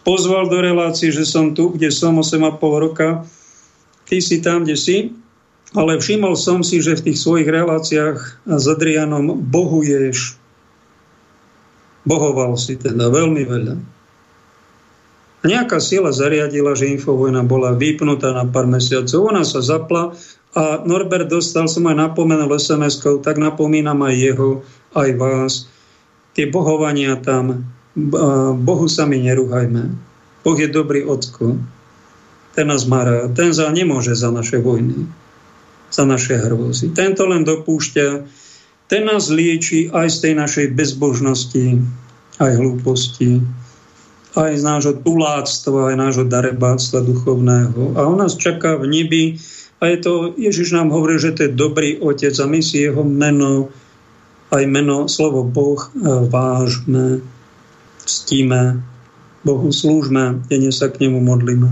pozval 0.06 0.46
do 0.46 0.62
relácie, 0.62 1.10
že 1.10 1.26
som 1.26 1.50
tu, 1.50 1.74
kde 1.74 1.90
som 1.90 2.14
8,5 2.14 2.62
roka, 2.62 3.26
ty 4.06 4.22
si 4.22 4.38
tam, 4.38 4.62
kde 4.62 4.78
si, 4.78 5.10
ale 5.74 5.98
všimol 5.98 6.38
som 6.38 6.62
si, 6.62 6.78
že 6.78 6.94
v 6.94 7.10
tých 7.10 7.18
svojich 7.18 7.50
reláciách 7.50 8.46
s 8.46 8.64
Adrianom 8.70 9.34
bohuješ. 9.42 10.38
Bohoval 12.06 12.54
si 12.54 12.78
teda 12.78 13.10
veľmi 13.10 13.42
veľa. 13.42 13.74
A 15.42 15.44
nejaká 15.44 15.82
sila 15.82 16.14
zariadila, 16.14 16.78
že 16.78 16.86
Infovojna 16.86 17.42
bola 17.42 17.74
vypnutá 17.74 18.30
na 18.30 18.46
pár 18.46 18.70
mesiacov. 18.70 19.26
Ona 19.26 19.42
sa 19.42 19.58
zapla 19.58 20.14
a 20.54 20.86
Norbert 20.86 21.28
dostal, 21.28 21.66
som 21.66 21.84
aj 21.90 21.98
napomenul 21.98 22.48
sms 22.56 23.02
tak 23.26 23.36
napomínam 23.42 24.00
aj 24.06 24.14
jeho, 24.14 24.62
aj 24.94 25.10
vás. 25.18 25.52
Tie 26.38 26.46
bohovania 26.46 27.18
tam 27.18 27.75
Bohu 28.60 28.86
sami 28.92 29.24
nerúhajme. 29.24 29.88
Boh 30.44 30.58
je 30.60 30.68
dobrý 30.68 31.08
ocko. 31.08 31.56
Ten 32.52 32.68
nás 32.68 32.84
má 32.84 33.08
rád. 33.08 33.32
Ten 33.32 33.56
za 33.56 33.72
nemôže 33.72 34.12
za 34.12 34.28
naše 34.28 34.60
vojny, 34.60 35.08
za 35.88 36.04
naše 36.04 36.36
hrôzy. 36.36 36.92
Tento 36.92 37.24
len 37.24 37.48
dopúšťa, 37.48 38.06
ten 38.92 39.02
nás 39.08 39.32
lieči 39.32 39.88
aj 39.88 40.12
z 40.12 40.16
tej 40.28 40.32
našej 40.36 40.66
bezbožnosti, 40.76 41.80
aj 42.36 42.52
hlúposti, 42.60 43.40
aj 44.36 44.60
z 44.60 44.62
nášho 44.62 44.94
tuláctva, 45.00 45.90
aj 45.90 45.96
nášho 45.96 46.24
darebáctva 46.28 47.00
duchovného. 47.00 47.96
A 47.96 48.04
on 48.04 48.20
nás 48.20 48.36
čaká 48.36 48.76
v 48.76 48.92
nebi 48.92 49.24
a 49.80 49.88
je 49.88 49.96
to, 50.04 50.12
Ježiš 50.36 50.76
nám 50.76 50.92
hovorí, 50.92 51.16
že 51.16 51.32
to 51.32 51.48
je 51.48 51.56
dobrý 51.56 51.96
otec 52.00 52.32
a 52.36 52.44
my 52.44 52.60
si 52.60 52.84
jeho 52.84 53.00
meno, 53.04 53.72
aj 54.52 54.64
meno, 54.68 55.08
slovo 55.08 55.44
Boh 55.44 55.80
vážme 56.28 57.24
ctíme 58.06 58.80
Bohu, 59.46 59.70
slúžme, 59.70 60.42
denne 60.50 60.74
sa 60.74 60.90
k 60.90 61.06
nemu 61.06 61.22
modlíme. 61.22 61.70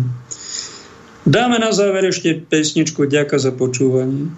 Dáme 1.25 1.57
na 1.59 1.73
záver 1.73 2.07
ešte 2.07 2.37
pesničku 2.37 3.09
Ďaka 3.09 3.41
za 3.41 3.51
počúvanie. 3.51 4.31